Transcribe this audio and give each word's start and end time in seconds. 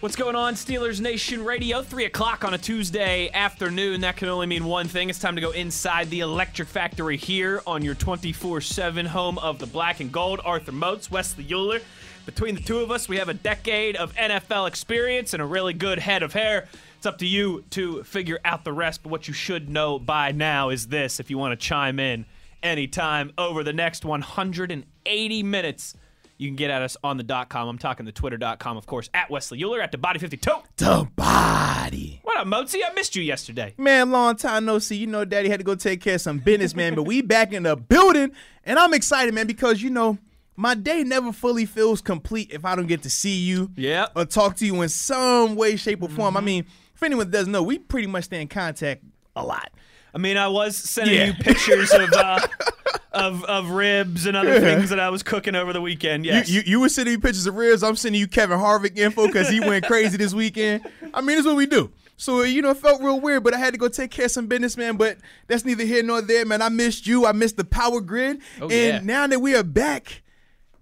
What's 0.00 0.14
going 0.14 0.36
on, 0.36 0.54
Steelers 0.54 1.00
Nation 1.00 1.44
Radio? 1.44 1.82
3 1.82 2.04
o'clock 2.04 2.44
on 2.44 2.54
a 2.54 2.58
Tuesday 2.58 3.28
afternoon. 3.34 4.02
That 4.02 4.16
can 4.16 4.28
only 4.28 4.46
mean 4.46 4.64
one 4.64 4.86
thing. 4.86 5.10
It's 5.10 5.18
time 5.18 5.34
to 5.34 5.40
go 5.40 5.50
inside 5.50 6.08
the 6.08 6.20
Electric 6.20 6.68
Factory 6.68 7.16
here 7.16 7.60
on 7.66 7.82
your 7.82 7.96
24 7.96 8.60
7 8.60 9.06
home 9.06 9.38
of 9.38 9.58
the 9.58 9.66
black 9.66 9.98
and 9.98 10.12
gold. 10.12 10.40
Arthur 10.44 10.70
Moats, 10.70 11.10
Wesley 11.10 11.52
Euler. 11.52 11.80
Between 12.26 12.54
the 12.54 12.60
two 12.60 12.78
of 12.78 12.92
us, 12.92 13.08
we 13.08 13.16
have 13.16 13.28
a 13.28 13.34
decade 13.34 13.96
of 13.96 14.14
NFL 14.14 14.68
experience 14.68 15.34
and 15.34 15.42
a 15.42 15.46
really 15.46 15.72
good 15.72 15.98
head 15.98 16.22
of 16.22 16.32
hair. 16.32 16.68
It's 16.96 17.06
up 17.06 17.18
to 17.18 17.26
you 17.26 17.64
to 17.70 18.04
figure 18.04 18.38
out 18.44 18.62
the 18.62 18.72
rest, 18.72 19.02
but 19.02 19.10
what 19.10 19.26
you 19.26 19.34
should 19.34 19.68
know 19.68 19.98
by 19.98 20.30
now 20.30 20.68
is 20.68 20.86
this 20.86 21.18
if 21.18 21.28
you 21.28 21.38
want 21.38 21.58
to 21.58 21.66
chime 21.66 21.98
in 21.98 22.24
anytime 22.62 23.32
over 23.36 23.64
the 23.64 23.72
next 23.72 24.04
180 24.04 25.42
minutes 25.42 25.96
you 26.38 26.48
can 26.48 26.56
get 26.56 26.70
at 26.70 26.82
us 26.82 26.96
on 27.04 27.16
the 27.16 27.22
dot 27.22 27.48
com. 27.48 27.68
I'm 27.68 27.78
talking 27.78 28.06
the 28.06 28.12
twitter.com, 28.12 28.76
of 28.76 28.86
course, 28.86 29.10
at 29.12 29.30
Wesley 29.30 29.62
Euler, 29.62 29.80
at 29.80 29.92
the 29.92 29.98
body 29.98 30.18
Fifty 30.18 30.36
52. 30.36 30.62
The 30.76 31.08
body. 31.16 32.20
What 32.22 32.38
up, 32.38 32.46
Mozi? 32.46 32.80
I 32.88 32.92
missed 32.94 33.16
you 33.16 33.22
yesterday. 33.22 33.74
Man, 33.76 34.10
long 34.10 34.36
time 34.36 34.64
no 34.64 34.78
see. 34.78 34.96
You 34.96 35.08
know, 35.08 35.24
Daddy 35.24 35.48
had 35.48 35.60
to 35.60 35.64
go 35.64 35.74
take 35.74 36.00
care 36.00 36.14
of 36.14 36.20
some 36.20 36.38
business, 36.38 36.74
man. 36.74 36.94
But 36.94 37.02
we 37.02 37.20
back 37.22 37.52
in 37.52 37.64
the 37.64 37.76
building, 37.76 38.32
and 38.64 38.78
I'm 38.78 38.94
excited, 38.94 39.34
man, 39.34 39.46
because 39.46 39.82
you 39.82 39.90
know 39.90 40.16
my 40.56 40.74
day 40.74 41.04
never 41.04 41.32
fully 41.32 41.66
feels 41.66 42.00
complete 42.00 42.50
if 42.52 42.64
I 42.64 42.74
don't 42.74 42.86
get 42.86 43.02
to 43.02 43.10
see 43.10 43.36
you, 43.36 43.70
Yeah. 43.76 44.06
or 44.16 44.24
talk 44.24 44.56
to 44.56 44.66
you 44.66 44.82
in 44.82 44.88
some 44.88 45.54
way, 45.54 45.76
shape, 45.76 46.02
or 46.02 46.08
form. 46.08 46.36
I 46.36 46.40
mm-hmm. 46.40 46.46
mean, 46.46 46.66
if 46.94 47.02
anyone 47.02 47.30
doesn't 47.30 47.52
know, 47.52 47.62
we 47.62 47.78
pretty 47.78 48.08
much 48.08 48.24
stay 48.24 48.40
in 48.40 48.48
contact 48.48 49.04
a 49.36 49.44
lot. 49.44 49.70
I 50.14 50.18
mean, 50.18 50.36
I 50.36 50.48
was 50.48 50.76
sending 50.76 51.14
Yeah. 51.14 51.26
you 51.26 51.34
pictures 51.34 51.92
of 51.92 52.12
uh, 52.12 52.40
of 53.12 53.44
of 53.44 53.70
ribs 53.70 54.26
and 54.26 54.36
other 54.36 54.60
things 54.60 54.90
that 54.90 54.98
I 55.00 55.10
was 55.10 55.22
cooking 55.22 55.54
over 55.54 55.72
the 55.72 55.80
weekend. 55.80 56.24
Yes. 56.24 56.48
You, 56.48 56.60
you 56.60 56.64
you 56.66 56.80
were 56.80 56.88
sending 56.88 57.14
me 57.14 57.20
pictures 57.20 57.46
of 57.46 57.54
ribs. 57.56 57.82
I'm 57.82 57.96
sending 57.96 58.20
you 58.20 58.26
Kevin 58.28 58.58
Harvick 58.58 58.96
info 58.96 59.26
because 59.26 59.48
he 59.48 59.60
went 59.60 59.84
crazy 59.86 60.16
this 60.16 60.32
weekend. 60.34 60.86
I 61.14 61.20
mean, 61.20 61.36
that's 61.36 61.46
what 61.46 61.56
we 61.56 61.66
do. 61.66 61.90
So 62.16 62.42
you 62.42 62.62
know, 62.62 62.70
it 62.70 62.78
felt 62.78 63.00
real 63.02 63.20
weird, 63.20 63.44
but 63.44 63.54
I 63.54 63.58
had 63.58 63.74
to 63.74 63.78
go 63.78 63.88
take 63.88 64.10
care 64.10 64.24
of 64.24 64.30
some 64.32 64.46
business, 64.46 64.76
man. 64.76 64.96
But 64.96 65.18
that's 65.46 65.64
neither 65.64 65.84
here 65.84 66.02
nor 66.02 66.20
there, 66.22 66.44
man. 66.44 66.62
I 66.62 66.68
missed 66.68 67.06
you. 67.06 67.26
I 67.26 67.32
missed 67.32 67.56
the 67.56 67.64
power 67.64 68.00
grid, 68.00 68.40
Oh, 68.60 68.64
and 68.64 68.72
yeah. 68.72 69.00
now 69.04 69.26
that 69.26 69.40
we 69.40 69.54
are 69.54 69.62
back, 69.62 70.22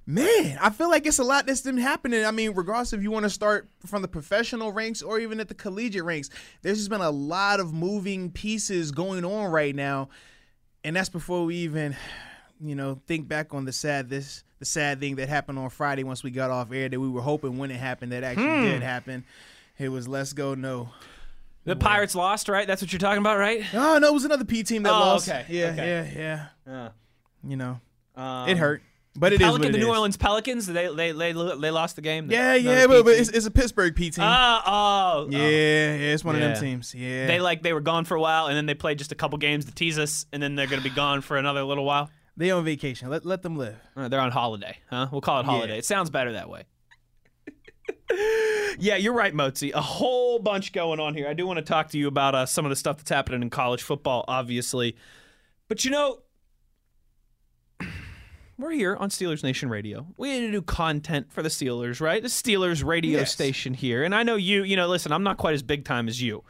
man, 0.06 0.58
I 0.60 0.70
feel 0.70 0.88
like 0.88 1.04
it's 1.06 1.18
a 1.18 1.24
lot 1.24 1.46
that's 1.46 1.62
been 1.62 1.78
happening. 1.78 2.24
I 2.24 2.30
mean, 2.30 2.52
regardless 2.54 2.92
if 2.92 3.02
you 3.02 3.10
want 3.10 3.24
to 3.24 3.30
start 3.30 3.68
from 3.84 4.02
the 4.02 4.08
professional 4.08 4.72
ranks 4.72 5.02
or 5.02 5.18
even 5.18 5.40
at 5.40 5.48
the 5.48 5.54
collegiate 5.54 6.04
ranks, 6.04 6.30
there's 6.62 6.78
just 6.78 6.90
been 6.90 7.00
a 7.00 7.10
lot 7.10 7.58
of 7.60 7.72
moving 7.74 8.30
pieces 8.30 8.92
going 8.92 9.24
on 9.24 9.50
right 9.50 9.74
now, 9.74 10.08
and 10.84 10.94
that's 10.96 11.08
before 11.08 11.44
we 11.44 11.56
even, 11.56 11.96
you 12.60 12.74
know, 12.76 13.00
think 13.06 13.26
back 13.28 13.52
on 13.52 13.64
the 13.64 13.72
sad 13.72 14.08
this 14.08 14.44
the 14.58 14.64
sad 14.64 15.00
thing 15.00 15.16
that 15.16 15.28
happened 15.28 15.58
on 15.58 15.68
Friday 15.68 16.02
once 16.02 16.22
we 16.22 16.30
got 16.30 16.50
off 16.50 16.72
air 16.72 16.88
that 16.88 16.98
we 16.98 17.08
were 17.10 17.20
hoping 17.20 17.58
when 17.58 17.70
it 17.70 17.76
happened 17.76 18.12
that 18.12 18.22
actually 18.24 18.46
Hmm. 18.56 18.62
did 18.62 18.82
happen. 18.82 19.24
It 19.78 19.90
was 19.90 20.08
let's 20.08 20.32
go 20.32 20.54
no. 20.54 20.88
the 21.64 21.76
Pirates 21.76 22.14
lost, 22.14 22.48
right? 22.48 22.66
That's 22.66 22.80
what 22.80 22.90
you're 22.92 23.00
talking 23.00 23.18
about, 23.20 23.36
right? 23.38 23.62
Oh 23.74 23.98
no, 23.98 24.06
it 24.08 24.14
was 24.14 24.24
another 24.24 24.44
P 24.46 24.62
team 24.62 24.84
that 24.84 24.94
Oh, 24.94 24.98
lost. 24.98 25.28
okay, 25.28 25.44
Yeah, 25.50 25.66
okay. 25.72 26.10
yeah, 26.16 26.46
yeah. 26.66 26.72
Uh, 26.86 26.88
You 27.46 27.56
know, 27.58 27.80
um, 28.14 28.48
it 28.48 28.56
hurt, 28.56 28.82
but 29.16 29.32
it 29.32 29.40
is 29.40 29.46
Pelican, 29.46 29.72
the 29.72 29.78
New. 29.78 29.88
Orleans 29.88 30.16
Pelicans, 30.16 30.66
they 30.66 30.94
they 30.94 31.12
they, 31.12 31.32
they 31.32 31.70
lost 31.70 31.96
the 31.96 32.02
game. 32.02 32.30
Yeah, 32.30 32.54
Another 32.54 32.78
yeah, 32.80 32.86
but, 32.86 33.04
but 33.04 33.14
it's, 33.14 33.28
it's 33.30 33.46
a 33.46 33.50
Pittsburgh 33.50 33.94
P 33.94 34.10
team. 34.10 34.24
oh, 34.24 34.60
oh, 34.66 35.28
yeah, 35.30 35.38
oh. 35.38 35.42
yeah, 35.42 36.12
it's 36.12 36.24
one 36.24 36.34
of 36.34 36.40
them 36.40 36.60
teams. 36.60 36.94
Yeah, 36.94 37.26
They 37.26 37.40
like 37.40 37.62
they 37.62 37.72
were 37.72 37.80
gone 37.80 38.04
for 38.04 38.16
a 38.16 38.20
while, 38.20 38.46
and 38.46 38.56
then 38.56 38.66
they 38.66 38.74
played 38.74 38.98
just 38.98 39.12
a 39.12 39.16
couple 39.16 39.38
games 39.38 39.64
to 39.66 39.72
tease 39.72 39.98
us, 39.98 40.26
and 40.32 40.42
then 40.42 40.54
they're 40.54 40.66
gonna 40.66 40.82
be 40.82 40.90
gone 40.90 41.20
for 41.20 41.36
another 41.36 41.62
little 41.62 41.84
while. 41.84 42.10
they 42.36 42.50
on 42.50 42.64
vacation. 42.64 43.08
Let 43.10 43.24
let 43.24 43.42
them 43.42 43.56
live. 43.56 43.76
Uh, 43.96 44.08
they're 44.08 44.20
on 44.20 44.30
holiday, 44.30 44.78
huh? 44.90 45.08
We'll 45.10 45.20
call 45.20 45.40
it 45.40 45.46
holiday. 45.46 45.74
Yeah. 45.74 45.78
It 45.78 45.84
sounds 45.84 46.10
better 46.10 46.32
that 46.32 46.48
way. 46.48 46.64
yeah, 48.78 48.96
you're 48.96 49.12
right, 49.12 49.34
Mozi. 49.34 49.72
A 49.72 49.80
whole 49.80 50.38
bunch 50.38 50.72
going 50.72 51.00
on 51.00 51.14
here. 51.14 51.28
I 51.28 51.34
do 51.34 51.46
want 51.46 51.58
to 51.58 51.64
talk 51.64 51.90
to 51.90 51.98
you 51.98 52.08
about 52.08 52.34
uh, 52.34 52.46
some 52.46 52.64
of 52.64 52.70
the 52.70 52.76
stuff 52.76 52.98
that's 52.98 53.10
happening 53.10 53.42
in 53.42 53.50
college 53.50 53.82
football, 53.82 54.24
obviously. 54.28 54.96
But 55.68 55.84
you 55.84 55.90
know, 55.90 56.20
we're 58.58 58.70
here 58.72 58.96
on 58.96 59.10
Steelers 59.10 59.42
Nation 59.42 59.68
Radio. 59.68 60.06
We 60.16 60.30
need 60.30 60.46
to 60.46 60.52
do 60.52 60.62
content 60.62 61.32
for 61.32 61.42
the 61.42 61.48
Steelers, 61.48 62.00
right? 62.00 62.22
The 62.22 62.28
Steelers 62.28 62.84
radio 62.84 63.20
Yes. 63.20 63.32
station 63.32 63.74
here. 63.74 64.02
And 64.04 64.14
I 64.14 64.22
know 64.22 64.36
you, 64.36 64.62
you 64.64 64.76
know, 64.76 64.86
listen, 64.88 65.12
I'm 65.12 65.22
not 65.22 65.36
quite 65.36 65.54
as 65.54 65.62
big 65.62 65.84
time 65.84 66.08
as 66.08 66.20
you. 66.22 66.42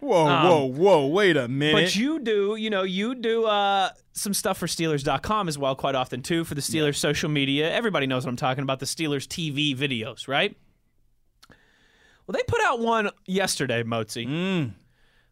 Whoa, 0.00 0.26
Um, 0.26 0.44
whoa, 0.46 0.64
whoa! 0.66 1.06
Wait 1.06 1.36
a 1.38 1.48
minute. 1.48 1.72
But 1.84 1.96
you 1.96 2.18
do, 2.18 2.56
you 2.56 2.68
know, 2.68 2.82
you 2.82 3.14
do 3.14 3.44
uh, 3.46 3.88
some 4.12 4.34
stuff 4.34 4.58
for 4.58 4.66
Steelers.com 4.66 5.48
as 5.48 5.56
well, 5.56 5.74
quite 5.74 5.94
often 5.94 6.20
too, 6.20 6.44
for 6.44 6.54
the 6.54 6.60
Steelers 6.60 6.96
social 6.96 7.30
media. 7.30 7.72
Everybody 7.72 8.06
knows 8.06 8.24
what 8.26 8.30
I'm 8.30 8.36
talking 8.36 8.62
about 8.62 8.80
the 8.80 8.86
Steelers 8.86 9.26
TV 9.26 9.74
videos, 9.74 10.28
right? 10.28 10.54
Well, 12.26 12.34
they 12.34 12.42
put 12.46 12.60
out 12.60 12.80
one 12.80 13.08
yesterday, 13.26 13.82
Mozi. 13.82 14.26
Mm. 14.28 14.72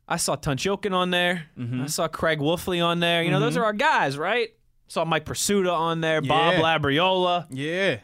I 0.09 0.16
saw 0.16 0.37
Tunch 0.37 0.64
Ilkin 0.64 0.93
on 0.93 1.10
there. 1.10 1.47
Mm-hmm. 1.59 1.82
I 1.82 1.87
saw 1.87 2.09
Craig 2.09 2.38
Wolfley 2.38 2.82
on 2.84 3.00
there. 3.00 3.22
You 3.22 3.31
know, 3.31 3.41
those 3.41 3.56
are 3.59 3.64
our 3.64 3.72
guys, 3.75 4.16
right? 4.16 4.50
Saw 4.92 5.06
Mike 5.06 5.25
Prisuta 5.25 5.72
on 5.72 6.03
there, 6.03 6.20
Bob 6.20 6.56
Labriola, 6.56 7.47
yeah, 7.48 8.00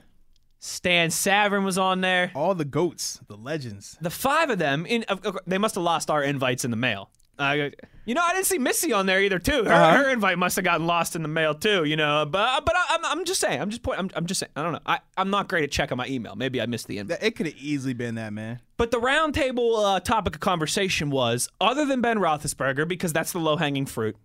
Stan 0.59 1.11
Savran 1.11 1.63
was 1.63 1.77
on 1.77 2.01
there. 2.01 2.33
all 2.35 2.55
the 2.55 2.65
goats, 2.65 3.21
the 3.29 3.37
legends. 3.37 3.99
The 4.01 4.09
five 4.09 4.49
of 4.49 4.59
them, 4.59 4.87
in, 4.87 5.05
they 5.47 5.59
must 5.59 5.75
have 5.75 5.85
lost 5.85 6.09
our 6.09 6.23
invites 6.23 6.65
in 6.65 6.71
the 6.71 6.79
mail. 6.79 7.11
Uh, 7.39 7.71
you 8.05 8.15
know, 8.15 8.23
I 8.23 8.33
didn't 8.33 8.47
see 8.47 8.59
Missy 8.59 8.93
on 8.93 9.07
there 9.07 9.21
either. 9.23 9.39
Too, 9.39 9.65
her, 9.65 9.73
Uh-huh. 9.73 9.97
her 9.99 10.09
invite 10.11 10.39
must 10.39 10.57
have 10.57 10.65
gotten 10.65 10.87
lost 10.87 11.15
in 11.15 11.23
the 11.23 11.29
mail 11.29 11.55
too. 11.55 11.85
You 11.85 11.95
know, 11.97 12.27
but 12.27 12.65
but 12.65 12.75
I, 12.75 12.85
I'm, 12.97 13.05
I'm 13.19 13.25
just 13.25 13.41
saying. 13.41 13.61
I'm 13.61 13.71
just 13.71 13.83
point. 13.83 13.99
I'm, 14.01 14.11
I'm 14.17 14.27
just 14.27 14.41
saying. 14.41 14.51
I 14.57 14.63
don't 14.63 14.73
know. 14.73 14.81
I, 14.87 14.99
I'm 15.17 15.31
not 15.31 15.49
great 15.49 15.63
at 15.65 15.71
checking 15.71 15.97
my 15.97 16.07
email. 16.09 16.35
Maybe 16.35 16.61
I 16.61 16.67
missed 16.67 16.89
the 16.89 16.99
invite. 16.99 17.23
It 17.23 17.37
could 17.37 17.47
have 17.47 17.55
easily 17.57 17.95
been 17.95 18.17
that, 18.17 18.33
man. 18.33 18.61
But 18.77 18.91
the 18.91 18.99
roundtable 19.01 19.97
uh, 19.97 20.01
topic 20.01 20.35
of 20.37 20.41
conversation 20.41 21.11
was, 21.11 21.49
other 21.61 21.85
than 21.85 22.01
Ben 22.01 22.19
Roethlisberger, 22.19 22.89
because 22.89 23.13
that's 23.13 23.33
the 23.33 23.39
low 23.41 23.57
hanging 23.57 23.87
fruit. 23.87 24.17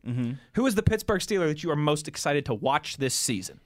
who 0.54 0.66
is 0.66 0.76
the 0.76 0.84
Pittsburgh 0.84 1.22
Steeler 1.22 1.48
that 1.48 1.64
you 1.64 1.70
are 1.72 1.76
most 1.76 2.08
excited 2.08 2.46
to 2.46 2.54
watch 2.54 2.98
this 2.98 3.14
season? 3.16 3.60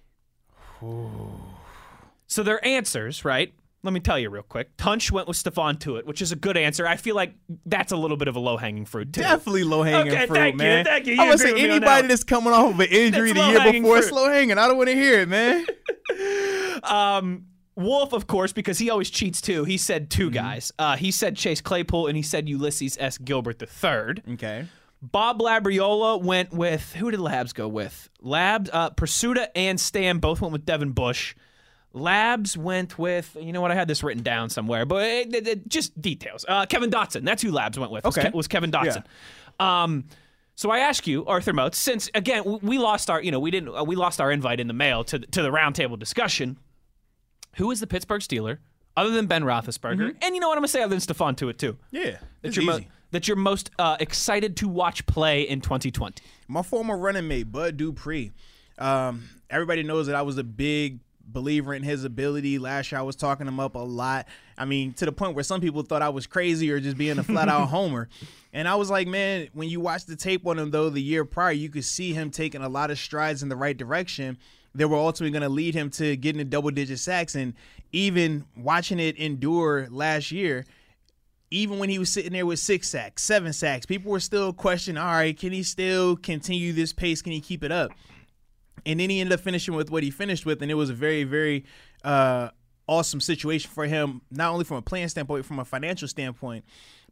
So 2.27 2.43
their 2.43 2.63
answers, 2.65 3.23
right? 3.25 3.53
Let 3.83 3.93
me 3.93 3.99
tell 3.99 4.17
you 4.19 4.29
real 4.29 4.43
quick. 4.43 4.75
Tunch 4.77 5.11
went 5.11 5.27
with 5.27 5.37
Stephon 5.37 5.77
Tuitt, 5.79 6.05
which 6.05 6.21
is 6.21 6.31
a 6.31 6.35
good 6.35 6.57
answer. 6.57 6.85
I 6.87 6.95
feel 6.97 7.15
like 7.15 7.35
that's 7.65 7.91
a 7.91 7.95
little 7.95 8.17
bit 8.17 8.27
of 8.27 8.35
a 8.35 8.39
low 8.39 8.57
hanging 8.57 8.85
fruit 8.85 9.13
too. 9.13 9.21
Definitely 9.21 9.63
low 9.63 9.83
hanging 9.83 10.11
Okay, 10.11 10.25
fruit, 10.25 10.35
thank 10.35 10.53
you, 10.55 10.57
man. 10.57 10.83
thank 10.85 11.05
you. 11.05 11.13
You 11.13 11.21
I 11.23 11.29
would 11.29 11.39
say 11.39 11.53
that 11.53 11.59
anybody 11.59 12.07
that's 12.07 12.23
coming 12.23 12.53
off 12.53 12.73
of 12.73 12.79
an 12.79 12.87
injury 12.89 13.31
That's 13.33 13.45
the 13.55 13.63
year 13.63 13.71
before 13.81 13.97
is 13.99 14.05
fruit. 14.09 14.13
slow 14.15 14.29
hanging. 14.29 14.57
I 14.57 14.67
don't 14.67 14.77
want 14.77 14.89
to 14.89 14.95
hear 14.95 15.21
it, 15.21 15.29
man. 15.29 15.65
Um, 16.83 17.45
Wolf, 17.75 18.13
of 18.13 18.27
course, 18.27 18.53
because 18.53 18.79
he 18.79 18.89
always 18.89 19.09
cheats 19.09 19.41
too. 19.41 19.63
He 19.63 19.77
said 19.77 20.09
2 20.09 20.31
guys. 20.31 20.71
Uh, 20.79 20.95
he 20.95 21.11
said 21.11 21.35
Chase 21.35 21.61
Claypool 21.61 22.07
and 22.07 22.15
he 22.17 22.23
said 22.23 22.47
Ulysses 22.49 22.97
S. 22.99 23.17
Gilbert 23.17 23.61
III. 23.61 24.33
Okay. 24.33 24.65
Bob 25.01 25.39
Labriola 25.39 26.21
went 26.21 26.51
with 26.51 26.93
who 26.93 27.11
did 27.11 27.19
Labs 27.19 27.53
go 27.53 27.67
with? 27.67 28.09
Labs, 28.19 28.69
uh, 28.73 28.89
Prisuta 28.91 29.47
and 29.55 29.79
Stan 29.79 30.17
both 30.19 30.41
went 30.41 30.53
with 30.53 30.65
Devin 30.65 30.91
Bush. 30.91 31.35
Labs 31.97 32.57
went 32.57 32.97
with 32.97 33.35
you 33.39 33.51
know 33.53 33.61
what 33.61 33.71
I 33.71 33.75
had 33.75 33.87
this 33.87 34.03
written 34.03 34.23
down 34.23 34.49
somewhere, 34.49 34.85
but 34.85 35.03
it, 35.03 35.35
it- 35.35 35.47
it- 35.47 35.67
just 35.69 35.99
details. 36.01 36.45
Uh, 36.47 36.65
Kevin 36.65 36.89
Dotson, 36.89 37.23
that's 37.25 37.41
who 37.43 37.51
Labs 37.51 37.77
went 37.77 37.91
with. 37.91 38.03
Was, 38.05 38.17
Okay. 38.17 38.29
Ke- 38.29 38.33
was 38.33 38.47
Kevin 38.47 38.71
Dotson. 38.71 39.03
Um, 39.59 40.05
so 40.55 40.71
I 40.71 40.79
ask 40.79 41.05
you, 41.07 41.25
Arthur 41.25 41.53
Moats, 41.53 41.77
since 41.77 42.09
again 42.15 42.43
we- 42.61 42.77
lost 42.77 43.09
our 43.09 43.21
you 43.21 43.31
know 43.31 43.39
we 43.39 43.51
didn't 43.51 43.75
uh, 43.75 43.83
we 43.83 43.95
lost 43.95 44.21
our 44.21 44.31
invite 44.31 44.59
in 44.59 44.67
the 44.67 44.73
mail 44.73 45.03
to 45.05 45.19
the- 45.19 45.27
to 45.27 45.41
the 45.41 45.49
roundtable 45.49 45.99
discussion. 45.99 46.57
Who 47.57 47.71
is 47.71 47.79
the 47.79 47.87
Pittsburgh 47.87 48.21
Steeler 48.21 48.59
other 48.95 49.09
than 49.11 49.25
Ben 49.27 49.43
Roethlisberger? 49.43 50.15
And 50.21 50.35
you 50.35 50.41
know 50.41 50.47
what 50.47 50.57
I'm 50.57 50.61
gonna 50.61 50.67
say 50.67 50.81
other 50.83 50.95
than 50.95 50.99
Stephon 50.99 51.35
Tuitt 51.35 51.57
too. 51.57 51.77
Yeah. 51.91 52.17
That 52.41 52.51
Mm-hmm. 52.51 52.61
You're, 52.61 52.79
mo- 52.79 52.85
that 53.11 53.27
you're 53.27 53.37
most 53.37 53.71
uh, 53.79 53.97
excited 53.99 54.55
to 54.57 54.67
watch 54.67 55.05
play 55.07 55.41
in 55.43 55.61
2020. 55.61 56.21
My 56.47 56.61
former 56.61 56.95
running 56.97 57.27
mate, 57.27 57.51
Bud 57.51 57.77
Dupree. 57.77 58.31
Um, 58.77 59.27
everybody 59.49 59.81
knows 59.83 60.05
that 60.07 60.15
I 60.15 60.21
was 60.21 60.37
a 60.37 60.43
big 60.43 60.99
believer 61.27 61.73
in 61.73 61.83
his 61.83 62.03
ability. 62.03 62.57
Last 62.57 62.91
year, 62.91 62.99
I 62.99 63.03
was 63.03 63.15
talking 63.15 63.47
him 63.47 63.59
up 63.59 63.75
a 63.75 63.79
lot. 63.79 64.27
I 64.57 64.65
mean, 64.65 64.93
to 64.93 65.05
the 65.05 65.11
point 65.11 65.35
where 65.35 65.43
some 65.43 65.61
people 65.61 65.83
thought 65.83 66.01
I 66.01 66.09
was 66.09 66.25
crazy 66.25 66.71
or 66.71 66.79
just 66.79 66.97
being 66.97 67.19
a 67.19 67.23
flat 67.23 67.49
out 67.49 67.67
homer. 67.69 68.09
And 68.53 68.67
I 68.67 68.75
was 68.75 68.89
like, 68.89 69.07
man, 69.07 69.49
when 69.53 69.69
you 69.69 69.79
watch 69.79 70.05
the 70.05 70.15
tape 70.15 70.47
on 70.47 70.57
him, 70.57 70.71
though, 70.71 70.89
the 70.89 71.01
year 71.01 71.25
prior, 71.25 71.51
you 71.51 71.69
could 71.69 71.85
see 71.85 72.13
him 72.13 72.31
taking 72.31 72.61
a 72.61 72.69
lot 72.69 72.91
of 72.91 72.97
strides 72.97 73.43
in 73.43 73.49
the 73.49 73.55
right 73.55 73.77
direction 73.77 74.37
that 74.75 74.87
were 74.87 74.97
ultimately 74.97 75.31
going 75.31 75.43
to 75.43 75.49
lead 75.49 75.75
him 75.75 75.89
to 75.89 76.15
getting 76.15 76.41
a 76.41 76.45
double 76.45 76.71
digit 76.71 76.99
sacks. 76.99 77.35
And 77.35 77.53
even 77.91 78.45
watching 78.55 78.99
it 78.99 79.17
endure 79.17 79.87
last 79.89 80.31
year, 80.31 80.65
even 81.49 81.79
when 81.79 81.89
he 81.89 81.99
was 81.99 82.11
sitting 82.11 82.33
there 82.33 82.45
with 82.45 82.59
six 82.59 82.89
sacks, 82.89 83.23
seven 83.23 83.53
sacks, 83.53 83.85
people 83.85 84.11
were 84.11 84.19
still 84.19 84.51
questioning, 84.53 85.01
all 85.01 85.13
right, 85.13 85.37
can 85.37 85.51
he 85.51 85.63
still 85.63 86.15
continue 86.15 86.73
this 86.73 86.93
pace? 86.93 87.21
Can 87.21 87.31
he 87.31 87.41
keep 87.41 87.63
it 87.63 87.71
up? 87.71 87.91
And 88.87 89.01
then 89.01 89.09
he 89.09 89.19
ended 89.19 89.33
up 89.33 89.41
finishing 89.41 89.75
with 89.75 89.91
what 89.91 90.01
he 90.01 90.09
finished 90.09 90.45
with, 90.45 90.61
and 90.61 90.71
it 90.71 90.75
was 90.75 90.89
a 90.89 90.93
very, 90.93 91.25
very 91.25 91.65
uh, 92.05 92.49
awesome 92.87 93.19
situation 93.19 93.69
for 93.69 93.85
him, 93.85 94.21
not 94.31 94.53
only 94.53 94.63
from 94.63 94.77
a 94.77 94.81
playing 94.81 95.09
standpoint, 95.09 95.45
from 95.45 95.59
a 95.59 95.65
financial 95.65 96.07
standpoint. 96.07 96.63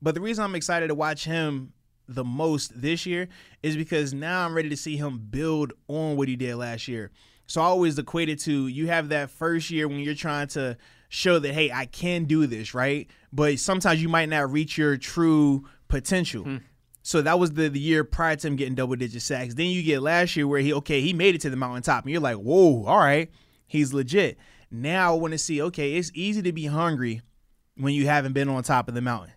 But 0.02 0.16
the 0.16 0.22
reason 0.22 0.46
I'm 0.46 0.56
excited 0.56 0.88
to 0.88 0.96
watch 0.96 1.26
him 1.26 1.74
the 2.08 2.24
most 2.24 2.80
this 2.80 3.06
year 3.06 3.28
is 3.62 3.76
because 3.76 4.14
now 4.14 4.46
I'm 4.46 4.56
ready 4.56 4.70
to 4.70 4.78
see 4.78 4.96
him 4.96 5.18
build 5.30 5.74
on 5.90 6.16
what 6.16 6.30
he 6.30 6.38
did 6.38 6.56
last 6.56 6.88
year. 6.88 7.12
So 7.46 7.62
I 7.62 7.66
always 7.66 8.00
equate 8.00 8.30
it 8.30 8.40
to 8.42 8.68
you 8.68 8.88
have 8.88 9.10
that 9.10 9.30
first 9.30 9.70
year 9.70 9.88
when 9.88 10.00
you're 10.00 10.16
trying 10.16 10.48
to 10.50 10.78
show 11.10 11.40
that 11.40 11.54
hey, 11.54 11.72
I 11.72 11.88
can 11.88 12.24
do 12.24 12.48
this, 12.48 12.74
right? 12.74 13.08
But 13.34 13.60
sometimes 13.60 14.02
you 14.02 14.10
might 14.10 14.30
not 14.30 14.52
reach 14.52 14.78
your 14.78 14.98
true 14.98 15.68
potential. 15.90 16.44
Hmm. 16.44 16.58
So 17.06 17.22
that 17.22 17.38
was 17.38 17.52
the, 17.52 17.70
the 17.70 17.80
year 17.80 18.04
prior 18.04 18.36
to 18.36 18.48
him 18.48 18.56
getting 18.56 18.74
double 18.74 18.96
digit 18.96 19.22
sacks. 19.22 19.54
Then 19.54 19.68
you 19.68 19.84
get 19.84 20.02
last 20.02 20.36
year 20.36 20.48
where 20.48 20.60
he 20.60 20.74
okay, 20.74 21.02
he 21.02 21.14
made 21.14 21.36
it 21.36 21.42
to 21.42 21.52
the 21.52 21.56
mountaintop, 21.56 22.04
and 22.04 22.12
you're 22.12 22.20
like, 22.20 22.38
whoa, 22.38 22.84
all 22.86 22.98
right, 22.98 23.30
he's 23.68 23.94
legit. 23.94 24.40
Now 24.72 25.14
I 25.14 25.20
want 25.20 25.34
to 25.34 25.38
see, 25.38 25.62
okay, 25.62 25.98
it's 25.98 26.10
easy 26.16 26.42
to 26.42 26.52
be 26.52 26.66
hungry 26.66 27.22
when 27.78 27.94
you 27.94 28.08
haven't 28.08 28.34
been 28.34 28.50
on 28.50 28.64
top 28.64 28.88
of 28.88 28.96
the 28.96 29.02
mountain. 29.02 29.34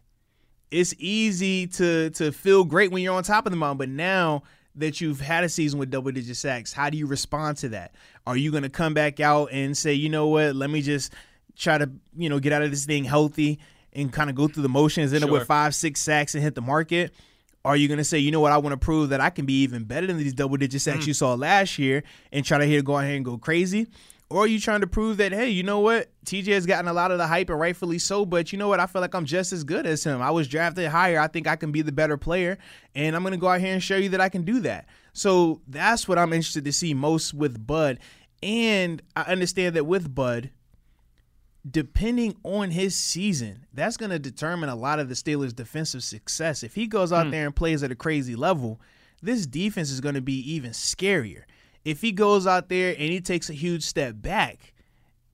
It's 0.71 0.95
easy 0.97 1.67
to 1.67 2.09
to 2.09 2.33
feel 2.33 2.65
great 2.65 2.91
when 2.91 3.03
you're 3.03 3.15
on 3.15 3.23
top 3.23 3.45
of 3.45 3.53
the 3.53 3.59
mountain, 3.59 3.77
but 3.77 3.91
now 3.91 4.45
that 4.75 5.03
you've 5.03 5.21
had 5.21 5.45
a 5.45 5.49
season 5.51 5.79
with 5.79 5.91
double 5.91 6.11
digit 6.11 6.39
sacks, 6.39 6.73
how 6.73 6.89
do 6.89 6.97
you 6.97 7.07
respond 7.07 7.59
to 7.59 7.69
that? 7.69 7.95
Are 8.27 8.37
you 8.39 8.51
going 8.51 8.63
to 8.63 8.71
come 8.71 8.95
back 8.95 9.21
out 9.21 9.51
and 9.53 9.77
say, 9.77 9.93
you 9.93 10.09
know 10.09 10.29
what, 10.29 10.57
let 10.57 10.71
me 10.71 10.81
just 10.81 11.13
try 11.55 11.77
to, 11.77 11.91
you 12.17 12.31
know, 12.31 12.39
get 12.39 12.55
out 12.55 12.63
of 12.63 12.71
this 12.71 12.87
thing 12.87 13.05
healthy 13.05 13.59
and 13.93 14.11
kind 14.11 14.31
of 14.31 14.37
go 14.37 14.49
through 14.49 14.63
the 14.63 14.71
motions, 14.71 15.13
end 15.13 15.21
sure. 15.21 15.29
up 15.29 15.33
with 15.33 15.47
five, 15.47 15.75
six 15.75 16.01
sacks 16.01 16.35
and 16.35 16.43
hit 16.43 16.55
the 16.55 16.63
market? 16.63 17.13
Are 17.69 17.77
you 17.77 17.87
going 17.87 17.99
to 17.99 18.05
say, 18.05 18.19
you 18.19 18.31
know 18.31 18.41
what, 18.41 18.51
I 18.51 18.57
want 18.57 18.73
to 18.73 18.79
prove 18.79 19.11
that 19.11 19.21
I 19.21 19.29
can 19.29 19.45
be 19.45 19.61
even 19.61 19.85
better 19.85 20.07
than 20.07 20.17
these 20.17 20.33
double 20.33 20.57
digit 20.57 20.81
sacks 20.81 21.05
mm. 21.05 21.09
you 21.09 21.13
saw 21.13 21.35
last 21.35 21.79
year 21.79 22.03
and 22.33 22.43
try 22.43 22.57
to 22.57 22.65
here 22.65 22.81
go 22.81 22.97
ahead 22.97 23.17
and 23.17 23.27
go 23.27 23.37
crazy? 23.37 23.89
Or 24.31 24.45
are 24.45 24.47
you 24.47 24.59
trying 24.59 24.81
to 24.81 24.87
prove 24.87 25.19
that, 25.19 25.33
hey, 25.33 25.51
you 25.51 25.63
know 25.63 25.81
what? 25.81 26.11
TJ 26.25 26.47
has 26.55 26.65
gotten 26.65 26.89
a 26.89 26.95
lot 26.95 27.11
of 27.11 27.19
the 27.19 27.27
hype 27.27 27.51
and 27.51 27.61
rightfully 27.61 27.99
so, 27.99 28.25
but 28.25 28.53
you 28.53 28.59
know 28.59 28.69
what? 28.69 28.81
I 28.81 28.87
feel 28.87 29.03
like 29.03 29.15
I'm 29.15 29.27
just 29.27 29.53
as 29.53 29.65
good 29.65 29.87
as 29.87 30.03
him. 30.03 30.23
I 30.23 30.31
was 30.31 30.49
drafted 30.49 30.89
higher. 30.89 31.21
I 31.21 31.27
think 31.27 31.47
I 31.47 31.57
can 31.57 31.71
be 31.71 31.83
the 31.83 31.93
better 31.93 32.17
player, 32.17 32.57
and 32.95 33.15
I'm 33.15 33.23
going 33.23 33.33
to 33.33 33.39
go 33.39 33.49
out 33.49 33.61
here 33.61 33.75
and 33.75 33.83
show 33.83 33.97
you 33.97 34.09
that 34.11 34.21
I 34.23 34.31
can 34.31 34.45
do 34.45 34.61
that. 34.61 34.87
So 35.13 35.61
that's 35.67 36.09
what 36.09 36.19
I'm 36.19 36.33
interested 36.33 36.65
to 36.65 36.73
see 36.73 36.95
most 36.95 37.35
with 37.35 37.67
Bud. 37.67 37.99
And 38.43 39.03
I 39.15 39.23
understand 39.25 39.77
that 39.77 39.85
with 39.85 40.15
Bud, 40.15 40.51
depending 41.71 42.37
on 42.45 42.71
his 42.71 42.97
season, 42.97 43.67
that's 43.73 43.97
going 43.97 44.11
to 44.11 44.19
determine 44.19 44.69
a 44.69 44.77
lot 44.77 44.99
of 44.99 45.09
the 45.09 45.15
Steelers' 45.15 45.55
defensive 45.55 46.03
success. 46.03 46.63
If 46.63 46.75
he 46.75 46.87
goes 46.87 47.13
out 47.13 47.27
mm. 47.27 47.31
there 47.33 47.47
and 47.47 47.55
plays 47.55 47.83
at 47.83 47.91
a 47.91 47.97
crazy 47.97 48.37
level, 48.37 48.81
this 49.23 49.47
defense 49.47 49.91
is 49.91 50.01
going 50.01 50.15
to 50.15 50.21
be 50.21 50.39
even 50.53 50.71
scarier 50.71 51.43
if 51.89 52.03
he 52.03 52.13
goes 52.13 52.47
out 52.47 52.69
there 52.69 52.91
and 52.91 53.11
he 53.11 53.21
takes 53.21 53.49
a 53.49 53.55
huge 53.55 53.83
step 53.83 54.15
back 54.21 54.75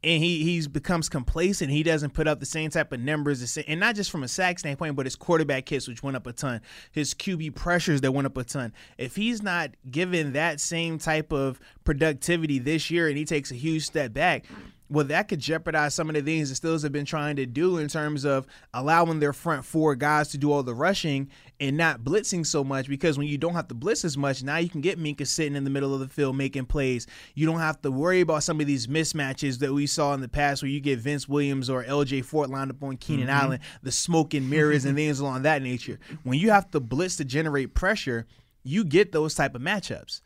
and 0.05 0.23
he 0.23 0.45
he's 0.45 0.69
becomes 0.69 1.09
complacent, 1.09 1.71
he 1.71 1.83
doesn't 1.83 2.13
put 2.13 2.29
up 2.29 2.39
the 2.39 2.47
same 2.47 2.71
type 2.71 2.93
of 2.93 3.01
numbers, 3.01 3.57
and 3.67 3.81
not 3.81 3.95
just 3.95 4.11
from 4.11 4.23
a 4.23 4.29
sack 4.29 4.59
standpoint, 4.59 4.95
but 4.97 5.07
his 5.07 5.17
quarterback 5.17 5.69
hits, 5.69 5.89
which 5.89 6.03
went 6.03 6.15
up 6.15 6.27
a 6.27 6.33
ton, 6.33 6.61
his 6.93 7.15
QB 7.15 7.55
pressures 7.55 8.03
that 8.03 8.13
went 8.13 8.27
up 8.27 8.37
a 8.37 8.45
ton. 8.45 8.73
If 8.99 9.17
he's 9.17 9.43
not 9.43 9.71
given 9.91 10.35
that 10.35 10.61
same 10.61 10.99
type 10.99 11.33
of 11.33 11.59
productivity 11.85 12.59
this 12.59 12.91
year, 12.91 13.09
and 13.09 13.17
he 13.17 13.25
takes 13.25 13.51
a 13.51 13.55
huge 13.55 13.87
step 13.87 14.13
back, 14.13 14.45
well, 14.91 15.05
that 15.07 15.29
could 15.29 15.41
jeopardize 15.41 15.95
some 15.95 16.09
of 16.09 16.15
the 16.15 16.21
things 16.21 16.49
the 16.49 16.69
Steelers 16.69 16.83
have 16.83 16.93
been 16.93 17.07
trying 17.07 17.37
to 17.37 17.47
do 17.47 17.79
in 17.79 17.89
terms 17.89 18.25
of 18.25 18.47
allowing 18.75 19.19
their 19.19 19.33
front 19.33 19.65
four 19.65 19.95
guys 19.95 20.29
to 20.29 20.39
do 20.39 20.53
all 20.53 20.63
the 20.63 20.75
rushing 20.75 21.31
and 21.59 21.77
not 21.77 22.03
blitzing 22.03 22.45
so 22.45 22.63
much. 22.63 22.87
Because 22.87 23.17
when 23.17 23.27
you 23.27 23.39
don't 23.39 23.55
have 23.55 23.69
to 23.69 23.75
blitz 23.75 24.05
as 24.05 24.19
much, 24.19 24.43
now 24.43 24.59
you 24.59 24.69
can 24.69 24.83
get 24.83 24.99
Minkah 24.99 25.27
sitting 25.27 25.57
in 25.57 25.65
the 25.65 25.71
middle 25.71 25.95
of 25.95 26.01
the 26.01 26.09
field 26.09 26.37
making 26.37 26.67
plays. 26.67 27.07
You 27.35 27.47
don't 27.47 27.61
have 27.61 27.81
to 27.83 27.91
worry 27.91 28.21
about 28.21 28.43
some 28.43 28.61
of 28.61 28.67
these 28.67 28.87
mismatches 28.87 29.59
that 29.61 29.73
we 29.73 29.87
saw 29.87 30.13
in 30.13 30.21
the 30.21 30.29
past 30.29 30.63
where 30.63 30.71
you 30.71 30.81
get 30.81 30.99
Vince 30.99 31.29
Williams 31.29 31.71
or 31.71 31.83
LJ 31.83 32.25
Fort 32.25 32.51
lined 32.51 32.71
up 32.71 32.83
on 32.83 32.99
Keenan 32.99 33.29
mm-hmm. 33.29 33.45
Allen, 33.45 33.61
the 33.83 33.93
smoke 33.93 34.35
and 34.35 34.51
mirrors 34.51 34.85
and 34.85 34.97
things 34.97 35.19
along 35.21 35.43
that 35.43 35.63
nature. 35.63 35.99
When 36.25 36.39
you 36.39 36.51
have 36.51 36.71
to 36.73 36.81
blitz 36.81 37.17
to 37.17 37.25
generate 37.25 37.75
pressure, 37.75 38.27
you 38.63 38.85
get 38.85 39.13
those 39.13 39.35
type 39.35 39.55
of 39.55 39.63
matchups. 39.63 40.21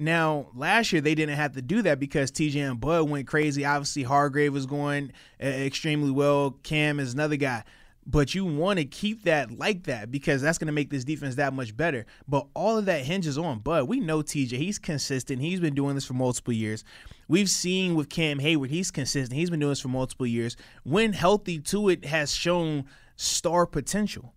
Now, 0.00 0.46
last 0.54 0.92
year 0.92 1.02
they 1.02 1.14
didn't 1.14 1.36
have 1.36 1.52
to 1.52 1.62
do 1.62 1.82
that 1.82 2.00
because 2.00 2.30
TJ 2.30 2.56
and 2.56 2.80
Bud 2.80 3.10
went 3.10 3.26
crazy. 3.26 3.66
Obviously, 3.66 4.02
Hargrave 4.02 4.50
was 4.50 4.64
going 4.64 5.12
uh, 5.40 5.46
extremely 5.46 6.10
well. 6.10 6.52
Cam 6.62 6.98
is 6.98 7.12
another 7.12 7.36
guy. 7.36 7.64
But 8.06 8.34
you 8.34 8.46
want 8.46 8.78
to 8.78 8.86
keep 8.86 9.24
that 9.24 9.58
like 9.58 9.84
that 9.84 10.10
because 10.10 10.40
that's 10.40 10.56
going 10.56 10.68
to 10.68 10.72
make 10.72 10.88
this 10.88 11.04
defense 11.04 11.34
that 11.34 11.52
much 11.52 11.76
better. 11.76 12.06
But 12.26 12.46
all 12.54 12.78
of 12.78 12.86
that 12.86 13.04
hinges 13.04 13.36
on 13.36 13.58
Bud. 13.58 13.88
We 13.88 14.00
know 14.00 14.22
TJ. 14.22 14.52
He's 14.52 14.78
consistent. 14.78 15.42
He's 15.42 15.60
been 15.60 15.74
doing 15.74 15.96
this 15.96 16.06
for 16.06 16.14
multiple 16.14 16.54
years. 16.54 16.82
We've 17.28 17.50
seen 17.50 17.94
with 17.94 18.08
Cam 18.08 18.38
Hayward, 18.38 18.70
he's 18.70 18.90
consistent. 18.90 19.38
He's 19.38 19.50
been 19.50 19.60
doing 19.60 19.72
this 19.72 19.80
for 19.80 19.88
multiple 19.88 20.26
years. 20.26 20.56
When 20.82 21.12
healthy 21.12 21.60
Tuitt, 21.60 22.06
has 22.06 22.34
shown 22.34 22.86
star 23.16 23.66
potential. 23.66 24.32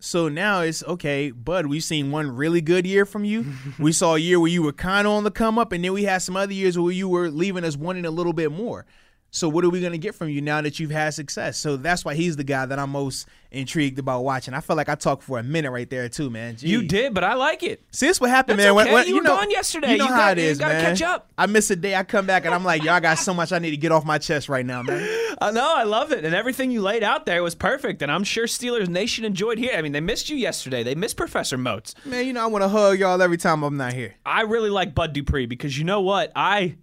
So 0.00 0.28
now 0.28 0.60
it's 0.60 0.84
okay, 0.84 1.30
Bud. 1.30 1.66
We've 1.66 1.82
seen 1.82 2.12
one 2.12 2.30
really 2.30 2.60
good 2.60 2.86
year 2.86 3.04
from 3.04 3.24
you. 3.24 3.44
we 3.78 3.92
saw 3.92 4.14
a 4.14 4.18
year 4.18 4.38
where 4.38 4.50
you 4.50 4.62
were 4.62 4.72
kind 4.72 5.06
of 5.06 5.12
on 5.12 5.24
the 5.24 5.30
come 5.30 5.58
up, 5.58 5.72
and 5.72 5.84
then 5.84 5.92
we 5.92 6.04
had 6.04 6.18
some 6.18 6.36
other 6.36 6.52
years 6.52 6.78
where 6.78 6.92
you 6.92 7.08
were 7.08 7.30
leaving 7.30 7.64
us 7.64 7.76
wanting 7.76 8.04
a 8.04 8.10
little 8.10 8.32
bit 8.32 8.52
more. 8.52 8.86
So 9.30 9.48
what 9.48 9.62
are 9.64 9.68
we 9.68 9.80
going 9.80 9.92
to 9.92 9.98
get 9.98 10.14
from 10.14 10.30
you 10.30 10.40
now 10.40 10.62
that 10.62 10.80
you've 10.80 10.90
had 10.90 11.12
success? 11.12 11.58
So 11.58 11.76
that's 11.76 12.02
why 12.04 12.14
he's 12.14 12.36
the 12.36 12.44
guy 12.44 12.64
that 12.64 12.78
I'm 12.78 12.90
most 12.90 13.28
intrigued 13.50 13.98
about 13.98 14.24
watching. 14.24 14.54
I 14.54 14.60
feel 14.60 14.74
like 14.74 14.88
I 14.88 14.94
talked 14.94 15.22
for 15.22 15.38
a 15.38 15.42
minute 15.42 15.70
right 15.70 15.88
there 15.88 16.08
too, 16.08 16.30
man. 16.30 16.56
You 16.60 16.82
did, 16.82 17.12
but 17.12 17.24
I 17.24 17.34
like 17.34 17.62
it. 17.62 17.82
See, 17.90 18.06
this 18.06 18.20
what 18.20 18.30
happened, 18.30 18.58
that's 18.58 18.74
man. 18.74 18.78
Okay. 18.78 18.92
When, 18.92 18.94
when, 18.94 19.08
you, 19.08 19.16
you 19.16 19.22
know, 19.22 19.36
gone 19.36 19.50
yesterday. 19.50 19.92
You 19.92 19.98
know 19.98 20.04
you 20.04 20.10
how 20.10 20.16
got, 20.16 20.38
it 20.38 20.44
is, 20.44 20.58
man. 20.58 20.82
Catch 20.82 21.02
up. 21.02 21.30
I 21.36 21.46
miss 21.46 21.70
a 21.70 21.76
day. 21.76 21.94
I 21.94 22.04
come 22.04 22.24
back 22.26 22.46
and 22.46 22.54
I'm 22.54 22.64
like, 22.64 22.82
y'all 22.82 23.00
got 23.00 23.18
so 23.18 23.34
much 23.34 23.52
I 23.52 23.58
need 23.58 23.70
to 23.72 23.76
get 23.76 23.92
off 23.92 24.04
my 24.04 24.18
chest 24.18 24.48
right 24.48 24.64
now, 24.64 24.82
man. 24.82 25.06
I 25.40 25.50
know. 25.50 25.74
I 25.76 25.84
love 25.84 26.10
it, 26.12 26.24
and 26.24 26.34
everything 26.34 26.70
you 26.70 26.80
laid 26.80 27.04
out 27.04 27.26
there 27.26 27.42
was 27.42 27.54
perfect. 27.54 28.00
And 28.00 28.10
I'm 28.10 28.24
sure 28.24 28.46
Steelers 28.46 28.88
Nation 28.88 29.26
enjoyed 29.26 29.58
here. 29.58 29.72
I 29.76 29.82
mean, 29.82 29.92
they 29.92 30.00
missed 30.00 30.30
you 30.30 30.36
yesterday. 30.36 30.82
They 30.82 30.94
missed 30.94 31.16
Professor 31.16 31.58
Moats. 31.58 31.94
Man, 32.04 32.26
you 32.26 32.32
know 32.32 32.42
I 32.42 32.46
want 32.46 32.62
to 32.62 32.68
hug 32.68 32.98
y'all 32.98 33.20
every 33.20 33.36
time 33.36 33.62
I'm 33.62 33.76
not 33.76 33.92
here. 33.92 34.14
I 34.24 34.42
really 34.42 34.70
like 34.70 34.94
Bud 34.94 35.12
Dupree 35.12 35.46
because 35.46 35.78
you 35.78 35.84
know 35.84 36.00
what 36.00 36.32
I 36.34 36.76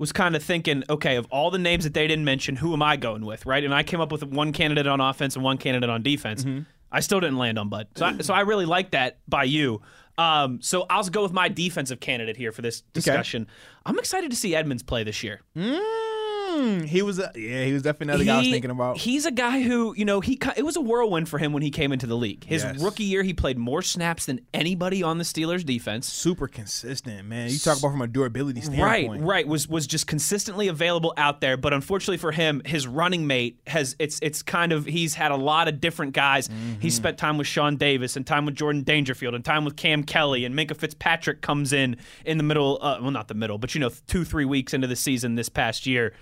was 0.00 0.12
kind 0.12 0.34
of 0.34 0.42
thinking, 0.42 0.82
okay, 0.88 1.16
of 1.16 1.26
all 1.30 1.50
the 1.50 1.58
names 1.58 1.84
that 1.84 1.92
they 1.92 2.08
didn't 2.08 2.24
mention, 2.24 2.56
who 2.56 2.72
am 2.72 2.82
I 2.82 2.96
going 2.96 3.22
with, 3.24 3.44
right? 3.44 3.62
And 3.62 3.74
I 3.74 3.82
came 3.82 4.00
up 4.00 4.10
with 4.10 4.24
one 4.24 4.50
candidate 4.50 4.86
on 4.86 4.98
offense 4.98 5.36
and 5.36 5.44
one 5.44 5.58
candidate 5.58 5.90
on 5.90 6.02
defense. 6.02 6.42
Mm-hmm. 6.42 6.62
I 6.90 7.00
still 7.00 7.20
didn't 7.20 7.36
land 7.36 7.58
on 7.58 7.68
Bud, 7.68 7.86
so 7.94 8.06
I, 8.06 8.18
so 8.18 8.32
I 8.32 8.40
really 8.40 8.64
like 8.64 8.92
that 8.92 9.18
by 9.28 9.44
you. 9.44 9.82
Um, 10.16 10.60
so 10.62 10.86
I'll 10.88 11.04
go 11.04 11.22
with 11.22 11.32
my 11.32 11.50
defensive 11.50 12.00
candidate 12.00 12.38
here 12.38 12.50
for 12.50 12.62
this 12.62 12.80
discussion. 12.80 13.42
Okay. 13.42 13.52
I'm 13.86 13.98
excited 13.98 14.30
to 14.30 14.36
see 14.36 14.54
Edmunds 14.54 14.82
play 14.82 15.04
this 15.04 15.22
year. 15.22 15.42
Mm. 15.54 16.09
Hmm, 16.50 16.80
he 16.80 17.02
was 17.02 17.18
a, 17.18 17.30
yeah, 17.34 17.64
he 17.64 17.72
was 17.72 17.82
definitely 17.82 18.12
another 18.12 18.24
guy 18.24 18.34
I 18.34 18.38
was 18.38 18.48
thinking 18.48 18.70
about. 18.70 18.96
He's 18.96 19.26
a 19.26 19.30
guy 19.30 19.62
who 19.62 19.94
you 19.96 20.04
know 20.04 20.20
he 20.20 20.38
it 20.56 20.64
was 20.64 20.76
a 20.76 20.80
whirlwind 20.80 21.28
for 21.28 21.38
him 21.38 21.52
when 21.52 21.62
he 21.62 21.70
came 21.70 21.92
into 21.92 22.06
the 22.06 22.16
league. 22.16 22.44
His 22.44 22.62
yes. 22.62 22.80
rookie 22.80 23.04
year, 23.04 23.22
he 23.22 23.32
played 23.32 23.58
more 23.58 23.82
snaps 23.82 24.26
than 24.26 24.40
anybody 24.52 25.02
on 25.02 25.18
the 25.18 25.24
Steelers 25.24 25.64
defense. 25.64 26.06
Super 26.06 26.48
consistent, 26.48 27.26
man. 27.28 27.50
You 27.50 27.58
talk 27.58 27.78
about 27.78 27.90
from 27.92 28.02
a 28.02 28.06
durability 28.06 28.60
standpoint, 28.60 29.20
right? 29.20 29.20
Right. 29.20 29.48
Was 29.48 29.68
was 29.68 29.86
just 29.86 30.06
consistently 30.06 30.68
available 30.68 31.14
out 31.16 31.40
there, 31.40 31.56
but 31.56 31.72
unfortunately 31.72 32.18
for 32.18 32.32
him, 32.32 32.62
his 32.64 32.86
running 32.86 33.26
mate 33.26 33.60
has 33.66 33.96
it's 33.98 34.18
it's 34.22 34.42
kind 34.42 34.72
of 34.72 34.86
he's 34.86 35.14
had 35.14 35.30
a 35.30 35.36
lot 35.36 35.68
of 35.68 35.80
different 35.80 36.12
guys. 36.12 36.48
Mm-hmm. 36.48 36.80
He 36.80 36.90
spent 36.90 37.18
time 37.18 37.38
with 37.38 37.46
Sean 37.46 37.76
Davis 37.76 38.16
and 38.16 38.26
time 38.26 38.46
with 38.46 38.54
Jordan 38.54 38.82
Dangerfield 38.82 39.34
and 39.34 39.44
time 39.44 39.64
with 39.64 39.76
Kam 39.76 40.02
Kelly 40.02 40.44
and 40.44 40.54
Minkah 40.54 40.76
Fitzpatrick 40.76 41.40
comes 41.42 41.72
in 41.72 41.96
in 42.24 42.38
the 42.38 42.44
middle, 42.44 42.78
uh, 42.82 42.98
well 43.00 43.10
not 43.10 43.28
the 43.28 43.34
middle, 43.34 43.58
but 43.58 43.74
you 43.74 43.80
know 43.80 43.90
two 44.06 44.24
three 44.24 44.44
weeks 44.44 44.74
into 44.74 44.86
the 44.86 44.96
season 44.96 45.34
this 45.34 45.48
past 45.48 45.86
year. 45.86 46.12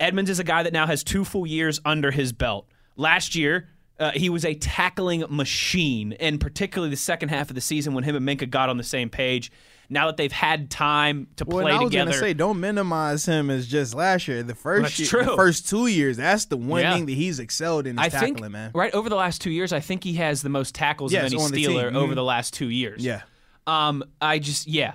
Edmunds 0.00 0.30
is 0.30 0.38
a 0.38 0.44
guy 0.44 0.62
that 0.62 0.72
now 0.72 0.86
has 0.86 1.04
two 1.04 1.24
full 1.24 1.46
years 1.46 1.80
under 1.84 2.10
his 2.10 2.32
belt. 2.32 2.66
Last 2.96 3.34
year, 3.34 3.68
uh, 3.98 4.10
he 4.12 4.28
was 4.28 4.44
a 4.44 4.54
tackling 4.54 5.24
machine, 5.28 6.14
and 6.14 6.40
particularly 6.40 6.90
the 6.90 6.96
second 6.96 7.28
half 7.28 7.50
of 7.50 7.54
the 7.54 7.60
season 7.60 7.94
when 7.94 8.04
him 8.04 8.16
and 8.16 8.26
Minkah 8.26 8.50
got 8.50 8.68
on 8.68 8.76
the 8.76 8.84
same 8.84 9.08
page. 9.08 9.52
Now 9.90 10.06
that 10.06 10.16
they've 10.16 10.32
had 10.32 10.70
time 10.70 11.28
to 11.36 11.44
well, 11.44 11.60
play 11.60 11.72
I 11.72 11.78
was 11.78 11.90
together, 11.90 12.10
gonna 12.10 12.18
say 12.18 12.32
don't 12.32 12.58
minimize 12.58 13.26
him 13.26 13.50
as 13.50 13.66
just 13.66 13.94
last 13.94 14.26
year. 14.26 14.42
The 14.42 14.54
first 14.54 14.98
year, 14.98 15.24
the 15.24 15.36
first 15.36 15.68
two 15.68 15.86
years, 15.86 16.16
that's 16.16 16.46
the 16.46 16.56
one 16.56 16.80
yeah. 16.80 16.94
thing 16.94 17.06
that 17.06 17.12
he's 17.12 17.38
excelled 17.38 17.86
in. 17.86 17.98
I 17.98 18.08
tackling, 18.08 18.36
think, 18.36 18.50
man. 18.50 18.70
Right 18.74 18.92
over 18.94 19.10
the 19.10 19.16
last 19.16 19.42
two 19.42 19.50
years, 19.50 19.74
I 19.74 19.80
think 19.80 20.02
he 20.02 20.14
has 20.14 20.40
the 20.40 20.48
most 20.48 20.74
tackles 20.74 21.12
yes, 21.12 21.32
of 21.32 21.38
any 21.38 21.66
Steeler 21.66 21.92
the 21.92 21.98
over 21.98 22.06
mm-hmm. 22.06 22.14
the 22.14 22.24
last 22.24 22.54
two 22.54 22.70
years. 22.70 23.04
Yeah. 23.04 23.22
Um, 23.66 24.04
I 24.20 24.40
just 24.40 24.66
yeah, 24.66 24.94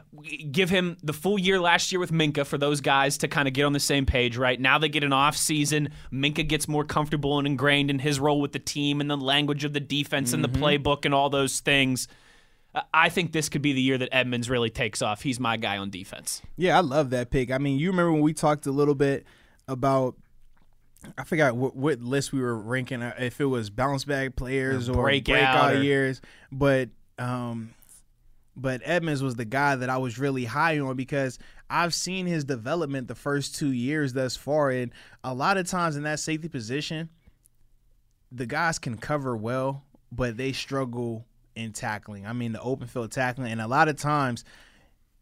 give 0.52 0.70
him 0.70 0.98
the 1.02 1.14
full 1.14 1.40
year 1.40 1.60
last 1.60 1.92
year 1.92 2.00
with 2.00 2.12
Minkah 2.12 2.46
for 2.46 2.58
those 2.58 2.82
guys 2.82 3.18
to 3.20 3.28
kind 3.28 3.48
of 3.48 3.54
get 3.56 3.64
on 3.64 3.74
the 3.74 3.80
same 3.80 4.06
page. 4.06 4.38
Right 4.38 4.60
now 4.60 4.78
they 4.78 4.90
get 4.90 5.04
an 5.04 5.14
off 5.14 5.36
season. 5.36 5.90
Minkah 6.14 6.48
gets 6.48 6.68
more 6.68 6.84
comfortable 6.84 7.40
and 7.40 7.48
ingrained 7.48 7.90
in 7.90 7.98
his 7.98 8.20
role 8.20 8.40
with 8.40 8.52
the 8.52 8.60
team 8.60 9.02
and 9.02 9.10
the 9.10 9.18
language 9.18 9.64
of 9.64 9.74
the 9.74 9.80
defense 9.80 10.30
mm-hmm. 10.30 10.36
and 10.36 10.44
the 10.44 10.60
mm-hmm. 10.60 10.88
playbook 10.88 11.06
and 11.06 11.14
all 11.16 11.30
those 11.30 11.62
things. 11.62 12.08
I 12.94 13.10
think 13.10 13.32
this 13.32 13.50
could 13.50 13.64
be 13.64 13.74
the 13.74 13.82
year 13.82 13.98
that 13.98 14.10
Edmunds 14.12 14.50
really 14.50 14.70
takes 14.70 15.02
off. 15.02 15.24
He's 15.24 15.40
my 15.40 15.58
guy 15.58 15.80
on 15.80 15.90
defense. 15.90 16.44
Yeah, 16.56 16.78
I 16.78 16.82
love 16.82 17.10
that 17.10 17.32
pick. 17.32 17.52
I 17.52 17.58
mean, 17.58 17.80
you 17.80 17.90
remember 17.90 18.12
when 18.12 18.22
we 18.22 18.34
talked 18.34 18.68
a 18.68 18.72
little 18.72 18.94
bit 18.94 19.26
about 19.68 20.16
I 21.18 21.24
forgot 21.24 21.56
what, 21.56 21.76
what 21.76 22.02
list 22.02 22.34
we 22.34 22.42
were 22.42 22.56
ranking. 22.56 23.02
uh, 23.02 23.16
If 23.18 23.40
it 23.40 23.46
was 23.46 23.70
bounce 23.70 24.04
back 24.06 24.36
players 24.36 24.90
Or 24.90 24.98
or, 24.98 25.04
breakout 25.04 25.34
breakout, 25.34 25.74
or- 25.76 25.84
years, 25.84 26.22
but 26.52 26.90
um, 27.18 27.74
but 28.62 28.82
Edmunds 28.84 29.24
was 29.24 29.36
the 29.36 29.46
guy 29.46 29.76
that 29.76 29.90
I 29.90 29.98
was 29.98 30.20
really 30.20 30.46
high 30.46 30.80
on 30.80 30.96
because 30.96 31.40
I've 31.70 31.94
seen 31.94 32.26
his 32.26 32.44
development 32.44 33.08
the 33.08 33.16
first 33.16 33.56
two 33.56 33.72
years 33.72 34.14
thus 34.14 34.36
far, 34.36 34.70
and 34.70 34.92
a 35.24 35.34
lot 35.34 35.58
of 35.58 35.68
times 35.68 35.96
in 35.96 36.04
that 36.04 36.20
safety 36.20 36.50
position, 36.50 37.10
the 38.32 38.46
guys 38.46 38.80
can 38.80 38.98
cover 38.98 39.36
well, 39.36 39.84
but 40.12 40.38
they 40.38 40.52
struggle 40.52 41.26
in 41.56 41.74
tackling. 41.74 42.26
I 42.26 42.34
mean, 42.34 42.52
the 42.52 42.62
open 42.62 42.88
field 42.88 43.12
tackling, 43.12 43.52
and 43.52 43.62
a 43.62 43.68
lot 43.68 43.88
of 43.88 43.98
times 43.98 44.44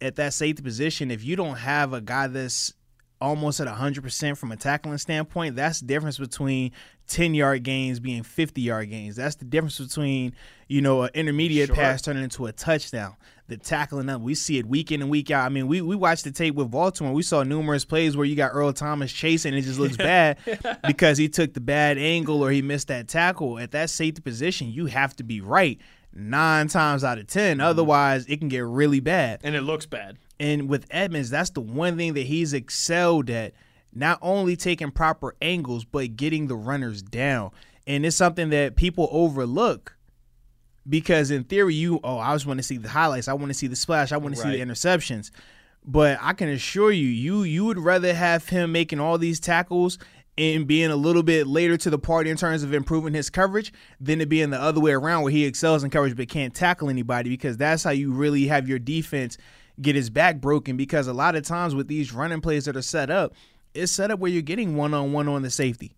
at 0.02 0.16
that 0.16 0.34
safety 0.34 0.62
position, 0.62 1.12
if 1.12 1.24
you 1.24 1.36
don't 1.36 1.58
have 1.58 1.94
a 1.94 2.02
guy 2.02 2.28
that's 2.28 2.74
almost 3.22 3.60
at 3.60 3.68
100% 3.68 4.38
from 4.38 4.52
a 4.52 4.56
tackling 4.56 4.98
standpoint, 4.98 5.56
that's 5.56 5.80
the 5.80 5.88
difference 5.88 6.18
between 6.18 6.72
10 7.08 7.34
yard 7.36 7.64
gains 7.64 8.00
being 8.00 8.24
50 8.24 8.62
yard 8.62 8.90
gains. 8.90 9.16
That's 9.16 9.36
the 9.36 9.46
difference 9.46 9.80
between, 9.80 10.34
you 10.68 10.82
know, 10.82 11.04
an 11.04 11.10
intermediate 11.14 11.68
Sure. 11.68 11.76
pass 11.76 12.02
turning 12.02 12.24
into 12.24 12.46
a 12.46 12.52
touchdown. 12.52 13.16
The 13.48 13.56
tackling 13.56 14.10
up, 14.10 14.20
we 14.22 14.36
see 14.36 14.58
it 14.58 14.66
week 14.66 14.92
in 14.92 15.02
and 15.02 15.10
week 15.10 15.32
out. 15.32 15.46
I 15.46 15.50
mean, 15.50 15.68
we, 15.68 15.82
we 15.82 15.96
watched 15.96 16.26
the 16.26 16.32
tape 16.32 16.56
with 16.56 16.70
Baltimore. 16.70 17.14
We 17.14 17.24
saw 17.24 17.44
numerous 17.44 17.86
plays 17.86 18.18
where 18.18 18.26
you 18.26 18.36
got 18.36 18.52
Earl 18.54 18.74
Thomas 18.74 19.12
chasing, 19.14 19.54
and 19.54 19.64
it 19.64 19.66
just 19.66 19.80
looks 19.80 19.96
bad 19.98 20.38
because 20.86 21.18
he 21.18 21.30
took 21.30 21.54
the 21.54 21.62
bad 21.62 21.98
angle 21.98 22.44
or 22.44 22.52
he 22.52 22.62
missed 22.62 22.90
that 22.90 23.08
tackle. 23.08 23.58
At 23.58 23.72
that 23.72 23.90
safety 23.90 24.22
position, 24.22 24.70
you 24.70 24.88
have 24.88 25.16
to 25.16 25.24
be 25.24 25.40
right 25.40 25.80
nine 26.14 26.68
times 26.68 27.06
out 27.06 27.20
of 27.20 27.28
10. 27.28 27.58
Mm-hmm. 27.58 27.66
Otherwise, 27.66 28.26
it 28.28 28.40
can 28.40 28.50
get 28.50 28.66
really 28.66 29.00
bad. 29.00 29.40
And 29.44 29.56
it 29.56 29.62
looks 29.62 29.86
bad. 29.86 30.18
And 30.40 30.70
with 30.70 30.86
Edmunds, 30.92 31.30
that's 31.30 31.50
the 31.52 31.62
one 31.62 31.98
thing 31.98 32.14
that 32.14 32.26
he's 32.28 32.54
excelled 32.54 33.30
at. 33.30 33.54
Not 33.94 34.20
only 34.22 34.56
taking 34.56 34.92
proper 34.92 35.36
angles, 35.42 35.84
but 35.84 36.16
getting 36.16 36.48
the 36.48 36.56
runners 36.56 37.02
down. 37.02 37.52
And 37.88 38.06
it's 38.06 38.18
something 38.18 38.50
that 38.50 38.76
people 38.76 39.08
overlook 39.12 39.98
because 40.88 41.32
in 41.32 41.44
theory, 41.44 41.74
you 41.74 42.00
oh, 42.04 42.18
I 42.18 42.34
just 42.34 42.46
want 42.46 42.60
to 42.60 42.64
see 42.64 42.78
the 42.78 42.90
highlights. 42.90 43.28
I 43.28 43.34
want 43.34 43.50
to 43.50 43.54
see 43.54 43.68
the 43.68 43.76
splash. 43.76 44.12
I 44.12 44.18
want 44.18 44.36
to 44.36 44.42
see 44.42 44.50
the 44.50 44.60
interceptions. 44.60 45.32
But 45.84 46.20
I 46.22 46.34
can 46.34 46.50
assure 46.50 46.92
you, 46.92 47.08
you 47.08 47.44
you 47.44 47.66
would 47.66 47.80
rather 47.80 48.14
have 48.14 48.48
him 48.50 48.72
making 48.72 49.00
all 49.00 49.18
these 49.18 49.40
tackles 49.40 49.98
and 50.38 50.68
being 50.68 50.92
a 50.92 50.96
little 50.96 51.24
bit 51.24 51.48
later 51.48 51.78
to 51.78 51.90
the 51.90 51.98
party 51.98 52.30
in 52.30 52.38
terms 52.38 52.62
of 52.62 52.74
improving 52.74 53.14
his 53.14 53.30
coverage 53.30 53.74
than 54.00 54.22
it 54.22 54.30
being 54.30 54.52
the 54.52 54.62
other 54.62 54.80
way 54.80 54.92
around 54.92 55.24
where 55.24 55.32
he 55.32 55.46
excels 55.46 55.84
in 55.84 55.90
coverage 55.90 56.16
but 56.16 56.30
can't 56.30 56.54
tackle 56.54 56.90
anybody 56.90 57.30
because 57.30 57.58
that's 57.58 57.84
how 57.84 57.90
you 57.90 58.12
really 58.12 58.46
have 58.48 58.68
your 58.68 58.78
defense 58.78 59.38
get 59.82 59.96
his 59.96 60.10
back 60.10 60.42
broken 60.42 60.78
because 60.78 61.08
a 61.08 61.14
lot 61.14 61.36
of 61.36 61.44
times 61.44 61.76
with 61.76 61.88
these 61.88 62.14
running 62.14 62.42
plays 62.42 62.66
that 62.66 62.76
are 62.76 62.82
set 62.82 63.10
up, 63.10 63.34
it's 63.74 63.92
set 63.92 64.12
up 64.12 64.20
where 64.20 64.32
you're 64.32 64.42
getting 64.42 64.76
one 64.76 64.94
on 64.94 65.14
one 65.14 65.28
on 65.28 65.42
the 65.42 65.50
safety. 65.50 65.94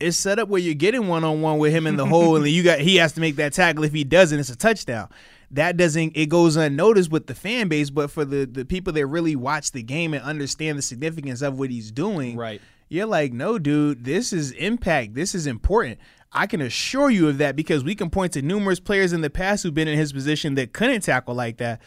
It's 0.00 0.16
set 0.16 0.38
up 0.38 0.48
where 0.48 0.60
you're 0.60 0.74
getting 0.74 1.06
one 1.06 1.22
on 1.22 1.42
one 1.42 1.58
with 1.58 1.72
him 1.72 1.86
in 1.86 1.96
the 1.96 2.06
hole, 2.06 2.36
and 2.36 2.44
then 2.44 2.52
you 2.52 2.62
got 2.62 2.80
he 2.80 2.96
has 2.96 3.12
to 3.12 3.20
make 3.20 3.36
that 3.36 3.52
tackle. 3.52 3.84
If 3.84 3.92
he 3.92 4.04
doesn't, 4.04 4.38
it's 4.38 4.50
a 4.50 4.56
touchdown. 4.56 5.08
That 5.52 5.76
doesn't 5.76 6.16
it 6.16 6.26
goes 6.26 6.56
unnoticed 6.56 7.10
with 7.10 7.26
the 7.26 7.34
fan 7.34 7.68
base, 7.68 7.90
but 7.90 8.10
for 8.10 8.24
the 8.24 8.44
the 8.44 8.64
people 8.64 8.92
that 8.94 9.06
really 9.06 9.36
watch 9.36 9.70
the 9.70 9.82
game 9.82 10.12
and 10.12 10.22
understand 10.24 10.76
the 10.76 10.82
significance 10.82 11.40
of 11.40 11.58
what 11.58 11.70
he's 11.70 11.90
doing, 11.92 12.36
Right. 12.36 12.60
You're 12.88 13.06
like, 13.06 13.32
no, 13.32 13.58
dude, 13.58 14.04
this 14.04 14.34
is 14.34 14.50
impact. 14.50 15.14
This 15.14 15.34
is 15.34 15.46
important. 15.46 15.98
I 16.30 16.46
can 16.46 16.60
assure 16.60 17.10
you 17.10 17.26
of 17.28 17.38
that 17.38 17.56
because 17.56 17.82
we 17.84 17.94
can 17.94 18.10
point 18.10 18.32
to 18.32 18.42
numerous 18.42 18.80
players 18.80 19.14
in 19.14 19.22
the 19.22 19.30
past 19.30 19.62
who've 19.62 19.72
been 19.72 19.88
in 19.88 19.96
his 19.98 20.12
position 20.12 20.56
that 20.56 20.74
couldn't 20.74 21.00
tackle 21.00 21.34
like 21.34 21.56
that, 21.56 21.80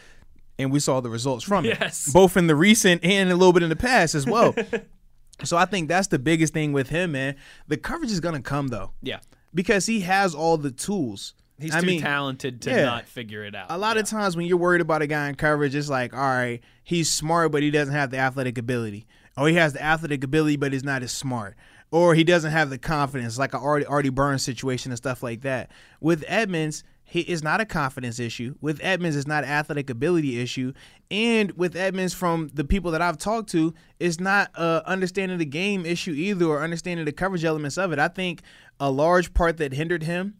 and 0.58 0.72
we 0.72 0.80
saw 0.80 1.00
the 1.00 1.10
results 1.10 1.44
from 1.44 1.64
Yes. 1.64 2.08
it, 2.08 2.12
both 2.14 2.36
in 2.36 2.46
the 2.46 2.56
recent 2.56 3.04
and 3.04 3.30
a 3.30 3.36
little 3.36 3.52
bit 3.52 3.62
in 3.62 3.68
the 3.68 3.76
past 3.76 4.14
as 4.14 4.26
well. 4.26 4.54
so 5.44 5.56
I 5.56 5.64
think 5.66 5.88
that's 5.88 6.08
the 6.08 6.18
biggest 6.18 6.52
thing 6.52 6.72
with 6.72 6.88
him, 6.88 7.12
man. 7.12 7.36
The 7.68 7.76
coverage 7.76 8.10
is 8.10 8.20
gonna 8.20 8.40
come 8.42 8.68
though 8.68 8.92
Yeah. 9.02 9.20
because 9.54 9.86
he 9.86 10.00
has 10.00 10.34
all 10.34 10.56
the 10.56 10.70
tools. 10.70 11.34
He's 11.58 11.74
I 11.74 11.80
too 11.80 11.86
mean, 11.86 12.00
talented 12.02 12.60
to 12.62 12.70
yeah. 12.70 12.84
not 12.84 13.08
figure 13.08 13.42
it 13.42 13.54
out. 13.54 13.66
a 13.70 13.78
lot 13.78 13.96
of 13.96 14.06
times 14.06 14.36
when 14.36 14.44
you're 14.46 14.58
worried 14.58 14.82
about 14.82 15.00
a 15.00 15.06
guy 15.06 15.28
in 15.30 15.36
coverage, 15.36 15.74
it's 15.74 15.88
like, 15.88 16.12
all 16.12 16.20
right, 16.20 16.60
he's 16.84 17.10
smart, 17.10 17.50
but 17.50 17.62
he 17.62 17.70
doesn't 17.70 17.94
have 17.94 18.10
the 18.10 18.18
athletic 18.18 18.58
ability. 18.58 19.06
Or 19.38 19.48
he 19.48 19.54
has 19.54 19.72
the 19.72 19.82
athletic 19.82 20.22
ability, 20.22 20.56
but 20.56 20.72
he's 20.74 20.84
not 20.84 21.02
as 21.02 21.12
smart. 21.12 21.56
Or 21.90 22.14
he 22.14 22.24
doesn't 22.24 22.52
have 22.52 22.68
the 22.68 22.76
confidence, 22.78 23.38
like 23.38 23.54
a 23.54 23.58
Artie, 23.58 23.86
Artie 23.86 24.10
Burns 24.10 24.42
situation 24.42 24.90
and 24.92 24.98
stuff 24.98 25.22
like 25.22 25.42
that. 25.42 25.70
With 26.00 26.24
Edmunds, 26.26 26.84
he 27.08 27.20
is 27.20 27.42
not 27.42 27.60
a 27.60 27.64
confidence 27.64 28.18
issue. 28.18 28.56
With 28.60 28.80
Edmunds, 28.82 29.16
it's 29.16 29.28
not 29.28 29.44
an 29.44 29.50
athletic 29.50 29.88
ability 29.90 30.40
issue. 30.40 30.72
And 31.08 31.52
with 31.52 31.76
Edmunds, 31.76 32.12
from 32.12 32.48
the 32.52 32.64
people 32.64 32.90
that 32.90 33.00
I've 33.00 33.16
talked 33.16 33.48
to, 33.50 33.72
it's 34.00 34.18
not 34.18 34.50
uh, 34.56 34.82
understanding 34.84 35.38
the 35.38 35.44
game 35.44 35.86
issue 35.86 36.10
either 36.10 36.46
or 36.46 36.62
understanding 36.62 37.06
the 37.06 37.12
coverage 37.12 37.44
elements 37.44 37.78
of 37.78 37.92
it. 37.92 38.00
I 38.00 38.08
think 38.08 38.42
a 38.80 38.90
large 38.90 39.32
part 39.34 39.56
that 39.58 39.72
hindered 39.72 40.02
him 40.02 40.34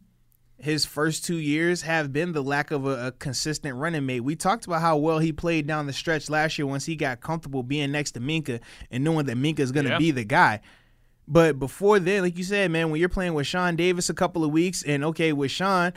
his 0.59 0.85
first 0.85 1.23
two 1.23 1.37
years 1.37 1.83
have 1.83 2.11
been 2.11 2.33
the 2.33 2.41
lack 2.43 2.71
of 2.71 2.85
a, 2.85 3.07
a 3.07 3.11
consistent 3.13 3.75
running 3.75 4.05
mate. 4.05 4.21
We 4.21 4.35
talked 4.35 4.65
about 4.65 4.81
how 4.81 4.97
well 4.97 5.19
he 5.19 5.31
played 5.31 5.67
down 5.67 5.85
the 5.85 5.93
stretch 5.93 6.29
last 6.29 6.57
year 6.57 6.65
once 6.65 6.83
he 6.85 6.95
got 6.95 7.21
comfortable 7.21 7.63
being 7.63 7.91
next 7.91 8.11
to 8.13 8.19
Minkah 8.19 8.59
and 8.91 9.03
knowing 9.03 9.27
that 9.27 9.37
Minkah 9.37 9.59
is 9.59 9.71
going 9.71 9.85
to 9.85 9.91
Yeah. 9.91 9.99
be 9.99 10.11
the 10.11 10.23
guy. 10.25 10.59
But 11.27 11.59
before 11.59 11.99
then, 11.99 12.23
like 12.23 12.37
you 12.37 12.43
said, 12.43 12.71
man, 12.71 12.89
when 12.89 12.99
you're 12.99 13.07
playing 13.09 13.35
with 13.35 13.45
Sean 13.47 13.75
Davis 13.75 14.09
a 14.09 14.13
couple 14.13 14.43
of 14.43 14.51
weeks, 14.51 14.81
and 14.83 15.03
okay, 15.05 15.31
with 15.31 15.51
Sean, 15.51 15.93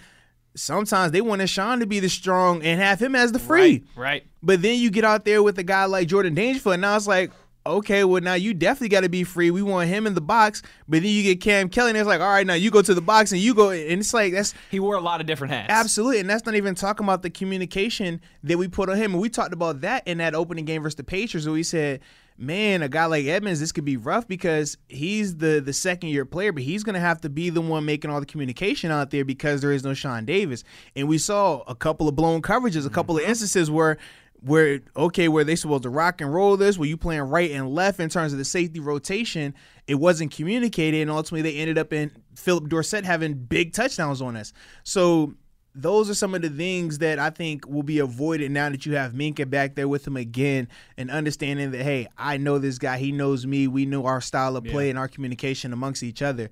sometimes 0.54 1.12
they 1.12 1.20
wanted 1.20 1.48
Sean 1.48 1.80
to 1.80 1.86
be 1.86 2.00
the 2.00 2.08
strong 2.08 2.62
and 2.62 2.80
have 2.80 3.00
him 3.00 3.14
as 3.14 3.32
the 3.32 3.38
free. 3.38 3.84
Right. 3.96 4.02
Right. 4.02 4.26
But 4.42 4.62
then 4.62 4.78
you 4.78 4.90
get 4.90 5.04
out 5.04 5.24
there 5.24 5.42
with 5.42 5.58
a 5.58 5.62
guy 5.62 5.84
like 5.84 6.08
Jordan 6.08 6.34
Dangerfield, 6.34 6.74
and 6.74 6.82
now 6.82 6.96
it's 6.96 7.06
like, 7.06 7.30
okay, 7.66 8.04
well 8.04 8.22
now 8.22 8.32
you 8.34 8.54
definitely 8.54 8.88
got 8.88 9.02
to 9.02 9.10
be 9.10 9.22
free. 9.22 9.50
We 9.50 9.60
want 9.60 9.88
him 9.88 10.06
in 10.06 10.14
the 10.14 10.20
box, 10.22 10.62
but 10.88 11.02
then 11.02 11.10
you 11.10 11.22
get 11.22 11.40
Kam 11.42 11.68
Kelly, 11.68 11.90
and 11.90 11.98
it's 11.98 12.08
like, 12.08 12.20
all 12.20 12.28
right, 12.30 12.46
now 12.46 12.54
you 12.54 12.70
go 12.70 12.80
to 12.82 12.94
the 12.94 13.02
box 13.02 13.32
and 13.32 13.40
you 13.40 13.54
go, 13.54 13.70
and 13.70 14.00
it's 14.00 14.14
like 14.14 14.32
that's 14.32 14.54
He 14.70 14.80
wore 14.80 14.96
a 14.96 15.00
lot 15.00 15.20
of 15.20 15.26
different 15.26 15.52
hats. 15.52 15.70
absolutely, 15.70 16.20
and 16.20 16.28
that's 16.28 16.46
not 16.46 16.54
even 16.54 16.74
talking 16.74 17.04
about 17.04 17.22
the 17.22 17.30
communication 17.30 18.20
that 18.44 18.56
we 18.56 18.66
put 18.66 18.88
on 18.88 18.96
him. 18.96 19.12
And 19.12 19.20
we 19.20 19.28
talked 19.28 19.52
about 19.52 19.82
that 19.82 20.08
in 20.08 20.18
that 20.18 20.34
opening 20.34 20.64
game 20.64 20.82
versus 20.82 20.96
the 20.96 21.04
Patriots, 21.04 21.46
where 21.46 21.52
we 21.52 21.62
said, 21.62 22.00
man, 22.40 22.82
a 22.82 22.88
guy 22.88 23.04
like 23.04 23.26
Edmunds, 23.26 23.60
this 23.60 23.70
could 23.70 23.84
be 23.84 23.98
rough 23.98 24.26
because 24.26 24.78
he's 24.88 25.36
the 25.36 25.60
the 25.60 25.72
second 25.72 26.08
year 26.08 26.24
player, 26.24 26.52
but 26.52 26.62
he's 26.62 26.82
gonna 26.82 27.00
have 27.00 27.20
to 27.20 27.28
be 27.28 27.50
the 27.50 27.60
one 27.60 27.84
making 27.84 28.10
all 28.10 28.18
the 28.18 28.26
communication 28.26 28.90
out 28.90 29.10
there 29.10 29.24
because 29.24 29.60
there 29.60 29.72
is 29.72 29.84
no 29.84 29.94
Sean 29.94 30.24
Davis. 30.24 30.64
And 30.96 31.06
we 31.06 31.18
saw 31.18 31.60
a 31.68 31.74
couple 31.74 32.08
of 32.08 32.16
blown 32.16 32.40
coverages, 32.40 32.86
a 32.86 32.90
couple 32.90 33.14
of 33.14 33.22
mm-hmm. 33.22 33.30
instances 33.30 33.70
where 33.70 33.98
where 34.40 34.80
okay, 34.96 35.28
where 35.28 35.44
they 35.44 35.54
supposed 35.54 35.82
to 35.82 35.90
rock 35.90 36.20
and 36.20 36.32
roll 36.32 36.56
this, 36.56 36.78
where 36.78 36.88
you 36.88 36.96
playing 36.96 37.22
right 37.22 37.50
and 37.50 37.74
left 37.74 38.00
in 38.00 38.08
terms 38.08 38.32
of 38.32 38.38
the 38.38 38.44
safety 38.44 38.80
rotation, 38.80 39.54
it 39.86 39.96
wasn't 39.96 40.34
communicated, 40.34 41.02
and 41.02 41.10
ultimately 41.10 41.42
they 41.42 41.58
ended 41.58 41.76
up 41.76 41.92
in 41.92 42.10
Phillip 42.36 42.68
Dorsett 42.68 43.04
having 43.04 43.34
big 43.34 43.74
touchdowns 43.74 44.22
on 44.22 44.36
us. 44.36 44.52
So 44.82 45.34
those 45.74 46.10
are 46.10 46.14
some 46.14 46.34
of 46.34 46.42
the 46.42 46.50
things 46.50 46.98
that 46.98 47.18
I 47.18 47.30
think 47.30 47.66
will 47.68 47.82
be 47.84 48.00
avoided 48.00 48.50
now 48.50 48.68
that 48.70 48.84
you 48.86 48.96
have 48.96 49.12
Minkah 49.12 49.48
back 49.48 49.76
there 49.76 49.86
with 49.88 50.06
him 50.06 50.16
again 50.16 50.66
and 50.96 51.10
understanding 51.10 51.70
that, 51.70 51.82
hey, 51.82 52.08
I 52.18 52.38
know 52.38 52.58
this 52.58 52.78
guy, 52.78 52.98
he 52.98 53.12
knows 53.12 53.46
me, 53.46 53.68
we 53.68 53.86
know 53.86 54.06
our 54.06 54.20
style 54.20 54.56
of 54.56 54.64
play 54.64 54.90
and 54.90 54.98
our 54.98 55.06
communication 55.08 55.72
amongst 55.72 56.02
each 56.02 56.22
other. 56.22 56.50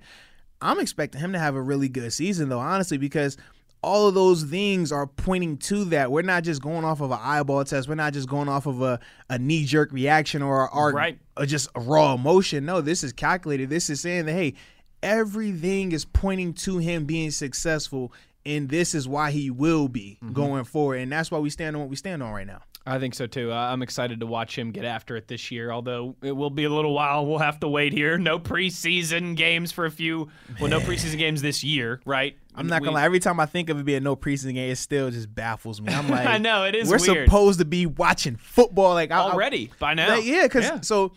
I'm 0.61 0.79
expecting 0.79 1.19
him 1.21 1.33
to 1.33 1.39
have 1.39 1.55
a 1.55 1.61
really 1.61 1.89
good 1.89 2.11
season, 2.13 2.49
though, 2.49 2.59
honestly, 2.59 2.97
because 2.97 3.35
all 3.81 4.07
of 4.07 4.13
those 4.13 4.43
things 4.43 4.91
are 4.91 5.07
pointing 5.07 5.57
to 5.57 5.85
that. 5.85 6.11
We're 6.11 6.21
not 6.21 6.43
just 6.43 6.61
going 6.61 6.83
off 6.83 6.99
of 6.99 7.11
an 7.11 7.19
eyeball 7.21 7.63
test. 7.63 7.87
We're 7.87 7.95
not 7.95 8.11
just 8.13 8.27
going 8.27 8.49
off 8.49 8.65
of 8.65 8.81
a, 8.81 8.99
a 9.29 9.39
knee 9.39 9.63
jerk 9.65 9.91
reaction 9.93 10.41
or, 10.41 10.69
or, 10.73 10.91
Right. 10.91 11.17
or 11.37 11.45
just 11.45 11.69
a 11.75 11.79
raw 11.79 12.13
emotion. 12.13 12.65
No, 12.65 12.81
this 12.81 13.03
is 13.05 13.13
calculated. 13.13 13.69
This 13.69 13.89
is 13.89 14.01
saying 14.01 14.25
that, 14.25 14.33
hey, 14.33 14.55
everything 15.01 15.91
is 15.91 16.05
pointing 16.05 16.53
to 16.53 16.77
him 16.77 17.05
being 17.05 17.31
successful, 17.31 18.11
and 18.49 18.69
this 18.69 18.93
is 18.95 19.07
why 19.07 19.31
he 19.31 19.49
will 19.51 19.87
be 19.87 20.17
Mm-hmm. 20.23 20.33
going 20.33 20.63
forward. 20.63 20.95
And 20.97 21.11
that's 21.11 21.29
why 21.31 21.39
we 21.39 21.49
stand 21.49 21.75
on 21.75 21.81
what 21.81 21.89
we 21.89 21.95
stand 21.95 22.21
on 22.23 22.31
right 22.33 22.47
now. 22.47 22.61
I 22.85 22.97
think 22.97 23.13
so 23.13 23.27
too. 23.27 23.51
Uh, 23.51 23.55
I'm 23.55 23.81
excited 23.83 24.19
to 24.21 24.25
watch 24.25 24.57
him 24.57 24.71
get 24.71 24.83
after 24.83 25.15
it 25.15 25.27
this 25.27 25.51
year. 25.51 25.71
Although 25.71 26.15
it 26.23 26.31
will 26.31 26.49
be 26.49 26.63
a 26.63 26.69
little 26.69 26.93
while. 26.93 27.25
We'll 27.25 27.37
have 27.39 27.59
to 27.59 27.67
wait 27.67 27.93
here. 27.93 28.17
No 28.17 28.39
preseason 28.39 29.35
games 29.35 29.71
for 29.71 29.85
a 29.85 29.91
few. 29.91 30.29
Well, 30.59 30.69
no 30.71 30.79
preseason 30.79 31.17
games 31.19 31.41
this 31.41 31.63
year, 31.63 32.01
right? 32.05 32.35
I'm 32.55 32.67
not 32.67 32.81
gonna 32.81 32.95
lie. 32.95 33.03
Every 33.03 33.19
time 33.19 33.39
I 33.39 33.45
think 33.45 33.69
of 33.69 33.79
it 33.79 33.85
being 33.85 34.01
no 34.03 34.15
preseason 34.15 34.53
game, 34.55 34.71
it 34.71 34.77
still 34.77 35.11
just 35.11 35.33
baffles 35.33 35.81
me. 35.81 35.93
I'm 35.93 36.09
like, 36.09 36.25
I 36.27 36.37
know, 36.39 36.63
it 36.65 36.73
is 36.75 36.89
We're 36.89 36.97
weird. 37.13 37.27
supposed 37.29 37.59
to 37.59 37.65
be 37.65 37.85
watching 37.85 38.35
football, 38.37 38.93
like 38.95 39.11
I- 39.11 39.17
I- 39.19 39.31
already 39.31 39.71
by 39.79 39.93
now. 39.93 40.15
like, 40.15 40.25
yeah, 40.25 40.43
because 40.43 40.85
so 40.87 41.11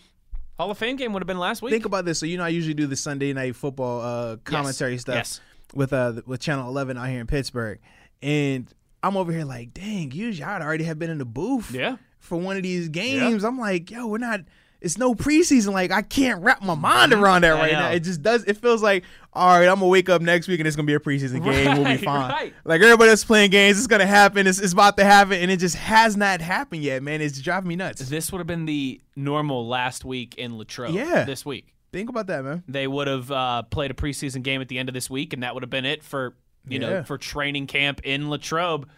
Hall 0.58 0.70
of 0.70 0.76
Fame 0.78 0.96
game 0.96 1.12
would 1.14 1.22
have 1.22 1.26
been 1.26 1.38
last 1.38 1.62
week. 1.62 1.72
think 1.72 1.86
about 1.86 2.04
this. 2.04 2.18
So 2.18 2.26
you 2.26 2.36
know, 2.36 2.44
I 2.44 2.48
usually 2.48 2.74
do 2.74 2.86
the 2.86 2.96
Sunday 2.96 3.32
night 3.32 3.56
football 3.56 4.00
uh, 4.02 4.36
commentary 4.44 4.98
stuff 4.98 5.14
Yes. 5.16 5.40
With 5.74 5.92
uh 5.92 6.22
with 6.26 6.40
Channel 6.40 6.68
11 6.68 6.96
out 6.98 7.08
here 7.08 7.20
in 7.20 7.26
Pittsburgh, 7.26 7.78
and 8.22 8.72
I'm 9.02 9.16
over 9.16 9.32
here 9.32 9.44
like, 9.44 9.74
dang, 9.74 10.12
usually 10.12 10.44
I'd 10.44 10.62
already 10.62 10.84
have 10.84 10.98
been 10.98 11.10
in 11.10 11.18
the 11.18 11.24
booth. 11.24 11.72
Yeah. 11.72 11.96
For 12.20 12.38
one 12.38 12.56
of 12.56 12.62
these 12.62 12.88
games, 12.88 13.42
I'm 13.42 13.58
like, 13.58 13.90
yo, 13.90 14.06
we're 14.06 14.18
not. 14.18 14.40
It's 14.80 14.98
no 14.98 15.14
preseason. 15.14 15.72
Like 15.72 15.90
I 15.92 16.02
can't 16.02 16.42
wrap 16.42 16.60
my 16.62 16.74
mind 16.74 17.12
around 17.12 17.42
that 17.42 17.56
I 17.56 17.58
right 17.60 17.72
know. 17.72 17.78
now. 17.80 17.90
It 17.90 18.00
just 18.00 18.20
does. 18.22 18.44
It 18.44 18.56
feels 18.58 18.82
like, 18.82 19.04
all 19.32 19.58
right, 19.58 19.68
I'm 19.68 19.76
gonna 19.76 19.86
wake 19.88 20.08
up 20.08 20.22
next 20.22 20.46
week 20.48 20.58
and 20.60 20.66
it's 20.66 20.74
gonna 20.76 20.86
be 20.86 20.94
a 20.94 21.00
preseason 21.00 21.42
game. 21.44 21.76
we'll 21.76 21.84
be 21.84 21.96
fine. 22.04 22.30
right. 22.30 22.54
Like 22.64 22.80
everybody 22.80 23.08
that's 23.10 23.24
playing 23.24 23.50
games, 23.50 23.78
it's 23.78 23.86
gonna 23.88 24.06
happen. 24.06 24.46
It's, 24.46 24.58
it's 24.60 24.72
about 24.72 24.96
to 24.98 25.04
happen, 25.04 25.34
and 25.34 25.50
it 25.50 25.58
just 25.58 25.76
has 25.76 26.16
not 26.16 26.40
happened 26.40 26.82
yet, 26.82 27.02
man. 27.02 27.20
It's 27.20 27.40
driving 27.40 27.68
me 27.68 27.76
nuts. 27.76 28.08
This 28.08 28.30
would 28.32 28.38
have 28.38 28.46
been 28.46 28.66
the 28.66 29.00
normal 29.16 29.66
last 29.68 30.04
week 30.04 30.34
in 30.36 30.58
Latrobe. 30.58 30.94
Yeah. 30.94 31.24
This 31.24 31.44
week. 31.46 31.71
Think 31.92 32.08
about 32.08 32.26
that, 32.28 32.42
man. 32.44 32.64
They 32.66 32.86
would 32.86 33.06
have 33.06 33.30
uh, 33.30 33.62
played 33.64 33.90
a 33.90 33.94
preseason 33.94 34.42
game 34.42 34.60
at 34.60 34.68
the 34.68 34.78
end 34.78 34.88
of 34.88 34.94
this 34.94 35.10
week, 35.10 35.32
and 35.32 35.42
that 35.42 35.54
would 35.54 35.62
have 35.62 35.70
been 35.70 35.84
it 35.84 36.02
for 36.02 36.34
you 36.66 36.78
know 36.78 37.02
for 37.04 37.18
training 37.18 37.66
camp 37.66 38.00
in 38.04 38.30
Latrobe. 38.30 38.88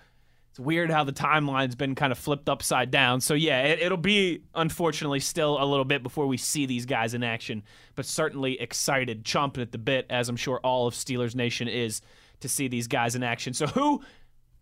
It's 0.50 0.60
weird 0.60 0.88
how 0.88 1.02
the 1.02 1.12
timeline's 1.12 1.74
been 1.74 1.96
kind 1.96 2.12
of 2.12 2.18
flipped 2.18 2.48
upside 2.48 2.92
down. 2.92 3.20
So 3.20 3.34
yeah, 3.34 3.62
it, 3.62 3.80
it'll 3.80 3.98
be 3.98 4.42
unfortunately 4.54 5.18
still 5.18 5.60
a 5.60 5.66
little 5.66 5.84
bit 5.84 6.04
before 6.04 6.28
we 6.28 6.36
see 6.36 6.66
these 6.66 6.86
guys 6.86 7.12
in 7.12 7.24
action, 7.24 7.64
but 7.96 8.06
certainly 8.06 8.60
excited, 8.60 9.24
chomping 9.24 9.62
at 9.62 9.72
the 9.72 9.78
bit, 9.78 10.06
as 10.08 10.28
I'm 10.28 10.36
sure 10.36 10.60
all 10.62 10.86
of 10.86 10.94
Steelers 10.94 11.34
Nation 11.34 11.66
is 11.66 12.02
to 12.38 12.48
see 12.48 12.68
these 12.68 12.86
guys 12.86 13.16
in 13.16 13.24
action. 13.24 13.52
So 13.52 13.66
who 13.66 14.02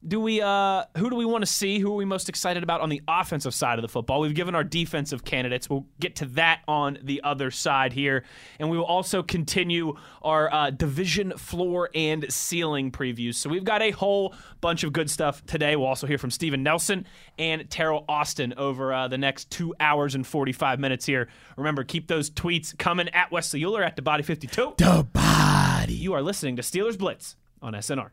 do 0.06 0.18
we 0.21 0.40
uh 0.40 0.85
who 0.97 1.11
do 1.11 1.16
we 1.16 1.25
want 1.25 1.42
to 1.42 1.47
see? 1.47 1.78
Who 1.78 1.92
are 1.92 1.97
we 1.97 2.04
most 2.04 2.28
excited 2.28 2.62
about 2.62 2.80
on 2.80 2.88
the 2.88 3.02
offensive 3.06 3.54
side 3.54 3.78
of 3.78 3.82
the 3.82 3.88
football? 3.88 4.21
We've 4.21 4.35
given 4.35 4.54
our 4.54 4.64
defensive 4.64 5.25
candidates. 5.25 5.71
We'll 5.71 5.87
get 6.00 6.16
to 6.16 6.26
that 6.26 6.61
on 6.66 6.99
the 7.02 7.23
other 7.23 7.50
side 7.50 7.92
here. 7.92 8.25
And 8.59 8.71
we 8.71 8.76
will 8.76 8.85
also 8.85 9.23
continue 9.23 9.94
our 10.23 10.52
uh, 10.52 10.71
division 10.71 11.37
floor 11.37 11.90
and 11.94 12.30
ceiling 12.32 12.90
previews. 12.90 13.37
So 13.37 13.49
we've 13.49 13.64
got 13.64 13.82
a 13.82 13.90
whole 13.90 14.35
bunch 14.61 14.85
of 14.85 14.92
good 14.92 15.11
stuff 15.11 15.44
today. 15.47 15.76
We'll 15.76 15.87
also 15.87 16.06
hear 16.06 16.18
from 16.18 16.30
Steven 16.30 16.62
Nelson 16.62 17.06
and 17.38 17.68
Terrell 17.71 18.04
Austin 18.09 18.54
over 18.56 18.92
uh, 18.92 19.09
the 19.09 19.18
next 19.18 19.50
two 19.50 19.75
hours 19.78 20.14
and 20.14 20.26
45 20.26 20.80
minutes 20.80 21.06
here. 21.06 21.28
Remember 21.56 21.85
keep 21.85 22.09
those 22.09 22.30
tweets 22.30 22.76
coming 22.76 23.09
at 23.11 23.30
Wesley 23.30 23.64
Euler 23.64 23.82
at 23.82 23.97
the 23.97 24.02
body 24.02 24.23
52 24.23 24.75
The 24.78 25.06
body. 25.12 25.94
you 25.94 26.12
are 26.12 26.23
listening 26.23 26.56
to 26.56 26.62
Steelers 26.62 26.99
Blitz 26.99 27.37
on 27.61 27.75
SNR 27.75 28.11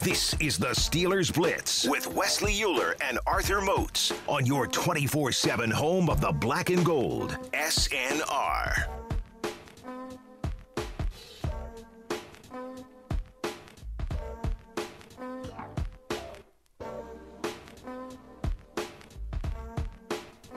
This 0.00 0.32
is 0.38 0.58
the 0.58 0.68
Steelers 0.68 1.34
Blitz 1.34 1.84
with 1.84 2.06
Wesley 2.14 2.62
Euler 2.62 2.94
and 3.00 3.18
Arthur 3.26 3.60
Moats 3.60 4.12
on 4.28 4.46
your 4.46 4.68
24 4.68 5.32
7 5.32 5.72
home 5.72 6.08
of 6.08 6.20
the 6.20 6.30
black 6.30 6.70
and 6.70 6.84
gold. 6.84 7.36
SNR. 7.52 8.86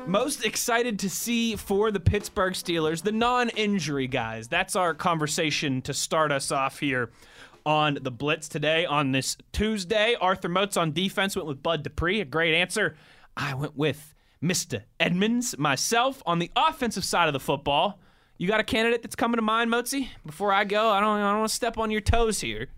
Most 0.06 0.46
excited 0.46 1.00
to 1.00 1.10
see 1.10 1.56
for 1.56 1.90
the 1.90 2.00
Pittsburgh 2.00 2.54
Steelers, 2.54 3.02
the 3.02 3.12
non 3.12 3.50
injury 3.50 4.06
guys. 4.08 4.48
That's 4.48 4.76
our 4.76 4.94
conversation 4.94 5.82
to 5.82 5.96
start 5.96 6.32
us 6.32 6.52
off 6.52 6.80
here 6.80 7.10
on 7.66 8.00
the 8.02 8.12
Blitz 8.12 8.48
today 8.48 8.86
on 8.86 9.12
this 9.12 9.38
Tuesday. 9.52 10.16
Arthur 10.20 10.50
Moats 10.50 10.78
on 10.78 10.92
defense 10.92 11.36
went 11.36 11.48
with 11.48 11.62
Bud 11.62 11.84
Dupree, 11.84 12.22
a 12.22 12.26
great 12.26 12.54
answer. 12.54 12.96
I 13.36 13.54
went 13.54 13.78
with 13.78 14.14
Mr. 14.44 14.84
Edmunds 15.00 15.58
myself 15.58 16.22
on 16.26 16.40
the 16.40 16.52
offensive 16.56 17.04
side 17.04 17.28
of 17.28 17.34
the 17.34 17.40
football. 17.40 18.00
You 18.38 18.48
got 18.48 18.60
a 18.60 18.64
candidate 18.64 19.04
that's 19.04 19.16
coming 19.16 19.36
to 19.38 19.42
mind, 19.42 19.72
Motzi? 19.72 20.08
Before 20.26 20.52
I 20.52 20.64
go, 20.64 20.90
I 20.90 21.00
don't, 21.00 21.20
I 21.20 21.32
don't 21.32 21.40
want 21.40 21.50
to 21.50 21.56
step 21.56 21.78
on 21.78 21.92
your 21.92 22.02
toes 22.02 22.42
here. 22.42 22.70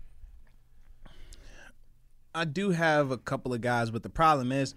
I 2.34 2.44
do 2.44 2.70
have 2.70 3.10
a 3.10 3.16
couple 3.16 3.54
of 3.54 3.60
guys, 3.60 3.90
but 3.90 4.02
the 4.02 4.10
problem 4.10 4.52
is 4.52 4.74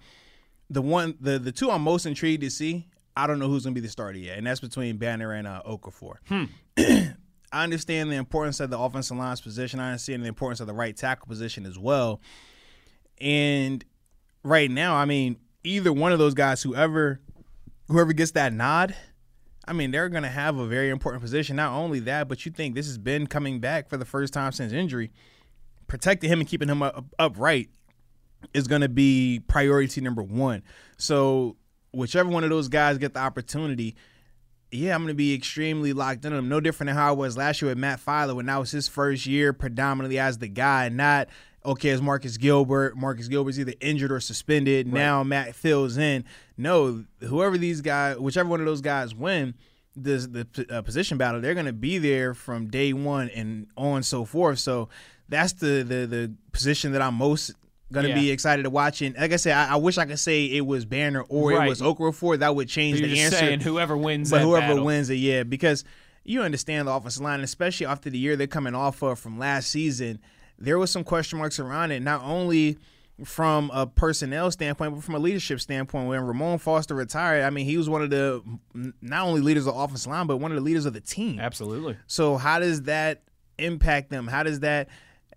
the 0.70 0.82
one 0.82 1.18
the 1.20 1.40
the 1.40 1.52
two 1.52 1.72
I'm 1.72 1.82
most 1.82 2.06
intrigued 2.06 2.44
to 2.44 2.50
see. 2.50 2.88
I 3.16 3.26
don't 3.26 3.40
know 3.40 3.48
who's 3.48 3.64
gonna 3.64 3.74
be 3.74 3.82
the 3.82 3.90
starter 3.90 4.20
yet, 4.20 4.38
and 4.38 4.46
that's 4.46 4.60
between 4.60 4.98
Banner 4.98 5.34
and 5.34 5.48
uh, 5.48 5.64
Okorafor. 5.68 6.18
I 7.52 7.64
understand 7.64 8.12
the 8.12 8.16
importance 8.16 8.60
of 8.60 8.70
the 8.70 8.78
offensive 8.78 9.18
line's 9.18 9.42
position. 9.42 9.80
I 9.80 9.92
understand 9.92 10.24
the 10.24 10.28
importance 10.28 10.60
of 10.60 10.68
the 10.68 10.74
right 10.74 10.96
tackle 10.96 11.28
position 11.28 11.66
as 11.66 11.80
well. 11.80 12.22
And 13.20 13.84
right 14.44 14.70
now, 14.70 14.96
I 14.96 15.06
mean, 15.06 15.38
either 15.64 15.92
one 15.92 16.12
of 16.12 16.20
those 16.20 16.34
guys, 16.34 16.62
whoever 16.62 17.20
whoever 17.88 18.14
gets 18.14 18.32
that 18.32 18.54
nod, 18.54 18.96
I 19.68 19.74
mean, 19.74 19.92
they're 19.92 20.10
to 20.24 20.30
have 20.30 20.58
a 20.58 20.66
very 20.66 20.90
important 20.90 21.22
position. 21.22 21.56
Not 21.56 21.74
only 21.74 22.00
that, 22.02 22.28
but 22.28 22.46
you 22.46 22.52
think 22.52 22.76
this 22.76 22.88
has 22.88 22.98
been 22.98 23.28
coming 23.28 23.60
back 23.60 23.90
for 23.90 23.98
the 23.98 24.06
first 24.06 24.34
time 24.34 24.52
since 24.52 24.72
injury. 24.72 25.12
Protecting 25.88 26.30
him 26.30 26.40
and 26.40 26.50
keeping 26.50 26.68
him 26.68 26.82
up, 26.82 27.06
upright 27.18 27.70
is 28.54 28.68
to 28.82 28.90
be 28.90 29.42
priority 29.48 30.02
number 30.02 30.24
one. 30.24 30.64
So, 30.98 31.56
whichever 31.92 32.30
one 32.30 32.44
of 32.44 32.50
those 32.50 32.68
guys 32.68 32.98
get 32.98 33.14
the 33.14 33.20
opportunity, 33.20 33.96
yeah, 34.72 34.94
I'm 34.94 35.02
going 35.02 35.10
to 35.10 35.16
be 35.16 35.34
extremely 35.34 35.94
locked 35.94 36.26
in 36.26 36.34
on 36.34 36.40
him. 36.40 36.50
No 36.50 36.60
different 36.60 36.90
than 36.90 36.98
how 36.98 37.10
I 37.10 37.12
was 37.12 37.38
last 37.38 37.62
year 37.62 37.70
with 37.70 37.78
Matt 37.78 38.00
Feiler 38.04 38.36
when 38.36 38.48
that 38.48 38.58
was 38.58 38.72
his 38.72 38.88
first 38.88 39.26
year 39.26 39.54
predominantly 39.54 40.20
as 40.20 40.38
the 40.40 40.48
guy, 40.48 40.90
not 40.90 41.30
okay 41.66 41.90
as 41.90 42.02
Marcus 42.02 42.38
Gilbert. 42.38 42.98
Marcus 42.98 43.28
Gilbert's 43.28 43.60
either 43.60 43.74
injured 43.80 44.12
or 44.12 44.20
suspended. 44.20 44.88
Now 44.88 45.24
Matt 45.24 45.56
fills 45.56 45.98
in. 45.98 46.26
No, 46.58 47.06
whoever 47.22 47.58
these 47.58 47.82
guys, 47.82 48.18
whichever 48.18 48.50
one 48.50 48.60
of 48.60 48.66
those 48.66 48.82
guys 48.82 49.16
win 49.16 49.54
this 49.96 50.28
the 50.28 50.48
uh, 50.70 50.82
position 50.82 51.18
battle, 51.18 51.42
they're 51.42 51.54
going 51.54 51.66
to 51.66 51.74
be 51.74 51.98
there 51.98 52.34
from 52.34 52.68
day 52.68 52.94
one 52.94 53.30
and 53.30 53.68
on 53.78 54.04
so 54.04 54.26
forth. 54.26 54.60
So 54.60 54.90
that's 55.30 55.54
the 55.54 55.84
the 55.84 56.06
the 56.06 56.34
position 56.52 56.92
that 56.92 57.02
I'm 57.02 57.16
most 57.16 57.54
gonna 57.92 58.10
Yeah. 58.10 58.16
be 58.16 58.32
excited 58.32 58.64
to 58.64 58.70
watch. 58.70 59.02
And 59.02 59.16
like 59.16 59.32
I 59.32 59.38
said, 59.38 59.54
I, 59.54 59.74
I 59.74 59.76
wish 59.78 59.98
I 59.98 60.06
could 60.06 60.20
say 60.20 60.46
it 60.46 60.66
was 60.66 60.86
Banner 60.86 61.22
or 61.30 61.52
Right. 61.52 61.66
it 61.66 61.70
was 61.70 61.82
Okorafor. 61.82 62.40
That 62.40 62.56
would 62.56 62.68
change 62.68 63.00
You're 63.00 63.08
the 63.10 63.16
just 63.16 63.34
answer. 63.34 63.38
saying 63.38 63.62
whoever 63.62 63.96
wins 63.96 64.30
But 64.30 64.42
whoever 64.42 64.68
battle. 64.74 64.86
wins 64.86 65.10
it, 65.10 65.16
yeah, 65.16 65.44
because 65.44 65.84
you 66.26 66.42
understand 66.42 66.88
the 66.88 66.92
offensive 66.92 67.22
line, 67.24 67.40
especially 67.42 67.86
after 67.86 68.10
the 68.10 68.18
year 68.18 68.36
they're 68.36 68.48
coming 68.48 68.76
off 68.76 69.02
of 69.02 69.18
from 69.20 69.40
last 69.40 69.70
season. 69.70 70.20
There 70.60 70.78
was 70.78 70.92
some 70.92 71.04
question 71.06 71.40
marks 71.40 71.60
around 71.60 71.92
it, 71.92 72.02
not 72.02 72.22
only 72.24 72.78
from 73.24 73.72
a 73.74 73.88
personnel 73.88 74.52
standpoint, 74.52 74.94
but 74.94 75.04
from 75.04 75.16
a 75.16 75.20
leadership 75.20 75.60
standpoint. 75.62 76.08
When 76.10 76.20
Ramon 76.22 76.58
Foster 76.60 76.94
retired, 76.94 77.44
I 77.46 77.50
mean, 77.50 77.66
he 77.66 77.78
was 77.78 77.88
one 77.90 78.02
of 78.04 78.10
the 78.10 78.44
not 79.02 79.26
only 79.26 79.42
leaders 79.42 79.66
of 79.66 79.74
the 79.76 79.80
offensive 79.80 80.12
line, 80.12 80.28
but 80.28 80.38
one 80.38 80.52
of 80.52 80.56
the 80.56 80.62
leaders 80.64 80.86
of 80.86 80.94
the 80.94 81.00
team. 81.02 81.40
Absolutely. 81.40 81.96
So 82.08 82.38
how 82.38 82.60
does 82.60 82.84
that 82.84 83.24
impact 83.58 84.10
them? 84.10 84.28
How 84.28 84.44
does 84.44 84.60
that, 84.60 84.90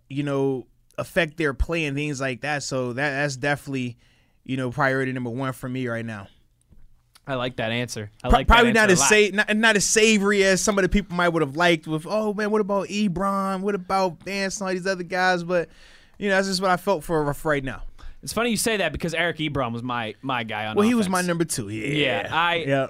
you 0.09 0.23
know, 0.23 0.67
affect 1.01 1.37
their 1.37 1.55
play 1.55 1.85
and 1.85 1.97
things 1.97 2.21
like 2.21 2.43
that? 2.43 2.63
So 2.63 2.93
that 2.93 3.11
that's 3.11 3.37
definitely, 3.37 3.97
you 4.45 4.57
know, 4.57 4.71
priority 4.71 5.13
number 5.13 5.31
one 5.31 5.53
for 5.53 5.69
me 5.69 5.87
right 5.89 6.05
now. 6.05 6.29
I 7.27 7.35
like 7.35 7.57
that 7.57 7.71
answer. 7.71 8.11
I 8.25 8.29
like 8.29 8.49
probably 8.49 8.73
not 8.73 8.91
as 8.91 9.07
sa- 9.07 9.29
not, 9.33 9.57
not 9.57 9.77
as 9.77 9.85
savory 9.85 10.43
as 10.43 10.61
some 10.61 10.79
of 10.79 10.83
the 10.83 10.89
people 10.89 11.17
might 11.17 11.29
would 11.29 11.43
have 11.43 11.57
liked. 11.57 11.87
With 11.87 12.07
oh 12.09 12.35
man, 12.35 12.51
what 12.51 12.61
about 12.61 12.89
Ebron? 12.89 13.61
What 13.61 13.75
about 13.75 14.23
Vance 14.25 14.61
and 14.61 14.69
all 14.69 14.75
these 14.75 14.87
other 14.87 15.05
guys? 15.05 15.45
But 15.45 15.69
you 16.19 16.29
know, 16.29 16.37
that's 16.37 16.49
just 16.49 16.61
what 16.61 16.71
I 16.71 16.77
felt 16.77 17.05
for, 17.05 17.23
right 17.45 17.65
now. 17.65 17.83
It's 18.23 18.33
funny 18.33 18.51
you 18.51 18.57
say 18.57 18.79
that 18.79 18.93
because 18.93 19.15
Eric 19.15 19.39
Ebron 19.39 19.73
was 19.73 19.83
my 19.83 20.15
my 20.23 20.45
guy 20.45 20.67
on. 20.67 20.77
Well, 20.77 20.87
he 20.87 20.95
was 20.95 21.09
my 21.09 21.23
number 21.23 21.45
two. 21.45 21.69
Yeah, 21.69 22.23
Yeah, 22.23 22.29
I- 22.31 22.55
yeah. 22.57 22.87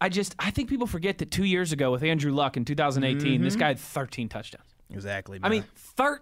I 0.00 0.10
just 0.10 0.34
I 0.38 0.50
think 0.50 0.68
people 0.68 0.86
forget 0.86 1.18
that 1.18 1.30
two 1.30 1.44
years 1.44 1.72
ago 1.72 1.90
with 1.90 2.02
Andrew 2.02 2.32
Luck 2.32 2.58
in 2.58 2.64
2018, 2.66 3.40
this 3.40 3.54
mm-hmm. 3.54 3.60
guy 3.60 3.68
had 3.68 3.78
13 3.78 4.28
touchdowns. 4.28 4.66
exactly. 4.90 5.40
I 5.42 5.48
mean, 5.48 5.64
13 5.76 6.18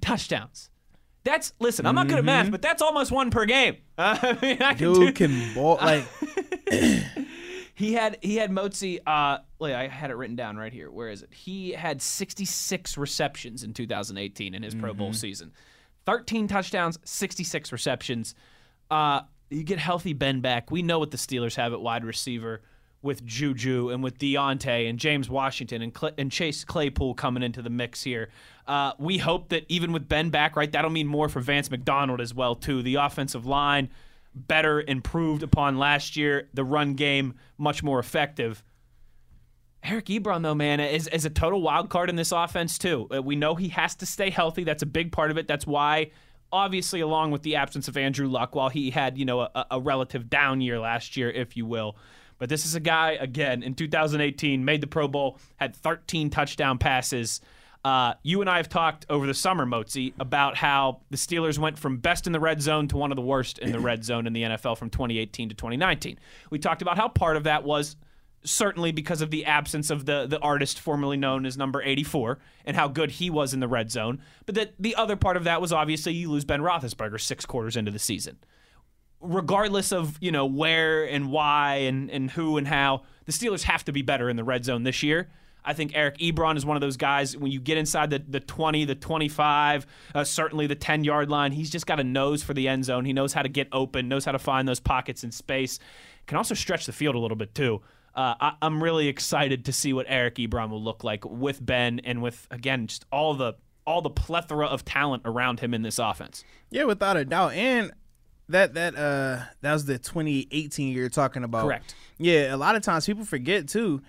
touchdowns. 0.00 0.70
That's 1.24 1.52
listen. 1.60 1.86
I'm 1.86 1.94
not 1.94 2.08
good 2.08 2.18
at 2.18 2.24
math, 2.24 2.50
but 2.50 2.62
that's 2.62 2.82
almost 2.82 3.12
one 3.12 3.30
per 3.30 3.44
game. 3.44 3.76
I 3.98 4.36
mean, 4.42 4.60
I 4.60 4.74
can 4.74 4.92
do, 4.92 4.94
dude 4.94 5.14
can 5.14 5.54
ball 5.54 5.76
like 5.80 6.04
He 7.74 7.94
had 7.94 8.18
he 8.20 8.36
had 8.36 8.50
Motzi. 8.50 9.00
Uh, 9.06 9.38
wait, 9.58 9.74
I 9.74 9.88
had 9.88 10.10
it 10.10 10.14
written 10.14 10.36
down 10.36 10.56
right 10.56 10.72
here. 10.72 10.90
Where 10.90 11.08
is 11.08 11.22
it? 11.22 11.32
He 11.32 11.72
had 11.72 12.02
66 12.02 12.98
receptions 12.98 13.62
in 13.62 13.72
2018 13.72 14.54
in 14.54 14.62
his 14.62 14.74
Pro 14.74 14.92
Bowl 14.92 15.12
season. 15.12 15.52
13 16.04 16.48
touchdowns, 16.48 16.98
66 17.04 17.72
receptions. 17.72 18.34
Uh, 18.90 19.22
you 19.50 19.62
get 19.62 19.78
healthy 19.78 20.12
Ben 20.12 20.40
back. 20.40 20.70
We 20.70 20.82
know 20.82 20.98
what 20.98 21.12
the 21.12 21.16
Steelers 21.16 21.54
have 21.56 21.72
at 21.72 21.80
wide 21.80 22.04
receiver 22.04 22.62
with 23.02 23.24
Juju 23.26 23.90
and 23.90 24.02
with 24.02 24.18
Diontae 24.18 24.88
and 24.88 24.98
James 24.98 25.28
Washington 25.28 25.82
and, 25.82 25.96
Cl- 25.96 26.14
and 26.16 26.30
Chase 26.30 26.64
Claypool 26.64 27.14
coming 27.14 27.42
into 27.42 27.60
the 27.60 27.70
mix 27.70 28.02
here. 28.02 28.30
Uh, 28.66 28.92
we 28.98 29.18
hope 29.18 29.48
that 29.48 29.64
even 29.68 29.92
with 29.92 30.08
Ben 30.08 30.30
back, 30.30 30.56
right, 30.56 30.70
that'll 30.70 30.90
mean 30.90 31.08
more 31.08 31.28
for 31.28 31.40
Vance 31.40 31.70
McDonald 31.70 32.20
as 32.20 32.32
well 32.32 32.54
too. 32.54 32.82
The 32.82 32.94
offensive 32.94 33.44
line 33.44 33.90
better, 34.34 34.80
improved 34.80 35.42
upon 35.42 35.78
last 35.78 36.16
year. 36.16 36.48
The 36.54 36.64
run 36.64 36.94
game 36.94 37.34
much 37.58 37.82
more 37.82 37.98
effective. 37.98 38.62
Eric 39.84 40.06
Ebron, 40.06 40.42
though, 40.42 40.54
man, 40.54 40.78
is, 40.78 41.08
is 41.08 41.24
a 41.24 41.30
total 41.30 41.60
wild 41.60 41.90
card 41.90 42.08
in 42.08 42.14
this 42.14 42.30
offense, 42.30 42.78
too. 42.78 43.08
Uh, 43.12 43.20
we 43.20 43.34
know 43.34 43.56
he 43.56 43.68
has 43.68 43.96
to 43.96 44.06
stay 44.06 44.30
healthy. 44.30 44.62
That's 44.62 44.84
a 44.84 44.86
big 44.86 45.10
part 45.10 45.32
of 45.32 45.38
it. 45.38 45.48
That's 45.48 45.66
why, 45.66 46.12
obviously, 46.52 47.00
along 47.00 47.32
with 47.32 47.42
the 47.42 47.56
absence 47.56 47.88
of 47.88 47.96
Andrew 47.96 48.28
Luck, 48.28 48.54
while 48.54 48.68
he 48.68 48.90
had, 48.90 49.18
you 49.18 49.24
know, 49.24 49.40
a, 49.40 49.66
a 49.72 49.80
relative 49.80 50.30
down 50.30 50.60
year 50.60 50.78
last 50.78 51.16
year, 51.16 51.30
if 51.30 51.56
you 51.56 51.66
will. 51.66 51.96
But 52.42 52.48
this 52.48 52.66
is 52.66 52.74
a 52.74 52.80
guy, 52.80 53.12
again, 53.20 53.62
in 53.62 53.76
2018, 53.76 54.64
made 54.64 54.80
the 54.80 54.88
Pro 54.88 55.06
Bowl, 55.06 55.38
had 55.58 55.76
13 55.76 56.28
touchdown 56.28 56.76
passes. 56.76 57.40
Uh, 57.84 58.14
you 58.24 58.40
and 58.40 58.50
I 58.50 58.56
have 58.56 58.68
talked 58.68 59.06
over 59.08 59.28
the 59.28 59.32
summer, 59.32 59.64
Motzi, 59.64 60.12
about 60.18 60.56
how 60.56 61.02
the 61.10 61.16
Steelers 61.16 61.56
went 61.56 61.78
from 61.78 61.98
best 61.98 62.26
in 62.26 62.32
the 62.32 62.40
red 62.40 62.60
zone 62.60 62.88
to 62.88 62.96
one 62.96 63.12
of 63.12 63.16
the 63.16 63.22
worst 63.22 63.60
in 63.60 63.70
the 63.70 63.78
red 63.78 64.04
zone 64.04 64.26
in 64.26 64.32
the 64.32 64.42
NFL 64.42 64.76
from 64.76 64.90
2018 64.90 65.50
to 65.50 65.54
2019. 65.54 66.18
We 66.50 66.58
talked 66.58 66.82
about 66.82 66.96
how 66.96 67.06
part 67.06 67.36
of 67.36 67.44
that 67.44 67.62
was 67.62 67.94
certainly 68.42 68.90
because 68.90 69.20
of 69.20 69.30
the 69.30 69.44
absence 69.44 69.88
of 69.88 70.04
the 70.04 70.26
the 70.26 70.40
artist 70.40 70.80
formerly 70.80 71.16
known 71.16 71.46
as 71.46 71.56
number 71.56 71.80
84 71.80 72.40
and 72.64 72.76
how 72.76 72.88
good 72.88 73.12
he 73.12 73.30
was 73.30 73.54
in 73.54 73.60
the 73.60 73.68
red 73.68 73.92
zone. 73.92 74.20
But 74.46 74.56
that 74.56 74.74
the 74.80 74.96
other 74.96 75.14
part 75.14 75.36
of 75.36 75.44
that 75.44 75.60
was 75.60 75.72
obviously 75.72 76.14
you 76.14 76.28
lose 76.28 76.44
Ben 76.44 76.60
Roethlisberger 76.60 77.20
six 77.20 77.46
quarters 77.46 77.76
into 77.76 77.92
the 77.92 78.00
season. 78.00 78.38
Regardless 79.22 79.92
of 79.92 80.18
you 80.20 80.32
know 80.32 80.46
where 80.46 81.04
and 81.04 81.30
why 81.30 81.76
and 81.76 82.10
and 82.10 82.30
who 82.30 82.56
and 82.56 82.66
how, 82.66 83.02
the 83.24 83.32
Steelers 83.32 83.62
have 83.62 83.84
to 83.84 83.92
be 83.92 84.02
better 84.02 84.28
in 84.28 84.36
the 84.36 84.44
red 84.44 84.64
zone 84.64 84.82
this 84.82 85.02
year. 85.02 85.28
I 85.64 85.74
think 85.74 85.92
Eric 85.94 86.18
Ebron 86.18 86.56
is 86.56 86.66
one 86.66 86.76
of 86.76 86.80
those 86.80 86.96
guys. 86.96 87.36
When 87.36 87.52
you 87.52 87.60
get 87.60 87.78
inside 87.78 88.10
the, 88.10 88.18
the 88.18 88.40
20, 88.40 88.84
the 88.84 88.94
25, 88.94 89.86
uh, 90.14 90.24
certainly 90.24 90.66
the 90.66 90.74
10 90.74 91.04
yard 91.04 91.30
line, 91.30 91.52
he's 91.52 91.70
just 91.70 91.86
got 91.86 92.00
a 92.00 92.04
nose 92.04 92.42
for 92.42 92.52
the 92.52 92.66
end 92.68 92.84
zone. 92.84 93.04
He 93.04 93.12
knows 93.12 93.32
how 93.32 93.42
to 93.42 93.48
get 93.48 93.68
open, 93.70 94.08
knows 94.08 94.24
how 94.24 94.32
to 94.32 94.38
find 94.38 94.66
those 94.66 94.80
pockets 94.80 95.22
in 95.22 95.30
space. 95.30 95.78
Can 96.26 96.36
also 96.36 96.54
stretch 96.54 96.86
the 96.86 96.92
field 96.92 97.14
a 97.14 97.18
little 97.18 97.36
bit 97.36 97.54
too. 97.54 97.80
Uh, 98.14 98.34
I, 98.40 98.54
I'm 98.60 98.82
really 98.82 99.08
excited 99.08 99.64
to 99.66 99.72
see 99.72 99.92
what 99.92 100.06
Eric 100.08 100.36
Ebron 100.36 100.70
will 100.70 100.82
look 100.82 101.02
like 101.04 101.24
with 101.24 101.64
Ben 101.64 102.00
and 102.00 102.22
with 102.22 102.46
again 102.50 102.86
just 102.86 103.06
all 103.10 103.34
the 103.34 103.54
all 103.86 104.02
the 104.02 104.10
plethora 104.10 104.66
of 104.66 104.84
talent 104.84 105.22
around 105.24 105.60
him 105.60 105.74
in 105.74 105.82
this 105.82 105.98
offense. 105.98 106.44
Yeah, 106.70 106.84
without 106.84 107.16
a 107.16 107.24
doubt. 107.24 107.54
And 107.54 107.92
that 108.52 108.74
that 108.74 108.96
uh 108.96 109.40
that 109.60 109.72
was 109.72 109.84
the 109.84 109.98
2018 109.98 110.88
year 110.88 111.00
you're 111.00 111.08
talking 111.10 111.44
about. 111.44 111.64
Correct. 111.66 111.94
Yeah, 112.18 112.54
a 112.54 112.56
lot 112.56 112.76
of 112.76 112.82
times 112.82 113.04
people 113.06 113.24
forget 113.24 113.68
too. 113.68 114.02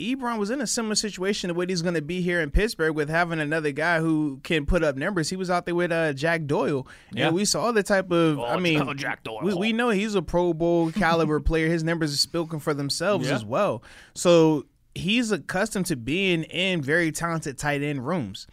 Ebron 0.00 0.38
was 0.38 0.50
in 0.50 0.60
a 0.60 0.66
similar 0.66 0.96
situation 0.96 1.46
to 1.48 1.54
what 1.54 1.68
he's 1.70 1.82
going 1.82 1.94
to 1.94 2.02
be 2.02 2.22
here 2.22 2.40
in 2.40 2.50
Pittsburgh 2.50 2.96
with 2.96 3.08
having 3.08 3.38
another 3.38 3.70
guy 3.70 4.00
who 4.00 4.40
can 4.42 4.66
put 4.66 4.82
up 4.82 4.96
numbers. 4.96 5.30
He 5.30 5.36
was 5.36 5.48
out 5.48 5.64
there 5.64 5.76
with 5.76 5.92
uh, 5.92 6.12
Jack 6.12 6.46
Doyle, 6.46 6.88
Yeah. 7.12 7.26
and 7.26 7.36
we 7.36 7.44
saw 7.44 7.70
the 7.70 7.84
type 7.84 8.10
of. 8.10 8.40
Oh, 8.40 8.44
I 8.44 8.58
mean, 8.58 8.96
Jack 8.96 9.22
Doyle. 9.22 9.40
we, 9.42 9.54
we 9.54 9.72
know 9.72 9.90
he's 9.90 10.16
a 10.16 10.22
Pro 10.22 10.54
Bowl 10.54 10.90
caliber 10.92 11.38
player. 11.38 11.68
His 11.68 11.84
numbers 11.84 12.12
are 12.12 12.16
spoken 12.16 12.58
for 12.58 12.74
themselves 12.74 13.28
Yeah. 13.28 13.34
as 13.36 13.44
well. 13.44 13.84
So 14.14 14.64
he's 14.94 15.30
accustomed 15.30 15.86
to 15.86 15.96
being 15.96 16.42
in 16.44 16.82
very 16.82 17.12
talented 17.12 17.56
tight 17.56 17.82
end 17.82 18.04
rooms. 18.04 18.48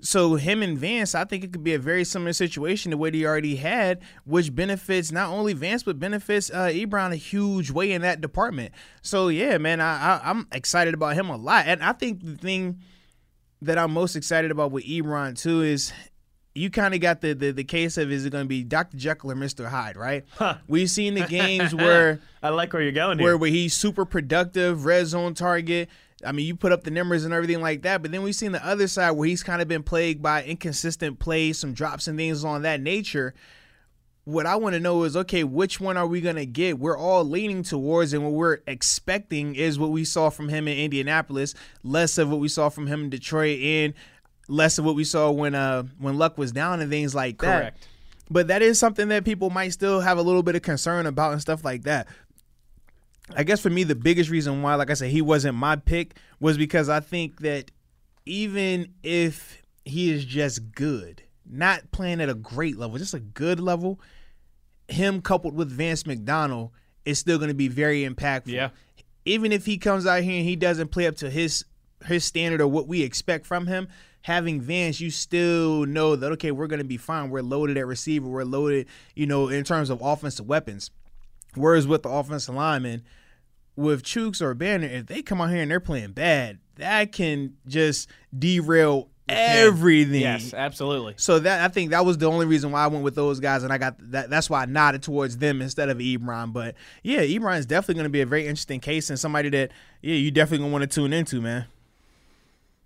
So 0.00 0.36
him 0.36 0.62
and 0.62 0.78
Vance, 0.78 1.14
I 1.14 1.24
think 1.24 1.42
it 1.44 1.52
could 1.52 1.64
be 1.64 1.74
a 1.74 1.78
very 1.78 2.04
similar 2.04 2.32
situation 2.32 2.90
to 2.92 2.96
what 2.96 3.14
he 3.14 3.26
already 3.26 3.56
had, 3.56 4.00
which 4.24 4.54
benefits 4.54 5.10
not 5.10 5.30
only 5.30 5.52
Vance 5.52 5.82
but 5.82 5.98
benefits 5.98 6.50
uh, 6.50 6.68
Ebron 6.72 7.12
a 7.12 7.16
huge 7.16 7.70
way 7.70 7.92
in 7.92 8.02
that 8.02 8.20
department. 8.20 8.72
So 9.02 9.28
yeah, 9.28 9.58
man, 9.58 9.80
I, 9.80 10.16
I 10.16 10.20
I'm 10.24 10.46
excited 10.52 10.94
about 10.94 11.14
him 11.14 11.30
a 11.30 11.36
lot, 11.36 11.66
and 11.66 11.82
I 11.82 11.92
think 11.92 12.24
the 12.24 12.36
thing 12.36 12.80
that 13.62 13.76
I'm 13.78 13.92
most 13.92 14.14
excited 14.14 14.50
about 14.50 14.70
with 14.70 14.84
Ebron 14.84 15.40
too 15.40 15.62
is 15.62 15.92
you 16.54 16.70
kind 16.70 16.94
of 16.94 17.00
got 17.00 17.20
the, 17.20 17.32
the 17.34 17.52
the 17.52 17.64
case 17.64 17.96
of 17.96 18.10
is 18.10 18.24
it 18.24 18.30
going 18.30 18.44
to 18.44 18.48
be 18.48 18.64
Dr. 18.64 18.96
Jekyll 18.96 19.32
or 19.32 19.36
Mr. 19.36 19.68
Hyde, 19.68 19.96
right? 19.96 20.24
We've 20.66 20.90
seen 20.90 21.14
the 21.14 21.26
games 21.28 21.74
where 21.74 22.20
I 22.42 22.50
like 22.50 22.72
where 22.72 22.82
you're 22.82 22.92
going 22.92 23.18
where, 23.18 23.36
where 23.36 23.50
he's 23.50 23.74
super 23.74 24.04
productive, 24.04 24.84
red 24.84 25.06
zone 25.06 25.34
target. 25.34 25.88
I 26.24 26.32
mean, 26.32 26.46
you 26.46 26.56
put 26.56 26.72
up 26.72 26.82
the 26.82 26.90
numbers 26.90 27.24
and 27.24 27.32
everything 27.32 27.60
like 27.60 27.82
that, 27.82 28.02
but 28.02 28.10
then 28.10 28.22
we've 28.22 28.34
seen 28.34 28.52
the 28.52 28.66
other 28.66 28.88
side 28.88 29.12
where 29.12 29.28
he's 29.28 29.42
kind 29.42 29.62
of 29.62 29.68
been 29.68 29.84
plagued 29.84 30.20
by 30.20 30.42
inconsistent 30.42 31.18
plays, 31.20 31.58
some 31.58 31.74
drops 31.74 32.08
and 32.08 32.18
things 32.18 32.44
on 32.44 32.62
that 32.62 32.80
nature. 32.80 33.34
What 34.24 34.44
I 34.44 34.56
want 34.56 34.74
to 34.74 34.80
know 34.80 35.04
is 35.04 35.16
okay, 35.16 35.44
which 35.44 35.80
one 35.80 35.96
are 35.96 36.06
we 36.06 36.20
going 36.20 36.36
to 36.36 36.44
get? 36.44 36.78
We're 36.78 36.98
all 36.98 37.24
leaning 37.24 37.62
towards, 37.62 38.12
and 38.12 38.24
what 38.24 38.32
we're 38.32 38.58
expecting 38.66 39.54
is 39.54 39.78
what 39.78 39.90
we 39.90 40.04
saw 40.04 40.28
from 40.28 40.48
him 40.48 40.68
in 40.68 40.76
Indianapolis, 40.76 41.54
less 41.82 42.18
of 42.18 42.28
what 42.28 42.40
we 42.40 42.48
saw 42.48 42.68
from 42.68 42.88
him 42.88 43.04
in 43.04 43.10
Detroit, 43.10 43.60
and 43.60 43.94
less 44.48 44.78
of 44.78 44.84
what 44.84 44.96
we 44.96 45.04
saw 45.04 45.30
when 45.30 45.54
uh 45.54 45.84
when 45.98 46.18
Luck 46.18 46.36
was 46.36 46.52
down 46.52 46.80
and 46.80 46.90
things 46.90 47.14
like 47.14 47.38
that. 47.38 47.60
Correct. 47.60 47.88
But 48.30 48.48
that 48.48 48.60
is 48.60 48.78
something 48.78 49.08
that 49.08 49.24
people 49.24 49.50
might 49.50 49.70
still 49.70 50.00
have 50.00 50.18
a 50.18 50.22
little 50.22 50.42
bit 50.42 50.56
of 50.56 50.62
concern 50.62 51.06
about 51.06 51.32
and 51.32 51.40
stuff 51.40 51.64
like 51.64 51.84
that. 51.84 52.08
I 53.36 53.44
guess 53.44 53.60
for 53.60 53.70
me, 53.70 53.84
the 53.84 53.94
biggest 53.94 54.30
reason 54.30 54.62
why, 54.62 54.74
like 54.74 54.90
I 54.90 54.94
said, 54.94 55.10
he 55.10 55.22
wasn't 55.22 55.56
my 55.56 55.76
pick 55.76 56.16
was 56.40 56.56
because 56.56 56.88
I 56.88 57.00
think 57.00 57.40
that 57.40 57.70
even 58.24 58.94
if 59.02 59.62
he 59.84 60.10
is 60.10 60.24
just 60.24 60.72
good, 60.72 61.22
not 61.48 61.90
playing 61.90 62.20
at 62.20 62.28
a 62.28 62.34
great 62.34 62.78
level, 62.78 62.98
just 62.98 63.14
a 63.14 63.20
good 63.20 63.60
level, 63.60 64.00
him 64.88 65.20
coupled 65.20 65.54
with 65.54 65.70
Vance 65.70 66.06
McDonald 66.06 66.70
is 67.04 67.18
still 67.18 67.38
going 67.38 67.48
to 67.48 67.54
be 67.54 67.68
very 67.68 68.06
impactful. 68.08 68.52
Yeah. 68.52 68.70
Even 69.24 69.52
if 69.52 69.66
he 69.66 69.78
comes 69.78 70.06
out 70.06 70.22
here 70.22 70.38
and 70.38 70.44
he 70.44 70.56
doesn't 70.56 70.88
play 70.88 71.06
up 71.06 71.16
to 71.16 71.30
his 71.30 71.64
his 72.06 72.24
standard 72.24 72.60
or 72.60 72.68
what 72.68 72.86
we 72.86 73.02
expect 73.02 73.44
from 73.44 73.66
him, 73.66 73.88
having 74.22 74.60
Vance, 74.60 75.00
you 75.00 75.10
still 75.10 75.84
know 75.84 76.16
that 76.16 76.32
okay, 76.32 76.50
we're 76.50 76.66
going 76.66 76.78
to 76.78 76.84
be 76.84 76.96
fine. 76.96 77.30
We're 77.30 77.42
loaded 77.42 77.76
at 77.76 77.86
receiver. 77.86 78.28
We're 78.28 78.44
loaded, 78.44 78.86
you 79.14 79.26
know, 79.26 79.48
in 79.48 79.64
terms 79.64 79.90
of 79.90 80.00
offensive 80.00 80.46
weapons. 80.46 80.90
Whereas 81.54 81.86
with 81.86 82.02
the 82.02 82.10
offensive 82.10 82.54
lineman, 82.54 83.04
with 83.78 84.02
Chuks 84.02 84.42
or 84.42 84.54
Banner, 84.54 84.88
if 84.88 85.06
they 85.06 85.22
come 85.22 85.40
out 85.40 85.50
here 85.50 85.62
and 85.62 85.70
they're 85.70 85.78
playing 85.78 86.10
bad, 86.10 86.58
that 86.76 87.12
can 87.12 87.54
just 87.68 88.08
derail 88.36 89.08
everything. 89.28 90.20
Yes, 90.20 90.52
absolutely. 90.52 91.14
So 91.16 91.38
that 91.38 91.64
I 91.64 91.72
think 91.72 91.90
that 91.90 92.04
was 92.04 92.18
the 92.18 92.26
only 92.26 92.44
reason 92.44 92.72
why 92.72 92.82
I 92.82 92.88
went 92.88 93.04
with 93.04 93.14
those 93.14 93.38
guys, 93.38 93.62
and 93.62 93.72
I 93.72 93.78
got 93.78 93.94
that. 94.10 94.30
That's 94.30 94.50
why 94.50 94.62
I 94.62 94.66
nodded 94.66 95.04
towards 95.04 95.38
them 95.38 95.62
instead 95.62 95.90
of 95.90 95.98
Ebron. 95.98 96.52
But 96.52 96.74
yeah, 97.04 97.20
Ebron 97.20 97.56
is 97.58 97.66
definitely 97.66 97.94
going 97.94 98.06
to 98.06 98.10
be 98.10 98.20
a 98.20 98.26
very 98.26 98.48
interesting 98.48 98.80
case 98.80 99.10
and 99.10 99.18
somebody 99.18 99.48
that 99.50 99.70
yeah 100.02 100.14
you 100.14 100.32
definitely 100.32 100.64
gonna 100.64 100.72
want 100.72 100.82
to 100.82 100.92
tune 100.92 101.12
into, 101.12 101.40
man. 101.40 101.66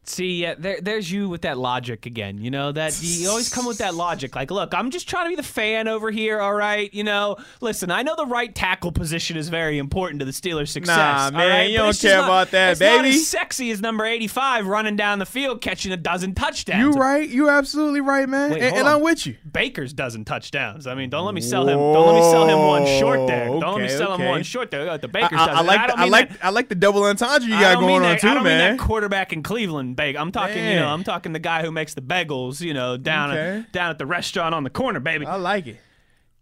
See, 0.04 0.42
yeah, 0.42 0.54
there, 0.58 0.80
there's 0.80 1.10
you 1.12 1.28
with 1.28 1.42
that 1.42 1.58
logic 1.58 2.06
again. 2.06 2.38
You 2.38 2.50
know 2.50 2.72
that 2.72 3.00
you 3.02 3.28
always 3.28 3.48
come 3.48 3.66
with 3.66 3.78
that 3.78 3.94
logic. 3.94 4.34
Like, 4.34 4.50
look, 4.50 4.74
I'm 4.74 4.90
just 4.90 5.08
trying 5.08 5.26
to 5.26 5.28
be 5.30 5.36
the 5.36 5.44
fan 5.44 5.86
over 5.86 6.10
here. 6.10 6.40
All 6.40 6.52
right, 6.54 6.92
you 6.92 7.04
know. 7.04 7.36
Listen, 7.60 7.88
I 7.92 8.02
know 8.02 8.16
the 8.16 8.26
right 8.26 8.52
tackle 8.52 8.90
position 8.90 9.36
is 9.36 9.48
very 9.48 9.78
important 9.78 10.18
to 10.18 10.24
the 10.24 10.32
Steelers' 10.32 10.68
success. 10.68 10.96
Nah, 10.96 11.24
all 11.26 11.30
man, 11.30 11.48
right? 11.48 11.70
you 11.70 11.78
But 11.78 11.84
don't 11.84 11.98
care 12.00 12.16
not- 12.16 12.24
about 12.24 12.50
that, 12.50 12.70
it's 12.72 12.80
Not 12.80 13.04
as 13.04 13.28
sexy 13.28 13.70
as 13.70 13.80
number 13.80 14.04
85 14.04 14.66
running 14.66 14.96
down 14.96 15.20
the 15.20 15.24
field 15.26 15.60
catching 15.60 15.92
a 15.92 15.96
dozen 15.96 16.34
touchdowns. 16.34 16.96
You 16.96 17.00
right, 17.00 17.28
you 17.28 17.48
absolutely 17.48 18.00
right, 18.00 18.28
man, 18.28 18.50
Wait, 18.50 18.62
and, 18.62 18.76
and. 18.78 18.88
I'm 18.88 19.02
with 19.02 19.24
you. 19.24 19.36
Baker's 19.50 19.92
dozen 19.92 20.24
touchdowns. 20.24 20.88
I 20.88 20.96
mean, 20.96 21.10
don't 21.10 21.24
let 21.24 21.34
me 21.34 21.40
sell 21.40 21.68
him. 21.68 21.78
Don't 21.78 22.06
let 22.08 22.16
me 22.16 22.22
sell 22.22 22.48
him 22.48 22.58
one 22.66 22.84
short 22.98 23.28
there. 23.28 23.46
Don't 23.46 23.60
let 23.60 23.76
me 23.76 23.84
okay, 23.84 23.96
sell 23.96 24.16
him 24.16 24.26
one 24.26 24.42
short 24.42 24.72
there. 24.72 24.84
The 24.98 25.06
I, 25.08 25.10
Baker's 25.12 25.38
I- 25.40 25.46
dozen. 25.46 25.56
I 25.56 25.60
like 25.62 25.86
don't 25.86 25.96
the, 25.96 26.02
I 26.02 26.06
like 26.06 26.28
that- 26.30 26.44
I 26.44 26.50
like 26.50 26.68
the 26.68 26.74
double 26.74 27.04
entendre 27.04 27.48
you 27.48 27.60
got 27.60 27.78
going 27.78 28.04
on 28.04 28.18
too, 28.18 28.26
I 28.28 28.34
don't 28.34 28.42
man. 28.42 28.70
mean 28.72 28.76
that 28.76 28.84
quarterback 28.84 29.32
in 29.32 29.44
Cleveland. 29.44 29.91
I'm 30.00 30.33
talking, 30.33 30.64
you 30.64 30.76
know, 30.76 30.88
I'm 30.88 31.05
talking 31.05 31.33
the 31.33 31.38
guy 31.38 31.62
who 31.62 31.70
makes 31.70 31.94
the 31.94 32.02
bagels, 32.02 32.61
you 32.61 32.74
know, 32.74 32.96
down 32.96 33.31
Okay. 33.31 33.59
at, 33.61 33.72
down 33.72 33.90
at 33.90 33.98
the 33.98 34.07
restaurant 34.07 34.55
on 34.55 34.64
the 34.64 34.70
corner, 34.70 35.00
baby. 35.00 35.26
I 35.26 35.37
like 35.37 35.66
it. 35.66 35.78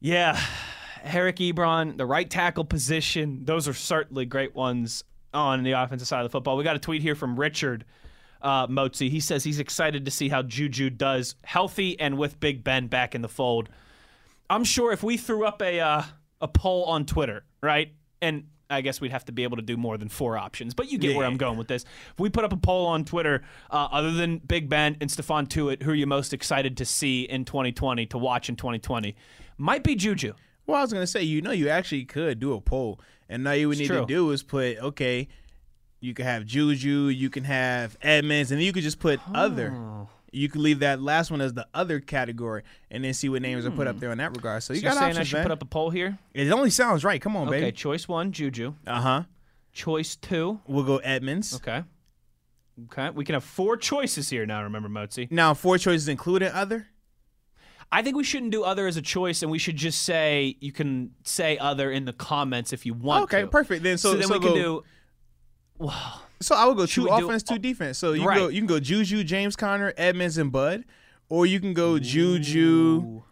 yeah, 0.00 0.40
Eric 1.04 1.36
Ebron, 1.36 1.96
the 1.96 2.06
right 2.06 2.28
tackle 2.28 2.64
position. 2.64 3.44
Those 3.44 3.66
are 3.68 3.74
certainly 3.74 4.24
great 4.26 4.54
ones 4.54 5.04
on 5.32 5.62
the 5.62 5.72
offensive 5.72 6.08
side 6.08 6.20
of 6.24 6.30
the 6.30 6.30
football. 6.32 6.56
We 6.56 6.64
got 6.64 6.76
a 6.76 6.80
tweet 6.80 7.02
here 7.02 7.14
from 7.14 7.38
Richard 7.38 7.84
uh, 8.42 8.66
Motzi. 8.66 9.08
He 9.10 9.20
says 9.20 9.44
he's 9.44 9.60
excited 9.60 10.04
to 10.04 10.10
see 10.10 10.28
how 10.28 10.42
Juju 10.42 10.90
does, 10.90 11.34
healthy 11.44 11.98
and 12.00 12.18
with 12.18 12.40
Big 12.40 12.64
Ben 12.64 12.86
back 12.88 13.14
in 13.14 13.22
the 13.22 13.28
fold. 13.28 13.68
I'm 14.48 14.64
sure 14.64 14.92
if 14.92 15.02
we 15.02 15.16
threw 15.16 15.44
up 15.44 15.62
a 15.62 15.78
uh, 15.80 16.02
a 16.40 16.48
poll 16.48 16.84
on 16.84 17.04
Twitter, 17.06 17.44
right, 17.62 17.92
and 18.20 18.44
I 18.70 18.80
guess 18.80 19.00
we'd 19.00 19.10
have 19.10 19.24
to 19.26 19.32
be 19.32 19.42
able 19.42 19.56
to 19.56 19.62
do 19.62 19.76
more 19.76 19.98
than 19.98 20.08
four 20.08 20.38
options, 20.38 20.72
but 20.74 20.90
you 20.90 20.98
get 20.98 21.16
where 21.16 21.26
I'm 21.26 21.36
going 21.36 21.58
with 21.58 21.68
this. 21.68 21.84
If 22.12 22.18
we 22.20 22.30
put 22.30 22.44
up 22.44 22.52
a 22.52 22.56
poll 22.56 22.86
on 22.86 23.04
Twitter, 23.04 23.42
uh, 23.70 23.88
other 23.90 24.12
than 24.12 24.38
Big 24.38 24.68
Ben 24.68 24.96
and 25.00 25.10
Stephon 25.10 25.48
Tuitt, 25.48 25.82
who 25.82 25.90
are 25.90 25.94
you 25.94 26.06
most 26.06 26.32
excited 26.32 26.76
to 26.78 26.84
see 26.84 27.22
in 27.22 27.44
2020 27.44 28.06
to 28.06 28.18
watch 28.18 28.48
in 28.48 28.56
2020? 28.56 29.16
Might 29.58 29.82
be 29.84 29.94
Juju. 29.94 30.34
Well, 30.66 30.78
I 30.78 30.82
was 30.82 30.92
gonna 30.92 31.06
say, 31.06 31.22
you 31.22 31.42
know, 31.42 31.50
you 31.50 31.68
actually 31.68 32.04
could 32.04 32.38
do 32.38 32.52
a 32.54 32.60
poll, 32.60 33.00
and 33.28 33.46
all 33.46 33.54
you 33.54 33.68
would 33.68 33.80
It's 33.80 33.88
need 33.88 33.94
true. 33.94 34.00
to 34.00 34.06
do 34.06 34.30
is 34.30 34.42
put, 34.42 34.78
okay, 34.78 35.26
you 36.00 36.14
can 36.14 36.24
have 36.24 36.46
Juju, 36.46 37.08
you 37.08 37.28
can 37.28 37.44
have 37.44 37.96
Edmunds, 38.02 38.52
and 38.52 38.62
you 38.62 38.72
could 38.72 38.82
just 38.84 39.00
put 39.00 39.20
other. 39.34 39.74
You 40.32 40.48
can 40.48 40.62
leave 40.62 40.78
that 40.80 41.00
last 41.02 41.30
one 41.30 41.40
as 41.40 41.54
the 41.54 41.66
other 41.74 41.98
category, 42.00 42.62
and 42.90 43.02
then 43.04 43.12
see 43.14 43.28
what 43.28 43.42
names 43.42 43.66
are 43.66 43.70
put 43.70 43.86
up 43.86 43.98
there 44.00 44.12
in 44.12 44.18
that 44.18 44.36
regard. 44.36 44.62
So 44.62 44.72
you 44.72 44.80
Hmm. 44.80 44.82
So 44.82 44.86
you're 44.86 44.94
got 44.94 44.98
saying 45.00 45.10
options, 45.10 45.18
I 45.18 45.24
should 45.28 45.36
man. 45.38 45.44
put 45.44 45.52
up 45.52 45.62
a 45.62 45.66
poll 45.66 45.90
here? 45.90 46.18
it 46.34 46.50
only 46.50 46.70
sounds 46.70 47.04
right. 47.04 47.20
Come 47.20 47.36
on, 47.36 47.48
Okay, 47.48 47.56
baby. 47.58 47.66
Okay, 47.66 47.72
choice 47.76 48.06
one, 48.08 48.30
Juju. 48.32 48.74
Uh 48.86 49.00
huh. 49.00 49.22
Choice 49.72 50.16
two, 50.16 50.60
We'll 50.66 50.84
go 50.84 50.98
Edmunds. 50.98 51.54
okay. 51.56 51.84
Okay, 52.86 53.10
we 53.10 53.24
can 53.24 53.34
have 53.34 53.44
four 53.44 53.76
choices 53.76 54.30
here 54.30 54.46
now. 54.46 54.62
Remember, 54.62 54.88
Motzi. 54.88 55.30
Now, 55.30 55.52
four 55.54 55.76
choices 55.78 56.08
including 56.08 56.48
other. 56.50 56.86
I 57.92 58.02
think 58.02 58.16
we 58.16 58.22
shouldn't 58.24 58.52
do 58.52 58.62
other 58.62 58.86
as 58.86 58.96
a 58.96 59.02
choice, 59.02 59.42
and 59.42 59.50
we 59.50 59.58
should 59.58 59.76
just 59.76 60.02
say 60.02 60.56
you 60.60 60.70
can 60.72 61.10
say 61.24 61.58
other 61.58 61.90
in 61.90 62.04
the 62.04 62.12
comments 62.12 62.72
if 62.72 62.86
you 62.86 62.94
want 62.94 63.24
Okay, 63.24 63.42
to. 63.42 63.48
perfect. 63.48 63.82
Then 63.82 63.98
so, 63.98 64.12
So, 64.12 64.16
then 64.18 64.28
so 64.28 64.38
we 64.38 64.44
can 64.44 64.54
do. 64.54 64.84
Wow. 65.78 66.20
So 66.42 66.54
I 66.54 66.66
would 66.66 66.76
go 66.76 66.86
two 66.86 67.06
do- 67.06 67.12
offense, 67.12 67.42
two 67.42 67.58
defense. 67.58 67.98
So 67.98 68.12
you 68.12 68.24
Right. 68.24 68.36
can 68.36 68.44
go 68.46 68.48
you 68.48 68.60
can 68.60 68.66
go 68.66 68.80
Juju, 68.80 69.24
James 69.24 69.56
Conner, 69.56 69.92
Edmunds, 69.96 70.38
and 70.38 70.50
Bud, 70.50 70.84
or 71.28 71.44
you 71.46 71.60
can 71.60 71.74
go 71.74 71.98
Juju. 71.98 73.22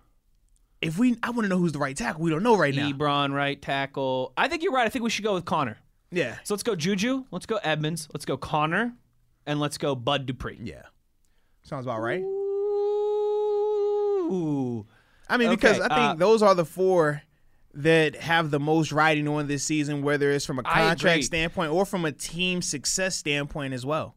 If 0.80 0.96
we, 0.98 1.16
I 1.24 1.30
want 1.30 1.42
to 1.42 1.48
know 1.48 1.58
who's 1.58 1.72
the 1.72 1.78
right 1.80 1.96
tackle. 1.96 2.22
We 2.22 2.30
don't 2.30 2.42
know 2.44 2.56
right 2.56 2.72
now. 2.74 2.88
Ebron, 2.88 3.32
right 3.32 3.60
tackle. 3.60 4.32
I 4.36 4.46
think 4.46 4.62
you're 4.62 4.72
right. 4.72 4.86
I 4.86 4.88
think 4.90 5.02
we 5.02 5.10
should 5.10 5.24
go 5.24 5.34
with 5.34 5.44
Conner. 5.44 5.76
Yeah, 6.12 6.36
So 6.44 6.54
let's 6.54 6.62
go 6.62 6.74
Juju. 6.76 7.24
Let's 7.32 7.46
go 7.46 7.56
Edmunds. 7.64 8.08
Let's 8.14 8.24
go 8.24 8.36
Conner, 8.36 8.94
and 9.44 9.58
let's 9.60 9.76
go 9.76 9.94
Bud 9.94 10.24
Dupree. 10.26 10.58
yeah, 10.62 10.82
sounds 11.64 11.84
about 11.84 12.00
right. 12.00 12.22
Ooh. 14.30 14.86
I 15.28 15.36
mean, 15.36 15.50
because 15.50 15.80
I 15.80 15.88
think 15.88 15.90
uh, 16.00 16.14
those 16.14 16.42
are 16.42 16.54
the 16.54 16.64
four 16.64 17.22
that 17.74 18.16
have 18.16 18.50
the 18.50 18.58
most 18.60 18.92
riding 18.92 19.28
on 19.28 19.46
this 19.46 19.62
season, 19.64 20.02
whether 20.02 20.30
it's 20.30 20.46
from 20.46 20.58
a 20.58 20.62
contract 20.62 21.24
standpoint 21.24 21.70
or 21.72 21.84
from 21.84 22.04
a 22.04 22.12
team 22.12 22.62
success 22.62 23.14
standpoint 23.16 23.74
as 23.74 23.84
well. 23.84 24.16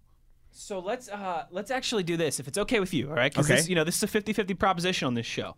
So 0.52 0.80
let's 0.80 1.10
uh 1.10 1.46
let's 1.52 1.72
actually 1.72 2.04
do 2.04 2.18
this 2.18 2.40
if 2.40 2.48
it's 2.48 2.58
okay 2.58 2.80
with 2.80 2.94
you, 2.94 3.10
all 3.10 3.16
right? 3.16 3.34
'Cause 3.34 3.46
Okay. 3.46 3.56
this, 3.58 3.70
you 3.70 3.76
know, 3.76 3.84
this 3.84 3.98
is 3.98 4.04
a 4.04 4.08
50-50 4.08 4.54
proposition 4.58 5.06
on 5.08 5.14
this 5.14 5.26
show. 5.26 5.56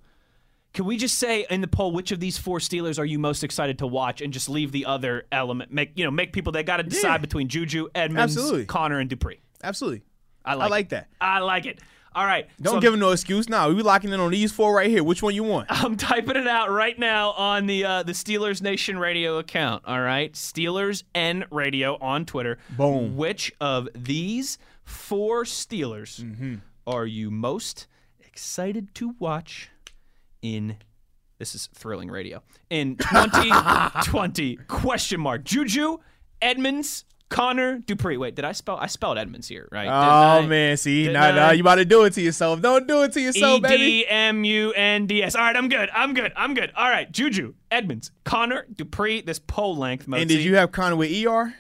Can 0.73 0.85
we 0.85 0.97
just 0.97 1.19
say 1.19 1.45
in 1.51 1.61
the 1.61 1.67
poll 1.67 1.91
which 1.91 2.11
of 2.11 2.19
these 2.19 2.37
four 2.37 2.57
Steelers 2.59 2.97
are 2.97 3.05
you 3.05 3.19
most 3.19 3.43
excited 3.43 3.77
to 3.79 3.87
watch 3.87 4.21
and 4.21 4.33
just 4.33 4.49
leave 4.49 4.71
the 4.71 4.85
other 4.85 5.25
element 5.31 5.71
make 5.71 5.91
you 5.95 6.03
know, 6.03 6.11
make 6.11 6.33
people 6.33 6.51
they 6.51 6.63
got 6.63 6.77
to 6.77 6.83
decide 6.83 7.07
Yeah. 7.13 7.17
between 7.19 7.47
Juju, 7.47 7.87
Edmunds, 7.93 8.35
Absolutely. 8.37 8.65
Conner 8.65 8.99
and 8.99 9.09
Dupree. 9.09 9.39
Absolutely. 9.63 10.01
I 10.45 10.55
like 10.55 10.65
I 10.65 10.69
like 10.69 10.85
it. 10.85 10.89
that. 10.89 11.07
I 11.21 11.39
like 11.39 11.65
it. 11.65 11.79
All 12.15 12.25
right. 12.25 12.47
Don't 12.61 12.75
so 12.75 12.79
give 12.79 12.93
him 12.93 12.99
no 12.99 13.11
excuse. 13.11 13.49
Now 13.49 13.69
we 13.69 13.75
be 13.75 13.81
locking 13.83 14.11
in 14.11 14.19
on 14.19 14.31
these 14.31 14.51
four 14.51 14.75
right 14.75 14.89
here. 14.89 15.03
Which 15.03 15.21
one 15.23 15.33
you 15.35 15.43
want? 15.43 15.67
I'm 15.71 15.97
typing 15.97 16.35
it 16.35 16.47
out 16.47 16.71
right 16.71 16.97
now 16.97 17.31
on 17.31 17.65
the 17.65 17.85
uh, 17.85 18.03
the 18.03 18.11
Steelers 18.13 18.61
Nation 18.61 18.97
Radio 18.99 19.37
account. 19.37 19.83
All 19.85 20.01
right, 20.01 20.31
Steelers 20.33 21.03
N 21.15 21.45
Radio 21.51 21.97
on 21.99 22.25
Twitter. 22.25 22.57
Boom. 22.71 23.15
Which 23.17 23.51
of 23.61 23.87
these 23.95 24.57
four 24.83 25.43
Steelers 25.43 26.21
Mm-hmm. 26.23 26.55
are 26.85 27.05
you 27.05 27.31
most 27.31 27.87
excited 28.19 28.93
to 28.95 29.15
watch 29.19 29.69
in? 30.41 30.77
This 31.39 31.55
is 31.55 31.67
thrilling 31.73 32.09
radio 32.09 32.41
in 32.69 32.95
2020? 32.97 34.55
question 34.67 35.19
mark. 35.19 35.43
Juju, 35.43 35.97
Edmunds, 36.41 37.05
Conner, 37.29 37.79
Dupree. 37.79 38.17
Wait, 38.17 38.35
did 38.35 38.45
I 38.45 38.51
spell? 38.51 38.77
I 38.77 38.85
spelled 38.87 39.17
Edmunds 39.17 39.47
here, 39.47 39.67
right? 39.71 39.87
Oh 39.87 40.43
I? 40.43 40.45
man, 40.45 40.77
see, 40.77 41.11
now 41.11 41.47
I? 41.47 41.53
you 41.53 41.61
about 41.61 41.75
to 41.75 41.85
do 41.85 42.03
it 42.03 42.13
to 42.13 42.21
yourself. 42.21 42.61
Don't 42.61 42.87
do 42.87 43.01
it 43.03 43.13
to 43.13 43.21
yourself, 43.21 43.57
E 43.57 43.61
baby. 43.61 43.77
D 43.77 44.07
M 44.07 44.43
U 44.43 44.71
N 44.73 45.07
D 45.07 45.23
S. 45.23 45.35
All 45.35 45.41
right, 45.41 45.55
I'm 45.55 45.67
good. 45.67 45.89
I'm 45.93 46.13
good. 46.13 46.31
I'm 46.35 46.53
good. 46.53 46.71
All 46.75 46.87
right, 46.89 47.11
Juju, 47.11 47.55
Edmunds, 47.71 48.11
Conner, 48.23 48.67
Dupree. 48.75 49.21
This 49.21 49.39
poll 49.39 49.75
length. 49.75 50.05
And 50.13 50.29
did 50.29 50.41
you 50.41 50.57
have 50.57 50.71
Conner 50.71 50.95
with 50.95 51.09
ER? 51.25 51.55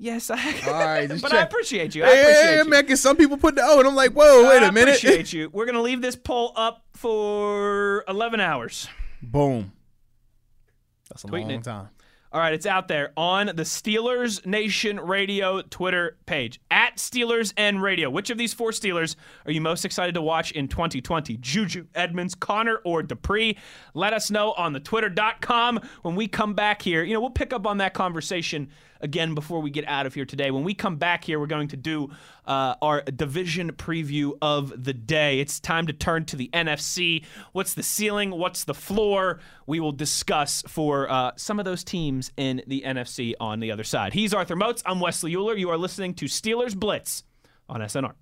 Yes, 0.00 0.30
I. 0.30 0.36
All 0.68 0.72
right, 0.74 1.08
but 1.20 1.32
I 1.32 1.42
appreciate 1.42 1.96
you. 1.96 2.04
I 2.04 2.08
Hey, 2.08 2.20
appreciate 2.22 2.44
hey, 2.44 2.58
you. 2.58 2.64
man, 2.70 2.86
'cause 2.86 3.00
some 3.00 3.16
people 3.16 3.36
put 3.38 3.56
the 3.56 3.62
O, 3.64 3.80
and 3.80 3.88
I'm 3.88 3.96
like, 3.96 4.12
whoa, 4.12 4.48
wait 4.48 4.62
I 4.62 4.68
a 4.68 4.72
minute. 4.72 4.90
I 4.90 4.96
appreciate 4.98 5.32
you. 5.32 5.50
We're 5.52 5.66
gonna 5.66 5.82
leave 5.82 6.00
this 6.00 6.14
poll 6.14 6.52
up 6.54 6.84
for 6.94 8.04
11 8.06 8.38
hours. 8.38 8.86
Boom. 9.20 9.72
That's 11.08 11.24
a 11.24 11.26
Tweeting 11.26 11.40
long 11.42 11.50
it. 11.50 11.64
time. 11.64 11.88
All 12.30 12.40
right, 12.40 12.52
it's 12.52 12.66
out 12.66 12.88
there 12.88 13.12
on 13.16 13.46
the 13.46 13.62
Steelers 13.62 14.44
Nation 14.44 15.00
Radio 15.00 15.62
Twitter 15.62 16.18
page 16.26 16.60
at 16.70 16.96
Steelers 16.96 17.54
and 17.56 17.82
Radio. 17.82 18.10
Which 18.10 18.28
of 18.28 18.36
these 18.36 18.52
four 18.52 18.70
Steelers 18.70 19.16
are 19.46 19.52
you 19.52 19.62
most 19.62 19.86
excited 19.86 20.14
to 20.14 20.20
watch 20.20 20.52
in 20.52 20.68
2020? 20.68 21.38
Juju, 21.38 21.86
Edmunds, 21.94 22.34
Conner, 22.34 22.82
or 22.84 23.02
Dupree? 23.02 23.56
Let 23.94 24.12
us 24.12 24.30
know 24.30 24.52
on 24.52 24.74
the 24.74 24.80
Twitter.com 24.80 25.80
when 26.02 26.16
we 26.16 26.28
come 26.28 26.52
back 26.52 26.82
here. 26.82 27.02
You 27.02 27.14
know, 27.14 27.20
we'll 27.20 27.30
pick 27.30 27.54
up 27.54 27.66
on 27.66 27.78
that 27.78 27.94
conversation 27.94 28.68
again 29.00 29.34
before 29.34 29.60
we 29.60 29.70
get 29.70 29.86
out 29.86 30.06
of 30.06 30.14
here 30.14 30.24
today. 30.24 30.50
When 30.50 30.64
we 30.64 30.74
come 30.74 30.96
back 30.96 31.24
here, 31.24 31.38
we're 31.38 31.46
going 31.46 31.68
to 31.68 31.76
do 31.76 32.10
uh, 32.46 32.74
our 32.82 33.02
division 33.02 33.72
preview 33.72 34.36
of 34.40 34.84
the 34.84 34.92
day. 34.92 35.40
It's 35.40 35.60
time 35.60 35.86
to 35.86 35.92
turn 35.92 36.24
to 36.26 36.36
the 36.36 36.50
NFC. 36.52 37.24
What's 37.52 37.74
the 37.74 37.82
ceiling? 37.82 38.30
What's 38.30 38.64
the 38.64 38.74
floor? 38.74 39.40
We 39.66 39.80
will 39.80 39.92
discuss 39.92 40.62
for 40.66 41.10
uh, 41.10 41.32
some 41.36 41.58
of 41.58 41.64
those 41.64 41.84
teams 41.84 42.32
in 42.36 42.62
the 42.66 42.82
NFC 42.86 43.34
on 43.40 43.60
the 43.60 43.72
other 43.72 43.84
side. 43.84 44.12
He's 44.12 44.34
Arthur 44.34 44.56
Moats. 44.56 44.82
I'm 44.86 45.00
Wesley 45.00 45.34
Euler. 45.34 45.56
You 45.56 45.70
are 45.70 45.78
listening 45.78 46.14
to 46.14 46.26
Steelers 46.26 46.76
Blitz 46.76 47.24
on 47.68 47.80
SNR. 47.80 48.14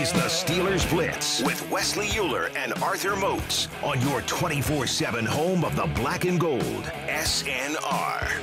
Is 0.00 0.12
the 0.14 0.20
Steelers 0.20 0.88
Blitz 0.88 1.42
with 1.42 1.70
Wesley 1.70 2.08
Euler 2.16 2.48
and 2.56 2.72
Arthur 2.82 3.16
Moats 3.16 3.68
on 3.82 4.00
your 4.00 4.22
24 4.22 4.86
7 4.86 5.26
home 5.26 5.62
of 5.62 5.76
the 5.76 5.84
black 5.94 6.24
and 6.24 6.40
gold. 6.40 6.62
SNR. 7.06 8.40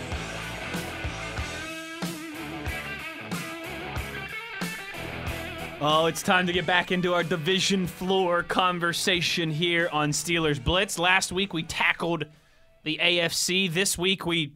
Oh, 5.81 6.05
it's 6.05 6.21
time 6.21 6.45
to 6.45 6.53
get 6.53 6.67
back 6.67 6.91
into 6.91 7.15
our 7.15 7.23
division 7.23 7.87
floor 7.87 8.43
conversation 8.43 9.49
here 9.49 9.89
on 9.91 10.11
Steelers 10.11 10.63
Blitz. 10.63 10.99
Last 10.99 11.31
week 11.31 11.55
we 11.55 11.63
tackled 11.63 12.25
the 12.83 12.99
AFC. 13.01 13.73
This 13.73 13.97
week 13.97 14.27
we 14.27 14.53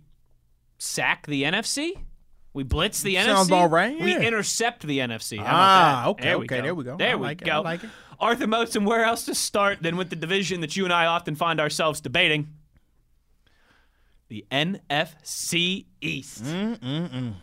sack 0.78 1.26
the 1.26 1.42
NFC. 1.42 1.94
We 2.54 2.64
blitz 2.64 3.02
the 3.02 3.16
NFC. 3.16 3.26
Sounds 3.26 3.48
about 3.48 3.72
right, 3.72 3.98
We 4.00 4.16
intercept 4.16 4.86
the 4.86 5.00
NFC. 5.00 5.38
How 5.38 5.46
Ah, 5.48 6.08
okay, 6.10 6.24
There 6.24 6.38
we 6.40 6.46
okay, 6.46 6.58
go. 6.58 6.62
there 6.64 6.76
we 6.76 6.84
go. 6.84 6.98
There 6.98 7.12
I 7.12 7.16
we 7.16 7.22
like 7.24 7.42
it, 7.42 7.46
go. 7.46 7.52
I 7.54 7.58
like 7.60 7.84
it. 7.84 7.90
Arthur 8.20 8.46
Moten, 8.48 8.86
where 8.86 9.04
else 9.06 9.24
to 9.26 9.34
start 9.36 9.82
than 9.82 9.96
with 9.98 10.10
the 10.10 10.16
division 10.18 10.62
that 10.62 10.76
you 10.76 10.84
and 10.84 10.94
I 10.94 11.06
often 11.06 11.36
find 11.36 11.60
ourselves 11.62 12.02
debating? 12.02 12.50
The 14.28 14.46
NFC 14.52 15.86
East. 16.02 16.44
Mm. 16.44 17.34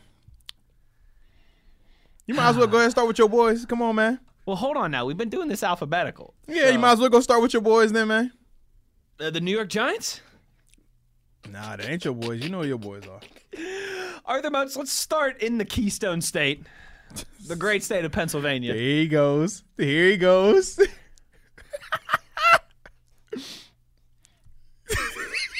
You 2.26 2.34
might 2.34 2.50
as 2.50 2.56
well 2.56 2.66
go 2.66 2.76
ahead 2.76 2.84
and 2.84 2.90
start 2.92 3.08
with 3.08 3.18
your 3.18 3.28
boys. 3.28 3.64
Come 3.64 3.80
on, 3.82 3.94
man. 3.96 4.20
Well, 4.44 4.56
hold 4.56 4.76
on 4.76 4.90
now. 4.90 5.04
We've 5.06 5.16
been 5.16 5.30
doing 5.30 5.48
this 5.48 5.62
alphabetical. 5.62 6.34
Yeah, 6.46 6.64
So, 6.64 6.70
you 6.70 6.78
might 6.78 6.92
as 6.92 7.00
well 7.00 7.08
go 7.08 7.20
start 7.20 7.42
with 7.42 7.52
your 7.52 7.62
boys 7.62 7.92
then, 7.92 8.08
man. 8.08 8.32
uh, 9.20 9.30
the 9.30 9.40
New 9.40 9.50
York 9.52 9.68
Giants. 9.68 10.20
Nah, 11.50 11.76
they 11.76 11.84
ain't 11.88 12.04
your 12.04 12.14
boys. 12.14 12.42
You 12.42 12.50
know 12.50 12.62
who 12.62 12.68
your 12.68 12.78
boys 12.78 13.02
are. 13.06 13.20
Arthur 14.24 14.50
Moats, 14.50 14.76
let's 14.76 14.92
start 14.92 15.42
in 15.42 15.58
the 15.58 15.64
Keystone 15.64 16.20
State, 16.20 16.64
the 17.46 17.56
great 17.56 17.82
state 17.82 18.04
of 18.04 18.12
Pennsylvania. 18.12 18.72
There 18.72 18.82
he 18.82 19.08
goes. 19.08 19.64
Here 19.76 20.10
he 20.10 20.16
goes. 20.16 20.78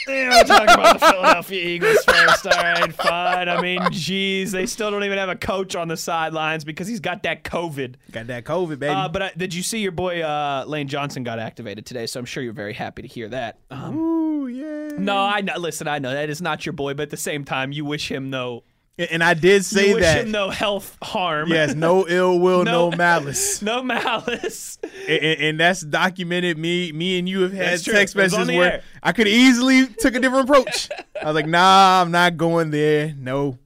Yeah, 0.08 0.28
we'll 0.30 0.44
talk 0.44 0.62
about 0.62 1.00
the 1.00 1.06
Philadelphia 1.06 1.68
Eagles 1.68 2.04
first. 2.04 2.46
All 2.46 2.52
right, 2.52 2.92
fine. 2.94 3.48
I 3.48 3.60
mean, 3.60 3.80
geez, 3.90 4.52
they 4.52 4.66
still 4.66 4.90
don't 4.90 5.04
even 5.04 5.18
have 5.18 5.28
a 5.28 5.36
coach 5.36 5.76
on 5.76 5.88
the 5.88 5.96
sidelines 5.96 6.64
because 6.64 6.88
he's 6.88 7.00
got 7.00 7.22
that 7.24 7.44
COVID. 7.44 7.96
Got 8.10 8.26
that 8.28 8.44
COVID, 8.44 8.78
baby. 8.78 8.94
Uh, 8.94 9.08
but 9.08 9.22
uh, 9.22 9.30
did 9.36 9.54
you 9.54 9.62
see 9.62 9.80
your 9.80 9.92
boy 9.92 10.22
uh, 10.22 10.64
Lane 10.66 10.88
Johnson 10.88 11.24
got 11.24 11.38
activated 11.38 11.86
today? 11.86 12.06
So 12.06 12.18
I'm 12.20 12.26
sure 12.26 12.42
you're 12.42 12.52
very 12.52 12.72
happy 12.74 13.02
to 13.02 13.08
hear 13.08 13.28
that. 13.28 13.58
Um, 13.70 13.96
Ooh, 13.96 14.46
yeah. 14.46 14.96
no, 14.98 15.16
I 15.16 15.40
know. 15.42 15.56
Listen, 15.58 15.88
I 15.88 15.98
know 15.98 16.12
that 16.12 16.30
is 16.30 16.40
not 16.40 16.64
your 16.64 16.72
boy, 16.72 16.94
but 16.94 17.04
at 17.04 17.10
the 17.10 17.16
same 17.16 17.44
time, 17.44 17.72
you 17.72 17.84
wish 17.84 18.10
him 18.10 18.30
no. 18.30 18.64
And 18.98 19.22
I 19.22 19.34
did 19.34 19.64
say 19.64 19.92
that. 20.00 20.26
no 20.26 20.50
health 20.50 20.96
harm. 21.02 21.50
Yes, 21.50 21.74
no 21.74 22.06
ill 22.08 22.38
will, 22.40 22.64
no, 22.64 22.90
No- 22.90 22.96
malice. 22.96 23.62
no 23.62 23.82
malice. 23.82 24.78
and, 24.82 25.22
and- 25.22 25.40
and 25.40 25.60
that's 25.60 25.80
documented. 25.82 26.58
Me, 26.58 26.90
me, 26.92 27.18
and 27.18 27.28
you 27.28 27.42
have 27.42 27.52
had 27.52 27.82
text 27.82 27.88
It 28.16 28.22
was 28.22 28.34
on 28.34 28.40
messages 28.40 28.58
where 28.58 28.72
air. 28.72 28.82
I 29.02 29.12
could 29.12 29.28
easily 29.28 29.86
took 29.86 30.14
a 30.14 30.20
different 30.20 30.48
approach. 30.50 30.88
I 31.22 31.26
was 31.26 31.34
like, 31.34 31.46
Nah, 31.46 32.02
I'm 32.02 32.10
not 32.10 32.36
going 32.36 32.70
there. 32.70 33.14
No, 33.16 33.58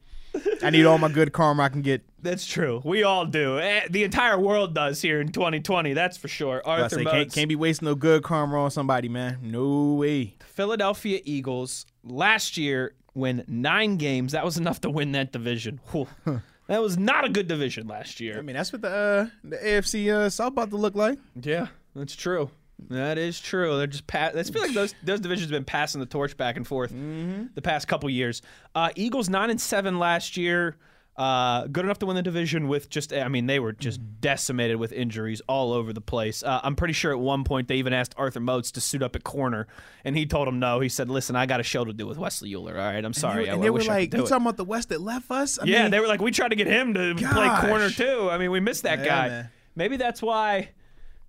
I 0.62 0.71
need 0.71 0.85
all 0.85 0.99
my 0.99 1.11
good 1.11 1.33
karma 1.33 1.62
I 1.62 1.68
can 1.71 1.83
get. 1.83 2.03
That's 2.21 2.47
true. 2.47 2.81
We 2.85 3.03
all 3.03 3.27
do. 3.27 3.59
Eh, 3.59 3.88
The 3.90 4.05
entire 4.05 4.38
world 4.38 4.75
does 4.75 5.03
here 5.03 5.21
in 5.21 5.33
2020. 5.33 5.92
That's 5.92 6.16
for 6.16 6.29
sure. 6.29 6.62
Arthur 6.64 6.99
say, 6.99 7.05
can't, 7.05 7.33
can't 7.33 7.49
be 7.49 7.57
wasting 7.57 7.87
no 7.87 7.95
good 7.97 8.23
karma 8.23 8.62
on 8.62 8.71
somebody, 8.71 9.09
man. 9.09 9.38
No 9.42 9.95
way. 9.95 10.37
Philadelphia 10.47 11.21
Eagles 11.25 11.85
last 12.05 12.57
year 12.57 12.95
win 13.14 13.44
nine 13.48 13.96
games. 13.96 14.33
That 14.33 14.44
was 14.44 14.57
enough 14.57 14.81
to 14.83 14.90
win 14.90 15.12
that 15.12 15.33
division. 15.33 15.81
That 16.68 16.81
was 16.81 16.96
not 16.96 17.25
a 17.25 17.29
good 17.29 17.48
division 17.48 17.88
last 17.88 18.20
year. 18.20 18.38
I 18.38 18.40
mean, 18.40 18.55
that's 18.55 18.72
what 18.72 18.83
the 18.83 18.88
uh, 18.88 19.27
the 19.44 19.57
AFC 19.57 20.09
uh, 20.11 20.31
South 20.31 20.53
about 20.53 20.70
to 20.70 20.77
look 20.77 20.94
like. 20.94 21.18
Yeah, 21.42 21.66
that's 21.94 22.14
true. 22.14 22.51
That 22.88 23.18
is 23.18 23.40
true. 23.40 23.77
They're 23.77 23.88
just 23.88 24.07
pa- 24.07 24.31
I 24.35 24.42
feel 24.44 24.62
like 24.62 24.72
those 24.72 24.94
those 25.03 25.20
divisions 25.20 25.51
have 25.51 25.57
been 25.59 25.64
passing 25.64 26.01
the 26.01 26.07
torch 26.07 26.37
back 26.37 26.57
and 26.57 26.66
forth 26.66 26.90
the 26.90 27.61
past 27.62 27.88
couple 27.88 28.09
years. 28.09 28.42
Uh, 28.77 28.90
Eagles 28.94 29.29
nine 29.29 29.51
and 29.51 29.61
seven 29.61 29.98
last 29.98 30.37
year. 30.37 30.77
Uh, 31.14 31.66
good 31.66 31.85
enough 31.85 31.98
to 31.98 32.07
win 32.07 32.16
the 32.16 32.22
division 32.22 32.68
with 32.68 32.88
just 32.88 33.12
I 33.12 33.29
mean 33.29 33.44
they 33.46 33.61
were 33.61 33.72
just 33.75 34.01
decimated 34.22 34.77
with 34.79 34.92
injuries 34.92 35.42
all 35.46 35.75
over 35.75 35.92
the 35.92 36.01
place. 36.01 36.42
Uh, 36.42 36.61
I'm 36.62 36.75
pretty 36.75 36.94
sure 36.94 37.12
at 37.12 37.18
one 37.18 37.44
point 37.44 37.68
they 37.68 37.77
even 37.77 37.92
asked 37.92 38.14
Arthur 38.16 38.40
Moats 38.40 38.72
to 38.72 38.81
suit 38.81 39.03
up 39.03 39.14
at 39.14 39.22
corner, 39.22 39.66
and 40.05 40.16
he 40.16 40.25
told 40.25 40.48
him 40.48 40.59
no. 40.59 40.81
He 40.81 40.88
said, 40.88 41.11
"Listen, 41.11 41.37
I 41.37 41.44
got 41.44 41.61
a 41.61 41.62
show 41.64 41.85
to 41.85 41.92
do 41.92 42.07
with 42.07 42.16
Wesley 42.16 42.55
Euler. 42.55 42.79
All 42.79 42.85
right, 42.87 43.05
I'm 43.05 43.12
sorry. 43.12 43.46
and 43.48 43.62
they 43.62 43.66
I 43.66 43.70
were 43.70 43.75
wish 43.79 43.88
I 43.90 43.98
like, 43.98 44.14
"You 44.14 44.20
talking 44.27 44.37
about 44.46 44.57
the 44.57 44.64
West 44.64 44.88
that 44.88 45.03
left 45.03 45.31
us?" 45.31 45.59
I 45.59 45.64
Yeah, 45.66 45.83
mean, 45.83 45.90
they 45.90 46.01
were 46.01 46.07
like, 46.09 46.22
we 46.22 46.31
tried 46.31 46.48
to 46.48 46.57
get 46.57 46.66
him 46.66 46.94
to 46.94 47.14
play 47.14 47.48
corner 47.61 47.90
too. 47.90 48.29
I 48.31 48.38
mean, 48.38 48.51
we 48.51 48.61
missed 48.61 48.85
that 48.85 49.01
Yeah, 49.01 49.05
guy. 49.05 49.29
man. 49.29 49.51
Maybe 49.77 49.98
that's 49.98 50.22
why. 50.22 50.70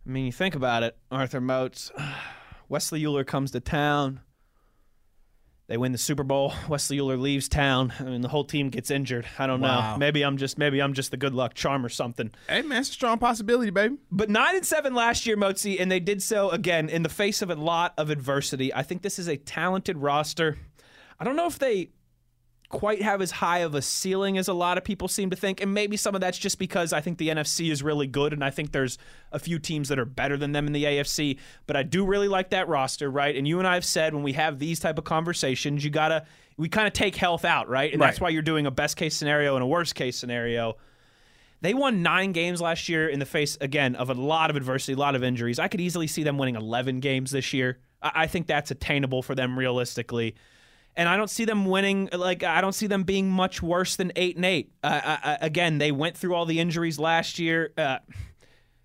I 0.05 0.09
mean, 0.09 0.25
you 0.25 0.31
think 0.31 0.55
about 0.55 0.83
it, 0.83 0.97
Arthur 1.11 1.41
Moats. 1.41 1.91
Wesley 2.69 3.05
Euler 3.05 3.25
comes 3.25 3.51
to 3.51 3.59
town. 3.59 4.21
They 5.67 5.78
win 5.78 5.91
the 5.93 5.97
Super 5.97 6.23
Bowl. 6.23 6.54
Wesley 6.69 6.99
Euler 6.99 7.15
leaves 7.17 7.47
town, 7.47 7.93
and 7.97 8.23
the 8.23 8.28
whole 8.28 8.43
team 8.43 8.69
gets 8.69 8.91
injured. 8.91 9.26
I 9.39 9.47
don't 9.47 9.62
Wow. 9.62 9.93
know. 9.93 9.97
Maybe 9.97 10.21
I'm 10.23 10.38
just 10.38 10.58
maybe 10.58 10.82
I'm 10.82 10.93
just 10.93 11.12
the 11.12 11.17
good 11.17 11.34
luck 11.34 11.54
charm 11.54 11.86
or 11.86 11.89
something. 11.89 12.32
Hey 12.49 12.62
man, 12.63 12.82
it's 12.82 12.89
a 12.89 12.93
strong 12.93 13.17
possibility, 13.17 13.71
baby. 13.71 13.95
But 14.12 14.30
nine 14.30 14.56
and 14.58 14.65
seven 14.65 14.93
last 14.93 15.26
year, 15.26 15.38
Motzi, 15.38 15.80
and 15.80 15.89
they 15.91 15.99
did 16.02 16.21
so 16.21 16.49
again 16.49 16.89
in 16.89 17.04
the 17.04 17.10
face 17.10 17.41
of 17.41 17.49
a 17.49 17.56
lot 17.56 17.93
of 17.97 18.10
adversity. 18.10 18.73
I 18.73 18.84
think 18.84 19.02
this 19.04 19.17
is 19.17 19.28
a 19.30 19.38
talented 19.38 19.97
roster. 19.97 20.58
I 21.19 21.23
don't 21.23 21.38
know 21.38 21.47
if 21.47 21.58
they 21.60 21.91
quite 22.73 23.03
have 23.03 23.21
as 23.21 23.29
high 23.29 23.59
of 23.59 23.75
a 23.75 23.81
ceiling 23.83 24.39
as 24.39 24.47
a 24.47 24.53
lot 24.53 24.79
of 24.79 24.83
people 24.83 25.07
seem 25.07 25.29
to 25.29 25.36
think, 25.36 25.62
and 25.62 25.75
maybe 25.75 25.95
some 25.95 26.15
of 26.15 26.21
that's 26.21 26.39
just 26.39 26.57
because 26.57 26.91
I 26.91 27.01
think 27.01 27.19
the 27.19 27.29
NFC 27.29 27.71
is 27.71 27.83
really 27.83 28.07
good, 28.07 28.33
and 28.33 28.43
I 28.43 28.49
think 28.49 28.71
there's 28.71 28.97
a 29.31 29.38
few 29.38 29.59
teams 29.59 29.89
that 29.89 29.99
are 29.99 30.05
better 30.05 30.38
than 30.38 30.53
them 30.53 30.65
in 30.65 30.73
the 30.73 30.83
AFC. 30.83 31.38
But 31.67 31.75
I 31.75 31.83
do 31.83 32.03
really 32.03 32.27
like 32.27 32.49
that 32.49 32.67
roster, 32.67 33.12
right? 33.12 33.36
And 33.36 33.47
you 33.47 33.59
and 33.59 33.67
I 33.67 33.75
have 33.75 33.86
said 33.86 34.15
when 34.15 34.23
we 34.23 34.33
have 34.33 34.57
these 34.57 34.79
type 34.79 34.97
of 34.97 35.03
conversations, 35.03 35.83
you 35.83 35.91
gotta 35.91 36.25
we 36.57 36.67
kind 36.67 36.88
of 36.88 36.93
take 36.93 37.15
health 37.15 37.45
out, 37.45 37.69
right? 37.69 37.93
And 37.93 38.01
that's 38.01 38.19
why 38.19 38.29
you're 38.29 38.41
doing 38.41 38.65
a 38.65 38.71
best 38.71 38.97
case 38.97 39.15
scenario 39.15 39.55
and 39.55 39.63
a 39.63 39.67
worst 39.67 39.93
case 39.93 40.17
scenario. 40.17 40.75
They 41.62 41.75
won 41.75 42.01
nine 42.01 42.31
games 42.31 42.59
last 42.59 42.89
year 42.89 43.07
in 43.07 43.19
the 43.19 43.25
face, 43.25 43.55
again, 43.62 43.95
of 43.95 44.09
a 44.09 44.13
lot 44.15 44.49
of 44.49 44.55
adversity, 44.55 44.93
a 44.93 44.97
lot 44.97 45.15
of 45.15 45.23
injuries. 45.23 45.59
I 45.59 45.67
could 45.67 45.79
easily 45.79 46.07
see 46.07 46.23
them 46.23 46.38
winning 46.38 46.55
11 46.55 46.99
games 46.99 47.31
this 47.31 47.53
year. 47.53 47.77
I, 48.01 48.12
I 48.23 48.27
think 48.27 48.47
that's 48.47 48.71
attainable 48.71 49.21
for 49.21 49.36
them 49.36 49.57
realistically. 49.57 50.36
And 50.95 51.10
I 51.10 51.17
don't 51.17 51.29
see 51.29 51.45
them 51.45 51.65
winning, 51.65 52.10
like, 52.13 52.43
I 52.43 52.62
don't 52.62 52.73
see 52.73 52.88
them 52.88 53.03
being 53.03 53.29
much 53.29 53.63
worse 53.63 53.95
than 53.95 54.12
8 54.15 54.36
and 54.36 54.45
8. 54.45 54.71
Uh, 54.84 55.01
I, 55.03 55.19
I, 55.23 55.38
again, 55.41 55.79
they 55.79 55.91
went 55.91 56.15
through 56.15 56.36
all 56.36 56.45
the 56.45 56.60
injuries 56.60 56.99
last 56.99 57.39
year. 57.39 57.73
Uh, 57.77 57.97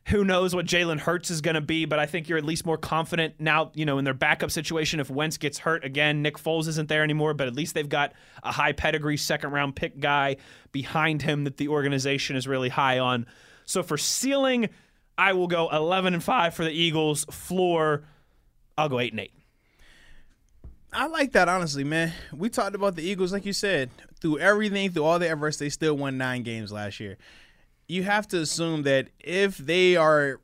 who 0.08 0.24
knows 0.24 0.54
what 0.54 0.64
Jalen 0.64 1.00
Hurts 1.00 1.30
is 1.30 1.42
going 1.42 1.54
to 1.54 1.60
be, 1.60 1.84
but 1.84 1.98
I 1.98 2.06
think 2.06 2.28
you're 2.28 2.38
at 2.38 2.44
least 2.44 2.64
more 2.64 2.78
confident 2.78 3.34
now, 3.38 3.70
you 3.74 3.84
know, 3.84 3.98
in 3.98 4.04
their 4.04 4.14
backup 4.14 4.50
situation. 4.50 5.00
If 5.00 5.10
Wentz 5.10 5.36
gets 5.36 5.58
hurt 5.58 5.84
again, 5.84 6.22
Nick 6.22 6.38
Foles 6.38 6.66
isn't 6.66 6.88
there 6.88 7.04
anymore, 7.04 7.34
but 7.34 7.46
at 7.46 7.54
least 7.54 7.74
they've 7.74 7.88
got 7.88 8.14
a 8.42 8.50
high 8.50 8.72
pedigree 8.72 9.18
second 9.18 9.50
round 9.50 9.76
pick 9.76 10.00
guy 10.00 10.36
behind 10.72 11.22
him 11.22 11.44
that 11.44 11.58
the 11.58 11.68
organization 11.68 12.36
is 12.36 12.48
really 12.48 12.70
high 12.70 12.98
on. 12.98 13.26
So 13.66 13.82
for 13.82 13.98
ceiling, 13.98 14.70
I 15.18 15.34
will 15.34 15.46
go 15.46 15.68
11 15.68 16.14
and 16.14 16.24
5 16.24 16.54
for 16.54 16.64
the 16.64 16.70
Eagles. 16.70 17.26
Floor, 17.26 18.04
I'll 18.78 18.88
go 18.88 19.00
8 19.00 19.12
and 19.12 19.20
8. 19.20 19.32
I 20.92 21.06
like 21.06 21.32
that 21.32 21.48
honestly, 21.48 21.84
man. 21.84 22.12
We 22.34 22.48
talked 22.48 22.74
about 22.74 22.96
the 22.96 23.02
Eagles, 23.02 23.32
like 23.32 23.44
you 23.44 23.52
said, 23.52 23.90
through 24.20 24.38
everything, 24.38 24.90
through 24.90 25.04
all 25.04 25.18
the 25.18 25.28
efforts, 25.28 25.58
they 25.58 25.68
still 25.68 25.96
won 25.96 26.16
nine 26.16 26.42
games 26.42 26.72
last 26.72 26.98
year. 26.98 27.16
You 27.86 28.02
have 28.04 28.26
to 28.28 28.40
assume 28.40 28.82
that 28.82 29.08
if 29.18 29.58
they 29.58 29.96
are 29.96 30.40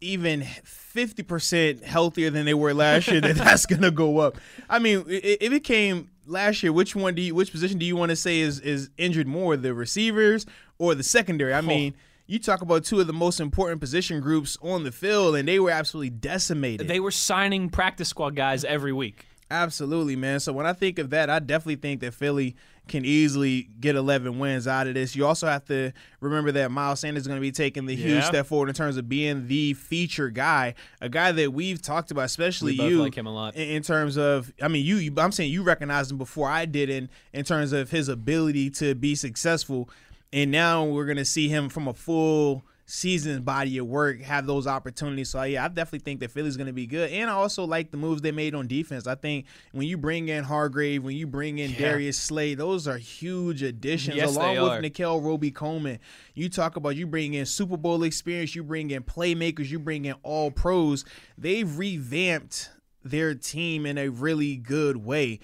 even 0.00 0.42
fifty 0.64 1.22
percent 1.22 1.82
healthier 1.84 2.30
than 2.30 2.44
they 2.44 2.54
were 2.54 2.74
last 2.74 3.08
year, 3.08 3.20
that 3.20 3.36
that's 3.36 3.66
gonna 3.66 3.90
go 3.90 4.18
up. 4.18 4.36
I 4.68 4.78
mean, 4.78 5.04
if 5.08 5.52
it 5.52 5.64
came 5.64 6.10
last 6.26 6.62
year, 6.62 6.72
which 6.72 6.94
one 6.96 7.14
do 7.14 7.22
you, 7.22 7.34
which 7.34 7.52
position 7.52 7.78
do 7.78 7.86
you 7.86 7.96
want 7.96 8.10
to 8.10 8.16
say 8.16 8.40
is 8.40 8.60
is 8.60 8.90
injured 8.98 9.26
more, 9.26 9.56
the 9.56 9.74
receivers 9.74 10.46
or 10.78 10.94
the 10.94 11.04
secondary? 11.04 11.54
I 11.54 11.60
mean. 11.60 11.94
You 12.26 12.38
talk 12.38 12.62
about 12.62 12.84
two 12.84 13.00
of 13.00 13.06
the 13.06 13.12
most 13.12 13.38
important 13.38 13.82
position 13.82 14.22
groups 14.22 14.56
on 14.62 14.82
the 14.82 14.90
field, 14.90 15.36
and 15.36 15.46
they 15.46 15.60
were 15.60 15.70
absolutely 15.70 16.08
decimated. 16.08 16.88
They 16.88 16.98
were 16.98 17.10
signing 17.10 17.68
practice 17.68 18.08
squad 18.08 18.34
guys 18.34 18.64
every 18.64 18.94
week. 18.94 19.26
Absolutely, 19.50 20.16
man. 20.16 20.40
So 20.40 20.52
when 20.52 20.66
I 20.66 20.72
think 20.72 20.98
of 20.98 21.10
that, 21.10 21.30
I 21.30 21.38
definitely 21.38 21.76
think 21.76 22.00
that 22.00 22.14
Philly 22.14 22.56
can 22.88 23.04
easily 23.04 23.68
get 23.80 23.94
11 23.96 24.38
wins 24.38 24.66
out 24.66 24.86
of 24.86 24.94
this. 24.94 25.14
You 25.16 25.26
also 25.26 25.46
have 25.46 25.64
to 25.66 25.92
remember 26.20 26.52
that 26.52 26.70
Miles 26.70 27.00
Sanders 27.00 27.22
is 27.22 27.26
going 27.26 27.38
to 27.38 27.42
be 27.42 27.52
taking 27.52 27.86
the 27.86 27.94
huge 27.96 28.24
step 28.24 28.46
forward 28.46 28.68
in 28.68 28.74
terms 28.74 28.96
of 28.96 29.08
being 29.08 29.46
the 29.46 29.72
feature 29.74 30.28
guy, 30.28 30.74
a 31.00 31.08
guy 31.08 31.32
that 31.32 31.52
we've 31.52 31.80
talked 31.80 32.10
about, 32.10 32.24
especially 32.24 32.74
you, 32.74 33.00
like 33.00 33.14
him 33.14 33.26
a 33.26 33.32
lot. 33.32 33.54
in, 33.54 33.68
in 33.76 33.82
terms 33.82 34.18
of. 34.18 34.52
I 34.60 34.68
mean, 34.68 34.84
you. 34.84 34.96
you- 34.96 35.14
I'm 35.16 35.32
saying 35.32 35.50
you 35.52 35.62
recognized 35.62 36.10
him 36.10 36.18
before 36.18 36.48
I 36.48 36.64
did, 36.66 36.90
in 36.90 37.08
in 37.32 37.44
terms 37.44 37.72
of 37.72 37.90
his 37.90 38.08
ability 38.08 38.70
to 38.70 38.94
be 38.94 39.14
successful, 39.14 39.88
and 40.32 40.50
now 40.50 40.84
we're 40.84 41.06
going 41.06 41.16
to 41.16 41.24
see 41.24 41.48
him 41.48 41.68
from 41.68 41.86
a 41.88 41.94
full 41.94 42.64
season 42.86 43.42
body 43.42 43.78
of 43.78 43.86
work 43.86 44.20
have 44.20 44.46
those 44.46 44.66
opportunities. 44.66 45.30
So 45.30 45.42
yeah, 45.42 45.64
I 45.64 45.68
definitely 45.68 46.00
think 46.00 46.20
that 46.20 46.30
Philly's 46.30 46.56
going 46.56 46.66
to 46.66 46.72
be 46.72 46.86
good, 46.86 47.10
and 47.10 47.30
I 47.30 47.34
also 47.34 47.64
like 47.64 47.90
the 47.90 47.96
moves 47.96 48.22
they 48.22 48.32
made 48.32 48.54
on 48.54 48.66
defense. 48.66 49.06
I 49.06 49.14
think 49.14 49.46
when 49.72 49.86
you 49.86 49.96
bring 49.96 50.28
in 50.28 50.44
Hargrave, 50.44 51.02
when 51.02 51.16
you 51.16 51.26
bring 51.26 51.58
in 51.58 51.72
Darius 51.72 52.18
Slay, 52.18 52.54
those 52.54 52.86
are 52.86 52.98
huge 52.98 53.62
additions. 53.62 54.16
Yes, 54.16 54.36
along 54.36 54.60
with. 54.60 54.82
Nickell 54.82 55.20
Robey-Coleman, 55.20 55.98
you 56.34 56.48
talk 56.48 56.76
about 56.76 56.96
you 56.96 57.06
bring 57.06 57.34
in 57.34 57.46
Super 57.46 57.76
Bowl 57.76 58.02
experience, 58.02 58.54
you 58.54 58.62
bring 58.62 58.90
in 58.90 59.02
playmakers, 59.02 59.70
you 59.70 59.78
bring 59.78 60.04
in 60.04 60.14
all 60.22 60.50
pros. 60.50 61.04
They've 61.38 61.78
revamped 61.78 62.70
their 63.02 63.34
team 63.34 63.86
in 63.86 63.98
a 63.98 64.08
really 64.08 64.56
good 64.56 64.96
way 64.96 65.40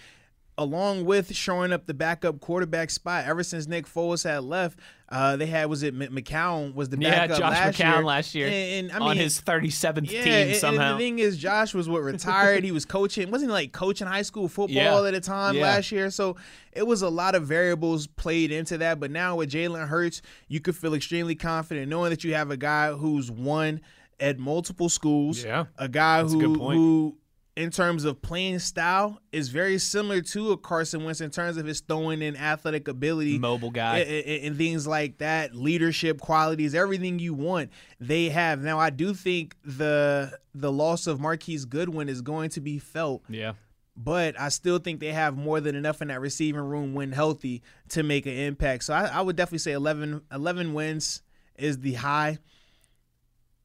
along 0.60 1.06
with 1.06 1.34
showing 1.34 1.72
up 1.72 1.86
the 1.86 1.94
backup 1.94 2.38
quarterback 2.40 2.90
spot 2.90 3.24
ever 3.26 3.42
since 3.42 3.66
Nick 3.66 3.86
Foles 3.86 4.22
had 4.24 4.44
left. 4.44 4.78
Uh, 5.08 5.34
they 5.36 5.46
had 5.46 5.68
was 5.68 5.82
it 5.82 5.92
McCown 5.98 6.72
was 6.74 6.88
the 6.90 6.96
backup 6.96 7.30
Yeah, 7.30 7.36
Josh 7.38 7.50
last 7.50 7.78
McCown 7.78 7.94
year. 7.96 8.04
last 8.04 8.34
year 8.36 8.46
and, 8.46 8.90
and 8.92 9.02
I 9.02 9.06
on 9.06 9.16
mean, 9.16 9.24
his 9.24 9.40
37th 9.40 10.08
yeah, 10.10 10.22
team 10.22 10.32
and- 10.48 10.56
somehow. 10.56 10.90
And 10.92 11.00
the 11.00 11.04
thing 11.04 11.18
is, 11.18 11.36
Josh 11.38 11.74
was 11.74 11.88
what 11.88 12.02
retired. 12.02 12.62
he 12.62 12.70
was 12.70 12.84
coaching, 12.84 13.30
wasn't 13.30 13.50
he 13.50 13.52
like 13.52 13.72
coaching 13.72 14.06
high 14.06 14.22
school 14.22 14.46
football 14.46 15.02
Yeah. 15.02 15.08
at 15.08 15.14
a 15.14 15.20
time 15.20 15.56
Yeah. 15.56 15.62
last 15.62 15.90
year? 15.90 16.10
So 16.10 16.36
it 16.72 16.86
was 16.86 17.02
a 17.02 17.08
lot 17.08 17.34
of 17.34 17.44
variables 17.44 18.06
played 18.06 18.52
into 18.52 18.78
that. 18.78 19.00
But 19.00 19.10
now 19.10 19.34
with 19.36 19.50
Jalen 19.50 19.88
Hurts, 19.88 20.22
you 20.46 20.60
could 20.60 20.76
feel 20.76 20.94
extremely 20.94 21.34
confident 21.34 21.88
knowing 21.88 22.10
that 22.10 22.22
you 22.22 22.34
have 22.34 22.50
a 22.52 22.56
guy 22.56 22.92
who's 22.92 23.30
won 23.32 23.80
at 24.20 24.38
multiple 24.38 24.88
schools. 24.90 25.42
Yeah. 25.42 25.64
a 25.78 25.88
guy 25.88 26.20
That's 26.22 26.34
a 26.34 26.36
who 26.36 26.48
good 26.50 26.58
point. 26.58 26.76
who. 26.76 27.16
In 27.56 27.70
terms 27.70 28.04
of 28.04 28.22
playing 28.22 28.60
style, 28.60 29.20
is 29.32 29.48
very 29.48 29.78
similar 29.78 30.20
to 30.22 30.52
a 30.52 30.56
Carson 30.56 31.04
Wentz 31.04 31.20
in 31.20 31.30
terms 31.30 31.56
of 31.56 31.66
his 31.66 31.80
throwing 31.80 32.22
and 32.22 32.36
athletic 32.38 32.86
ability 32.88 33.38
Mobile 33.38 33.70
guy. 33.70 33.98
and, 33.98 34.08
and- 34.26 34.44
and 34.46 34.56
things 34.56 34.86
like 34.86 35.18
that, 35.18 35.54
leadership 35.54 36.20
qualities, 36.20 36.74
everything 36.74 37.18
you 37.18 37.34
want, 37.34 37.70
they 37.98 38.28
have. 38.30 38.62
Now, 38.62 38.78
I 38.78 38.90
do 38.90 39.12
think 39.14 39.56
the 39.64 40.38
the 40.54 40.70
loss 40.72 41.06
of 41.06 41.20
Marquise 41.20 41.64
Goodwin 41.64 42.08
is 42.08 42.22
going 42.22 42.50
to 42.50 42.60
be 42.60 42.78
felt, 42.78 43.22
yeah. 43.28 43.52
but 43.96 44.38
I 44.40 44.48
still 44.48 44.78
think 44.78 45.00
they 45.00 45.12
have 45.12 45.36
more 45.36 45.60
than 45.60 45.74
enough 45.74 46.00
in 46.00 46.08
that 46.08 46.20
receiving 46.20 46.60
room 46.62 46.94
when 46.94 47.12
healthy 47.12 47.62
to 47.90 48.02
make 48.02 48.26
an 48.26 48.32
impact. 48.32 48.84
So 48.84 48.94
I, 48.94 49.06
I 49.06 49.20
would 49.20 49.36
definitely 49.36 49.58
say 49.58 49.72
11, 49.72 50.22
11 50.32 50.72
wins 50.72 51.22
is 51.56 51.78
the 51.80 51.94
high. 51.94 52.38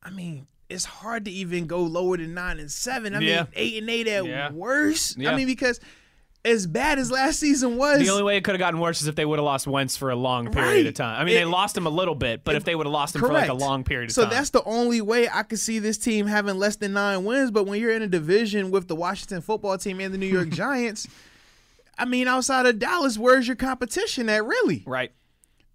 I 0.03 0.09
mean, 0.09 0.47
it's 0.69 0.85
hard 0.85 1.25
to 1.25 1.31
even 1.31 1.67
go 1.67 1.81
lower 1.81 2.17
than 2.17 2.33
nine 2.33 2.59
and 2.59 2.71
seven. 2.71 3.15
I 3.15 3.19
Yeah. 3.19 3.35
mean, 3.43 3.47
eight 3.55 3.77
and 3.81 3.89
eight 3.89 4.07
at 4.07 4.25
Yeah. 4.25 4.51
worst. 4.51 5.17
Yeah. 5.17 5.31
I 5.31 5.35
mean, 5.35 5.47
because 5.47 5.79
as 6.43 6.67
bad 6.67 6.99
as 6.99 7.09
last 7.09 7.39
season 7.39 7.75
was, 7.75 7.99
The 7.99 8.09
only 8.09 8.21
way 8.23 8.37
it 8.37 8.43
could 8.43 8.53
have 8.53 8.59
gotten 8.59 8.79
worse 8.79 9.01
is 9.01 9.07
if 9.07 9.15
they 9.15 9.25
would 9.25 9.39
have 9.39 9.43
lost 9.45 9.65
Wentz 9.65 9.97
for 9.97 10.11
a 10.11 10.15
long 10.15 10.51
period 10.51 10.69
Right. 10.71 10.85
of 10.85 10.93
time. 10.93 11.19
I 11.19 11.25
mean, 11.25 11.33
they 11.35 11.45
lost 11.45 11.75
him 11.75 11.87
a 11.87 11.89
little 11.89 12.13
bit, 12.13 12.43
but 12.43 12.55
if 12.55 12.63
they 12.65 12.75
would 12.75 12.85
have 12.85 12.93
lost 12.93 13.15
him 13.15 13.21
for 13.21 13.33
like 13.33 13.49
a 13.49 13.53
long 13.53 13.83
period 13.83 14.09
of 14.09 14.13
so 14.15 14.21
time. 14.23 14.31
So 14.31 14.35
that's 14.37 14.49
the 14.51 14.63
only 14.63 15.01
way 15.01 15.27
I 15.27 15.41
could 15.43 15.59
see 15.59 15.79
this 15.79 15.97
team 15.97 16.27
having 16.27 16.57
less 16.59 16.75
than 16.75 16.93
nine 16.93 17.23
wins. 17.25 17.49
But 17.51 17.65
when 17.65 17.79
you're 17.81 17.91
in 17.95 18.03
a 18.03 18.07
division 18.07 18.69
with 18.69 18.87
the 18.87 18.95
Washington 18.95 19.41
football 19.41 19.77
team 19.79 19.99
and 19.99 20.13
the 20.13 20.17
New 20.19 20.27
York 20.27 20.49
Giants, 20.51 21.07
I 21.97 22.05
mean, 22.05 22.27
outside 22.27 22.65
of 22.67 22.77
Dallas, 22.77 23.17
where's 23.17 23.47
your 23.47 23.55
competition 23.55 24.29
at 24.29 24.45
really? 24.45 24.83
right. 24.85 25.11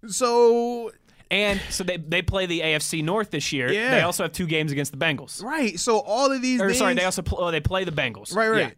So 0.07 0.91
And 1.31 1.59
so 1.69 1.83
they 1.85 1.95
they 1.97 2.21
play 2.21 2.45
the 2.45 2.59
AFC 2.59 3.03
North 3.03 3.31
this 3.31 3.51
year. 3.53 3.71
Yeah. 3.71 3.91
They 3.91 4.01
also 4.01 4.23
have 4.23 4.33
two 4.33 4.45
games 4.45 4.71
against 4.71 4.91
the 4.91 4.97
Bengals. 4.97 5.41
right, 5.41 5.79
so 5.79 5.99
all 5.99 6.29
of 6.31 6.41
these 6.41 6.59
Or 6.61 6.67
things, 6.67 6.77
sorry, 6.77 6.93
they 6.93 7.05
also 7.05 7.21
pl- 7.23 7.39
oh, 7.41 7.49
they 7.51 7.61
play 7.61 7.85
the 7.85 7.91
Bengals. 7.91 8.35
right, 8.35 8.49
right. 8.49 8.75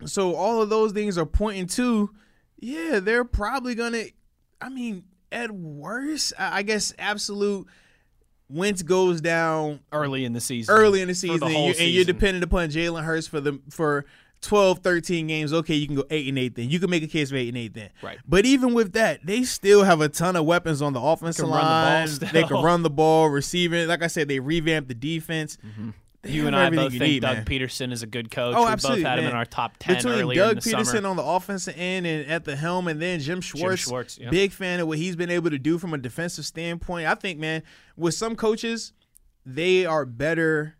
Yeah. 0.00 0.06
So 0.06 0.34
all 0.34 0.62
of 0.62 0.70
those 0.70 0.92
things 0.92 1.18
are 1.18 1.26
pointing 1.26 1.66
to, 1.66 2.10
yeah, 2.58 2.98
they're 3.00 3.24
probably 3.24 3.74
gonna. 3.74 4.04
I 4.60 4.70
mean, 4.70 5.04
at 5.30 5.50
worst, 5.50 6.32
I 6.38 6.62
guess 6.62 6.94
absolute. 6.98 7.66
Wentz 8.48 8.82
goes 8.82 9.20
down 9.20 9.78
Early 9.92 10.24
in 10.24 10.32
the 10.32 10.40
season. 10.40 10.74
early 10.74 11.02
in 11.02 11.08
the 11.08 11.14
season, 11.14 11.38
the 11.40 11.50
you, 11.50 11.74
and 11.78 11.88
you're 11.90 12.04
dependent 12.04 12.42
upon 12.42 12.68
Jalen 12.70 13.04
Hurts 13.04 13.26
for 13.28 13.40
the 13.40 13.60
for 13.70 14.06
12, 14.42 14.78
13 14.78 15.26
games. 15.26 15.52
Okay, 15.52 15.74
you 15.74 15.86
can 15.86 15.96
go 15.96 16.04
eight 16.10 16.28
and 16.28 16.38
eight. 16.38 16.54
Then 16.54 16.70
you 16.70 16.80
can 16.80 16.90
make 16.90 17.02
a 17.02 17.06
case 17.06 17.30
for 17.30 17.36
eight 17.36 17.48
and 17.48 17.58
eight. 17.58 17.74
Then 17.74 17.90
Right. 18.02 18.18
But 18.26 18.46
even 18.46 18.74
with 18.74 18.92
that, 18.92 19.24
they 19.24 19.42
still 19.44 19.84
have 19.84 20.00
a 20.00 20.08
ton 20.08 20.36
of 20.36 20.44
weapons 20.44 20.80
on 20.82 20.92
the 20.92 21.00
offensive 21.00 21.44
Can 21.44 21.52
run 21.52 21.60
the 21.60 21.68
ball 21.68 22.28
line. 22.28 22.32
They 22.32 22.42
can 22.48 22.56
run 22.64 22.82
the 22.82 22.90
ball, 22.90 23.28
receiving. 23.28 23.86
Like 23.88 24.02
I 24.02 24.06
said, 24.06 24.28
they 24.28 24.40
revamped 24.40 24.88
the 24.88 24.94
defense. 24.94 25.58
Mm-hmm. 25.64 25.90
They 26.22 26.32
You 26.32 26.46
and 26.46 26.54
I 26.54 26.68
both 26.68 26.90
think 26.90 27.02
need, 27.02 27.22
Doug 27.22 27.36
man. 27.36 27.44
Pederson 27.46 27.92
is 27.92 28.02
a 28.02 28.06
good 28.06 28.30
coach. 28.30 28.54
Oh, 28.54 28.64
we 28.64 28.70
absolutely, 28.70 29.04
both 29.04 29.08
had 29.10 29.18
him 29.18 29.24
man. 29.24 29.32
in 29.32 29.38
our 29.38 29.46
top 29.46 29.76
ten 29.78 29.96
Between 29.96 30.14
earlier 30.14 30.42
Doug 30.42 30.58
Pederson 30.58 30.84
summer. 30.84 31.08
on 31.08 31.16
the 31.16 31.22
offensive 31.22 31.74
end 31.78 32.06
and 32.06 32.30
at 32.30 32.44
the 32.44 32.56
helm, 32.56 32.88
and 32.88 33.00
then 33.00 33.20
Jim 33.20 33.40
Schwartz, 33.40 33.84
Jim 33.84 33.90
Schwartz, 33.90 34.18
yeah. 34.18 34.28
big 34.28 34.52
fan 34.52 34.80
of 34.80 34.88
what 34.88 34.98
he's 34.98 35.16
been 35.16 35.30
able 35.30 35.48
to 35.48 35.58
do 35.58 35.78
from 35.78 35.94
a 35.94 35.98
defensive 35.98 36.44
standpoint. 36.44 37.06
I 37.06 37.14
think, 37.14 37.38
man, 37.38 37.62
with 37.96 38.14
some 38.14 38.36
coaches, 38.36 38.92
they 39.46 39.86
are 39.86 40.04
better 40.04 40.76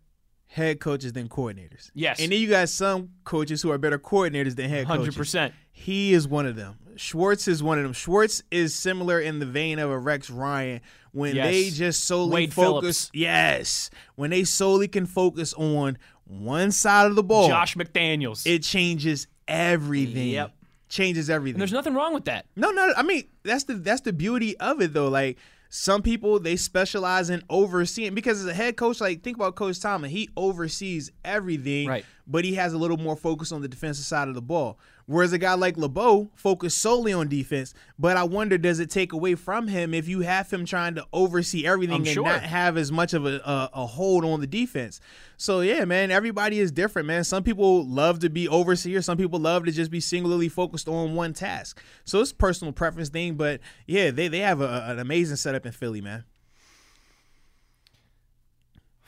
head 0.51 0.79
coaches 0.81 1.13
than 1.13 1.29
coordinators. 1.29 1.91
Yes. 1.93 2.19
and 2.19 2.31
then 2.31 2.39
you 2.41 2.49
got 2.49 2.67
some 2.69 3.09
coaches 3.23 3.61
who 3.61 3.71
are 3.71 3.77
better 3.77 3.97
coordinators 3.97 4.55
than 4.55 4.69
head 4.69 4.85
Hundred 4.85 5.03
coaches. 5.03 5.15
percent. 5.17 5.53
He 5.71 6.13
is 6.13 6.27
one 6.27 6.45
of 6.45 6.55
them. 6.57 6.75
Schwartz 6.97 7.47
is 7.47 7.63
one 7.63 7.77
of 7.77 7.83
them. 7.85 7.93
Schwartz 7.93 8.43
is 8.51 8.75
similar 8.75 9.19
in 9.19 9.39
the 9.39 9.45
vein 9.45 9.79
of 9.79 9.89
a 9.89 9.97
Rex 9.97 10.29
Ryan 10.29 10.81
when 11.13 11.35
Yes. 11.37 11.45
they 11.47 11.69
just 11.69 12.03
solely 12.03 12.33
Wade 12.33 12.53
focus. 12.53 13.05
Phillips. 13.07 13.11
Yes, 13.13 13.89
when 14.15 14.29
they 14.29 14.43
solely 14.43 14.87
can 14.89 15.05
focus 15.05 15.53
on 15.53 15.97
one 16.25 16.71
side 16.71 17.07
of 17.07 17.15
the 17.15 17.23
ball. 17.23 17.47
Josh 17.47 17.75
McDaniels. 17.75 18.45
It 18.45 18.63
changes 18.63 19.27
everything. 19.47 20.29
Yep. 20.29 20.53
Changes 20.89 21.29
everything. 21.29 21.55
And 21.55 21.61
there's 21.61 21.71
nothing 21.71 21.93
wrong 21.93 22.13
with 22.13 22.25
that. 22.25 22.45
No, 22.57 22.71
no. 22.71 22.91
I 22.97 23.03
mean, 23.03 23.23
that's 23.43 23.63
the 23.63 23.75
that's 23.75 24.01
the 24.01 24.11
beauty 24.11 24.57
of 24.57 24.81
it 24.81 24.91
though. 24.93 25.07
Like 25.07 25.37
some 25.73 26.01
people 26.01 26.37
they 26.37 26.57
specialize 26.57 27.29
in 27.29 27.41
overseeing 27.49 28.13
because 28.13 28.41
as 28.41 28.45
a 28.45 28.53
head 28.53 28.75
coach, 28.75 28.99
like 28.99 29.23
think 29.23 29.37
about 29.37 29.55
Coach 29.55 29.79
Tomlin, 29.79 30.11
he 30.11 30.27
oversees 30.35 31.11
everything, 31.23 31.87
Right. 31.87 32.05
but 32.27 32.43
he 32.43 32.55
has 32.55 32.73
a 32.73 32.77
little 32.77 32.97
more 32.97 33.15
focus 33.15 33.53
on 33.53 33.61
the 33.61 33.69
defensive 33.69 34.03
side 34.03 34.27
of 34.27 34.35
the 34.35 34.41
ball. 34.41 34.77
Whereas 35.11 35.33
a 35.33 35.37
guy 35.37 35.55
like 35.55 35.75
LeBeau 35.75 36.29
focused 36.35 36.77
solely 36.77 37.11
on 37.11 37.27
defense. 37.27 37.73
But 37.99 38.15
I 38.15 38.23
wonder, 38.23 38.57
does 38.57 38.79
it 38.79 38.89
take 38.89 39.11
away 39.11 39.35
from 39.35 39.67
him 39.67 39.93
if 39.93 40.07
you 40.07 40.21
have 40.21 40.49
him 40.49 40.65
trying 40.65 40.95
to 40.95 41.05
oversee 41.11 41.65
everything 41.65 41.95
I'm 41.95 42.01
and 42.01 42.09
sure. 42.09 42.23
not 42.23 42.43
have 42.43 42.77
as 42.77 42.93
much 42.93 43.13
of 43.13 43.25
a, 43.25 43.41
a, 43.43 43.69
a 43.73 43.85
hold 43.85 44.23
on 44.23 44.39
the 44.39 44.47
defense? 44.47 45.01
So 45.35 45.59
yeah, 45.59 45.83
man, 45.83 46.11
everybody 46.11 46.59
is 46.59 46.71
different, 46.71 47.07
man. 47.07 47.25
Some 47.25 47.43
people 47.43 47.85
love 47.85 48.19
to 48.19 48.29
be 48.29 48.47
overseer, 48.47 49.01
Some 49.01 49.17
people 49.17 49.39
love 49.39 49.65
to 49.65 49.71
just 49.71 49.91
be 49.91 49.99
singularly 49.99 50.47
focused 50.47 50.87
on 50.87 51.13
one 51.13 51.33
task. 51.33 51.81
So 52.05 52.21
it's 52.21 52.31
a 52.31 52.35
personal 52.35 52.71
preference 52.71 53.09
thing. 53.09 53.35
But 53.35 53.59
yeah, 53.87 54.11
they 54.11 54.29
they 54.29 54.39
have 54.39 54.61
a, 54.61 54.85
an 54.87 54.99
amazing 54.99 55.35
setup 55.35 55.65
in 55.65 55.73
Philly, 55.73 55.99
man. 55.99 56.23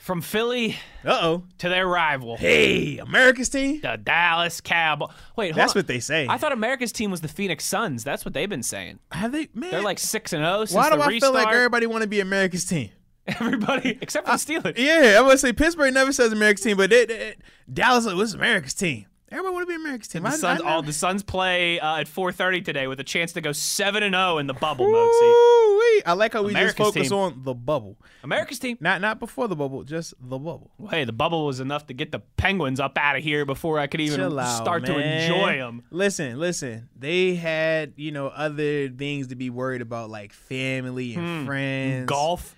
From 0.04 0.20
Philly 0.20 0.76
Uh 1.02 1.18
oh. 1.22 1.44
to 1.58 1.70
their 1.70 1.86
rival, 1.86 2.36
Hey, 2.36 2.98
America's 2.98 3.48
team. 3.48 3.80
the 3.80 3.96
Dallas 3.96 4.60
Cowboys. 4.60 5.08
Wait, 5.34 5.52
hold 5.52 5.56
That's 5.58 5.72
on. 5.74 5.78
what 5.78 5.86
they 5.86 5.98
say. 5.98 6.26
I 6.28 6.36
thought 6.36 6.52
America's 6.52 6.92
team 6.92 7.10
was 7.10 7.22
the 7.22 7.28
Phoenix 7.28 7.64
Suns. 7.64 8.04
That's 8.04 8.22
what 8.22 8.34
they've 8.34 8.48
been 8.48 8.62
saying. 8.62 8.98
Have 9.12 9.32
they? 9.32 9.48
Man, 9.54 9.70
They're 9.70 9.80
like 9.82 9.98
six 9.98 10.34
and 10.34 10.44
zero 10.44 10.66
since 10.66 10.74
Why 10.76 10.90
do 10.90 10.96
the 10.98 11.02
I 11.04 11.06
restart. 11.06 11.32
feel 11.34 11.42
like 11.42 11.54
everybody 11.54 11.86
want 11.86 12.02
to 12.02 12.08
be 12.08 12.20
America's 12.20 12.66
team? 12.66 12.90
Everybody 13.26 13.98
except 14.02 14.26
for 14.28 14.36
the 14.36 14.60
Steelers. 14.60 14.76
Yeah, 14.76 15.16
I'm 15.18 15.24
gonna 15.24 15.38
say 15.38 15.54
Pittsburgh 15.54 15.94
never 15.94 16.12
says 16.12 16.30
America's 16.32 16.62
team, 16.62 16.76
but 16.76 16.92
it, 16.92 17.10
it, 17.10 17.38
Dallas 17.72 18.04
like, 18.04 18.16
what's 18.16 18.34
America's 18.34 18.74
team? 18.74 19.06
Everybody 19.34 19.52
want 19.54 19.62
to 19.64 19.66
be 19.68 19.74
America's 19.74 20.08
team. 20.08 20.22
The 20.22 20.28
I- 20.28 20.36
Suns, 20.36 20.60
I 20.62 20.70
all 20.70 20.82
the 20.82 20.92
Suns 20.92 21.22
play 21.24 21.80
uh, 21.80 21.96
at 21.96 22.06
4:30 22.06 22.64
today 22.64 22.86
with 22.86 23.00
a 23.00 23.04
chance 23.04 23.32
to 23.32 23.40
go 23.40 23.50
seven 23.52 24.02
and 24.04 24.14
zero 24.14 24.38
in 24.38 24.46
the 24.46 24.54
bubble, 24.54 24.84
Moxie. 24.90 25.24
Ooh-wee. 25.24 26.02
I 26.06 26.12
like 26.12 26.32
how 26.34 26.42
we 26.42 26.50
America's 26.52 26.74
just 26.76 26.94
focus 26.94 27.08
team. 27.08 27.18
on 27.18 27.42
the 27.44 27.54
bubble, 27.54 27.96
America's 28.22 28.58
team. 28.58 28.76
not 28.80 29.00
not 29.00 29.18
before 29.18 29.48
the 29.48 29.56
bubble, 29.56 29.82
just 29.84 30.14
the 30.20 30.38
bubble. 30.38 30.70
Well, 30.78 30.90
hey, 30.90 31.04
the 31.04 31.12
bubble 31.12 31.46
was 31.46 31.58
enough 31.60 31.86
to 31.88 31.94
get 31.94 32.12
the 32.12 32.20
Penguins 32.36 32.78
up 32.80 32.96
out 32.96 33.16
of 33.16 33.22
here 33.24 33.44
before 33.44 33.78
I 33.80 33.86
could 33.88 34.00
even 34.00 34.20
out, 34.20 34.56
start 34.62 34.86
to 34.86 34.96
enjoy 34.98 35.56
them. 35.58 35.82
Listen, 35.90 36.38
listen. 36.38 36.88
They 36.96 37.34
had 37.34 37.94
you 37.96 38.12
know 38.12 38.28
other 38.28 38.88
things 38.88 39.28
to 39.28 39.34
be 39.36 39.50
worried 39.50 39.82
about, 39.82 40.10
like 40.10 40.32
family 40.32 41.14
and 41.14 41.46
friends, 41.46 42.02
Hmm. 42.02 42.06
Golf. 42.06 42.54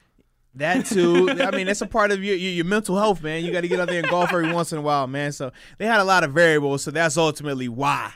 That 0.56 0.86
too. 0.86 1.30
I 1.30 1.50
mean, 1.50 1.66
that's 1.66 1.82
a 1.82 1.86
part 1.86 2.10
of 2.12 2.24
your, 2.24 2.34
your 2.34 2.50
your 2.50 2.64
mental 2.64 2.96
health, 2.96 3.22
man. 3.22 3.44
You 3.44 3.52
got 3.52 3.60
to 3.60 3.68
get 3.68 3.78
out 3.78 3.88
there 3.88 4.00
and 4.00 4.08
golf 4.08 4.32
every 4.32 4.52
once 4.52 4.72
in 4.72 4.78
a 4.78 4.82
while, 4.82 5.06
man. 5.06 5.32
So 5.32 5.52
they 5.76 5.86
had 5.86 6.00
a 6.00 6.04
lot 6.04 6.24
of 6.24 6.32
variables. 6.32 6.82
So 6.82 6.90
that's 6.90 7.18
ultimately 7.18 7.68
why, 7.68 8.12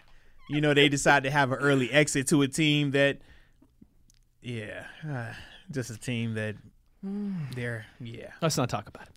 you 0.49 0.63
know, 0.63 0.73
they 0.73 0.89
decided 0.89 1.29
to 1.29 1.31
have 1.31 1.53
an 1.53 1.59
early 1.59 1.91
exit 1.93 2.29
to 2.29 2.41
a 2.41 2.49
team 2.49 2.93
that, 2.93 3.19
yeah, 4.41 4.85
uh, 5.07 5.35
just 5.71 5.91
a 5.91 5.99
team 5.99 6.35
that 6.35 6.57
they're 7.55 7.87
yeah. 8.01 8.33
Let's 8.41 8.57
not 8.57 8.71
talk 8.71 8.89
about 8.89 9.09
it. 9.09 9.15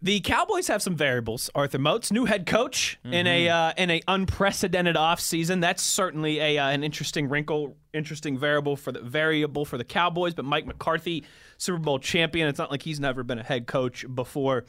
The 0.00 0.20
Cowboys 0.20 0.68
have 0.68 0.80
some 0.80 0.94
variables. 0.94 1.50
Arthur 1.56 1.80
Moats, 1.80 2.12
new 2.12 2.24
head 2.24 2.46
coach 2.46 3.00
in 3.04 3.26
a 3.26 3.48
uh, 3.48 3.72
in 3.76 3.90
a 3.90 4.00
unprecedented 4.06 4.94
offseason. 4.94 5.60
That's 5.60 5.82
certainly 5.82 6.38
a 6.38 6.56
uh, 6.58 6.68
an 6.68 6.84
interesting 6.84 7.28
wrinkle, 7.28 7.76
interesting 7.92 8.38
variable 8.38 8.76
for 8.76 8.92
the 8.92 9.00
variable 9.00 9.64
for 9.64 9.76
the 9.76 9.84
Cowboys. 9.84 10.34
But 10.34 10.44
Mike 10.44 10.66
McCarthy, 10.66 11.24
Super 11.56 11.80
Bowl 11.80 11.98
champion. 11.98 12.46
It's 12.46 12.60
not 12.60 12.70
like 12.70 12.82
he's 12.82 13.00
never 13.00 13.24
been 13.24 13.40
a 13.40 13.42
head 13.42 13.66
coach 13.66 14.06
before. 14.14 14.66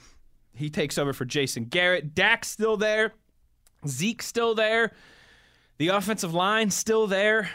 He 0.55 0.71
takes 0.71 0.97
over 0.97 1.13
for 1.13 1.25
Jason 1.25 1.65
Garrett. 1.65 2.15
Dak's 2.15 2.47
still 2.47 2.75
there. 2.75 3.13
Zeke's 3.88 4.25
still 4.25 4.55
there. 4.55 4.93
The 5.77 5.89
offensive 5.89 6.34
line 6.34 6.71
still 6.71 7.05
there. 7.05 7.51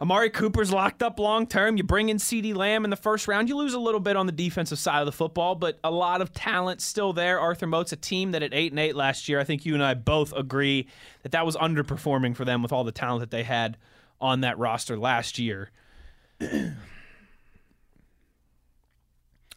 Amari 0.00 0.30
Cooper's 0.30 0.72
locked 0.72 1.02
up 1.02 1.18
long 1.18 1.46
term. 1.46 1.76
You 1.76 1.82
bring 1.82 2.08
in 2.08 2.16
CeeDee 2.16 2.54
Lamb 2.54 2.84
in 2.84 2.90
the 2.90 2.96
first 2.96 3.28
round. 3.28 3.50
You 3.50 3.56
lose 3.56 3.74
a 3.74 3.78
little 3.78 4.00
bit 4.00 4.16
on 4.16 4.24
the 4.24 4.32
defensive 4.32 4.78
side 4.78 5.00
of 5.00 5.06
the 5.06 5.12
football, 5.12 5.54
but 5.54 5.78
a 5.84 5.90
lot 5.90 6.22
of 6.22 6.32
talent 6.32 6.80
still 6.80 7.12
there. 7.12 7.38
Arthur 7.38 7.66
Moats 7.66 7.92
a 7.92 7.96
team 7.96 8.32
that 8.32 8.42
at 8.42 8.54
eight 8.54 8.72
and 8.72 8.78
eight 8.78 8.96
last 8.96 9.28
year. 9.28 9.38
I 9.38 9.44
think 9.44 9.66
you 9.66 9.74
and 9.74 9.84
I 9.84 9.92
both 9.92 10.32
agree 10.32 10.88
that 11.22 11.32
that 11.32 11.44
was 11.44 11.54
underperforming 11.56 12.34
for 12.34 12.46
them 12.46 12.62
with 12.62 12.72
all 12.72 12.82
the 12.82 12.92
talent 12.92 13.20
that 13.20 13.30
they 13.30 13.42
had 13.42 13.76
on 14.22 14.40
that 14.40 14.58
roster 14.58 14.98
last 14.98 15.38
year. 15.38 15.70
I 16.40 16.72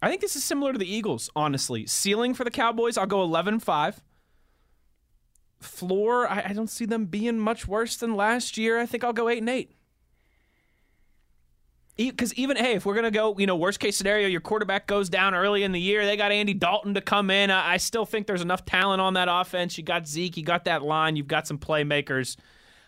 think 0.09 0.19
this 0.19 0.35
is 0.35 0.43
similar 0.43 0.73
to 0.73 0.77
the 0.77 0.93
Eagles, 0.93 1.29
honestly. 1.33 1.87
Ceiling 1.87 2.33
for 2.33 2.43
the 2.43 2.51
Cowboys, 2.51 2.97
I'll 2.97 3.05
go 3.05 3.23
11 3.23 3.61
5. 3.61 4.01
Floor, 5.61 6.27
I, 6.27 6.47
I 6.49 6.53
don't 6.53 6.69
see 6.69 6.85
them 6.85 7.05
being 7.05 7.39
much 7.39 7.65
worse 7.65 7.95
than 7.95 8.17
last 8.17 8.57
year. 8.57 8.77
I 8.77 8.85
think 8.85 9.05
I'll 9.05 9.13
go 9.13 9.29
8 9.29 9.37
and 9.37 9.49
8. 9.49 9.73
Because 11.95 12.33
even 12.33 12.57
hey, 12.57 12.73
if 12.73 12.85
we're 12.85 12.95
gonna 12.95 13.11
go, 13.11 13.37
you 13.37 13.45
know, 13.45 13.55
worst 13.55 13.79
case 13.79 13.97
scenario, 13.97 14.27
your 14.27 14.41
quarterback 14.41 14.87
goes 14.87 15.09
down 15.09 15.35
early 15.35 15.63
in 15.63 15.71
the 15.71 15.79
year. 15.79 16.05
They 16.05 16.17
got 16.17 16.31
Andy 16.31 16.53
Dalton 16.53 16.95
to 16.95 17.01
come 17.01 17.29
in. 17.29 17.51
I, 17.51 17.73
I 17.73 17.77
still 17.77 18.05
think 18.05 18.25
there's 18.25 18.41
enough 18.41 18.65
talent 18.65 19.01
on 19.01 19.13
that 19.13 19.27
offense. 19.29 19.77
You 19.77 19.83
got 19.83 20.07
Zeke, 20.07 20.37
you 20.37 20.43
got 20.43 20.65
that 20.65 20.81
line, 20.81 21.15
you've 21.15 21.27
got 21.27 21.47
some 21.47 21.59
playmakers. 21.59 22.35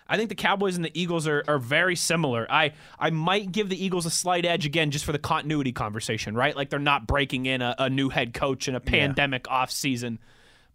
I 0.07 0.17
think 0.17 0.29
the 0.29 0.35
Cowboys 0.35 0.75
and 0.75 0.85
the 0.85 0.91
Eagles 0.99 1.27
are, 1.27 1.43
are 1.47 1.57
very 1.57 1.95
similar. 1.95 2.47
I 2.49 2.73
I 2.99 3.11
might 3.11 3.51
give 3.51 3.69
the 3.69 3.83
Eagles 3.83 4.05
a 4.05 4.11
slight 4.11 4.45
edge 4.45 4.65
again 4.65 4.91
just 4.91 5.05
for 5.05 5.11
the 5.11 5.19
continuity 5.19 5.71
conversation, 5.71 6.35
right? 6.35 6.55
Like 6.55 6.69
they're 6.69 6.79
not 6.79 7.05
breaking 7.07 7.45
in 7.45 7.61
a, 7.61 7.75
a 7.77 7.89
new 7.89 8.09
head 8.09 8.33
coach 8.33 8.67
in 8.67 8.75
a 8.75 8.79
pandemic 8.79 9.43
offseason. 9.43 10.17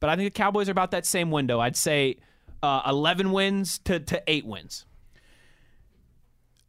But 0.01 0.09
I 0.11 0.17
think 0.17 0.33
the 0.33 0.39
Cowboys 0.39 0.69
are 0.69 0.73
about 0.73 0.93
that 0.93 1.07
same 1.07 1.31
window. 1.31 1.61
I'd 1.61 1.77
say 1.77 2.17
uh, 2.63 2.83
11 2.87 3.33
wins 3.33 3.79
to, 3.81 4.01
to 4.01 4.23
8 4.27 4.47
wins. 4.47 4.87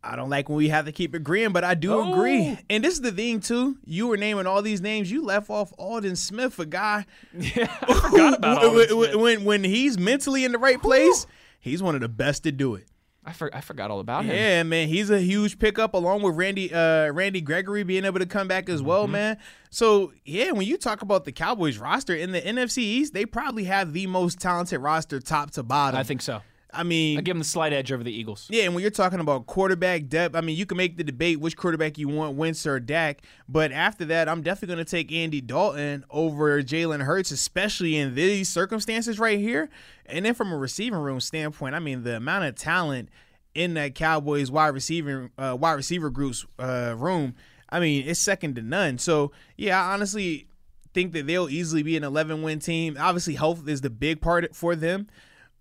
I 0.04 0.16
don't 0.16 0.30
like 0.32 0.50
when 0.50 0.58
we 0.58 0.70
have 0.70 0.86
to 0.86 0.92
keep 0.92 1.14
agreeing, 1.14 1.52
but 1.52 1.64
I 1.64 1.76
do 1.76 1.94
Oh. 1.94 2.12
agree. 2.12 2.58
And 2.72 2.84
this 2.84 2.96
is 2.96 3.02
the 3.02 3.12
thing 3.12 3.40
too. 3.40 3.78
You 3.86 4.08
were 4.08 4.18
naming 4.18 4.48
all 4.48 4.62
these 4.64 4.82
names. 4.82 5.12
You 5.12 5.24
left 5.24 5.50
off 5.50 5.72
Aldon 5.78 6.16
Smith, 6.16 6.58
a 6.60 6.66
guy 6.66 7.06
Yeah, 7.38 7.72
I 7.82 7.94
forgot 8.10 8.34
about 8.38 8.64
all 8.66 8.76
when, 8.76 9.20
when, 9.20 9.44
when 9.46 9.64
he's 9.64 9.98
mentally 10.00 10.44
in 10.44 10.52
the 10.54 10.58
right 10.58 10.82
place. 10.82 11.28
He's 11.60 11.84
one 11.84 11.94
of 11.94 12.02
the 12.02 12.10
best 12.10 12.44
to 12.44 12.52
do 12.52 12.74
it. 12.76 12.88
I, 13.24 13.34
for, 13.34 13.56
I 13.56 13.62
forgot 13.62 13.92
all 13.92 14.00
about 14.00 14.26
him. 14.26 14.36
Yeah, 14.36 14.64
man, 14.64 14.88
he's 14.88 15.12
a 15.12 15.20
huge 15.20 15.60
pickup 15.60 15.94
along 15.94 16.24
with 16.24 16.36
Randy 16.36 16.74
uh 16.74 17.12
Randy 17.12 17.40
Gregory 17.40 17.84
being 17.84 18.04
able 18.04 18.18
to 18.18 18.26
come 18.26 18.48
back 18.48 18.68
as 18.68 18.82
well, 18.82 19.04
Mm-hmm. 19.04 19.12
man. 19.12 19.38
So 19.70 20.14
yeah, 20.26 20.50
when 20.52 20.66
you 20.66 20.76
talk 20.78 21.04
about 21.04 21.26
the 21.26 21.32
Cowboys 21.32 21.78
roster 21.78 22.16
in 22.16 22.32
the 22.32 22.42
NFC 22.42 22.80
East, 22.80 23.14
they 23.14 23.28
probably 23.28 23.66
have 23.66 23.94
the 23.94 24.08
most 24.08 24.40
talented 24.40 24.80
roster 24.80 25.20
top 25.20 25.52
to 25.52 25.62
bottom. 25.62 26.00
I 26.00 26.04
think 26.04 26.24
so. 26.24 26.42
I 26.74 26.84
mean, 26.84 27.18
I 27.18 27.22
give 27.22 27.34
them 27.34 27.40
the 27.40 27.46
slight 27.46 27.74
edge 27.74 27.92
over 27.92 28.04
the 28.04 28.12
Eagles. 28.12 28.48
yeah, 28.50 28.64
and 28.64 28.74
when 28.74 28.82
you're 28.82 28.92
talking 28.92 29.20
about 29.20 29.46
quarterback 29.46 30.08
depth, 30.08 30.36
I 30.36 30.42
mean, 30.42 30.56
you 30.56 30.66
can 30.66 30.78
make 30.78 30.98
the 30.98 31.04
debate 31.04 31.40
which 31.40 31.58
quarterback 31.58 31.98
you 31.98 32.08
want, 32.08 32.36
Wentz 32.36 32.66
or 32.66 32.80
Dak. 32.80 33.22
But 33.48 33.72
after 33.72 34.06
that, 34.06 34.30
I'm 34.30 34.42
definitely 34.42 34.76
going 34.76 34.86
to 34.86 34.92
take 34.92 35.12
Andy 35.12 35.42
Dalton 35.42 36.06
over 36.10 36.62
Jalen 36.62 37.02
Hurts, 37.04 37.32
especially 37.32 37.98
in 37.98 38.16
these 38.16 38.50
circumstances 38.50 39.20
right 39.20 39.40
here. 39.40 39.70
And 40.06 40.26
then 40.26 40.34
from 40.34 40.52
a 40.52 40.58
receiving 40.58 41.00
room 41.00 41.20
standpoint, 41.20 41.76
I 41.76 41.80
mean, 41.80 42.04
the 42.04 42.18
amount 42.18 42.46
of 42.46 42.56
talent 42.56 43.10
in 43.54 43.74
that 43.74 43.96
Cowboys 43.96 44.50
wide 44.50 44.70
receiver 44.70 45.32
uh, 45.38 45.58
wide 45.60 45.74
receiver 45.74 46.10
group's 46.10 46.46
uh, 46.58 46.96
room, 46.98 47.36
I 47.70 47.80
mean, 47.80 48.08
it's 48.08 48.20
second 48.20 48.56
to 48.56 48.62
none. 48.62 48.98
So 48.98 49.32
yeah, 49.58 49.82
I 49.82 49.94
honestly 49.94 50.48
think 50.94 51.14
that 51.14 51.28
they'll 51.28 51.50
easily 51.50 51.84
be 51.84 51.98
an 51.98 52.04
11 52.04 52.42
win 52.42 52.60
team. 52.60 52.98
Obviously, 53.00 53.36
health 53.36 53.68
is 53.68 53.82
the 53.82 53.90
big 53.90 54.22
part 54.22 54.56
for 54.56 54.76
them, 54.76 55.08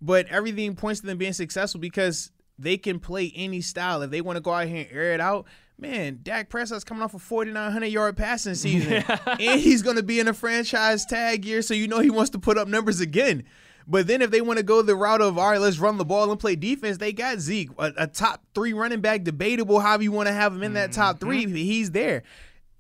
but 0.01 0.27
everything 0.29 0.75
points 0.75 1.01
to 1.01 1.07
them 1.07 1.19
being 1.19 1.33
successful 1.33 1.81
because 1.81 2.31
they 2.59 2.77
can 2.77 2.99
play 3.01 3.33
any 3.35 3.61
style. 3.61 4.03
If 4.03 4.11
they 4.11 4.21
want 4.21 4.37
to 4.37 4.41
go 4.41 4.53
out 4.53 4.67
here 4.67 4.87
and 4.89 4.93
air 4.93 5.13
it 5.13 5.21
out, 5.21 5.47
man, 5.79 6.21
Dak 6.23 6.49
Prescott's 6.49 6.85
coming 6.85 7.03
off 7.03 7.15
a 7.15 7.19
4,900 7.19 7.87
yard 7.87 8.17
passing 8.17 8.55
season, 8.57 9.05
and 9.27 9.61
he's 9.61 9.83
going 9.83 9.97
to 9.97 10.03
be 10.03 10.21
in 10.21 10.29
a 10.29 10.35
franchise 10.35 11.05
tag 11.07 11.45
year, 11.45 11.63
so 11.63 11.75
you 11.75 11.89
know 11.89 12.01
he 12.01 12.11
wants 12.11 12.31
to 12.31 12.39
put 12.39 12.59
up 12.59 12.69
numbers 12.69 13.01
again. 13.01 13.45
But 13.87 14.07
then 14.07 14.23
if 14.23 14.31
they 14.31 14.41
want 14.41 14.59
to 14.59 14.63
go 14.63 14.83
the 14.83 14.95
route 14.95 15.21
of 15.21 15.37
all 15.37 15.51
right, 15.51 15.61
let's 15.61 15.79
run 15.79 15.99
the 15.99 16.05
ball 16.05 16.31
and 16.31 16.39
play 16.39 16.55
defense, 16.55 16.99
they 16.99 17.13
got 17.13 17.41
Zeke, 17.41 17.71
a, 17.79 17.93
a 17.97 18.07
top 18.07 18.45
three 18.55 18.73
running 18.73 19.01
back, 19.01 19.25
debatable 19.25 19.81
however 19.81 20.05
you 20.05 20.13
want 20.13 20.29
to 20.29 20.33
have 20.33 20.55
him 20.55 20.63
in 20.63 20.75
that 20.75 20.93
top 20.93 21.19
three. 21.19 21.45
Mm-hmm. 21.47 21.57
He's 21.57 21.91
there. 21.91 22.23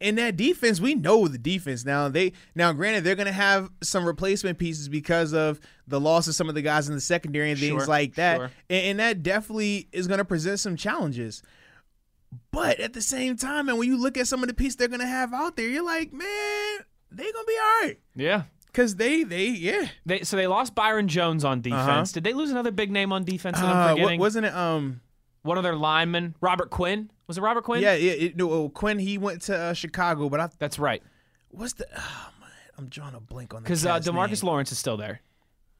And 0.02 0.16
that 0.18 0.36
defense, 0.36 0.80
we 0.80 0.94
know 0.94 1.28
the 1.28 1.36
defense 1.38 1.84
now. 1.84 2.08
They 2.08 2.32
now, 2.54 2.72
granted, 2.72 3.04
they're 3.04 3.14
gonna 3.16 3.32
have 3.32 3.70
some 3.82 4.04
replacement 4.06 4.58
pieces 4.58 4.88
because 4.88 5.34
of 5.34 5.60
the 5.86 6.00
loss 6.00 6.26
of 6.26 6.34
some 6.34 6.48
of 6.48 6.54
the 6.54 6.62
guys 6.62 6.88
in 6.88 6.94
the 6.94 7.00
secondary 7.02 7.50
and 7.50 7.60
things 7.60 7.82
Sure, 7.82 7.86
like 7.86 8.14
that, 8.14 8.36
sure. 8.38 8.50
and, 8.70 8.84
and 8.86 8.98
that 9.00 9.22
definitely 9.22 9.88
is 9.92 10.06
gonna 10.08 10.24
present 10.24 10.58
some 10.60 10.74
challenges. 10.76 11.42
But 12.52 12.78
at 12.80 12.92
the 12.92 13.02
same 13.02 13.36
time, 13.36 13.68
and 13.68 13.76
when 13.78 13.88
you 13.88 13.96
look 14.00 14.16
at 14.16 14.26
some 14.28 14.42
of 14.42 14.48
the 14.48 14.54
pieces 14.54 14.76
they're 14.76 14.88
gonna 14.88 15.06
have 15.06 15.34
out 15.34 15.56
there, 15.56 15.68
you're 15.68 15.84
like, 15.84 16.12
man, 16.12 16.78
they're 17.10 17.32
gonna 17.32 17.44
be 17.46 17.56
all 17.60 17.86
right 17.86 17.98
Yeah. 18.14 18.42
because 18.66 18.96
they, 18.96 19.24
they, 19.24 19.48
yeah. 19.48 19.88
They, 20.06 20.22
so 20.22 20.36
they 20.36 20.46
lost 20.46 20.74
Byron 20.74 21.08
Jones 21.08 21.44
on 21.44 21.60
defense. 21.60 22.12
Did 22.12 22.24
they 22.24 22.32
lose 22.32 22.50
another 22.50 22.70
big 22.70 22.90
name 22.90 23.12
on 23.12 23.24
defense 23.24 23.58
that 23.58 23.66
I'm 23.66 23.76
Uh, 23.76 23.88
forgetting? 23.94 24.18
what, 24.20 24.24
wasn't 24.26 24.46
it? 24.46 24.54
Um, 24.54 25.00
One 25.42 25.56
of 25.56 25.62
their 25.64 25.76
linemen, 25.76 26.34
Robert 26.40 26.70
Quinn. 26.70 27.10
Was 27.26 27.38
it 27.38 27.40
Robert 27.40 27.64
Quinn? 27.64 27.80
yeah, 27.82 27.94
yeah. 27.94 28.12
It, 28.12 28.36
no, 28.36 28.68
Quinn 28.68 28.98
he 28.98 29.16
went 29.18 29.42
to 29.42 29.56
uh, 29.56 29.72
Chicago, 29.72 30.28
but 30.28 30.40
I 30.40 30.48
That's 30.58 30.78
right. 30.78 31.02
what's 31.50 31.72
the? 31.74 31.86
Oh 31.96 32.28
man, 32.40 32.50
I'm 32.76 32.86
drawing 32.88 33.14
a 33.14 33.20
blank 33.20 33.54
on 33.54 33.62
the 33.62 33.64
Because 33.66 33.86
uh, 33.86 33.98
Demarcus 34.00 34.42
name. 34.42 34.48
Lawrence 34.50 34.72
is 34.72 34.78
still 34.78 34.96
there. 34.96 35.20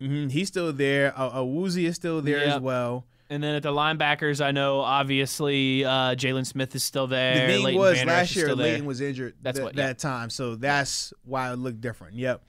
Mhm, 0.00 0.30
He's 0.30 0.48
still 0.48 0.72
there. 0.72 1.12
Uh, 1.18 1.40
uh, 1.40 1.44
Woozy 1.44 1.84
is 1.86 1.96
still 1.96 2.22
there 2.22 2.42
as 2.42 2.58
well. 2.60 3.04
And 3.28 3.42
then 3.44 3.54
at 3.54 3.62
the 3.62 3.70
linebackers, 3.70 4.44
I 4.44 4.50
know 4.50 4.80
obviously 4.80 5.84
uh, 5.84 6.14
Jaylon 6.16 6.46
Smith 6.46 6.74
is 6.74 6.82
still 6.82 7.06
there. 7.06 7.34
The 7.34 7.52
thing 7.52 7.64
Leighton 7.64 7.80
was 7.80 7.98
Vander 7.98 8.12
Esch 8.14 8.18
last 8.34 8.36
year. 8.36 8.54
Leighton 8.54 8.86
was 8.86 9.00
injured. 9.00 9.34
That's 9.42 9.58
th- 9.58 9.64
what- 9.66 9.76
yeah. 9.76 9.86
that 9.88 9.98
time, 9.98 10.30
so 10.30 10.56
that's 10.56 11.12
why 11.24 11.52
it 11.52 11.56
looked 11.56 11.80
different. 11.80 12.14
Yep. 12.14 12.42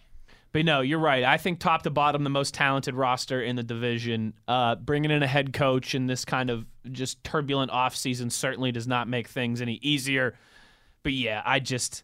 But 0.53 0.65
no, 0.65 0.81
you're 0.81 0.99
right. 0.99 1.23
I 1.23 1.37
think 1.37 1.59
top 1.59 1.83
to 1.83 1.89
bottom, 1.89 2.23
the 2.23 2.29
most 2.29 2.53
talented 2.53 2.93
roster 2.93 3.41
in 3.41 3.55
the 3.55 3.63
division. 3.63 4.33
Uh, 4.47 4.75
bringing 4.75 5.09
in 5.09 5.23
a 5.23 5.27
head 5.27 5.53
coach 5.53 5.95
in 5.95 6.07
this 6.07 6.25
kind 6.25 6.49
of 6.49 6.65
just 6.91 7.23
turbulent 7.23 7.71
offseason 7.71 8.31
certainly 8.31 8.71
does 8.71 8.87
not 8.87 9.07
make 9.07 9.29
things 9.29 9.61
any 9.61 9.79
easier. 9.81 10.35
But 11.03 11.13
yeah, 11.13 11.41
I 11.45 11.59
just 11.59 12.03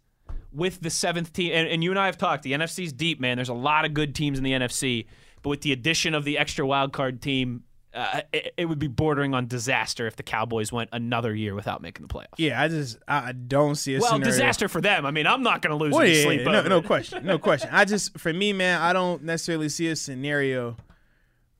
with 0.54 0.82
the 0.82 0.90
seventh 0.90 1.34
team, 1.34 1.52
and, 1.54 1.68
and 1.68 1.84
you 1.84 1.92
and 1.92 2.00
I 2.00 2.06
have 2.06 2.18
talked. 2.18 2.44
The 2.44 2.54
NFC's 2.54 2.94
deep, 2.94 3.20
man. 3.20 3.38
There's 3.38 3.50
a 3.50 3.54
lot 3.54 3.86
of 3.86 3.94
good 3.94 4.16
teams 4.16 4.38
in 4.38 4.44
the 4.44 4.52
NFC, 4.52 5.08
but 5.42 5.50
with 5.50 5.62
the 5.62 5.74
addition 5.74 6.16
of 6.16 6.24
the 6.24 6.38
extra 6.38 6.66
wild 6.66 6.94
card 6.94 7.22
team, 7.22 7.64
uh, 7.98 8.22
it, 8.32 8.54
it 8.58 8.66
would 8.66 8.80
be 8.80 8.88
bordering 8.88 9.34
on 9.34 9.48
disaster 9.48 10.06
if 10.08 10.16
the 10.16 10.24
Cowboys 10.24 10.72
went 10.72 10.90
another 10.94 11.34
year 11.34 11.56
without 11.56 11.82
making 11.82 12.06
the 12.08 12.14
playoffs. 12.14 12.36
Yeah, 12.38 12.62
I 12.62 12.68
just 12.68 12.98
I 13.08 13.32
don't 13.32 13.76
see 13.76 13.96
a 13.96 14.00
Well, 14.00 14.12
scenario. 14.12 14.26
disaster 14.32 14.68
for 14.68 14.80
them. 14.82 15.06
I 15.06 15.12
mean, 15.12 15.26
I'm 15.28 15.44
not 15.44 15.62
going 15.62 15.78
to 15.78 15.84
lose 15.84 15.94
Well, 15.94 16.04
any 16.04 16.18
yeah, 16.18 16.24
sleep 16.24 16.42
yeah, 16.46 16.52
no, 16.52 16.62
no 16.64 16.82
question, 16.82 17.26
no 17.26 17.40
question. 17.40 17.70
I 17.72 17.86
just, 17.86 18.18
for 18.20 18.32
me, 18.32 18.54
man, 18.54 18.80
I 18.82 18.94
don't 18.94 19.24
necessarily 19.24 19.70
see 19.70 19.88
a 19.88 19.96
scenario 19.96 20.78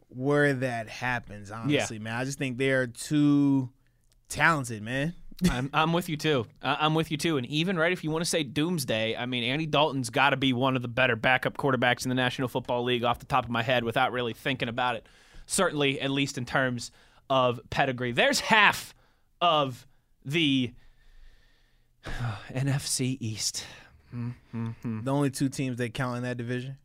where 0.10 0.54
that 0.54 0.88
happens. 0.90 1.52
Honestly, 1.52 2.00
man, 2.00 2.14
I 2.14 2.24
just 2.26 2.38
think 2.38 2.58
they 2.58 2.72
are 2.72 2.88
too 2.88 3.70
talented, 4.30 4.82
man. 4.82 5.14
I'm, 5.52 5.70
I'm 5.72 5.94
with 5.94 6.10
you 6.10 6.18
too. 6.18 6.48
I'm 6.64 6.96
with 6.96 7.12
you 7.12 7.18
too. 7.18 7.38
And 7.38 7.46
even 7.46 7.78
right, 7.78 7.92
if 7.92 8.04
you 8.04 8.10
want 8.10 8.24
to 8.24 8.30
say 8.30 8.42
doomsday, 8.44 9.16
I 9.16 9.28
mean, 9.28 9.44
Andy 9.44 9.68
Dalton's 9.68 10.10
got 10.10 10.32
to 10.32 10.38
be 10.38 10.52
one 10.52 10.76
of 10.76 10.82
the 10.82 10.88
better 10.88 11.16
backup 11.16 11.58
quarterbacks 11.58 12.06
in 12.06 12.10
the 12.10 12.16
National 12.16 12.48
Football 12.48 12.84
League 12.84 13.04
off 13.04 13.20
the 13.20 13.26
top 13.28 13.44
of 13.46 13.52
my 13.52 13.62
head 13.62 13.84
without 13.84 14.12
really 14.12 14.34
thinking 14.34 14.68
about 14.68 14.96
it. 14.96 15.06
Certainly, 15.48 16.00
at 16.00 16.12
least 16.12 16.38
in 16.38 16.46
terms 16.46 16.92
of 17.30 17.60
pedigree. 17.70 18.12
There's 18.12 18.40
half 18.40 18.94
of 19.42 19.88
the 20.24 20.74
NFC 22.54 23.18
East. 23.20 23.66
Mm-hmm. 24.14 25.04
The 25.04 25.12
only 25.12 25.30
two 25.30 25.50
teams 25.50 25.78
that 25.78 25.94
count 25.94 26.18
in 26.18 26.24
that 26.24 26.38
division. 26.38 26.78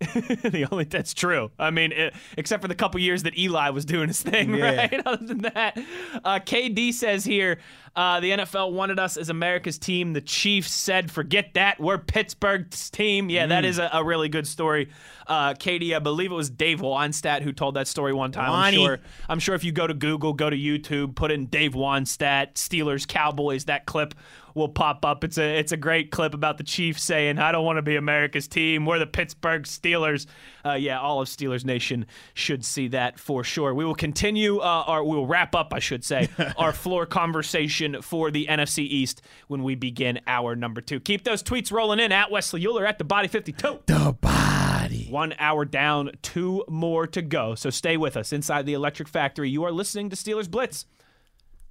the 0.14 0.68
only 0.70 0.84
that's 0.84 1.12
true. 1.12 1.50
I 1.58 1.70
mean, 1.70 1.90
it, 1.90 2.14
except 2.36 2.62
for 2.62 2.68
the 2.68 2.74
couple 2.76 3.00
years 3.00 3.24
that 3.24 3.36
Eli 3.36 3.70
was 3.70 3.84
doing 3.84 4.06
his 4.08 4.22
thing, 4.22 4.54
Yeah. 4.54 4.76
right? 4.76 5.02
Other 5.06 5.26
than 5.26 5.38
that, 5.38 5.76
uh, 6.24 6.38
KD 6.38 6.92
says 6.94 7.24
here, 7.24 7.58
uh, 7.96 8.20
the 8.20 8.30
NFL 8.30 8.72
wanted 8.72 9.00
us 9.00 9.16
as 9.16 9.28
America's 9.28 9.76
team. 9.76 10.12
The 10.12 10.20
Chiefs 10.20 10.70
said, 10.72 11.10
"Forget 11.10 11.54
that. 11.54 11.80
We're 11.80 11.98
Pittsburgh's 11.98 12.90
team." 12.90 13.28
Yeah, 13.28 13.46
that 13.46 13.64
is 13.64 13.78
a, 13.78 13.90
a 13.92 14.04
really 14.04 14.28
good 14.28 14.46
story. 14.46 14.90
Uh, 15.26 15.54
KD, 15.54 15.96
I 15.96 15.98
believe 15.98 16.30
it 16.30 16.34
was 16.36 16.48
Dave 16.48 16.78
Wannstedt 16.80 17.42
who 17.42 17.52
told 17.52 17.74
that 17.74 17.88
story 17.88 18.12
one 18.12 18.30
time. 18.30 18.52
I'm 18.52 18.74
sure. 18.74 19.00
I'm 19.28 19.40
sure 19.40 19.56
if 19.56 19.64
you 19.64 19.72
go 19.72 19.86
to 19.88 19.94
Google, 19.94 20.32
go 20.32 20.48
to 20.48 20.56
YouTube, 20.56 21.16
put 21.16 21.32
in 21.32 21.46
Dave 21.46 21.72
Wannstedt, 21.72 22.54
Steelers, 22.54 23.06
Cowboys, 23.06 23.64
that 23.64 23.84
clip 23.84 24.14
will 24.58 24.68
pop 24.68 25.04
up. 25.04 25.24
It's 25.24 25.38
a 25.38 25.58
it's 25.58 25.72
a 25.72 25.76
great 25.76 26.10
clip 26.10 26.34
about 26.34 26.58
the 26.58 26.64
Chiefs 26.64 27.02
saying, 27.02 27.38
"I 27.38 27.52
don't 27.52 27.64
want 27.64 27.78
to 27.78 27.82
be 27.82 27.96
America's 27.96 28.46
team. 28.46 28.84
We're 28.84 28.98
the 28.98 29.06
Pittsburgh 29.06 29.62
Steelers." 29.62 30.26
Uh, 30.64 30.74
yeah, 30.74 31.00
all 31.00 31.22
of 31.22 31.28
Steelers 31.28 31.64
Nation 31.64 32.04
should 32.34 32.64
see 32.64 32.88
that 32.88 33.18
for 33.18 33.42
sure. 33.42 33.72
We 33.72 33.84
will 33.84 33.94
continue, 33.94 34.58
uh, 34.58 34.84
or 34.86 35.04
we 35.04 35.16
will 35.16 35.26
wrap 35.26 35.54
up, 35.54 35.72
I 35.72 35.78
should 35.78 36.04
say, 36.04 36.28
our 36.58 36.72
floor 36.72 37.06
conversation 37.06 38.02
for 38.02 38.30
the 38.30 38.46
NFC 38.46 38.80
East 38.80 39.22
when 39.46 39.62
we 39.62 39.74
begin 39.74 40.20
our 40.26 40.54
number 40.54 40.80
two. 40.80 41.00
Keep 41.00 41.24
those 41.24 41.42
tweets 41.42 41.72
rolling 41.72 42.00
in 42.00 42.12
at 42.12 42.30
Wesley 42.30 42.66
Euler 42.66 42.84
at 42.84 42.98
the 42.98 43.04
Body 43.04 43.28
Fifty 43.28 43.52
Two. 43.52 43.80
The 43.86 44.14
body. 44.20 45.06
One 45.08 45.34
hour 45.38 45.64
down, 45.64 46.10
two 46.22 46.64
more 46.68 47.06
to 47.06 47.22
go. 47.22 47.54
So 47.54 47.70
stay 47.70 47.96
with 47.96 48.16
us 48.16 48.32
inside 48.32 48.66
the 48.66 48.74
Electric 48.74 49.08
Factory. 49.08 49.48
You 49.48 49.64
are 49.64 49.72
listening 49.72 50.10
to 50.10 50.16
Steelers 50.16 50.50
Blitz 50.50 50.86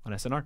on 0.06 0.14
SNR. 0.14 0.46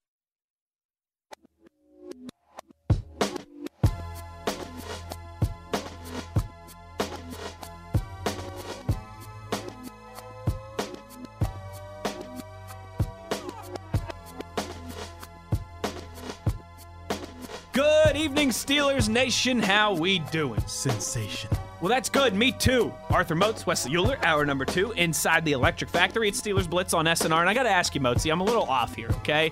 Good 17.81 18.15
evening, 18.15 18.49
Steelers 18.49 19.09
Nation. 19.09 19.59
How 19.59 19.95
we 19.95 20.19
doing? 20.19 20.61
Sensation. 20.67 21.49
Well, 21.81 21.89
that's 21.89 22.09
good. 22.09 22.35
Me 22.35 22.51
too. 22.51 22.93
Arthur 23.09 23.33
Moats, 23.33 23.65
Wesley 23.65 23.95
Euler, 23.95 24.19
hour 24.23 24.45
number 24.45 24.65
two, 24.65 24.91
inside 24.91 25.43
the 25.45 25.53
Electric 25.53 25.89
Factory. 25.89 26.27
It's 26.27 26.39
Steelers 26.39 26.69
Blitz 26.69 26.93
on 26.93 27.05
SNR. 27.05 27.39
And 27.39 27.49
I 27.49 27.55
got 27.55 27.63
to 27.63 27.71
ask 27.71 27.95
you, 27.95 28.01
Moatsy, 28.01 28.31
I'm 28.31 28.39
a 28.39 28.43
little 28.43 28.65
off 28.65 28.93
here, 28.93 29.07
okay? 29.21 29.51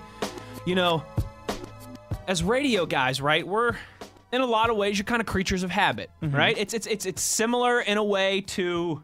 You 0.64 0.76
know, 0.76 1.02
as 2.28 2.44
radio 2.44 2.86
guys, 2.86 3.20
right, 3.20 3.44
we're 3.44 3.74
in 4.32 4.42
a 4.42 4.46
lot 4.46 4.70
of 4.70 4.76
ways 4.76 4.96
you're 4.96 5.06
kind 5.06 5.20
of 5.20 5.26
creatures 5.26 5.64
of 5.64 5.72
habit, 5.72 6.08
mm-hmm. 6.22 6.36
right? 6.36 6.56
It's 6.56 6.72
it's 6.72 6.86
it's 6.86 7.06
it's 7.06 7.22
similar 7.22 7.80
in 7.80 7.98
a 7.98 8.04
way 8.04 8.42
to 8.42 9.02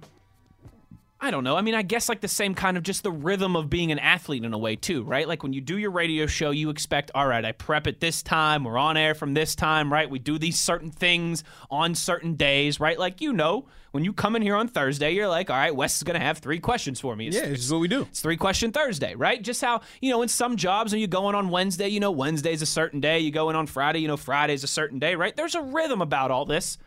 I 1.27 1.33
don't 1.33 1.43
know. 1.43 1.57
I 1.57 1.61
mean, 1.61 1.75
I 1.75 1.83
guess 1.83 2.09
like 2.09 2.21
the 2.21 2.29
same 2.29 2.55
kind 2.55 2.77
of 2.77 2.85
just 2.85 3.03
the 3.03 3.11
rhythm 3.11 3.57
of 3.57 3.69
being 3.69 3.91
an 3.91 3.99
athlete 3.99 4.45
in 4.45 4.55
a 4.55 4.59
way 4.59 4.77
too, 4.77 5.03
right? 5.03 5.27
Like 5.27 5.43
when 5.43 5.53
you 5.53 5.61
do 5.61 5.77
your 5.77 5.91
radio 5.91 6.27
show, 6.27 6.53
you 6.53 6.71
expect, 6.71 7.11
all 7.17 7.27
right, 7.27 7.45
I 7.45 7.51
prep 7.51 7.89
at 7.89 7.99
this 7.99 8.23
time, 8.23 8.63
we're 8.63 8.79
on 8.79 8.97
air 8.97 9.13
from 9.13 9.35
this 9.35 9.57
time, 9.57 9.93
right? 9.93 10.09
We 10.09 10.21
do 10.21 10.39
these 10.39 10.57
certain 10.57 10.93
things 10.93 11.43
on 11.69 11.97
certain 11.97 12.35
days, 12.35 12.79
right? 12.79 12.97
Like 12.97 13.21
you 13.21 13.33
know, 13.33 13.67
when 13.91 14.05
you 14.05 14.13
come 14.13 14.37
in 14.37 14.43
here 14.43 14.55
on 14.55 14.69
Thursday, 14.69 15.11
you're 15.15 15.27
like, 15.27 15.51
all 15.51 15.57
right, 15.57 15.75
Wes 15.75 15.97
is 15.97 16.05
gonna 16.05 16.21
have 16.21 16.39
three 16.39 16.61
questions 16.61 17.01
for 17.01 17.17
me. 17.17 17.27
It's, 17.27 17.37
Yeah, 17.37 17.47
this 17.49 17.65
is 17.65 17.73
what 17.73 17.81
we 17.81 17.89
do. 17.89 18.03
it's 18.03 18.21
three 18.21 18.37
question 18.37 18.71
Thursday, 18.71 19.17
right? 19.17 19.43
Just 19.43 19.61
how, 19.61 19.81
you 20.01 20.11
know, 20.13 20.23
in 20.23 20.29
some 20.29 20.55
jobs 20.57 20.93
when 20.93 21.01
you 21.01 21.09
go 21.09 21.29
in 21.29 21.35
on 21.35 21.49
Wednesday, 21.49 21.89
you 21.89 21.99
know, 21.99 22.13
Wednesday's 22.13 22.63
a 22.63 22.67
certain 22.67 23.01
day. 23.01 23.19
You 23.19 23.33
go 23.33 23.51
in 23.51 23.57
on 23.57 23.67
Friday, 23.67 23.99
you 23.99 24.07
know, 24.07 24.17
Friday's 24.17 24.63
a 24.63 24.69
certain 24.69 25.01
day, 25.01 25.17
right? 25.17 25.35
There's 25.35 25.57
a 25.57 25.63
rhythm 25.63 26.01
about 26.03 26.31
all 26.31 26.45
this. 26.45 26.79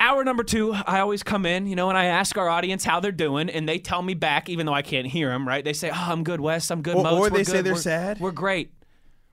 Hour 0.00 0.22
number 0.22 0.44
two, 0.44 0.72
I 0.72 1.00
always 1.00 1.24
come 1.24 1.44
in, 1.44 1.66
you 1.66 1.74
know, 1.74 1.88
and 1.88 1.98
I 1.98 2.04
ask 2.06 2.38
our 2.38 2.48
audience 2.48 2.84
how 2.84 3.00
they're 3.00 3.10
doing, 3.10 3.50
and 3.50 3.68
they 3.68 3.78
tell 3.78 4.00
me 4.00 4.14
back, 4.14 4.48
even 4.48 4.64
though 4.64 4.72
I 4.74 4.82
can't 4.82 5.06
hear 5.08 5.28
them, 5.30 5.46
right? 5.46 5.64
They 5.64 5.72
say, 5.72 5.90
"Oh, 5.90 5.94
I'm 5.96 6.22
good, 6.22 6.40
Wes. 6.40 6.70
I'm 6.70 6.82
good, 6.82 6.94
Or- 6.96 7.02
Moats. 7.02 7.16
or 7.16 7.20
We're 7.22 7.30
they 7.30 7.44
say 7.44 7.52
good. 7.54 7.64
they're 7.66 7.72
We're- 7.72 7.82
sad. 7.82 8.20
We're 8.20 8.30
great." 8.30 8.70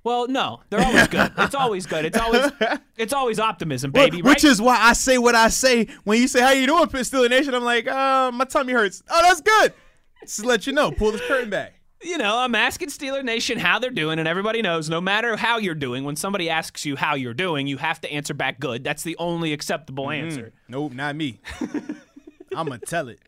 Well, 0.03 0.27
no, 0.27 0.61
they're 0.69 0.83
always 0.83 1.07
good. 1.07 1.31
it's 1.37 1.55
always 1.55 1.85
good. 1.87 2.05
It's 2.05 2.17
always, 2.17 2.51
it's 2.97 3.13
always 3.13 3.39
optimism, 3.39 3.91
baby. 3.91 4.17
Which 4.21 4.43
right? 4.43 4.51
is 4.51 4.61
why 4.61 4.77
I 4.79 4.93
say 4.93 5.17
what 5.19 5.33
I 5.35 5.49
say 5.49 5.87
when 6.03 6.19
you 6.19 6.27
say 6.27 6.41
how 6.41 6.51
you 6.51 6.65
doing, 6.67 6.85
Steeler 6.87 7.29
Nation. 7.29 7.53
I'm 7.53 7.63
like, 7.63 7.87
uh, 7.87 8.31
my 8.31 8.45
tummy 8.45 8.73
hurts. 8.73 9.01
Oh, 9.09 9.21
that's 9.23 9.41
good. 9.41 9.73
Just 10.21 10.41
to 10.41 10.47
let 10.47 10.65
you 10.67 10.73
know, 10.73 10.91
pull 10.91 11.11
the 11.11 11.19
curtain 11.19 11.49
back. 11.51 11.74
You 12.05 12.17
know, 12.17 12.37
I'm 12.37 12.55
asking 12.55 12.89
Steeler 12.89 13.23
Nation 13.23 13.57
how 13.57 13.79
they're 13.79 13.89
doing, 13.89 14.19
and 14.19 14.27
everybody 14.27 14.61
knows 14.61 14.89
no 14.89 15.01
matter 15.01 15.35
how 15.35 15.57
you're 15.57 15.75
doing, 15.75 16.03
when 16.03 16.15
somebody 16.15 16.49
asks 16.49 16.85
you 16.85 16.95
how 16.95 17.15
you're 17.15 17.33
doing, 17.33 17.67
you 17.67 17.77
have 17.77 17.99
to 18.01 18.11
answer 18.11 18.33
back 18.33 18.59
good. 18.59 18.83
That's 18.83 19.03
the 19.03 19.17
only 19.17 19.53
acceptable 19.53 20.11
answer. 20.11 20.53
Nope, 20.67 20.93
not 20.93 21.15
me. 21.15 21.39
I'm 22.55 22.67
gonna 22.67 22.77
tell 22.79 23.09
it. 23.09 23.19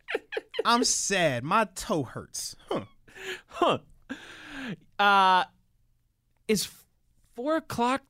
I'm 0.64 0.84
sad. 0.84 1.44
My 1.44 1.66
toe 1.74 2.04
hurts. 2.04 2.56
Huh. 2.68 2.84
Huh. 3.46 3.78
Uh, 4.98 5.44
is 6.46 6.68
four 7.34 7.56
o'clock 7.56 8.02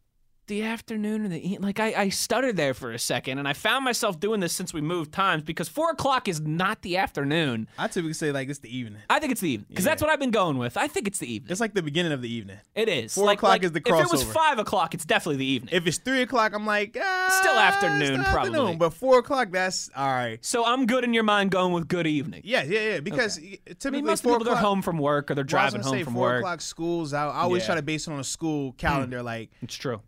the 0.49 0.65
afternoon 0.65 1.25
or 1.25 1.29
the 1.29 1.39
evening. 1.39 1.61
like? 1.63 1.79
I, 1.81 1.95
I 1.95 2.09
stuttered 2.09 2.57
there 2.57 2.75
for 2.75 2.91
a 2.93 2.99
second, 2.99 3.39
and 3.39 3.47
I 3.47 3.53
found 3.53 3.85
myself 3.85 4.19
doing 4.19 4.41
this 4.41 4.53
since 4.53 4.75
we 4.75 4.81
moved 4.81 5.13
times 5.13 5.43
because 5.45 5.69
four 5.69 5.91
o'clock 5.91 6.27
is 6.29 6.41
not 6.41 6.83
the 6.83 6.97
afternoon. 6.97 7.69
I 7.79 7.87
typically 7.89 8.15
say 8.15 8.33
like 8.33 8.49
it's 8.49 8.59
the 8.59 8.77
evening. 8.77 9.01
I 9.09 9.19
think 9.21 9.33
it's 9.33 9.41
the 9.41 9.51
evening 9.51 9.67
because 9.69 9.85
that's 9.85 10.03
what 10.03 10.11
I've 10.11 10.19
been 10.19 10.31
going 10.33 10.59
with. 10.59 10.77
I 10.77 10.89
think 10.89 11.07
it's 11.07 11.19
the 11.21 11.33
evening. 11.33 11.51
It's 11.53 11.61
like 11.61 11.75
the 11.75 11.83
beginning 11.83 12.13
of 12.13 12.21
the 12.23 12.33
evening. 12.33 12.59
It 12.75 12.89
is. 12.89 13.15
Four 13.15 13.27
Like- 13.27 13.39
o'clock 13.39 13.51
like, 13.51 13.65
is 13.65 13.73
the 13.73 13.79
If 13.81 13.87
it 13.87 14.11
was 14.11 14.25
crossover. 14.25 14.33
five 14.33 14.59
o'clock, 14.59 14.95
it's 14.95 15.05
definitely 15.05 15.37
the 15.37 15.47
evening. 15.47 15.75
If 15.75 15.87
it's 15.87 15.99
three 15.99 16.23
o'clock, 16.23 16.53
I'm 16.55 16.67
like, 16.67 16.97
ah, 17.01 17.39
Still 17.41 17.57
afternoon, 17.59 18.25
probably. 18.25 18.51
afternoon. 18.51 18.79
But 18.79 18.91
four 18.95 19.19
o'clock, 19.19 19.51
that's 19.53 19.89
all 19.97 20.09
right. 20.09 20.45
so 20.45 20.65
I'm 20.65 20.87
good 20.87 21.05
in 21.05 21.13
your 21.15 21.23
mind 21.25 21.51
going 21.51 21.73
with 21.73 21.87
good 21.89 22.07
evening. 22.07 22.41
Yeah, 22.45 22.63
yeah, 22.65 22.81
yeah. 22.95 23.01
Because 23.01 23.37
typically 23.37 23.89
I 23.89 23.91
mean, 23.91 24.05
most 24.07 24.23
four 24.23 24.33
people 24.35 24.45
they're 24.47 24.55
o'clock. 24.55 24.65
home 24.67 24.83
from 24.83 24.99
work 24.99 25.31
or 25.31 25.35
they're 25.35 25.45
well, 25.51 25.61
I 25.61 25.65
was 25.67 25.73
driving 25.75 25.81
gonna 25.83 25.91
home 25.91 25.99
say 26.01 26.05
from 26.05 26.15
four 26.15 26.23
work. 26.23 26.39
o'clock 26.41 26.61
schools. 26.63 27.13
I, 27.13 27.27
I 27.27 27.41
always 27.43 27.63
Yeah. 27.63 27.67
try 27.67 27.75
to 27.77 27.83
base 27.83 28.07
it 28.09 28.13
on 28.13 28.19
a 28.21 28.25
school 28.25 28.73
calendar. 28.73 29.23
Like 29.23 29.51
It's 29.63 29.75
true. 29.75 30.01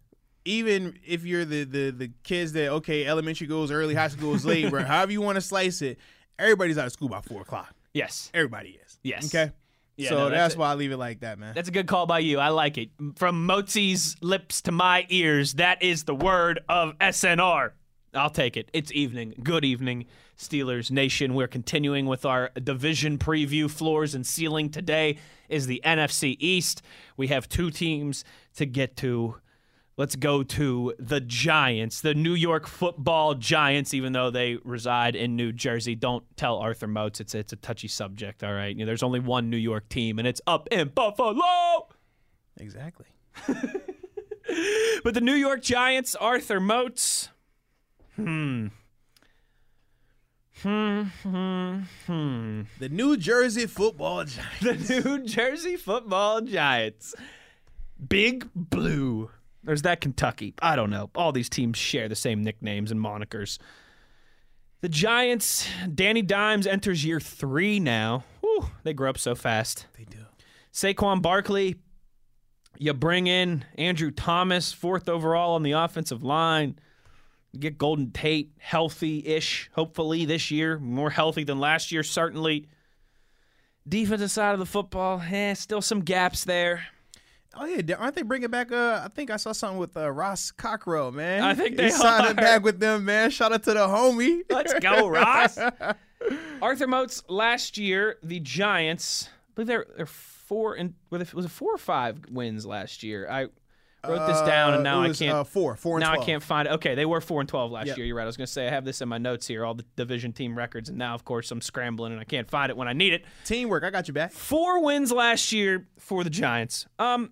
Even 0.44 0.98
if 1.06 1.24
you're 1.24 1.44
the 1.44 1.64
the 1.64 1.90
the 1.90 2.10
kids 2.22 2.52
that 2.52 2.68
okay, 2.68 3.06
elementary 3.06 3.46
goes 3.46 3.70
early, 3.70 3.94
high 3.94 4.08
school 4.08 4.32
goes 4.32 4.44
late, 4.44 4.72
or 4.72 4.80
however 4.84 5.12
you 5.12 5.20
want 5.20 5.36
to 5.36 5.42
slice 5.42 5.82
it, 5.82 5.98
everybody's 6.38 6.78
out 6.78 6.86
of 6.86 6.92
school 6.92 7.08
by 7.08 7.20
four 7.20 7.42
o'clock. 7.42 7.74
Yes. 7.92 8.30
Everybody 8.32 8.78
is. 8.84 8.98
Yes. 9.02 9.26
Okay. 9.26 9.52
Yeah, 9.96 10.08
so 10.08 10.16
no, 10.16 10.30
that's, 10.30 10.54
that's 10.54 10.56
why 10.56 10.70
I 10.70 10.74
leave 10.76 10.92
it 10.92 10.96
like 10.96 11.20
that, 11.20 11.38
man. 11.38 11.52
That's 11.54 11.68
a 11.68 11.72
good 11.72 11.86
call 11.86 12.06
by 12.06 12.20
you. 12.20 12.38
I 12.38 12.48
like 12.48 12.78
it. 12.78 12.88
From 13.16 13.44
Moatsy's 13.44 14.16
lips 14.22 14.62
to 14.62 14.72
my 14.72 15.04
ears, 15.10 15.54
that 15.54 15.82
is 15.82 16.04
the 16.04 16.14
word 16.14 16.60
of 16.70 16.96
SNR. 16.98 17.72
I'll 18.14 18.30
take 18.30 18.56
it. 18.56 18.70
It's 18.72 18.90
evening. 18.92 19.34
Good 19.42 19.64
evening, 19.64 20.06
Steelers 20.38 20.90
Nation. 20.90 21.34
We're 21.34 21.48
continuing 21.48 22.06
with 22.06 22.24
our 22.24 22.50
division 22.62 23.18
preview. 23.18 23.70
Floors 23.70 24.14
and 24.14 24.26
ceiling 24.26 24.70
today 24.70 25.18
is 25.50 25.66
the 25.66 25.82
NFC 25.84 26.36
East. 26.40 26.82
We 27.18 27.28
have 27.28 27.48
two 27.48 27.70
teams 27.70 28.24
to 28.56 28.64
get 28.64 28.96
to. 28.98 29.36
Let's 30.00 30.16
go 30.16 30.42
to 30.42 30.94
the 30.98 31.20
Giants, 31.20 32.00
the 32.00 32.14
New 32.14 32.32
York 32.32 32.66
Football 32.66 33.34
Giants. 33.34 33.92
Even 33.92 34.14
though 34.14 34.30
they 34.30 34.56
reside 34.64 35.14
in 35.14 35.36
New 35.36 35.52
Jersey, 35.52 35.94
don't 35.94 36.24
tell 36.38 36.56
Arthur 36.56 36.86
Moats 36.86 37.20
it's 37.20 37.34
it's 37.34 37.52
a 37.52 37.56
touchy 37.56 37.86
subject. 37.86 38.42
All 38.42 38.54
right, 38.54 38.74
you 38.74 38.80
know, 38.80 38.86
there's 38.86 39.02
only 39.02 39.20
one 39.20 39.50
New 39.50 39.58
York 39.58 39.90
team, 39.90 40.18
and 40.18 40.26
it's 40.26 40.40
up 40.46 40.68
in 40.70 40.88
Buffalo. 40.88 41.86
Exactly. 42.56 43.04
But 45.04 45.14
the 45.14 45.20
New 45.20 45.34
York 45.34 45.62
Giants, 45.62 46.16
Arthur 46.16 46.58
Moats. 46.58 47.28
Hmm. 48.16 48.68
Hmm. 50.62 51.02
Hmm. 51.22 51.78
Hmm. 52.06 52.62
The 52.80 52.88
New 52.88 53.16
Jersey 53.16 53.66
Football 53.66 54.24
Giants. 54.24 54.88
The 54.88 55.02
New 55.02 55.24
Jersey 55.24 55.76
Football 55.76 56.40
Giants. 56.40 57.14
Big 58.08 58.48
Blue. 58.54 59.30
There's 59.62 59.82
that 59.82 60.00
Kentucky. 60.00 60.54
I 60.62 60.76
don't 60.76 60.90
know. 60.90 61.10
All 61.14 61.32
these 61.32 61.48
teams 61.48 61.76
share 61.76 62.08
the 62.08 62.16
same 62.16 62.42
nicknames 62.42 62.90
and 62.90 63.00
monikers. 63.00 63.58
The 64.80 64.88
Giants, 64.88 65.68
Danny 65.94 66.22
Dimes 66.22 66.66
enters 66.66 67.04
year 67.04 67.20
three 67.20 67.78
now. 67.78 68.24
Whew, 68.40 68.66
they 68.82 68.94
grow 68.94 69.10
up 69.10 69.18
so 69.18 69.34
fast. 69.34 69.86
They 69.98 70.04
do. 70.04 70.18
Saquon 70.72 71.20
Barkley, 71.20 71.76
you 72.78 72.94
bring 72.94 73.26
in 73.26 73.64
Andrew 73.76 74.10
Thomas, 74.10 74.72
fourth 74.72 75.08
overall 75.08 75.54
on 75.54 75.62
the 75.62 75.72
offensive 75.72 76.22
line. 76.22 76.78
You 77.52 77.60
get 77.60 77.76
Golden 77.76 78.10
Tate 78.12 78.52
healthy 78.58 79.26
ish, 79.26 79.68
hopefully, 79.74 80.24
this 80.24 80.50
year. 80.50 80.78
More 80.78 81.10
healthy 81.10 81.44
than 81.44 81.60
last 81.60 81.92
year, 81.92 82.02
certainly. 82.02 82.68
Defensive 83.86 84.30
side 84.30 84.52
of 84.52 84.60
the 84.60 84.66
football, 84.66 85.20
eh, 85.20 85.52
still 85.54 85.82
some 85.82 86.00
gaps 86.00 86.44
there. 86.44 86.86
Oh 87.54 87.64
yeah, 87.64 87.96
aren't 87.96 88.14
they 88.14 88.22
bringing 88.22 88.50
back? 88.50 88.70
Uh, 88.70 89.02
I 89.04 89.08
think 89.08 89.30
I 89.30 89.36
saw 89.36 89.50
something 89.52 89.78
with 89.78 89.96
uh, 89.96 90.10
Ross 90.10 90.52
Cockrell, 90.52 91.10
man. 91.12 91.42
I 91.42 91.54
think 91.54 91.76
they 91.76 91.90
signing 91.90 92.30
are. 92.30 92.34
back 92.34 92.62
with 92.62 92.78
them, 92.78 93.04
man. 93.04 93.30
Shout 93.30 93.52
out 93.52 93.64
to 93.64 93.72
the 93.72 93.86
homie. 93.88 94.42
Let's 94.48 94.72
go, 94.74 95.08
Ross. 95.08 95.58
Arthur 96.62 96.86
Moats, 96.86 97.22
last 97.28 97.76
year, 97.78 98.16
the 98.22 98.40
Giants, 98.40 99.28
I 99.28 99.50
believe 99.54 99.66
they're, 99.68 99.86
they're 99.96 100.06
four 100.06 100.74
and 100.74 100.94
was 101.10 101.22
it 101.22 101.48
four 101.50 101.74
or 101.74 101.78
five 101.78 102.20
wins 102.30 102.66
last 102.66 103.02
year? 103.02 103.28
I 103.28 103.46
wrote 104.08 104.26
this 104.26 104.40
down 104.42 104.74
and 104.74 104.80
Uh, 104.86 104.90
now 104.90 105.02
it 105.02 105.10
I 105.10 105.12
can't. 105.14 105.36
Uh, 105.38 105.44
four, 105.44 105.76
four 105.76 105.96
and 105.96 106.02
now 106.02 106.14
12. 106.14 106.22
I 106.22 106.26
can't 106.26 106.42
find 106.42 106.68
it. 106.68 106.72
Okay, 106.72 106.94
they 106.94 107.04
were 107.06 107.20
four 107.20 107.40
and 107.40 107.48
twelve 107.48 107.70
last 107.70 107.86
Yep. 107.88 107.96
year. 107.98 108.06
You're 108.06 108.16
right. 108.16 108.22
I 108.22 108.26
was 108.26 108.36
going 108.36 108.46
to 108.46 108.52
say 108.52 108.66
I 108.66 108.70
have 108.70 108.84
this 108.84 109.00
in 109.00 109.08
my 109.08 109.18
notes 109.18 109.46
here, 109.46 109.64
all 109.64 109.74
the 109.74 109.84
division 109.96 110.32
team 110.32 110.56
records, 110.56 110.88
and 110.88 110.98
now 110.98 111.14
of 111.14 111.24
course 111.24 111.50
I'm 111.50 111.60
scrambling 111.60 112.12
and 112.12 112.20
I 112.20 112.24
can't 112.24 112.48
find 112.48 112.70
it 112.70 112.76
when 112.76 112.88
I 112.88 112.92
need 112.92 113.12
it. 113.12 113.24
Teamwork. 113.44 113.84
I 113.84 113.90
got 113.90 114.08
you 114.08 114.14
back. 114.14 114.32
Four 114.32 114.82
wins 114.84 115.12
last 115.12 115.52
year 115.52 115.86
for 115.98 116.24
the 116.24 116.30
Giants. 116.30 116.86
Um, 116.98 117.30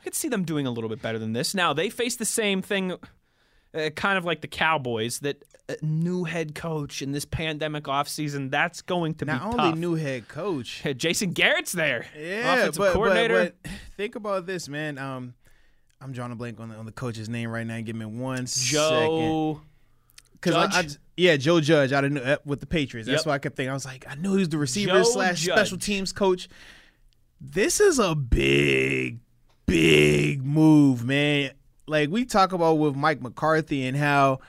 I 0.00 0.02
could 0.02 0.14
see 0.14 0.28
them 0.28 0.44
doing 0.44 0.66
a 0.66 0.70
little 0.70 0.88
bit 0.88 1.02
better 1.02 1.18
than 1.18 1.34
this. 1.34 1.54
Now 1.54 1.72
they 1.74 1.90
face 1.90 2.16
the 2.16 2.24
same 2.24 2.62
thing, 2.62 2.92
uh, 3.74 3.90
kind 3.94 4.16
of 4.16 4.24
like 4.24 4.40
the 4.40 4.48
Cowboys. 4.48 5.18
That 5.20 5.44
a 5.68 5.76
new 5.82 6.24
head 6.24 6.54
coach 6.54 7.00
in 7.02 7.12
this 7.12 7.24
pandemic 7.24 7.84
offseason, 7.84 8.50
that's 8.50 8.82
going 8.82 9.14
to 9.16 9.24
Not 9.24 9.32
be 9.32 9.38
Not 9.44 9.52
only 9.60 9.70
tough. 9.72 9.78
new 9.78 9.94
head 9.94 10.26
coach. 10.26 10.82
Jason 10.96 11.30
Garrett's 11.32 11.72
there, 11.72 12.06
Yeah, 12.18 12.54
offensive 12.54 12.78
but, 12.78 12.84
but 12.86 12.92
coordinator. 12.94 13.52
but 13.62 13.70
think 13.96 14.16
about 14.16 14.46
this, 14.46 14.68
man. 14.68 14.98
Um, 14.98 15.34
I'm 16.00 16.12
drawing 16.12 16.32
a 16.32 16.34
blank 16.34 16.58
on 16.60 16.70
the 16.70 16.76
on 16.76 16.86
the 16.86 16.92
coach's 16.92 17.28
name 17.28 17.50
right 17.50 17.66
now. 17.66 17.80
Give 17.82 17.94
me 17.94 18.06
one 18.06 18.46
second. 18.46 18.72
Joe. 18.72 19.60
Because 20.32 20.54
I, 20.54 20.62
I 20.64 20.82
Judge? 20.82 20.96
yeah, 21.18 21.36
Joe 21.36 21.60
Judge 21.60 21.92
out 21.92 22.04
of 22.06 22.16
uh, 22.16 22.38
with 22.46 22.60
the 22.60 22.66
Patriots. 22.66 23.06
That's 23.06 23.20
Yep. 23.20 23.26
why 23.26 23.34
I 23.34 23.38
kept 23.38 23.56
thinking. 23.56 23.70
I 23.70 23.74
was 23.74 23.84
like, 23.84 24.06
I 24.08 24.14
knew 24.14 24.32
he 24.32 24.38
was 24.38 24.48
the 24.48 24.56
receiver 24.56 24.92
Joe 24.92 25.02
slash 25.02 25.44
special 25.44 25.76
teams 25.76 26.12
coach. 26.12 26.48
This 27.40 27.78
is 27.80 27.98
a 27.98 28.14
big, 28.14 29.20
big 29.70 30.44
move, 30.44 31.04
man. 31.04 31.52
Like 31.86 32.10
we 32.10 32.24
talk 32.24 32.52
about 32.52 32.74
with 32.74 32.96
Mike 32.96 33.22
McCarthy 33.22 33.86
and 33.86 33.96
how, 33.96 34.40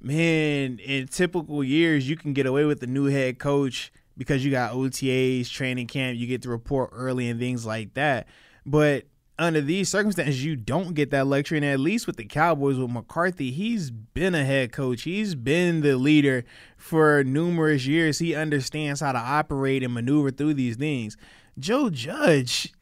man, 0.00 0.80
in 0.80 1.06
typical 1.06 1.62
years 1.62 2.08
you 2.08 2.16
can 2.16 2.32
get 2.32 2.44
away 2.44 2.64
with 2.64 2.80
the 2.80 2.88
new 2.88 3.04
head 3.04 3.38
coach 3.38 3.92
because 4.18 4.44
you 4.44 4.50
got 4.50 4.72
OTAs, 4.72 5.48
training 5.48 5.86
camp, 5.86 6.18
you 6.18 6.26
get 6.26 6.42
to 6.42 6.48
report 6.48 6.90
early 6.92 7.28
and 7.28 7.38
things 7.38 7.64
like 7.64 7.94
that. 7.94 8.26
But 8.66 9.04
under 9.38 9.60
these 9.60 9.88
circumstances, 9.88 10.44
you 10.44 10.56
don't 10.56 10.94
get 10.94 11.12
that 11.12 11.28
luxury. 11.28 11.58
And 11.58 11.64
at 11.64 11.78
least 11.78 12.08
with 12.08 12.16
the 12.16 12.24
Cowboys, 12.24 12.76
with 12.76 12.90
McCarthy, 12.90 13.52
he's 13.52 13.92
been 13.92 14.34
a 14.34 14.44
head 14.44 14.72
coach. 14.72 15.02
He's 15.02 15.36
been 15.36 15.82
the 15.82 15.96
leader 15.96 16.44
for 16.76 17.22
numerous 17.22 17.86
years. 17.86 18.18
He 18.18 18.34
understands 18.34 19.00
how 19.00 19.12
to 19.12 19.18
operate 19.18 19.84
and 19.84 19.94
maneuver 19.94 20.32
through 20.32 20.54
these 20.54 20.76
things. 20.76 21.16
Joe 21.58 21.90
Judge, 21.90 22.73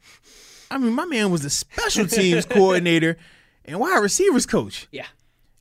I 0.71 0.77
mean, 0.77 0.93
my 0.93 1.05
man 1.05 1.31
was 1.31 1.41
the 1.43 1.49
special 1.49 2.07
teams 2.07 2.45
coordinator 2.45 3.17
and 3.65 3.79
wide 3.79 3.99
receivers 3.99 4.45
coach. 4.45 4.87
Yeah. 4.91 5.05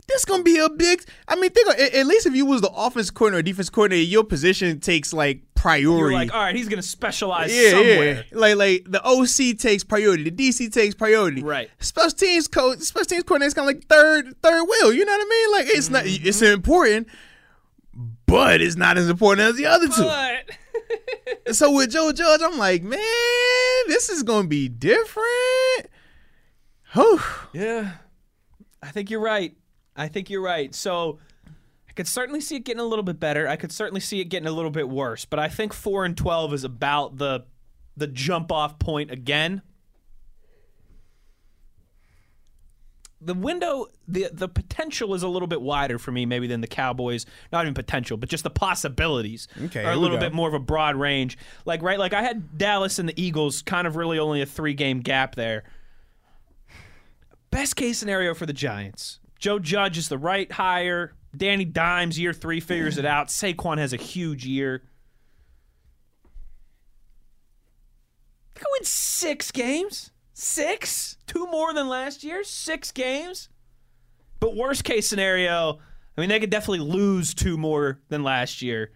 This 0.09 0.25
gonna 0.25 0.43
be 0.43 0.59
a 0.59 0.69
big. 0.69 1.05
I 1.29 1.37
mean, 1.37 1.51
think 1.51 1.69
of, 1.69 1.75
at 1.77 1.95
at 1.95 2.07
least 2.07 2.27
if 2.27 2.35
you 2.35 2.45
was 2.45 2.61
the 2.61 2.71
offense 2.71 3.09
coordinator, 3.11 3.39
or 3.39 3.43
defense 3.43 3.71
coordinator, 3.71 4.05
your 4.09 4.25
position 4.25 4.81
takes 4.81 5.13
like 5.13 5.43
priority. 5.55 5.87
You're 5.93 6.13
like, 6.13 6.35
all 6.35 6.41
right, 6.43 6.57
he's 6.57 6.69
going 6.69 6.83
to 6.83 6.87
specialize 6.87 7.55
Yeah, 7.57 7.71
somewhere. 7.71 8.15
yeah. 8.15 8.23
Like 8.33 8.57
like 8.57 8.85
the 8.91 9.01
OC 9.05 9.57
takes 9.59 9.85
priority, 9.85 10.29
the 10.29 10.33
DC 10.33 10.73
takes 10.73 10.95
priority. 10.97 11.43
Right. 11.43 11.71
Special 11.79 12.11
teams 12.11 12.49
coach, 12.49 12.81
special 12.81 13.07
teams 13.07 13.23
coordinator 13.23 13.47
is 13.49 13.55
kind 13.55 13.71
of 13.71 13.77
like 13.77 13.87
third 13.87 14.35
third 14.43 14.65
wheel. 14.65 14.93
You 14.93 15.05
know 15.05 15.13
what 15.13 15.21
I 15.21 15.29
mean? 15.29 15.53
Like 15.53 15.77
it's 15.77 15.89
not 15.89 16.05
Mm-hmm. 16.05 16.27
it's 16.29 16.43
important, 16.43 17.07
but 18.33 18.63
it's 18.63 18.77
not 18.77 18.97
as 18.97 19.11
important 19.11 19.47
as 19.47 19.57
the 19.57 19.67
other 19.67 19.89
two. 19.89 20.09
So 21.53 21.73
with 21.73 21.91
Joe 21.91 22.13
Judge, 22.13 22.41
I'm 22.43 22.57
like, 22.57 22.83
man, 22.83 22.99
this 23.89 24.09
is 24.09 24.23
gonna 24.23 24.49
be 24.49 24.69
different. 24.69 25.89
Whew. 26.95 27.21
Yeah, 27.53 27.93
I 28.83 28.91
think 28.91 29.11
you're 29.11 29.21
right. 29.21 29.55
I 29.95 30.09
think 30.09 30.31
you're 30.31 30.43
right. 30.43 30.75
So 30.75 31.19
I 31.89 31.93
could 31.93 32.09
certainly 32.09 32.41
see 32.41 32.57
it 32.57 32.65
getting 32.65 32.81
a 32.81 32.85
little 32.85 33.03
bit 33.03 33.21
better. 33.21 33.49
I 33.49 33.57
could 33.57 33.73
certainly 33.73 34.01
see 34.01 34.21
it 34.21 34.27
getting 34.27 34.47
a 34.49 34.53
little 34.53 34.71
bit 34.71 34.89
worse. 34.89 35.25
But 35.25 35.39
I 35.39 35.49
think 35.49 35.73
four 35.73 36.05
and 36.05 36.17
twelve 36.17 36.55
is 36.55 36.65
about 36.65 37.19
the 37.19 37.45
the 37.97 38.07
jump 38.07 38.51
off 38.51 38.79
point 38.79 39.11
again. 39.11 39.63
The 43.25 43.35
window, 43.35 43.87
the 44.09 44.29
the 44.33 44.49
potential 44.49 45.15
is 45.15 45.23
a 45.23 45.29
little 45.29 45.47
bit 45.47 45.63
wider 45.63 45.99
for 45.99 46.11
me, 46.11 46.27
maybe 46.27 46.49
than 46.49 46.61
the 46.61 46.67
Cowboys. 46.67 47.25
Not 47.53 47.65
even 47.65 47.75
potential, 47.75 48.17
but 48.17 48.29
just 48.29 48.43
the 48.43 48.51
possibilities 48.51 49.47
Okay, 49.67 49.85
are 49.85 49.93
a 49.93 49.97
little 49.97 50.19
bit 50.19 50.33
more 50.33 50.49
of 50.49 50.55
a 50.55 50.59
broad 50.59 50.97
range. 50.97 51.39
Like 51.65 51.83
right, 51.83 51.99
like 51.99 52.13
I 52.13 52.23
had 52.23 52.59
Dallas 52.59 52.99
and 52.99 53.09
the 53.09 53.23
Eagles, 53.23 53.63
kind 53.63 53.87
of 53.87 53.95
really 53.95 54.19
only 54.19 54.43
a 54.43 54.47
three 54.47 54.75
game 54.75 55.01
gap 55.01 55.37
there. 55.37 55.63
Best 57.51 57.77
case 57.77 57.99
scenario 57.99 58.35
for 58.35 58.47
the 58.47 58.53
Giants. 58.53 59.21
Joe 59.39 59.59
Judge 59.59 59.99
is 59.99 60.09
the 60.09 60.19
right 60.19 60.51
hire. 60.51 61.13
Danny 61.37 61.65
Dimes, 61.65 62.19
year 62.19 62.33
three, 62.33 62.61
figures 62.61 62.99
it 62.99 63.05
out. 63.05 63.29
Saquon 63.29 63.79
has 63.79 63.93
a 63.93 63.97
huge 63.97 64.45
year. 64.45 64.83
They 68.55 68.61
go 68.61 68.67
win 68.73 68.85
six 68.85 69.51
games. 69.51 70.11
Six? 70.35 71.17
Two 71.27 71.47
more 71.47 71.75
than 71.75 71.89
last 71.89 72.25
year? 72.25 72.45
Six 72.45 72.93
games? 72.93 73.49
But 74.41 74.57
worst 74.57 74.85
case 74.85 75.09
scenario, 75.09 75.79
I 76.17 76.21
mean, 76.21 76.29
they 76.31 76.41
could 76.41 76.51
definitely 76.51 76.87
lose 76.87 77.35
two 77.35 77.57
more 77.57 78.01
than 78.09 78.23
last 78.23 78.63
year. 78.63 78.91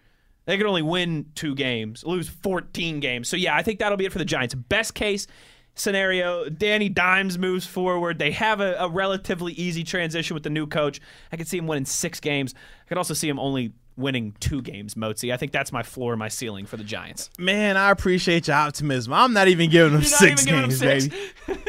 They 0.45 0.57
could 0.57 0.65
only 0.65 0.81
win 0.81 1.27
two 1.35 1.55
games, 1.55 2.05
lose 2.05 2.29
14 2.29 2.99
games. 2.99 3.27
So, 3.27 3.35
yeah, 3.35 3.55
I 3.55 3.63
think 3.63 3.79
that'll 3.79 3.97
be 3.97 4.05
it 4.05 4.11
for 4.11 4.17
the 4.17 4.25
Giants. 4.25 4.55
Best 4.55 4.93
case 4.93 5.27
scenario, 5.75 6.49
Danny 6.49 6.89
Dimes 6.89 7.37
moves 7.37 7.65
forward. 7.65 8.19
They 8.19 8.31
have 8.31 8.61
a, 8.61 8.75
a 8.79 8.89
relatively 8.89 9.53
easy 9.53 9.83
transition 9.83 10.33
with 10.33 10.43
the 10.43 10.49
new 10.49 10.67
coach. 10.67 10.99
I 11.31 11.37
could 11.37 11.47
see 11.47 11.57
him 11.57 11.67
winning 11.67 11.85
six 11.85 12.19
games. 12.19 12.53
I 12.85 12.87
could 12.87 12.97
also 12.97 13.13
see 13.13 13.29
him 13.29 13.39
only 13.39 13.73
winning 13.97 14.35
two 14.39 14.61
games, 14.61 14.95
Moatsy. 14.95 15.33
I 15.33 15.37
think 15.37 15.51
that's 15.51 15.71
my 15.71 15.83
floor, 15.83 16.15
my 16.15 16.27
ceiling 16.27 16.65
for 16.65 16.77
the 16.77 16.83
Giants. 16.83 17.29
Man, 17.37 17.75
I 17.75 17.91
appreciate 17.91 18.47
your 18.47 18.55
optimism. 18.55 19.11
I'm 19.13 19.33
not 19.33 19.47
even 19.47 19.69
giving 19.69 19.93
them 19.93 20.03
six 20.03 20.45
giving 20.45 20.61
them 20.61 20.69
games, 20.69 20.79
six? 20.79 21.07
baby. 21.45 21.59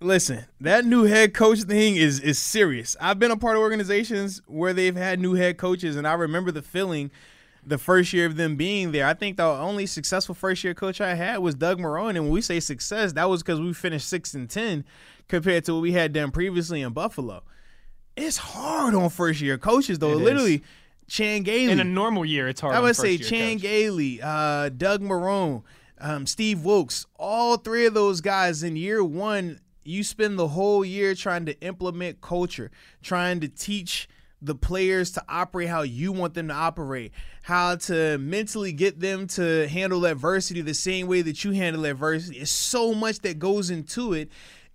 Listen, 0.00 0.44
that 0.60 0.84
new 0.84 1.04
head 1.04 1.34
coach 1.34 1.62
thing 1.62 1.96
is 1.96 2.20
is 2.20 2.38
serious. 2.38 2.96
I've 3.00 3.18
been 3.18 3.32
a 3.32 3.36
part 3.36 3.56
of 3.56 3.62
organizations 3.62 4.40
where 4.46 4.72
they've 4.72 4.94
had 4.94 5.18
new 5.18 5.34
head 5.34 5.58
coaches, 5.58 5.96
and 5.96 6.06
I 6.06 6.12
remember 6.12 6.52
the 6.52 6.62
feeling 6.62 7.10
the 7.66 7.78
first 7.78 8.12
year 8.12 8.24
of 8.24 8.36
them 8.36 8.54
being 8.54 8.92
there. 8.92 9.06
I 9.06 9.14
think 9.14 9.36
the 9.36 9.44
only 9.44 9.86
successful 9.86 10.36
first 10.36 10.62
year 10.62 10.72
coach 10.72 11.00
I 11.00 11.14
had 11.14 11.38
was 11.38 11.56
Doug 11.56 11.80
Marrone, 11.80 12.10
and 12.10 12.24
when 12.24 12.30
we 12.30 12.40
say 12.40 12.60
success, 12.60 13.14
that 13.14 13.28
was 13.28 13.42
because 13.42 13.60
we 13.60 13.72
finished 13.74 14.08
six 14.08 14.34
and 14.34 14.48
ten 14.48 14.84
compared 15.26 15.64
to 15.64 15.74
what 15.74 15.82
we 15.82 15.92
had 15.92 16.12
done 16.12 16.30
previously 16.30 16.80
in 16.80 16.92
Buffalo. 16.92 17.42
It's 18.16 18.36
hard 18.36 18.94
on 18.94 19.10
first 19.10 19.40
year 19.40 19.58
coaches 19.58 19.98
though. 19.98 20.18
It 20.18 20.36
is. 20.36 20.60
Chan 21.08 21.42
Gailey. 21.42 21.72
In 21.72 21.80
a 21.80 21.84
normal 21.84 22.24
year, 22.24 22.48
it's 22.48 22.60
hard. 22.60 22.74
I 22.74 22.80
would 22.80 22.96
say 22.96 23.18
Chan 23.18 23.54
coach. 23.54 23.62
Gailey, 23.62 24.20
uh, 24.22 24.68
Doug 24.68 25.00
Marrone, 25.02 25.62
um, 26.00 26.26
Steve 26.26 26.64
Wilks, 26.64 27.06
all 27.16 27.56
three 27.56 27.86
of 27.86 27.94
those 27.94 28.20
guys 28.20 28.62
in 28.62 28.76
year 28.76 29.02
one, 29.02 29.58
you 29.84 30.04
spend 30.04 30.38
the 30.38 30.48
whole 30.48 30.84
year 30.84 31.14
trying 31.14 31.46
to 31.46 31.58
implement 31.60 32.20
culture, 32.20 32.70
trying 33.02 33.40
to 33.40 33.48
teach 33.48 34.08
the 34.40 34.54
players 34.54 35.10
to 35.12 35.24
operate 35.28 35.68
how 35.68 35.82
you 35.82 36.12
want 36.12 36.34
them 36.34 36.48
to 36.48 36.54
operate, 36.54 37.10
how 37.42 37.74
to 37.74 38.18
mentally 38.18 38.72
get 38.72 39.00
them 39.00 39.26
to 39.26 39.66
handle 39.66 40.04
adversity 40.06 40.60
the 40.60 40.74
same 40.74 41.08
way 41.08 41.22
that 41.22 41.42
you 41.42 41.52
handle 41.52 41.84
adversity. 41.86 42.38
It's 42.38 42.50
so 42.50 42.94
much 42.94 43.18
that 43.20 43.38
goes 43.38 43.70
into 43.70 44.12
it. 44.12 44.30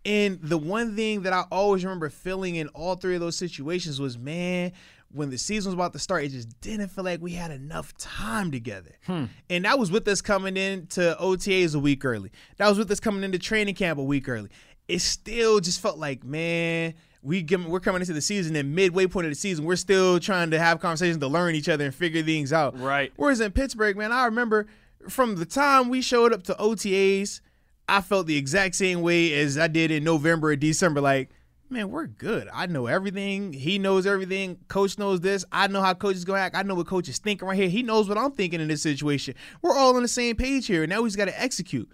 And 0.05 0.39
the 0.41 0.57
one 0.57 0.97
thing 0.97 1.21
that 1.21 1.31
I 1.31 1.45
always 1.49 1.85
remember 1.85 2.09
feeling 2.09 2.55
in 2.55 2.67
all 2.69 2.95
three 2.95 3.15
of 3.15 3.21
those 3.21 3.37
situations 3.37 4.01
was, 4.01 4.17
man, 4.17 4.73
when 5.13 5.29
the 5.29 5.37
season 5.37 5.69
was 5.69 5.75
about 5.75 5.93
to 5.93 5.99
start, 5.99 6.23
it 6.23 6.29
just 6.29 6.59
didn't 6.59 6.89
feel 6.89 7.03
like 7.03 7.21
we 7.21 7.33
had 7.33 7.51
enough 7.51 7.95
time 7.97 8.51
together. 8.51 8.91
Hmm. 9.05 9.25
And 9.49 9.65
that 9.65 9.77
was 9.77 9.91
with 9.91 10.07
us 10.07 10.21
coming 10.21 10.57
into 10.57 11.15
OTAs 11.19 11.75
a 11.75 11.79
week 11.79 12.03
early. 12.03 12.31
That 12.57 12.67
was 12.67 12.77
with 12.77 12.89
us 12.91 12.99
coming 12.99 13.23
into 13.23 13.37
training 13.37 13.75
camp 13.75 13.99
a 13.99 14.03
week 14.03 14.27
early. 14.27 14.49
It 14.87 14.99
still 14.99 15.59
just 15.59 15.79
felt 15.79 15.97
like, 15.97 16.23
man, 16.23 16.95
we 17.21 17.41
give, 17.41 17.65
we're 17.65 17.79
coming 17.79 18.01
into 18.01 18.13
the 18.13 18.21
season 18.21 18.55
and 18.55 18.75
midway 18.75 19.07
point 19.07 19.25
of 19.25 19.31
the 19.31 19.35
season, 19.35 19.65
we're 19.65 19.75
still 19.75 20.19
trying 20.19 20.51
to 20.51 20.59
have 20.59 20.79
conversations 20.79 21.19
to 21.19 21.27
learn 21.27 21.55
each 21.55 21.69
other 21.69 21.85
and 21.85 21.95
figure 21.95 22.23
things 22.23 22.51
out. 22.51 22.77
Right. 22.79 23.13
Whereas 23.15 23.39
in 23.39 23.51
Pittsburgh, 23.51 23.95
man, 23.95 24.11
I 24.11 24.25
remember 24.25 24.67
from 25.07 25.35
the 25.35 25.45
time 25.45 25.89
we 25.89 26.01
showed 26.01 26.33
up 26.33 26.43
to 26.43 26.53
OTAs, 26.55 27.39
I 27.87 28.01
felt 28.01 28.27
the 28.27 28.37
exact 28.37 28.75
same 28.75 29.01
way 29.01 29.33
as 29.33 29.57
I 29.57 29.67
did 29.67 29.91
in 29.91 30.03
November 30.03 30.49
or 30.49 30.55
December. 30.55 31.01
Like, 31.01 31.29
man, 31.73 31.89
we're 31.89 32.07
good. 32.07 32.47
I 32.53 32.67
know 32.67 32.87
everything. 32.87 33.51
He 33.51 33.79
knows 33.79 34.05
everything. 34.05 34.59
Coach 34.67 34.97
knows 34.97 35.19
this. 35.19 35.43
I 35.51 35.67
know 35.67 35.81
how 35.81 35.93
coach 35.93 36.15
is 36.15 36.23
going 36.23 36.37
to 36.37 36.43
act. 36.43 36.55
I 36.55 36.63
know 36.63 36.75
what 36.75 36.87
coach 36.87 37.09
is 37.09 37.17
thinking 37.17 37.47
right 37.47 37.57
here. 37.57 37.67
He 37.67 37.83
knows 37.83 38.07
what 38.07 38.17
I'm 38.17 38.31
thinking 38.31 38.61
in 38.61 38.67
this 38.67 38.81
situation. 38.81 39.35
We're 39.61 39.75
all 39.75 39.95
on 39.95 40.01
the 40.01 40.07
same 40.07 40.35
page 40.35 40.67
here. 40.67 40.87
Now 40.87 41.01
we 41.01 41.09
just 41.09 41.17
got 41.17 41.25
to 41.25 41.41
execute. 41.41 41.91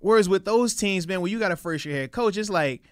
Whereas 0.00 0.28
with 0.28 0.44
those 0.44 0.74
teams, 0.74 1.08
man, 1.08 1.20
when 1.20 1.32
you 1.32 1.38
got 1.38 1.52
a 1.52 1.56
first 1.56 1.84
year 1.84 1.96
head 1.96 2.12
coach, 2.12 2.36
it's 2.36 2.50
like, 2.50 2.82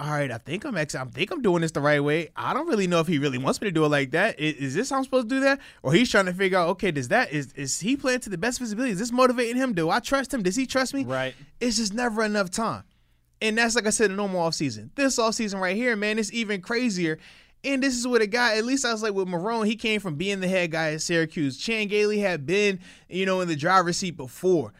all 0.00 0.10
right, 0.10 0.30
I 0.30 0.38
think 0.38 0.64
I'm 0.64 0.76
ex- 0.78 0.94
I 0.94 1.04
think 1.04 1.30
I'm 1.30 1.42
doing 1.42 1.60
this 1.60 1.72
the 1.72 1.80
right 1.80 2.02
way. 2.02 2.30
I 2.34 2.54
don't 2.54 2.66
really 2.66 2.86
know 2.86 3.00
if 3.00 3.06
he 3.06 3.18
really 3.18 3.36
wants 3.36 3.60
me 3.60 3.68
to 3.68 3.72
do 3.72 3.84
it 3.84 3.88
like 3.88 4.12
that. 4.12 4.40
Is, 4.40 4.54
is, 4.56 4.74
this 4.74 4.90
how 4.90 4.96
I'm 4.96 5.04
supposed 5.04 5.28
to 5.28 5.34
do 5.34 5.40
that? 5.42 5.60
Or 5.82 5.92
he's 5.92 6.10
trying 6.10 6.24
to 6.24 6.32
figure 6.32 6.58
out, 6.58 6.70
okay, 6.70 6.90
does 6.90 7.08
that 7.08 7.32
is 7.32 7.52
is 7.52 7.80
he 7.80 7.96
playing 7.96 8.20
to 8.20 8.30
the 8.30 8.38
best 8.38 8.58
visibility? 8.60 8.92
Is 8.92 8.98
this 8.98 9.12
motivating 9.12 9.56
him? 9.56 9.74
Do 9.74 9.90
I 9.90 10.00
trust 10.00 10.32
him? 10.32 10.42
Does 10.42 10.56
he 10.56 10.66
trust 10.66 10.94
me? 10.94 11.04
Right. 11.04 11.34
It's 11.60 11.76
just 11.76 11.92
never 11.92 12.22
enough 12.22 12.50
time. 12.50 12.84
And 13.42 13.56
that's 13.56 13.74
like 13.74 13.86
I 13.86 13.90
said, 13.90 14.10
a 14.10 14.14
normal 14.14 14.46
offseason. 14.48 14.90
This 14.94 15.18
offseason 15.18 15.60
right 15.60 15.76
here, 15.76 15.96
man, 15.96 16.18
it's 16.18 16.32
even 16.32 16.60
crazier. 16.60 17.18
And 17.62 17.82
this 17.82 17.96
is 17.96 18.06
what 18.06 18.22
a 18.22 18.26
guy, 18.26 18.56
at 18.56 18.64
least 18.64 18.84
I 18.84 18.92
was 18.92 19.02
like 19.02 19.12
with 19.12 19.28
Marrone, 19.28 19.66
he 19.66 19.76
came 19.76 20.00
from 20.00 20.14
being 20.14 20.40
the 20.40 20.48
head 20.48 20.70
guy 20.70 20.92
at 20.92 21.02
Syracuse. 21.02 21.58
Chan 21.58 21.88
Gailey 21.88 22.18
had 22.18 22.46
been, 22.46 22.80
you 23.08 23.26
know, 23.26 23.40
in 23.40 23.48
the 23.48 23.56
driver's 23.56 23.98
seat 23.98 24.16
before. 24.16 24.72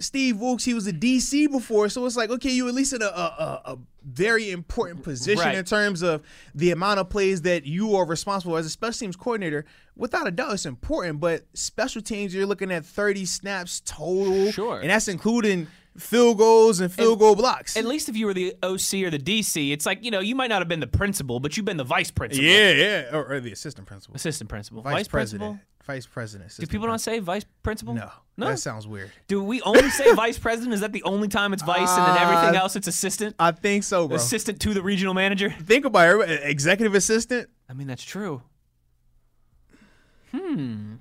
Steve 0.00 0.38
Wilks, 0.38 0.64
he 0.64 0.72
was 0.72 0.86
a 0.86 0.92
DC 0.94 1.50
before, 1.50 1.90
so 1.90 2.06
it's 2.06 2.16
like, 2.16 2.30
okay, 2.30 2.50
you 2.50 2.66
at 2.68 2.74
least 2.74 2.94
in 2.94 3.02
a, 3.02 3.06
a, 3.06 3.62
a 3.66 3.78
very 4.02 4.50
important 4.50 5.02
position 5.02 5.44
right. 5.44 5.54
in 5.56 5.64
terms 5.64 6.00
of 6.00 6.22
the 6.54 6.70
amount 6.70 7.00
of 7.00 7.10
plays 7.10 7.42
that 7.42 7.66
you 7.66 7.94
are 7.96 8.06
responsible 8.06 8.56
as 8.56 8.64
a 8.64 8.70
special 8.70 8.98
teams 8.98 9.16
coordinator. 9.16 9.66
Without 9.96 10.26
a 10.26 10.30
doubt, 10.30 10.54
it's 10.54 10.64
important, 10.64 11.20
but 11.20 11.44
special 11.52 12.00
teams, 12.00 12.34
you're 12.34 12.46
looking 12.46 12.72
at 12.72 12.86
30 12.86 13.26
snaps 13.26 13.82
total. 13.84 14.50
Sure. 14.52 14.80
And 14.80 14.88
that's 14.88 15.06
including 15.06 15.66
field 15.98 16.38
goals 16.38 16.80
and 16.80 16.92
field 16.92 17.18
goal 17.18 17.34
blocks. 17.36 17.76
At 17.76 17.84
least 17.84 18.08
if 18.08 18.16
you 18.16 18.26
were 18.26 18.34
the 18.34 18.54
OC 18.62 18.94
or 19.04 19.10
the 19.10 19.18
DC, 19.18 19.72
it's 19.72 19.84
like, 19.86 20.04
you 20.04 20.10
know, 20.10 20.20
you 20.20 20.34
might 20.34 20.48
not 20.48 20.60
have 20.60 20.68
been 20.68 20.80
the 20.80 20.86
principal, 20.86 21.40
but 21.40 21.56
you've 21.56 21.66
been 21.66 21.76
the 21.76 21.84
vice 21.84 22.10
principal. 22.10 22.44
yeah, 22.44 22.70
yeah. 22.72 23.16
Or, 23.16 23.24
or 23.34 23.40
the 23.40 23.52
assistant 23.52 23.86
principal. 23.86 24.14
Assistant 24.16 24.48
principal. 24.48 24.82
Vice, 24.82 25.08
president. 25.08 25.42
principal? 25.50 25.66
Vice 25.86 26.06
president. 26.06 26.54
Do 26.58 26.66
people 26.66 26.86
don't 26.86 26.98
say 27.00 27.18
vice 27.18 27.44
principal? 27.62 27.94
No. 27.94 28.10
No? 28.36 28.46
That 28.48 28.58
sounds 28.58 28.86
weird. 28.86 29.10
Do 29.28 29.42
we 29.42 29.60
only 29.62 29.90
say 29.90 30.14
vice 30.14 30.38
president? 30.38 30.72
Is 30.74 30.80
that 30.80 30.92
the 30.92 31.02
only 31.02 31.26
time 31.28 31.52
it's 31.52 31.62
vice 31.62 31.90
and 31.90 32.06
then 32.06 32.16
everything 32.22 32.56
Uh, 32.56 32.60
else 32.62 32.76
it's 32.76 32.86
assistant? 32.86 33.34
I 33.38 33.50
think 33.50 33.82
so, 33.84 34.06
bro. 34.06 34.16
Assistant 34.16 34.60
to 34.60 34.72
the 34.74 34.82
regional 34.82 35.14
manager? 35.14 35.50
think 35.64 35.84
about 35.84 36.28
it. 36.28 36.40
Executive 36.44 36.94
assistant. 36.94 37.50
I 37.68 37.72
mean, 37.72 37.86
that's 37.88 38.04
true. 38.04 38.42
Hmm. 40.30 40.94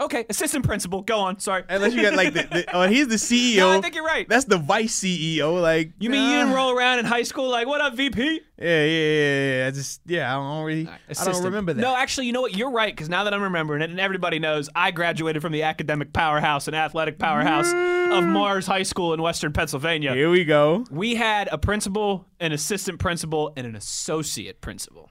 Okay, 0.00 0.26
assistant 0.28 0.64
principal. 0.64 1.02
Go 1.02 1.20
on. 1.20 1.38
Sorry. 1.38 1.62
Unless 1.68 1.94
you 1.94 2.02
got 2.02 2.14
like 2.14 2.34
the, 2.34 2.42
the 2.42 2.76
oh, 2.76 2.88
he's 2.88 3.06
the 3.06 3.14
CEO. 3.14 3.56
No, 3.64 3.70
I 3.70 3.80
think 3.80 3.94
you're 3.94 4.04
right. 4.04 4.28
That's 4.28 4.44
the 4.44 4.58
vice 4.58 4.98
CEO. 4.98 5.60
Like 5.60 5.92
You 5.98 6.10
mean 6.10 6.28
you 6.30 6.38
didn't 6.38 6.52
roll 6.52 6.76
around 6.76 6.98
in 6.98 7.04
high 7.04 7.22
school 7.22 7.48
like, 7.48 7.66
what 7.66 7.80
up, 7.80 7.94
VP? 7.94 8.40
Yeah, 8.58 8.84
yeah, 8.84 8.84
yeah, 8.84 9.58
yeah. 9.58 9.66
I 9.66 9.70
just 9.70 10.00
yeah, 10.06 10.36
I 10.36 10.40
don't 10.40 10.64
really. 10.64 10.88
I 10.88 11.24
don't 11.24 11.44
remember 11.44 11.72
that. 11.72 11.80
No, 11.80 11.96
actually, 11.96 12.26
you 12.26 12.32
know 12.32 12.40
what? 12.40 12.56
You're 12.56 12.70
right 12.70 12.94
because 12.94 13.08
now 13.08 13.24
that 13.24 13.34
I'm 13.34 13.42
remembering 13.42 13.82
it, 13.82 13.90
and 13.90 14.00
everybody 14.00 14.38
knows, 14.38 14.68
I 14.74 14.90
graduated 14.90 15.42
from 15.42 15.52
the 15.52 15.62
academic 15.62 16.12
powerhouse 16.12 16.66
and 16.66 16.76
athletic 16.76 17.18
powerhouse 17.18 17.68
of 17.68 18.24
mm. 18.24 18.28
Mars 18.28 18.66
High 18.66 18.82
School 18.82 19.12
in 19.12 19.22
Western 19.22 19.52
Pennsylvania. 19.52 20.12
Here 20.14 20.30
we 20.30 20.44
go. 20.44 20.84
We 20.90 21.14
had 21.14 21.48
a 21.50 21.58
principal, 21.58 22.26
an 22.40 22.52
assistant 22.52 22.98
principal, 22.98 23.52
and 23.56 23.66
an 23.66 23.76
associate 23.76 24.60
principal. 24.60 25.10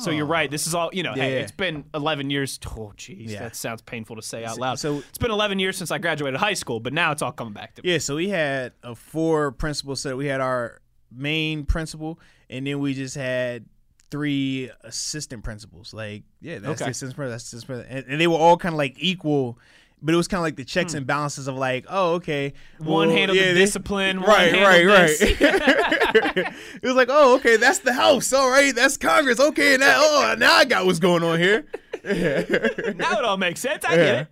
So 0.00 0.10
you're 0.10 0.26
oh. 0.26 0.30
right. 0.30 0.50
This 0.50 0.66
is 0.66 0.74
all 0.74 0.90
you 0.92 1.02
know. 1.02 1.12
Hey, 1.14 1.34
Yeah. 1.34 1.40
it's 1.40 1.52
been 1.52 1.84
11 1.94 2.30
years. 2.30 2.58
Oh, 2.66 2.92
jeez, 2.96 3.28
Yeah. 3.30 3.40
that 3.40 3.56
sounds 3.56 3.82
painful 3.82 4.16
to 4.16 4.22
say 4.22 4.44
out 4.44 4.58
loud. 4.58 4.78
so- 4.78 4.98
it's 4.98 5.18
been 5.18 5.30
11 5.30 5.58
years 5.58 5.76
since 5.76 5.90
I 5.90 5.98
graduated 5.98 6.40
high 6.40 6.54
school, 6.54 6.80
but 6.80 6.92
now 6.92 7.12
it's 7.12 7.22
all 7.22 7.32
coming 7.32 7.52
back 7.54 7.74
to 7.76 7.82
me. 7.82 7.92
Yeah, 7.92 7.98
so 7.98 8.16
we 8.16 8.28
had 8.28 8.72
a 8.82 8.94
four 8.94 9.52
principal 9.52 9.96
set. 9.96 10.16
We 10.16 10.26
had 10.26 10.40
our 10.40 10.80
main 11.12 11.64
principal, 11.64 12.18
and 12.48 12.66
then 12.66 12.78
we 12.78 12.94
just 12.94 13.14
had 13.16 13.66
three 14.10 14.70
assistant 14.82 15.44
principals. 15.44 15.94
Like, 15.94 16.24
yeah, 16.40 16.58
that's 16.58 16.80
Okay. 16.80 16.86
the 16.86 16.90
assistant 16.90 17.16
principal. 17.16 17.30
That's 17.30 17.50
the 17.50 17.56
assistant 17.58 17.78
principal. 17.78 17.96
And, 17.98 18.12
and 18.12 18.20
they 18.20 18.26
were 18.26 18.36
all 18.38 18.56
kind 18.56 18.74
of 18.74 18.78
like 18.78 18.96
equal, 18.98 19.58
but 20.02 20.14
it 20.14 20.16
was 20.16 20.28
kind 20.28 20.38
of 20.38 20.42
like 20.44 20.56
the 20.56 20.64
checks 20.64 20.94
and 20.94 21.06
balances 21.06 21.46
of 21.48 21.56
like, 21.56 21.84
oh, 21.88 22.14
okay, 22.14 22.52
Hmm. 22.78 22.84
One 22.86 23.08
well, 23.08 23.16
handled 23.16 23.38
yeah, 23.38 23.48
the 23.48 23.54
they- 23.54 23.60
discipline. 23.60 24.20
Right, 24.20 24.52
one 24.52 24.62
right, 24.62 24.86
right. 24.86 25.06
this. 25.08 25.20
it 25.40 26.82
was 26.82 26.94
like, 26.94 27.08
oh, 27.10 27.36
okay, 27.36 27.56
that's 27.56 27.80
the 27.80 27.92
House. 27.92 28.32
All 28.32 28.50
right, 28.50 28.74
that's 28.74 28.96
Congress. 28.96 29.40
Okay, 29.40 29.76
now, 29.76 29.98
oh, 30.02 30.34
now 30.38 30.54
I 30.54 30.64
got 30.64 30.86
what's 30.86 30.98
going 30.98 31.22
on 31.22 31.38
here. 31.38 31.66
now 32.04 33.18
it 33.18 33.24
all 33.24 33.36
makes 33.36 33.60
sense. 33.60 33.84
I 33.84 33.96
get 33.96 34.14
it. 34.16 34.28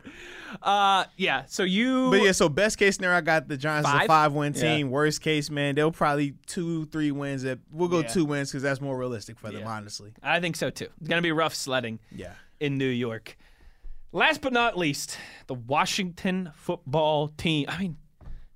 Uh, 0.62 1.04
yeah. 1.18 1.42
So 1.46 1.62
you. 1.62 2.10
But 2.10 2.22
yeah, 2.22 2.32
so 2.32 2.48
best 2.48 2.78
case 2.78 2.96
scenario, 2.96 3.18
I 3.18 3.20
got 3.20 3.48
the 3.48 3.56
Giants 3.58 3.86
as 3.86 3.94
a 3.94 3.98
Five? 3.98 4.06
five 4.06 4.32
win 4.32 4.54
Yeah. 4.54 4.62
team. 4.62 4.90
Worst 4.90 5.20
case, 5.20 5.50
man, 5.50 5.74
they'll 5.74 5.92
probably 5.92 6.34
two, 6.46 6.86
three 6.86 7.10
wins. 7.10 7.44
At, 7.44 7.58
we'll 7.70 7.88
go 7.88 8.00
Yeah. 8.00 8.08
two 8.08 8.24
wins 8.24 8.50
because 8.50 8.62
that's 8.62 8.80
more 8.80 8.96
realistic 8.96 9.38
for 9.38 9.50
them, 9.50 9.60
Yeah. 9.60 9.68
honestly. 9.68 10.14
I 10.22 10.40
think 10.40 10.56
so 10.56 10.70
too. 10.70 10.88
It's 11.00 11.08
gonna 11.08 11.20
be 11.20 11.32
rough 11.32 11.54
sledding 11.54 11.98
Yeah. 12.10 12.32
in 12.60 12.78
New 12.78 12.88
York. 12.88 13.36
Last 14.12 14.40
but 14.40 14.52
not 14.52 14.78
least, 14.78 15.18
the 15.46 15.54
Washington 15.54 16.50
football 16.54 17.28
team. 17.28 17.66
I 17.68 17.78
mean, 17.78 17.96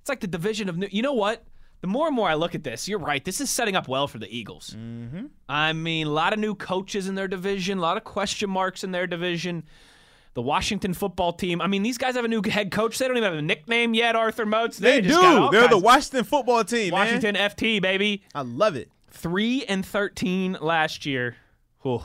it's 0.01 0.09
like 0.09 0.19
the 0.19 0.27
division 0.27 0.67
of 0.67 0.77
New. 0.77 0.87
You 0.91 1.01
know 1.01 1.13
what? 1.13 1.43
The 1.81 1.87
more 1.87 2.07
and 2.07 2.15
more 2.15 2.29
I 2.29 2.35
look 2.35 2.55
at 2.55 2.63
this, 2.63 2.87
you're 2.87 2.97
right. 2.97 3.23
This 3.23 3.41
is 3.41 3.49
setting 3.49 3.75
up 3.75 3.89
well 3.89 4.07
for 4.07 4.17
the 4.17 4.33
Eagles. 4.33 4.75
Mm-hmm. 4.77 5.25
I 5.49 5.73
mean, 5.73 6.07
a 6.07 6.11
lot 6.11 6.31
of 6.31 6.39
new 6.39 6.55
coaches 6.55 7.09
in 7.09 7.15
their 7.15 7.27
division, 7.27 7.77
a 7.77 7.81
lot 7.81 7.97
of 7.97 8.05
question 8.05 8.49
marks 8.49 8.83
in 8.83 8.91
their 8.91 9.05
division. 9.05 9.63
The 10.33 10.41
Washington 10.41 10.93
football 10.93 11.33
team. 11.33 11.61
I 11.61 11.67
mean, 11.67 11.83
these 11.83 11.97
guys 11.97 12.15
have 12.15 12.25
a 12.25 12.29
new 12.29 12.41
head 12.41 12.71
coach. 12.71 12.97
They 12.97 13.07
don't 13.07 13.17
even 13.17 13.29
have 13.29 13.37
a 13.37 13.41
nickname 13.41 13.93
yet. 13.93 14.15
Arthur 14.15 14.45
Moats. 14.45 14.77
They, 14.77 15.01
just 15.01 15.19
got 15.19 15.37
all 15.37 15.51
do. 15.51 15.59
They're 15.59 15.67
the 15.67 15.77
Washington 15.77 16.23
football 16.23 16.63
team, 16.63 16.91
man. 16.91 16.99
Washington 17.01 17.35
FT 17.35 17.81
baby. 17.81 18.23
I 18.33 18.41
love 18.41 18.75
it. 18.75 18.89
Three 19.11 19.63
and 19.65 19.85
thirteen 19.85 20.57
last 20.59 21.05
year. 21.05 21.35
Whew. 21.81 22.01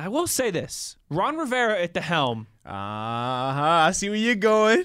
I 0.00 0.08
will 0.08 0.26
say 0.26 0.50
this: 0.50 0.96
Ron 1.10 1.36
Rivera 1.36 1.80
at 1.82 1.94
the 1.94 2.00
helm. 2.00 2.46
Uh 2.64 2.70
huh. 2.70 3.84
I 3.88 3.90
see 3.92 4.08
where 4.08 4.18
you're 4.18 4.34
going. 4.34 4.84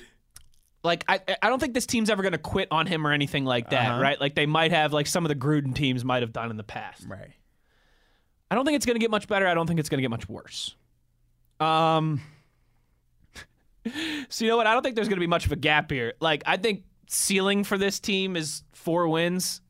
Like, 0.84 1.04
I, 1.08 1.20
I 1.42 1.50
don't 1.50 1.60
think 1.60 1.74
this 1.74 1.86
team's 1.88 2.10
ever 2.12 2.22
going 2.22 2.34
to 2.34 2.38
quit 2.38 2.68
on 2.70 2.86
him 2.86 3.08
or 3.08 3.12
anything 3.12 3.44
like 3.44 3.72
that, 3.72 3.92
Uh-huh. 3.92 4.02
right? 4.02 4.22
Like 4.22 4.36
they 4.36 4.46
might 4.46 4.72
have, 4.72 4.94
like 4.94 5.08
some 5.08 5.26
of 5.26 5.30
the 5.30 5.36
Gruden 5.36 5.74
teams 5.74 6.06
might 6.06 6.22
have 6.22 6.32
done 6.32 6.52
in 6.52 6.58
the 6.58 6.64
past. 6.64 7.06
Right. 7.08 7.32
I 8.52 8.56
don't 8.56 8.66
think 8.66 8.76
it's 8.76 8.86
going 8.86 8.96
to 8.96 9.00
get 9.00 9.10
much 9.10 9.28
better. 9.28 9.48
I 9.48 9.56
don't 9.56 9.66
think 9.66 9.80
it's 9.80 9.90
going 9.90 9.98
to 9.98 10.02
get 10.04 10.12
much 10.12 10.30
worse. 10.30 10.76
Um. 11.60 12.22
so 14.30 14.46
you 14.46 14.52
know 14.52 14.58
what? 14.58 14.68
I 14.68 14.74
don't 14.74 14.84
think 14.84 14.96
there's 14.96 15.08
going 15.08 15.18
to 15.18 15.22
be 15.24 15.28
much 15.28 15.46
of 15.46 15.52
a 15.52 15.56
gap 15.56 15.92
here. 15.92 16.14
Like, 16.20 16.44
I 16.46 16.58
think 16.58 16.84
ceiling 17.08 17.64
for 17.64 17.78
this 17.78 18.00
team 18.00 18.36
is 18.36 18.64
four 18.74 19.08
wins. 19.08 19.62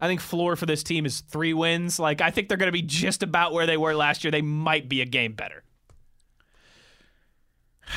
I 0.00 0.06
think 0.06 0.20
floor 0.20 0.56
for 0.56 0.64
this 0.66 0.82
team 0.82 1.04
is 1.04 1.20
three 1.20 1.52
wins. 1.52 1.98
Like, 1.98 2.20
I 2.20 2.30
think 2.30 2.48
they're 2.48 2.56
going 2.56 2.68
to 2.68 2.72
be 2.72 2.82
just 2.82 3.22
about 3.22 3.52
where 3.52 3.66
they 3.66 3.76
were 3.76 3.94
last 3.94 4.24
year. 4.24 4.30
They 4.30 4.40
might 4.42 4.88
be 4.88 5.02
a 5.02 5.04
game 5.04 5.32
better. 5.34 5.62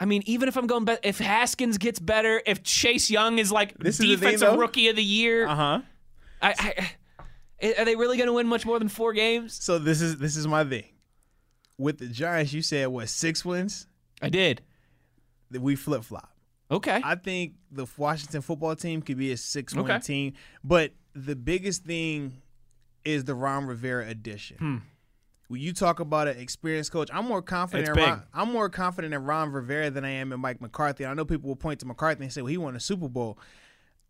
I 0.00 0.06
mean, 0.06 0.22
even 0.24 0.48
if 0.48 0.56
I'm 0.56 0.66
going, 0.66 0.86
be- 0.86 0.96
if 1.02 1.18
Haskins 1.18 1.76
gets 1.76 1.98
better, 1.98 2.40
if 2.46 2.62
Chase 2.62 3.10
Young 3.10 3.38
is 3.38 3.52
like 3.52 3.76
This 3.78 3.98
defensive 3.98 4.40
though. 4.40 4.56
rookie 4.56 4.88
of 4.88 4.96
the 4.96 5.04
year, 5.04 5.46
Uh 5.46 5.54
huh. 5.54 5.80
I, 6.40 6.54
I, 7.62 7.74
are 7.78 7.84
they 7.84 7.96
really 7.96 8.16
going 8.16 8.28
to 8.28 8.32
win 8.32 8.46
much 8.46 8.64
more 8.64 8.78
than 8.78 8.88
four 8.88 9.12
games? 9.12 9.62
So 9.62 9.78
this 9.78 10.00
is 10.00 10.16
this 10.16 10.36
is 10.36 10.46
my 10.46 10.64
thing. 10.64 10.84
With 11.76 11.98
the 11.98 12.06
Giants, 12.06 12.54
you 12.54 12.62
said 12.62 12.88
what 12.88 13.10
six 13.10 13.44
wins? 13.44 13.86
I 14.22 14.30
did. 14.30 14.62
We 15.50 15.76
flip 15.76 16.04
flop. 16.04 16.32
Okay. 16.70 17.00
I 17.02 17.14
think 17.16 17.54
the 17.70 17.86
Washington 17.96 18.42
football 18.42 18.76
team 18.76 19.02
could 19.02 19.16
be 19.18 19.32
a 19.32 19.36
six 19.36 19.74
win 19.74 19.84
Okay. 19.84 19.98
team, 20.00 20.32
but 20.62 20.92
the 21.14 21.34
biggest 21.34 21.84
thing 21.84 22.40
is 23.04 23.24
the 23.24 23.34
Ron 23.34 23.66
Rivera 23.66 24.06
addition. 24.08 24.56
Hmm. 24.58 24.76
When 25.48 25.60
you 25.60 25.72
talk 25.72 25.98
about 25.98 26.28
an 26.28 26.38
experienced 26.38 26.92
coach, 26.92 27.10
I'm 27.12 27.24
more 27.26 27.42
confident. 27.42 27.88
In 27.88 27.94
Ron. 28.04 28.22
I'm 28.32 28.52
more 28.52 28.68
confident 28.68 29.12
in 29.14 29.24
Ron 29.24 29.50
Rivera 29.50 29.90
than 29.90 30.04
I 30.04 30.10
am 30.10 30.32
in 30.32 30.38
Mike 30.38 30.60
McCarthy. 30.60 31.04
I 31.04 31.12
know 31.14 31.24
people 31.24 31.48
will 31.48 31.56
point 31.56 31.80
to 31.80 31.86
McCarthy 31.86 32.22
and 32.22 32.32
say, 32.32 32.40
"Well, 32.40 32.50
he 32.50 32.56
won 32.56 32.76
a 32.76 32.80
Super 32.80 33.08
Bowl." 33.08 33.36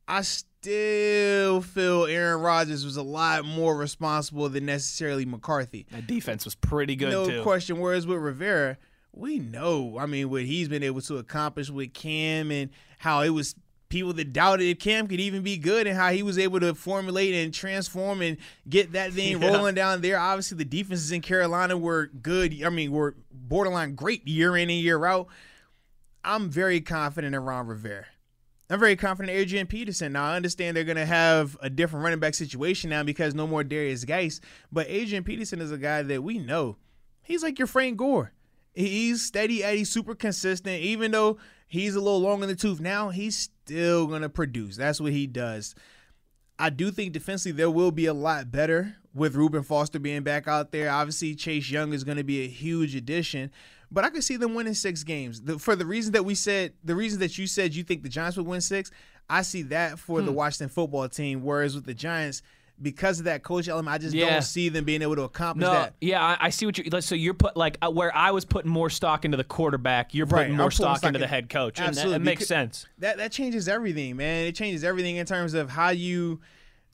I 0.07 0.21
still 0.23 1.63
feel 1.63 2.05
Aaron 2.07 2.41
Rodgers 2.43 2.85
was 2.85 2.97
a 2.97 3.03
lot 3.03 3.45
more 3.45 3.77
responsible 3.77 4.49
than 4.49 4.67
necessarily 4.67 5.25
McCarthy. 5.25 5.87
That 5.93 6.07
defense 6.07 6.45
was 6.45 6.55
pretty 6.55 6.97
good 6.97 7.11
no 7.11 7.27
too. 7.29 7.43
question. 7.43 7.79
Whereas 7.79 8.07
with 8.07 8.19
Rivera, 8.19 8.77
we 9.13 9.39
know, 9.39 9.97
I 9.99 10.07
mean, 10.07 10.31
what 10.31 10.43
he's 10.43 10.69
been 10.69 10.83
able 10.83 11.01
to 11.03 11.19
accomplish 11.19 11.69
with 11.71 11.93
Cam 11.93 12.51
and 12.51 12.71
how 12.99 13.23
it 13.23 13.31
was 13.31 13.55
people 13.89 14.13
that 14.13 14.33
doubted 14.33 14.65
if 14.69 14.79
Cam 14.79 15.09
could 15.09 15.19
even 15.19 15.43
be 15.43 15.57
good 15.57 15.87
and 15.89 15.97
how 15.97 16.11
he 16.13 16.23
was 16.23 16.39
able 16.39 16.61
to 16.61 16.75
formulate 16.75 17.35
and 17.35 17.53
transform 17.53 18.23
and 18.23 18.37
get 18.69 18.93
that 18.93 19.13
thing 19.15 19.41
Yeah. 19.43 19.49
rolling 19.49 19.75
down 19.75 20.01
there. 20.01 20.19
Obviously, 20.19 20.57
the 20.59 20.65
defenses 20.65 21.11
in 21.11 21.23
Carolina 21.23 21.77
were 21.77 22.07
good. 22.23 22.63
I 22.65 22.69
mean, 22.71 22.93
were 22.93 23.17
borderline 23.33 23.97
great 23.97 24.27
year 24.29 24.57
in 24.57 24.71
and 24.71 24.79
year 24.79 25.05
out. 25.05 25.27
I'm 26.25 26.51
very 26.51 26.81
confident 26.81 27.35
in 27.35 27.41
Ron 27.43 27.67
Rivera. 27.67 28.07
I'm 28.69 28.79
very 28.79 28.95
confident 28.95 29.35
in 29.35 29.43
Adrian 29.43 29.67
Peterson. 29.67 30.13
Now 30.13 30.27
I 30.27 30.37
understand 30.37 30.77
they're 30.77 30.85
gonna 30.85 31.05
have 31.05 31.57
a 31.61 31.69
different 31.69 32.05
running 32.05 32.21
back 32.21 32.35
situation 32.35 32.91
now 32.91 33.03
because 33.03 33.35
no 33.35 33.49
more 33.49 33.65
Derrius 33.65 34.07
Guice. 34.07 34.41
But 34.71 34.87
Adrian 34.89 35.25
Peterson 35.25 35.61
is 35.61 35.73
a 35.73 35.79
guy 35.79 36.03
that 36.03 36.23
we 36.23 36.39
know. 36.39 36.77
He's 37.25 37.43
like 37.43 37.59
your 37.59 37.67
Frank 37.67 37.97
Gore. 37.97 38.33
He's 38.75 39.23
steady 39.27 39.63
Eddie, 39.65 39.85
super 39.85 40.15
consistent. 40.15 40.81
Even 40.83 41.11
though 41.11 41.39
he's 41.67 41.95
a 41.95 42.01
little 42.01 42.21
long 42.21 42.43
in 42.43 42.49
the 42.49 42.57
tooth 42.57 42.81
now, 42.81 43.11
he's 43.11 43.37
still 43.37 44.07
gonna 44.07 44.29
produce. 44.29 44.77
That's 44.77 45.01
what 45.01 45.13
he 45.13 45.27
does. 45.27 45.75
I 46.59 46.69
do 46.71 46.91
think 46.91 47.13
defensively 47.13 47.57
there 47.57 47.71
will 47.71 47.91
be 47.91 48.07
a 48.07 48.13
lot 48.15 48.51
better 48.53 48.97
with 49.15 49.35
Reuben 49.35 49.63
Foster 49.63 49.99
being 49.99 50.23
back 50.23 50.47
out 50.47 50.73
there. 50.73 50.91
Obviously, 50.91 51.35
Chase 51.35 51.71
Young 51.71 51.93
is 51.95 52.05
going 52.05 52.19
to 52.19 52.23
be 52.23 52.45
a 52.45 52.49
huge 52.49 52.95
addition, 52.95 53.51
but 53.91 54.05
I 54.05 54.11
could 54.11 54.23
see 54.23 54.37
them 54.37 54.55
winning 54.55 54.75
six 54.75 55.03
games. 55.03 55.41
The, 55.41 55.59
for 55.59 55.75
the 55.75 55.87
reason 55.87 56.13
that 56.13 56.25
we 56.27 56.35
said, 56.35 56.75
the 56.85 56.95
reason 56.95 57.19
that 57.21 57.39
you 57.39 57.47
said 57.47 57.75
you 57.75 57.83
think 57.83 58.03
the 58.03 58.11
Giants 58.11 58.37
would 58.37 58.45
win 58.47 58.61
six, 58.61 58.91
I 59.29 59.41
see 59.41 59.63
that 59.63 59.99
for 59.99 60.21
Hmm. 60.21 60.27
the 60.27 60.33
Washington 60.33 60.69
football 60.69 61.09
team. 61.09 61.43
Whereas 61.43 61.75
with 61.75 61.87
the 61.87 61.95
Giants, 61.95 62.43
because 62.83 63.19
of 63.19 63.25
that 63.27 63.43
coach 63.43 63.69
element, 63.69 63.93
I 63.95 63.99
just 63.99 64.15
Yeah. 64.15 64.31
don't 64.31 64.43
see 64.43 64.69
them 64.69 64.85
being 64.85 65.03
able 65.03 65.17
to 65.17 65.23
accomplish 65.23 65.67
No, 65.67 65.73
that. 65.73 65.95
yeah, 66.01 66.23
I, 66.25 66.47
I 66.47 66.51
see 66.51 66.67
what 66.67 66.79
you. 66.79 66.85
like, 66.91 67.03
So 67.03 67.15
you're 67.15 67.35
put 67.35 67.57
like 67.57 67.77
uh, 67.83 67.91
where 67.91 68.15
I 68.17 68.31
was 68.31 68.45
putting 68.45 68.71
more 68.71 68.89
stock 68.91 69.25
into 69.25 69.37
the 69.37 69.45
quarterback, 69.45 70.15
you're 70.15 70.27
putting 70.27 70.53
I'm 70.53 70.57
more 70.57 70.71
stock 70.71 70.99
stock 70.99 71.09
into 71.09 71.19
in- 71.19 71.21
the 71.23 71.27
head 71.27 71.49
coach, 71.51 71.79
and 71.79 71.87
that, 71.89 71.91
Absolutely, 72.01 72.17
it 72.17 72.25
makes 72.25 72.47
sense. 72.47 72.87
That 72.99 73.19
that 73.19 73.33
changes 73.33 73.69
everything, 73.69 74.17
man. 74.17 74.47
It 74.47 74.55
changes 74.55 74.83
everything 74.85 75.17
in 75.17 75.27
terms 75.27 75.55
of 75.55 75.71
how 75.71 75.91
you. 75.91 76.41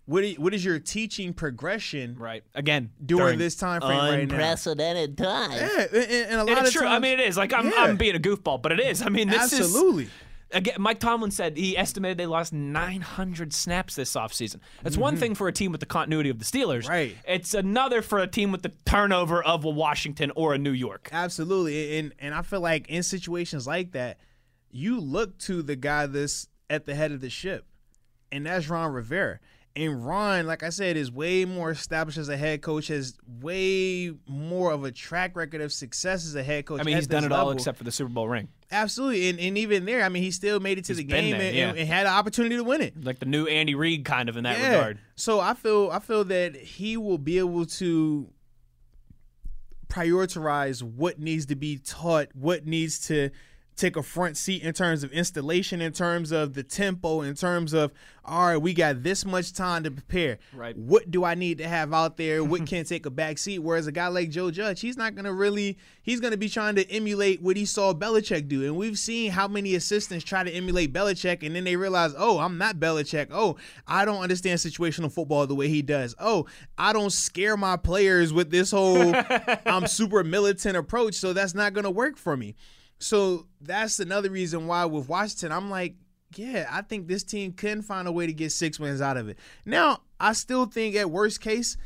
What, 0.09 0.22
i- 0.22 0.37
what 0.39 0.55
is 0.55 0.64
your 0.64 0.78
teaching 0.78 1.32
progression 1.32 2.14
Right. 2.16 2.45
Again, 2.55 2.91
during, 3.05 3.24
during 3.24 3.39
this 3.41 3.57
time 3.57 3.80
frame 3.80 3.91
right 3.99 4.16
now? 4.28 4.34
Unprecedented 4.37 5.18
time. 5.18 5.51
Yeah, 5.51 5.87
and, 5.93 5.97
and 6.30 6.34
a 6.34 6.45
lot 6.45 6.49
And 6.51 6.59
of 6.61 6.64
it's 6.66 6.72
true. 6.74 6.87
I 6.87 7.01
mean, 7.01 7.18
it 7.18 7.26
is. 7.28 7.37
Like 7.37 7.53
I'm, 7.53 7.66
Yeah. 7.66 7.72
I'm 7.78 7.97
being 7.97 8.14
a 8.14 8.20
goofball, 8.20 8.62
but 8.62 8.70
it 8.70 8.78
is. 8.78 9.03
I 9.03 9.09
mean, 9.09 9.28
this 9.28 9.53
is 9.53 9.61
absolutely. 9.62 10.09
Again, 10.53 10.76
Mike 10.78 11.01
Tomlin 11.01 11.32
said 11.32 11.57
he 11.57 11.76
estimated 11.76 12.18
they 12.18 12.26
lost 12.26 12.53
900 12.53 13.53
snaps 13.53 13.97
this 13.97 14.14
offseason. 14.14 14.61
That's 14.82 14.97
one 14.97 15.16
thing 15.16 15.34
for 15.34 15.49
a 15.49 15.53
team 15.53 15.72
with 15.72 15.80
the 15.80 15.86
continuity 15.86 16.30
of 16.30 16.38
the 16.38 16.44
Steelers. 16.44 16.82
Mm-hmm. 16.82 16.90
Right. 16.90 17.16
It's 17.26 17.53
another 17.53 18.01
for 18.01 18.20
a 18.20 18.28
team 18.28 18.53
with 18.53 18.62
the 18.62 18.72
turnover 18.84 19.42
of 19.42 19.64
a 19.64 19.70
Washington 19.70 20.30
or 20.36 20.55
a 20.55 20.59
New 20.59 20.70
York. 20.70 21.09
Absolutely, 21.12 21.99
and 21.99 22.12
and 22.20 22.34
I 22.34 22.42
feel 22.42 22.61
like 22.61 22.88
in 22.88 23.03
situations 23.03 23.66
like 23.66 23.92
that, 23.92 24.18
you 24.70 25.01
look 25.01 25.36
to 25.38 25.62
the 25.62 25.74
guy 25.74 26.07
that's 26.07 26.49
at 26.70 26.86
the 26.86 26.94
head 26.94 27.11
of 27.11 27.20
the 27.20 27.30
ship, 27.30 27.66
and 28.30 28.47
that's 28.47 28.68
Ron 28.68 28.92
Rivera. 28.92 29.40
And 29.74 30.07
Ron, 30.07 30.47
like 30.47 30.62
I 30.62 30.70
said, 30.70 30.97
is 30.97 31.12
way 31.12 31.44
more 31.44 31.70
established 31.70 32.16
as 32.16 32.30
a 32.30 32.36
head 32.36 32.62
coach, 32.62 32.86
has 32.86 33.14
way 33.42 34.11
more 34.26 34.72
of 34.72 34.84
a 34.84 34.90
track 34.90 35.36
record 35.36 35.61
of 35.61 35.70
success 35.70 36.24
as 36.24 36.34
a 36.34 36.42
head 36.42 36.64
coach. 36.64 36.80
I 36.80 36.84
mean, 36.84 36.97
he's 36.97 37.07
done 37.07 37.24
it 37.24 37.32
all 37.32 37.51
except 37.51 37.76
for 37.76 37.84
the 37.84 37.92
Super 37.92 38.11
Bowl 38.11 38.26
ring. 38.26 38.49
Absolutely, 38.71 39.29
and, 39.29 39.39
and 39.41 39.59
even 39.59 39.85
there, 39.85 40.03
I 40.03 40.09
mean, 40.09 40.23
he 40.23 40.31
still 40.31 40.61
made 40.61 40.79
it 40.79 40.85
to 40.87 40.93
He's 40.93 40.99
the 40.99 41.05
game 41.05 41.37
there, 41.39 41.47
and, 41.49 41.57
yeah. 41.57 41.69
and 41.71 41.89
had 41.89 42.07
an 42.07 42.12
opportunity 42.12 42.57
to 42.57 42.64
win 42.64 42.81
it. 42.81 43.05
Like 43.05 43.19
the 43.19 43.27
new 43.27 43.47
Andy 43.47 43.75
Reid 43.75 44.05
kind 44.05 44.29
of 44.29 44.37
in 44.37 44.45
that 44.45 44.59
Yeah. 44.59 44.71
regard. 44.77 44.99
So 45.14 45.41
I 45.41 45.55
feel 45.55 45.91
I 45.93 45.99
feel 45.99 46.25
that 46.25 46.57
he 46.57 46.97
will 46.97 47.19
be 47.19 47.39
able 47.39 47.67
to 47.67 48.29
prioritize 49.89 50.83
what 50.83 51.19
needs 51.19 51.47
to 51.47 51.55
be 51.57 51.79
taught, 51.79 52.29
what 52.35 52.67
needs 52.67 53.07
to 53.09 53.31
take 53.77 53.97
a 53.97 54.03
front 54.03 54.37
seat 54.37 54.62
in 54.62 54.72
terms 54.72 55.05
of 55.05 55.12
installation, 55.12 55.81
in 55.81 55.93
terms 55.93 56.33
of 56.33 56.55
the 56.55 56.62
tempo, 56.62 57.20
in 57.20 57.35
terms 57.35 57.72
of 57.72 57.93
all 58.29 58.49
right, 58.49 58.57
we 58.57 58.74
got 58.74 59.05
this 59.05 59.24
much 59.24 59.53
time 59.53 59.85
to 59.85 59.91
prepare. 59.91 60.39
Right. 60.53 60.77
What 60.77 61.12
do 61.12 61.24
I 61.24 61.37
need 61.37 61.59
to 61.59 61.68
have 61.68 61.95
out 61.95 62.16
there? 62.16 62.43
What 62.43 62.66
can 62.66 62.85
take 62.85 63.07
a 63.07 63.11
back 63.11 63.39
seat? 63.39 63.61
Whereas 63.61 63.87
a 63.87 63.93
guy 63.93 64.09
like 64.09 64.31
Joe 64.31 64.51
Judge, 64.51 64.81
he's 64.81 64.97
not 64.97 65.14
gonna 65.14 65.33
really 65.33 65.79
he's 66.03 66.20
gonna 66.20 66.37
be 66.37 66.49
trying 66.49 66.74
to 66.77 66.91
emulate 66.91 67.41
what 67.41 67.57
he 67.57 67.64
saw 67.64 67.95
Belichick 67.95 68.49
do. 68.49 68.64
And 68.64 68.77
we've 68.77 68.99
seen 68.99 69.31
how 69.31 69.47
many 69.47 69.74
assistants 69.77 70.24
try 70.24 70.43
to 70.43 70.51
emulate 70.51 70.93
Belichick 70.93 71.47
and 71.47 71.55
then 71.55 71.64
they 71.64 71.77
realize, 71.77 72.14
oh, 72.18 72.39
I'm 72.39 72.59
not 72.59 72.77
Belichick. 72.81 73.29
Oh, 73.31 73.57
I 73.87 74.05
don't 74.05 74.22
understand 74.22 74.59
situational 74.59 75.12
football 75.12 75.47
the 75.47 75.55
way 75.55 75.68
he 75.68 75.83
does. 75.83 76.14
Oh, 76.18 76.47
I 76.77 76.93
don't 76.93 77.12
scare 77.12 77.57
my 77.57 77.77
players 77.77 78.33
with 78.33 78.51
this 78.51 78.72
whole 78.72 79.14
I'm 79.66 79.87
super 79.87 80.24
militant 80.24 80.77
approach, 80.77 81.14
so 81.14 81.33
that's 81.33 81.55
not 81.55 81.74
gonna 81.74 81.91
work 81.91 82.16
for 82.16 82.37
me. 82.37 82.57
So 82.99 83.47
that's 83.61 84.01
another 84.01 84.30
reason 84.30 84.66
why 84.66 84.84
with 84.86 85.09
Washington, 85.09 85.53
I'm 85.53 85.70
like, 85.70 85.94
yeah, 86.34 86.66
I 86.70 86.82
think 86.82 87.07
this 87.09 87.22
team 87.22 87.53
can 87.53 87.82
find 87.82 88.09
a 88.09 88.12
way 88.12 88.26
to 88.26 88.32
get 88.32 88.53
six 88.53 88.80
wins 88.80 89.01
out 89.01 89.16
of 89.16 89.28
it. 89.28 89.38
Now, 89.64 90.01
I 90.18 90.32
still 90.32 90.66
think 90.66 90.97
at 90.97 91.11
worst 91.11 91.40
case, 91.40 91.76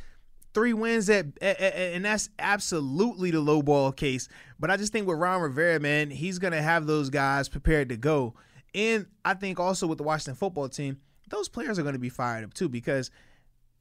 three 0.54 0.72
wins 0.72 1.08
at- 1.10 1.40
and 1.42 2.04
that's 2.04 2.30
absolutely 2.38 3.30
the 3.30 3.40
low 3.40 3.62
ball 3.62 3.92
case. 3.92 4.28
But 4.58 4.70
I 4.70 4.76
just 4.76 4.92
think 4.92 5.06
with 5.06 5.18
Ron 5.18 5.42
Rivera, 5.42 5.78
man, 5.80 6.10
he's 6.10 6.38
gonna 6.38 6.62
have 6.62 6.86
those 6.86 7.10
guys 7.10 7.48
prepared 7.48 7.88
to 7.90 7.96
go. 7.96 8.34
And 8.74 9.06
I 9.24 9.34
think 9.34 9.60
also 9.60 9.86
with 9.86 9.98
the 9.98 10.04
Washington 10.04 10.34
football 10.34 10.68
team, 10.68 10.98
those 11.28 11.48
players 11.48 11.78
are 11.78 11.82
gonna 11.82 11.98
be 11.98 12.08
fired 12.08 12.44
up 12.44 12.54
too 12.54 12.68
because 12.68 13.10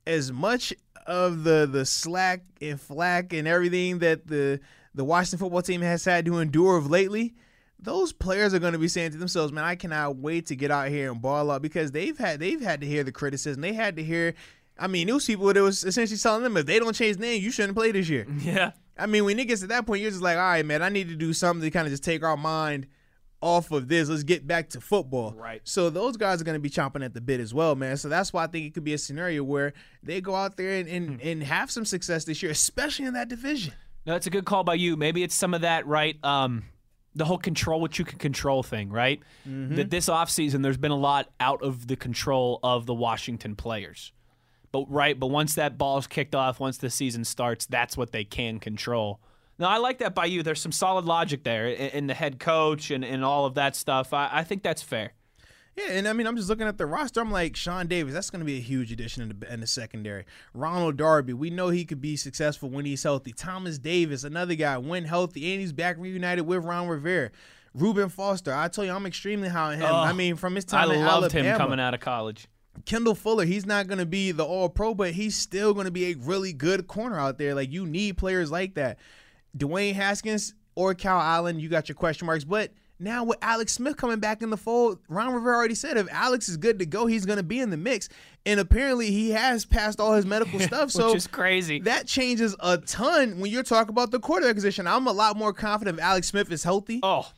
as 0.05 0.31
much 0.31 0.73
of 1.07 1.43
the 1.43 1.67
the 1.71 1.85
slack 1.85 2.43
and 2.61 2.79
flack 2.79 3.33
and 3.33 3.47
everything 3.47 3.99
that 3.99 4.27
the 4.27 4.59
the 4.93 5.03
Washington 5.03 5.39
football 5.39 5.61
team 5.61 5.81
has 5.81 6.05
had 6.05 6.25
to 6.25 6.37
endure 6.37 6.77
of 6.77 6.89
lately, 6.89 7.35
those 7.79 8.11
players 8.11 8.53
are 8.53 8.59
going 8.59 8.73
to 8.73 8.79
be 8.79 8.87
saying 8.87 9.11
to 9.11 9.17
themselves, 9.17 9.51
"Man, 9.51 9.63
I 9.63 9.75
cannot 9.75 10.17
wait 10.17 10.47
to 10.47 10.55
get 10.55 10.71
out 10.71 10.89
here 10.89 11.11
and 11.11 11.21
ball 11.21 11.51
out," 11.51 11.61
because 11.61 11.91
they've 11.91 12.17
had 12.17 12.39
they've 12.39 12.61
had 12.61 12.81
to 12.81 12.87
hear 12.87 13.03
the 13.03 13.11
criticism. 13.11 13.61
They 13.61 13.73
had 13.73 13.95
to 13.95 14.03
hear. 14.03 14.33
I 14.77 14.87
mean, 14.87 15.07
those 15.07 15.25
people 15.25 15.51
that 15.51 15.61
was 15.61 15.83
essentially 15.83 16.17
telling 16.17 16.43
them 16.43 16.55
if 16.55 16.65
they 16.65 16.79
don't 16.79 16.93
change 16.93 17.19
name, 17.19 17.41
you 17.41 17.51
shouldn't 17.51 17.75
play 17.75 17.91
this 17.91 18.07
year. 18.07 18.25
Yeah. 18.39 18.71
I 18.97 19.05
mean, 19.05 19.23
when 19.23 19.39
it 19.39 19.45
gets 19.45 19.61
to 19.61 19.67
that 19.67 19.85
point, 19.85 20.01
you're 20.01 20.11
just 20.11 20.21
like, 20.21 20.35
all 20.35 20.43
right, 20.43 20.65
man, 20.65 20.81
I 20.81 20.89
need 20.89 21.07
to 21.07 21.15
do 21.15 21.31
something 21.31 21.61
to 21.61 21.71
kind 21.71 21.87
of 21.87 21.91
just 21.91 22.03
take 22.03 22.21
our 22.21 22.35
mind 22.35 22.87
off 23.41 23.71
of 23.71 23.87
this. 23.87 24.09
Let's 24.09 24.23
get 24.23 24.45
back 24.45 24.69
to 24.71 24.81
football. 24.81 25.33
Right. 25.33 25.61
So 25.63 25.89
those 25.89 26.17
guys 26.17 26.41
are 26.41 26.43
going 26.43 26.55
to 26.55 26.59
be 26.59 26.69
chomping 26.69 27.03
at 27.03 27.13
the 27.13 27.21
bit 27.21 27.39
as 27.39 27.53
well, 27.53 27.75
man. 27.75 27.97
So 27.97 28.09
that's 28.09 28.33
why 28.33 28.43
I 28.43 28.47
think 28.47 28.65
it 28.65 28.73
could 28.73 28.83
be 28.83 28.93
a 28.93 28.97
scenario 28.97 29.43
where 29.43 29.73
they 30.03 30.21
go 30.21 30.35
out 30.35 30.57
there 30.57 30.79
and, 30.79 30.89
and, 30.89 31.21
hmm. 31.21 31.27
and 31.27 31.43
have 31.43 31.71
some 31.71 31.85
success 31.85 32.25
this 32.25 32.43
year, 32.43 32.51
especially 32.51 33.05
in 33.05 33.13
that 33.13 33.29
division. 33.29 33.73
No, 34.09 34.15
that's 34.15 34.25
a 34.25 34.31
good 34.31 34.45
call 34.45 34.63
by 34.63 34.73
you. 34.73 34.97
Maybe 34.97 35.21
it's 35.21 35.35
some 35.35 35.53
of 35.53 35.61
that, 35.61 35.85
right? 35.85 36.17
Um, 36.25 36.63
the 37.13 37.25
whole 37.25 37.37
control 37.37 37.79
what 37.79 37.99
you 37.99 38.05
can 38.05 38.17
control 38.17 38.63
thing, 38.63 38.89
right? 38.89 39.21
That 39.75 39.91
this 39.91 40.09
offseason 40.09 40.63
there's 40.63 40.77
been 40.79 40.89
a 40.89 40.97
lot 40.97 41.29
out 41.39 41.61
of 41.61 41.85
the 41.85 41.95
control 41.95 42.59
of 42.63 42.87
the 42.87 42.93
Washington 42.95 43.55
players. 43.55 44.11
But 44.71 44.89
right, 44.89 45.19
but 45.19 45.27
once 45.27 45.53
that 45.55 45.77
ball's 45.77 46.07
kicked 46.07 46.33
off, 46.33 46.59
once 46.59 46.79
the 46.79 46.89
season 46.89 47.23
starts, 47.23 47.67
that's 47.67 47.95
what 47.95 48.11
they 48.11 48.23
can 48.23 48.57
control. 48.59 49.19
No, 49.59 49.67
I 49.67 49.77
like 49.77 49.99
that 49.99 50.15
by 50.15 50.25
you. 50.25 50.41
There's 50.41 50.59
some 50.59 50.71
solid 50.71 51.05
logic 51.05 51.43
there 51.43 51.67
in, 51.67 51.89
in 51.91 52.07
the 52.07 52.15
head 52.15 52.39
coach 52.39 52.89
and, 52.89 53.05
and 53.05 53.23
all 53.23 53.45
of 53.45 53.53
that 53.55 53.75
stuff. 53.75 54.11
I, 54.11 54.27
I 54.31 54.43
think 54.43 54.63
that's 54.63 54.81
fair. 54.81 55.13
Yeah, 55.79 55.93
and 55.93 56.07
I 56.07 56.13
mean, 56.13 56.27
I'm 56.27 56.35
just 56.35 56.49
looking 56.49 56.67
at 56.67 56.77
the 56.77 56.85
roster. 56.85 57.21
I'm 57.21 57.31
like, 57.31 57.55
Sean 57.55 57.87
Davis, 57.87 58.13
that's 58.13 58.29
going 58.29 58.41
to 58.41 58.45
be 58.45 58.57
a 58.57 58.61
huge 58.61 58.91
addition 58.91 59.23
in 59.23 59.39
the, 59.39 59.53
in 59.53 59.59
the 59.61 59.67
secondary. 59.67 60.25
Ronald 60.53 60.97
Darby, 60.97 61.31
we 61.31 61.49
know 61.49 61.69
he 61.69 61.85
could 61.85 62.01
be 62.01 62.17
successful 62.17 62.69
when 62.69 62.83
he's 62.83 63.03
healthy. 63.03 63.31
Thomas 63.31 63.77
Davis, 63.77 64.25
another 64.25 64.55
guy, 64.55 64.77
when 64.77 65.05
healthy, 65.05 65.51
and 65.53 65.61
he's 65.61 65.71
back 65.71 65.95
reunited 65.97 66.45
with 66.45 66.65
Ron 66.65 66.89
Rivera. 66.89 67.31
Reuben 67.73 68.09
Foster, 68.09 68.53
I 68.53 68.67
tell 68.67 68.83
you, 68.83 68.91
I'm 68.91 69.05
extremely 69.05 69.47
high 69.47 69.73
on 69.73 69.75
him. 69.75 69.83
Oh, 69.83 69.95
I 69.95 70.11
mean, 70.11 70.35
from 70.35 70.55
his 70.55 70.65
I 70.73 70.85
time 70.85 70.91
in 70.91 71.05
loved 71.05 71.25
Alabama, 71.25 71.49
him 71.49 71.57
coming 71.57 71.79
out 71.79 71.93
of 71.93 72.01
college. 72.01 72.47
Kendall 72.85 73.15
Fuller, 73.15 73.45
he's 73.45 73.65
not 73.65 73.87
going 73.87 73.99
to 73.99 74.05
be 74.05 74.31
the 74.31 74.43
all 74.43 74.69
pro, 74.69 74.93
but 74.93 75.11
he's 75.11 75.37
still 75.37 75.73
going 75.73 75.85
to 75.85 75.91
be 75.91 76.11
a 76.11 76.15
really 76.15 76.51
good 76.51 76.87
corner 76.87 77.19
out 77.19 77.37
there. 77.37 77.53
Like, 77.53 77.71
you 77.71 77.85
need 77.85 78.17
players 78.17 78.51
like 78.51 78.75
that. 78.75 78.99
Dwayne 79.57 79.93
Haskins 79.93 80.55
or 80.75 80.93
Cal 80.93 81.19
Allen, 81.19 81.59
you 81.59 81.69
got 81.69 81.87
your 81.89 81.95
question 81.95 82.25
marks. 82.25 82.43
But 82.43 82.71
now 82.99 83.23
with 83.23 83.37
Alex 83.41 83.73
Smith 83.73 83.95
coming 83.97 84.19
back 84.19 84.41
in 84.41 84.49
the 84.49 84.57
fold, 84.57 84.99
Ron 85.07 85.33
Rivera 85.33 85.55
already 85.55 85.75
said 85.75 85.95
if 85.97 86.07
Alex 86.11 86.49
is 86.49 86.57
good 86.57 86.79
to 86.79 86.85
go, 86.85 87.05
he's 87.05 87.25
going 87.25 87.37
to 87.37 87.43
be 87.43 87.59
in 87.59 87.69
the 87.69 87.77
mix. 87.77 88.09
And 88.45 88.59
apparently 88.59 89.09
he 89.11 89.31
has 89.31 89.65
passed 89.65 89.99
all 89.99 90.13
his 90.13 90.25
medical 90.25 90.59
stuff. 90.59 90.91
So 90.91 91.07
Which 91.07 91.17
is 91.17 91.27
crazy. 91.27 91.79
that 91.81 92.07
changes 92.07 92.55
a 92.59 92.77
ton 92.77 93.39
when 93.39 93.51
you're 93.51 93.63
talking 93.63 93.89
about 93.91 94.11
the 94.11 94.19
quarterback 94.19 94.55
position. 94.55 94.85
I'm 94.87 95.07
a 95.07 95.11
lot 95.13 95.37
more 95.37 95.53
confident 95.53 95.97
if 95.99 96.03
Alex 96.03 96.27
Smith 96.27 96.51
is 96.51 96.63
healthy 96.63 96.99
oh, 97.03 97.31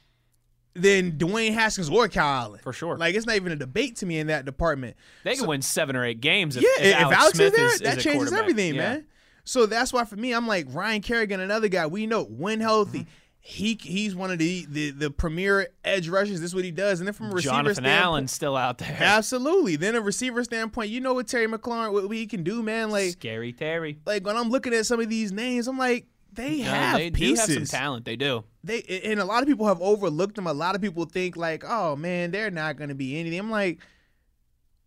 than 0.74 1.14
Dwayne 1.14 1.54
Haskins 1.54 1.90
or 1.90 2.08
Kyle 2.08 2.46
Allen. 2.48 2.60
For 2.64 2.74
sure. 2.74 2.98
Like, 2.98 3.14
it's 3.16 3.26
not 3.26 3.36
even 3.36 3.52
a 3.52 3.56
debate 3.58 3.98
to 3.98 4.06
me 4.06 4.20
in 4.20 4.28
that 4.28 4.46
department. 4.46 4.96
they 5.24 5.36
can 5.36 5.48
win 5.48 5.62
seven 5.62 5.96
or 5.96 6.06
eight 6.06 6.22
games 6.22 6.56
if, 6.58 6.64
Yeah, 6.64 6.70
if, 6.86 6.96
if, 6.96 7.02
Alex, 7.02 7.18
Alex 7.18 7.38
Smith 7.38 7.54
is 7.54 7.58
there, 7.58 7.68
is, 7.68 7.74
is 7.74 7.82
that 7.82 8.00
changes 8.00 8.34
everything, 8.34 8.76
Yeah. 8.76 8.82
man. 8.82 9.06
So 9.44 9.66
that's 9.66 9.92
why 9.92 10.06
for 10.06 10.16
me, 10.16 10.34
I'm 10.34 10.48
like 10.48 10.68
Ryan 10.70 11.02
Kerrigan, 11.02 11.40
another 11.40 11.68
guy 11.68 11.88
we 11.88 12.06
know 12.08 12.24
when 12.24 12.60
healthy, 12.62 13.00
Mm-hmm. 13.00 13.10
He 13.44 13.78
he's 13.82 14.16
one 14.16 14.30
of 14.32 14.38
the, 14.38 14.66
the 14.70 14.92
the 14.92 15.10
premier 15.12 15.70
edge 15.84 16.08
rushers. 16.08 16.40
This 16.42 16.52
is 16.52 16.56
what 16.56 16.64
he 16.64 16.70
does. 16.72 17.00
And 17.00 17.08
then 17.08 17.14
from 17.14 17.32
a 17.32 17.34
receiver 17.34 17.54
Jonathan 17.56 17.74
standpoint, 17.84 18.04
Allen's 18.04 18.32
still 18.32 18.56
out 18.56 18.78
there. 18.78 18.96
absolutely. 19.00 19.76
Then 19.78 19.96
a 19.96 20.02
receiver 20.02 20.44
standpoint, 20.44 20.92
you 20.92 21.02
know 21.02 21.16
what 21.16 21.28
Terry 21.28 21.48
McLaurin 21.48 21.92
what 21.92 22.10
he 22.16 22.28
can 22.28 22.44
do, 22.44 22.62
man. 22.62 22.92
Like 22.92 23.12
Scary 23.14 23.52
Terry. 23.52 23.98
like 24.06 24.24
when 24.26 24.38
I'm 24.38 24.50
looking 24.50 24.74
at 24.74 24.86
some 24.86 25.00
of 25.00 25.10
these 25.10 25.32
names, 25.32 25.68
I'm 25.68 25.78
like 25.80 26.06
they 26.34 26.60
No, 26.60 26.66
have 26.66 26.98
they 27.00 27.10
pieces. 27.12 27.48
do 27.48 27.54
have 27.54 27.68
some 27.68 27.80
talent. 27.80 28.06
They 28.06 28.16
do. 28.16 28.44
They 28.64 28.82
and 29.06 29.20
a 29.20 29.26
lot 29.26 29.42
of 29.42 29.48
people 29.50 29.66
have 29.68 29.82
overlooked 29.82 30.36
them. 30.36 30.46
A 30.48 30.54
lot 30.54 30.76
of 30.76 30.82
people 30.82 31.06
think 31.06 31.36
like, 31.36 31.64
oh 31.68 31.96
man, 31.96 32.30
they're 32.32 32.52
not 32.52 32.78
going 32.78 32.90
to 32.90 32.96
be 32.96 33.20
anything. 33.20 33.40
I'm 33.40 33.50
like, 33.52 33.80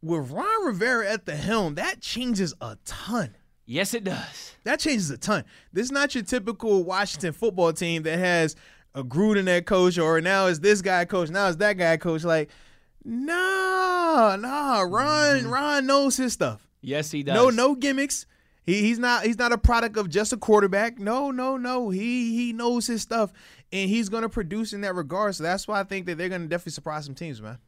with 0.01 0.31
Ron 0.31 0.65
Rivera 0.67 1.11
at 1.11 1.27
the 1.27 1.35
helm, 1.35 1.75
that 1.75 2.01
changes 2.01 2.55
a 2.61 2.77
ton. 2.85 3.35
Yes, 3.67 3.95
it 3.95 4.05
does. 4.05 4.55
That 4.65 4.81
changes 4.81 5.11
a 5.11 5.17
ton. 5.17 5.45
This 5.73 5.87
is 5.87 5.93
not 5.93 6.15
your 6.15 6.25
typical 6.25 6.85
Washington 6.85 7.33
football 7.33 7.73
team 7.73 8.03
that 8.03 8.19
has 8.19 8.57
a 8.95 9.03
Gruden 9.03 9.49
at 9.49 9.67
coach, 9.67 9.99
or 9.99 10.21
now 10.21 10.47
is 10.47 10.61
this 10.61 10.83
guy 10.83 11.05
coach, 11.05 11.31
now 11.31 11.47
is 11.49 11.57
that 11.59 11.79
guy 11.79 11.97
coach. 11.97 12.25
Like, 12.25 12.51
no, 13.05 14.37
no, 14.39 14.83
Ron, 14.83 15.41
mm-hmm. 15.41 15.51
Ron 15.51 15.87
knows 15.87 16.17
his 16.17 16.33
stuff. 16.33 16.67
Yes, 16.81 17.11
he 17.11 17.23
does. 17.23 17.35
No, 17.35 17.51
no 17.51 17.75
gimmicks. 17.75 18.27
He, 18.63 18.81
he's 18.81 18.99
not 18.99 19.25
he's 19.25 19.39
not 19.39 19.53
a 19.53 19.59
product 19.59 19.97
of 19.97 20.09
just 20.09 20.33
a 20.33 20.37
quarterback. 20.37 20.99
No, 20.99 21.31
no, 21.31 21.57
no. 21.57 21.91
He 21.91 22.35
he 22.35 22.53
knows 22.53 22.87
his 22.87 23.03
stuff, 23.03 23.33
and 23.73 23.91
he's 23.91 24.09
gonna 24.09 24.29
produce 24.29 24.73
in 24.73 24.81
that 24.83 24.95
regard. 24.95 25.35
So 25.35 25.43
that's 25.43 25.69
why 25.69 25.81
I 25.81 25.85
think 25.85 26.07
that 26.07 26.17
they're 26.17 26.29
gonna 26.29 26.47
definitely 26.47 26.73
surprise 26.73 27.05
some 27.05 27.15
teams, 27.15 27.43
man. 27.43 27.59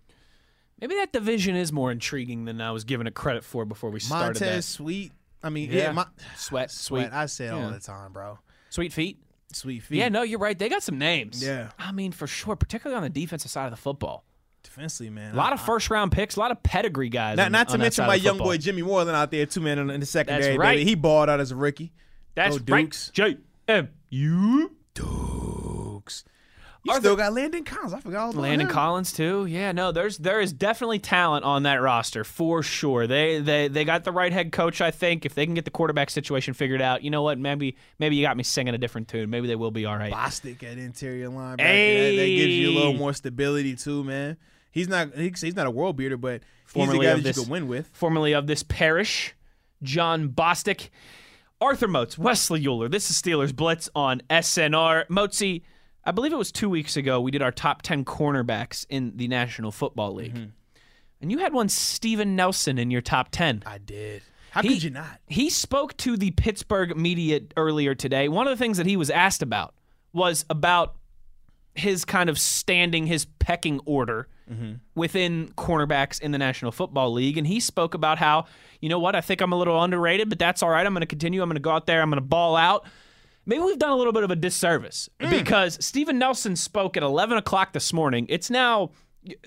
Maybe 0.80 0.94
that 0.96 1.12
division 1.12 1.56
is 1.56 1.72
more 1.72 1.90
intriguing 1.90 2.44
than 2.44 2.60
I 2.60 2.70
was 2.70 2.84
given 2.84 3.06
it 3.06 3.14
credit 3.14 3.44
for 3.44 3.64
before 3.64 3.90
we 3.90 4.00
started 4.00 4.40
Montez 4.40 4.56
that. 4.56 4.62
Sweet. 4.62 5.12
I 5.46 5.50
mean, 5.50 5.70
Yeah. 5.70 5.78
yeah, 5.84 5.92
my, 5.92 6.06
Sweat, 6.36 6.70
sweet, 6.72 7.04
Sweet. 7.04 7.12
I 7.12 7.26
say 7.26 7.46
it 7.46 7.50
all 7.52 7.60
Yeah. 7.60 7.70
the 7.70 7.80
time, 7.80 8.12
bro. 8.12 8.38
sweet 8.70 8.92
feet. 8.92 9.22
Sweet 9.52 9.80
feet. 9.84 9.98
Yeah, 9.98 10.08
no, 10.08 10.22
you're 10.22 10.38
right. 10.40 10.58
They 10.58 10.68
got 10.68 10.82
some 10.82 10.98
names. 10.98 11.42
Yeah. 11.42 11.70
I 11.78 11.92
mean, 11.92 12.12
for 12.12 12.26
sure, 12.26 12.56
particularly 12.56 12.96
on 12.96 13.02
the 13.04 13.08
defensive 13.08 13.50
side 13.50 13.64
of 13.66 13.70
the 13.70 13.76
football. 13.76 14.24
defensively, 14.64 15.08
man. 15.10 15.32
A 15.32 15.36
lot 15.36 15.52
of 15.52 15.60
first 15.60 15.88
round 15.90 16.10
picks, 16.10 16.34
a 16.36 16.40
lot 16.40 16.50
of 16.50 16.60
pedigree 16.64 17.08
guys. 17.08 17.36
Not, 17.36 17.46
on- 17.46 17.52
not 17.52 17.68
to 17.68 17.74
on 17.74 17.78
that 17.78 17.84
mention 17.84 18.02
side 18.02 18.06
my 18.08 18.14
of 18.16 18.20
the 18.20 18.24
young 18.24 18.34
football. 18.34 18.52
boy 18.52 18.58
Jimmy 18.58 18.82
Moreland 18.82 19.16
out 19.16 19.30
there 19.30 19.46
too, 19.46 19.60
man, 19.60 19.78
in, 19.78 19.90
in 19.90 20.00
the 20.00 20.06
secondary. 20.06 20.58
right. 20.58 20.72
Baby. 20.78 20.84
He 20.90 20.94
balled 20.96 21.28
out 21.30 21.38
as 21.38 21.52
a 21.52 21.56
rookie. 21.56 21.92
That's 22.34 22.58
Go 22.58 22.74
right. 22.74 22.82
Dukes. 22.82 23.10
J 23.14 23.36
M 23.68 23.88
U. 24.10 24.74
Dukes. 24.94 25.35
You 26.86 26.92
Arthur- 26.92 27.00
still 27.00 27.16
got 27.16 27.32
Landon 27.32 27.64
Collins. 27.64 27.92
I 27.92 28.00
forgot 28.00 28.24
all 28.24 28.30
about 28.30 28.40
Landon 28.42 28.68
him. 28.68 28.72
Collins 28.72 29.12
too. 29.12 29.46
Yeah, 29.46 29.72
no, 29.72 29.92
there's 29.92 30.18
there 30.18 30.40
is 30.40 30.52
definitely 30.52 30.98
talent 30.98 31.44
on 31.44 31.64
that 31.64 31.82
roster 31.82 32.24
for 32.24 32.62
sure. 32.62 33.06
They 33.06 33.40
they 33.40 33.68
they 33.68 33.84
got 33.84 34.04
the 34.04 34.12
right 34.12 34.32
head 34.32 34.52
coach. 34.52 34.80
I 34.80 34.90
think 34.90 35.26
if 35.26 35.34
they 35.34 35.44
can 35.46 35.54
get 35.54 35.64
the 35.64 35.70
quarterback 35.70 36.10
situation 36.10 36.54
figured 36.54 36.80
out, 36.80 37.02
you 37.02 37.10
know 37.10 37.22
what? 37.22 37.38
Maybe 37.38 37.76
maybe 37.98 38.16
you 38.16 38.22
got 38.24 38.36
me 38.36 38.42
singing 38.44 38.74
a 38.74 38.78
different 38.78 39.08
tune. 39.08 39.28
Maybe 39.30 39.46
they 39.48 39.56
will 39.56 39.70
be 39.70 39.84
all 39.84 39.96
right. 39.96 40.12
Bostic 40.12 40.62
at 40.62 40.78
interior 40.78 41.28
linebacker. 41.28 41.56
That, 41.58 42.16
that 42.16 42.26
gives 42.26 42.54
you 42.54 42.70
a 42.70 42.74
little 42.76 42.94
more 42.94 43.12
stability 43.12 43.74
too, 43.76 44.04
man. 44.04 44.36
He's 44.70 44.88
not 44.88 45.14
he's 45.14 45.56
not 45.56 45.66
a 45.66 45.70
world 45.70 45.96
beater, 45.96 46.16
but 46.16 46.42
Formerly 46.66 46.98
he's 46.98 47.00
the 47.00 47.06
guy 47.10 47.14
that 47.16 47.22
this- 47.24 47.36
you 47.36 47.42
could 47.42 47.50
win 47.50 47.66
with. 47.68 47.90
formerly 47.92 48.32
of 48.32 48.46
this 48.46 48.62
parish, 48.62 49.34
John 49.82 50.28
Bostic, 50.28 50.90
Arthur 51.60 51.88
Moats, 51.88 52.18
Wesley 52.18 52.66
Euler. 52.66 52.88
This 52.88 53.10
is 53.10 53.20
Steelers 53.20 53.54
Blitz 53.56 53.88
on 53.94 54.20
SNR. 54.28 55.06
Moatsy, 55.08 55.62
I 56.06 56.12
believe 56.12 56.32
it 56.32 56.36
was 56.36 56.52
two 56.52 56.70
weeks 56.70 56.96
ago, 56.96 57.20
we 57.20 57.30
did 57.30 57.42
our 57.42 57.50
top 57.52 57.82
10 57.82 58.04
cornerbacks 58.04 58.86
in 58.88 59.16
the 59.16 59.26
National 59.28 59.72
Football 59.72 60.14
League. 60.14 60.34
Mm-hmm. 60.34 60.50
And 61.20 61.32
you 61.32 61.38
had 61.38 61.52
one 61.52 61.68
Steven 61.68 62.36
Nelson 62.36 62.78
in 62.78 62.90
your 62.90 63.00
top 63.00 63.28
10. 63.32 63.64
I 63.66 63.78
did. 63.78 64.22
How 64.50 64.62
He- 64.62 64.68
could 64.68 64.82
you 64.82 64.90
not? 64.90 65.20
He 65.26 65.50
spoke 65.50 65.96
to 65.98 66.16
the 66.16 66.30
Pittsburgh 66.30 66.96
media 66.96 67.40
earlier 67.56 67.94
today. 67.94 68.28
One 68.28 68.46
of 68.46 68.56
the 68.56 68.62
things 68.62 68.76
that 68.76 68.86
he 68.86 68.96
was 68.96 69.10
asked 69.10 69.42
about 69.42 69.74
was 70.12 70.44
about 70.48 70.94
his 71.74 72.04
kind 72.04 72.30
of 72.30 72.38
standing, 72.38 73.06
his 73.06 73.26
pecking 73.38 73.80
order 73.84 74.28
within 74.94 75.48
cornerbacks 75.58 76.20
in 76.20 76.30
the 76.30 76.38
National 76.38 76.70
Football 76.70 77.12
League. 77.12 77.36
And 77.36 77.44
he 77.46 77.58
spoke 77.58 77.94
about 77.94 78.16
how, 78.18 78.46
you 78.80 78.88
know 78.88 79.00
what, 79.00 79.16
I 79.16 79.20
think 79.20 79.40
I'm 79.40 79.50
a 79.52 79.56
little 79.58 79.82
underrated, 79.82 80.28
but 80.28 80.38
that's 80.38 80.62
all 80.62 80.70
right. 80.70 80.86
I'm 80.86 80.92
going 80.94 81.00
to 81.00 81.06
continue. 81.06 81.42
I'm 81.42 81.48
going 81.48 81.56
to 81.56 81.60
go 81.60 81.72
out 81.72 81.86
there. 81.86 82.00
I'm 82.00 82.08
going 82.10 82.22
to 82.22 82.26
ball 82.26 82.54
out. 82.54 82.86
Maybe 83.46 83.62
we've 83.62 83.78
done 83.78 83.90
a 83.90 83.96
little 83.96 84.12
bit 84.12 84.24
of 84.24 84.30
a 84.30 84.36
disservice 84.36 85.08
mm. 85.20 85.30
because 85.30 85.82
Steven 85.84 86.18
Nelson 86.18 86.56
spoke 86.56 86.96
at 86.96 87.02
11 87.02 87.38
o'clock 87.38 87.72
this 87.72 87.92
morning. 87.92 88.26
It's 88.28 88.50
now, 88.50 88.90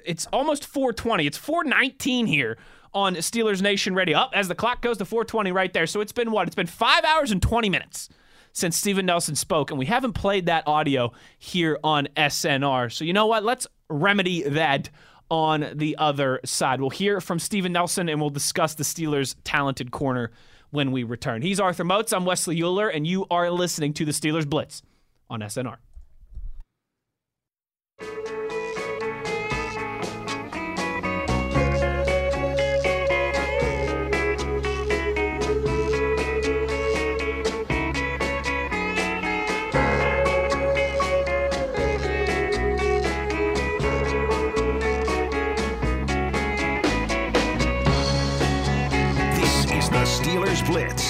it's 0.05 0.25
almost 0.27 0.65
420. 0.65 1.27
It's 1.27 1.37
419 1.37 2.25
here 2.25 2.57
on 2.93 3.15
Steelers 3.15 3.61
Nation 3.61 3.93
Radio. 3.93 4.17
Up 4.17 4.31
as 4.33 4.47
the 4.47 4.55
clock 4.55 4.81
goes 4.81 4.97
to 4.97 5.05
420 5.05 5.51
right 5.51 5.73
there. 5.73 5.85
So 5.85 6.01
it's 6.01 6.13
been 6.13 6.31
what? 6.31 6.47
It's 6.47 6.55
been 6.55 6.67
five 6.67 7.03
hours 7.03 7.31
and 7.31 7.41
20 7.41 7.69
minutes 7.69 8.09
since 8.53 8.77
Steven 8.77 9.05
Nelson 9.05 9.35
spoke, 9.35 9.69
and 9.69 9.77
we 9.77 9.85
haven't 9.85 10.13
played 10.13 10.47
that 10.47 10.67
audio 10.67 11.11
here 11.37 11.77
on 11.83 12.07
SNR. 12.17 12.91
So 12.91 13.05
you 13.05 13.13
know 13.13 13.27
what? 13.27 13.43
Let's 13.43 13.67
remedy 13.89 14.43
that 14.43 14.89
on 15.29 15.71
the 15.75 15.95
other 15.97 16.39
side. 16.43 16.81
We'll 16.81 16.89
hear 16.89 17.21
from 17.21 17.39
Steven 17.39 17.71
Nelson, 17.71 18.09
and 18.09 18.19
we'll 18.19 18.31
discuss 18.31 18.73
the 18.73 18.83
Steelers' 18.83 19.35
talented 19.43 19.91
corner 19.91 20.31
when 20.71 20.91
we 20.91 21.03
return. 21.03 21.41
He's 21.41 21.59
Arthur 21.59 21.83
Moats. 21.83 22.13
I'm 22.13 22.25
Wesley 22.25 22.61
Euler, 22.61 22.89
and 22.89 23.05
you 23.05 23.25
are 23.29 23.49
listening 23.49 23.93
to 23.93 24.05
the 24.05 24.11
Steelers 24.11 24.47
Blitz 24.47 24.81
on 25.29 25.41
SNR. 25.41 25.77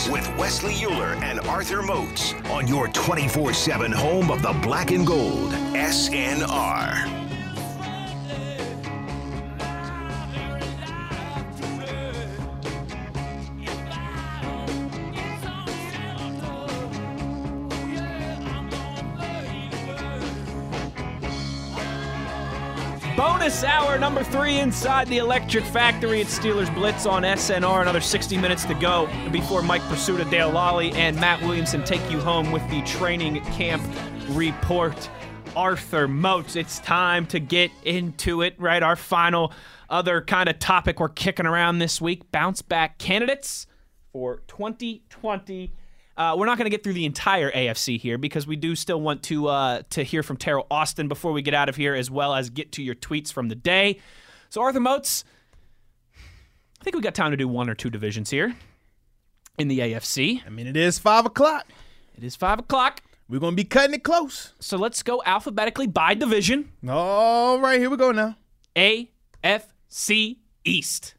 With 0.10 0.28
Wesley 0.38 0.76
Euler 0.84 1.14
and 1.24 1.39
Arthur 1.41 1.82
Moats 1.82 2.34
on 2.45 2.68
your 2.68 2.88
24 2.89 3.53
7 3.53 3.91
home 3.91 4.32
of 4.32 4.41
the 4.41 4.53
black 4.64 4.91
and 4.91 5.05
gold. 5.05 5.51
SNR. 5.74 7.28
Bonus 23.40 23.64
hour 23.64 23.98
number 23.98 24.22
three 24.22 24.60
inside 24.60 25.08
the 25.08 25.20
Electric 25.20 25.64
Factory 25.64 26.20
at 26.20 26.28
Steelers 26.28 26.72
Blitz 26.76 27.06
on 27.06 27.24
SNR. 27.24 27.84
Another 27.84 28.02
60 28.02 28.38
minutes 28.38 28.66
to 28.66 28.74
go 28.74 29.08
before 29.32 29.62
Mike 29.62 29.82
Prisuta, 29.84 30.30
Dale 30.30 30.52
Lolley, 30.52 30.94
and 30.96 31.16
Matt 31.16 31.42
Williamson 31.42 31.82
take 31.86 32.02
you 32.12 32.20
home 32.20 32.52
with 32.52 32.70
the 32.70 32.82
training 32.82 33.40
camp 33.46 33.82
report. 34.32 35.10
Arthur 35.56 36.06
Moats, 36.06 36.58
it's 36.58 36.80
time 36.80 37.26
to 37.28 37.40
get 37.40 37.72
into 37.86 38.42
it, 38.42 38.60
right? 38.60 38.84
Our 38.84 38.98
final 38.98 39.54
other 39.90 40.20
kind 40.20 40.50
of 40.50 40.60
topic 40.60 41.00
we're 41.00 41.08
kicking 41.08 41.46
around 41.46 41.80
this 41.80 42.02
week 42.02 42.30
bounce 42.34 42.62
back 42.62 42.98
candidates 42.98 43.68
for 44.12 44.44
2020. 44.48 45.72
Uh, 46.20 46.36
we're 46.38 46.45
not 46.45 46.57
going 46.57 46.65
to 46.65 46.70
get 46.70 46.84
through 46.84 46.91
the 46.91 47.05
entire 47.05 47.49
AFC 47.49 47.97
here 47.97 48.17
because 48.17 48.45
we 48.45 48.57
do 48.57 48.76
still 48.76 48.99
want 48.99 49.24
to 49.24 49.47
uh, 49.47 49.82
to 49.91 50.03
hear 50.03 50.22
from 50.22 50.36
Teryl 50.36 50.67
Austin 50.70 51.07
before 51.07 51.32
we 51.32 51.41
get 51.41 51.53
out 51.53 51.70
of 51.70 51.78
here, 51.78 51.95
as 51.95 52.11
well 52.11 52.36
as 52.36 52.49
get 52.49 52.74
to 52.74 52.84
your 52.84 52.93
tweets 52.95 53.32
from 53.32 53.47
the 53.47 53.55
day. 53.55 54.01
So 54.49 54.59
Arthur 54.61 54.82
Moats, 54.82 55.24
I 56.17 56.84
think 56.84 56.97
we 56.97 57.01
got 57.01 57.15
time 57.15 57.32
to 57.32 57.38
do 57.38 57.47
one 57.47 57.70
or 57.70 57.74
two 57.74 57.89
divisions 57.89 58.30
here 58.30 58.53
in 59.57 59.70
the 59.70 59.80
AFC. 59.80 60.45
I 60.45 60.49
mean, 60.49 60.67
it 60.67 60.76
is 60.76 60.99
five 60.99 61.26
o'clock. 61.26 61.65
It 62.17 62.26
is 62.26 62.36
five 62.36 62.59
o'clock, 62.59 63.01
We're 63.30 63.39
gonna 63.39 63.55
be 63.55 63.63
cutting 63.63 63.95
it 63.95 64.03
close. 64.03 64.53
so 64.59 64.76
let's 64.76 65.01
go 65.03 65.24
alphabetically 65.26 65.88
by 65.88 66.15
division. 66.15 66.74
All 66.86 67.61
right, 67.61 67.80
here 67.80 67.89
we 67.89 67.95
go 67.95 68.11
now. 68.11 68.36
AFC 68.76 70.36
East. 70.65 71.15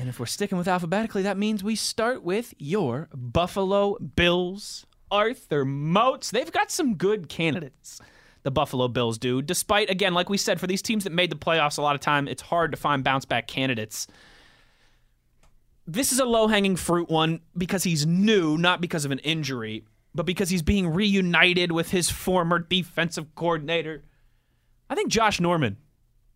And 0.00 0.08
if 0.08 0.18
we're 0.18 0.24
sticking 0.24 0.56
with 0.56 0.66
alphabetically, 0.66 1.20
that 1.24 1.36
means 1.36 1.62
we 1.62 1.76
start 1.76 2.22
with 2.22 2.54
your 2.56 3.10
Buffalo 3.14 3.98
Bills. 3.98 4.86
Arthur 5.10 5.66
Moats. 5.66 6.30
They've 6.30 6.50
got 6.50 6.70
some 6.70 6.94
good 6.94 7.28
candidates. 7.28 8.00
The 8.42 8.50
Buffalo 8.50 8.88
Bills 8.88 9.18
do. 9.18 9.42
Despite, 9.42 9.90
again, 9.90 10.14
like 10.14 10.30
we 10.30 10.38
said, 10.38 10.58
for 10.58 10.66
these 10.66 10.80
teams 10.80 11.04
that 11.04 11.12
made 11.12 11.30
the 11.30 11.36
playoffs 11.36 11.76
a 11.76 11.82
lot 11.82 11.94
of 11.94 12.00
time, 12.00 12.28
it's 12.28 12.40
hard 12.40 12.70
to 12.70 12.78
find 12.78 13.04
bounce 13.04 13.26
back 13.26 13.46
candidates. 13.46 14.06
This 15.86 16.12
is 16.12 16.18
a 16.18 16.24
low 16.24 16.46
hanging 16.46 16.76
fruit 16.76 17.10
one 17.10 17.40
because 17.54 17.84
he's 17.84 18.06
new, 18.06 18.56
not 18.56 18.80
because 18.80 19.04
of 19.04 19.10
an 19.10 19.18
injury, 19.18 19.84
but 20.14 20.24
because 20.24 20.48
he's 20.48 20.62
being 20.62 20.88
reunited 20.88 21.72
with 21.72 21.90
his 21.90 22.08
former 22.08 22.58
defensive 22.58 23.34
coordinator. 23.34 24.04
I 24.88 24.94
think 24.94 25.10
Josh 25.10 25.40
Norman, 25.40 25.76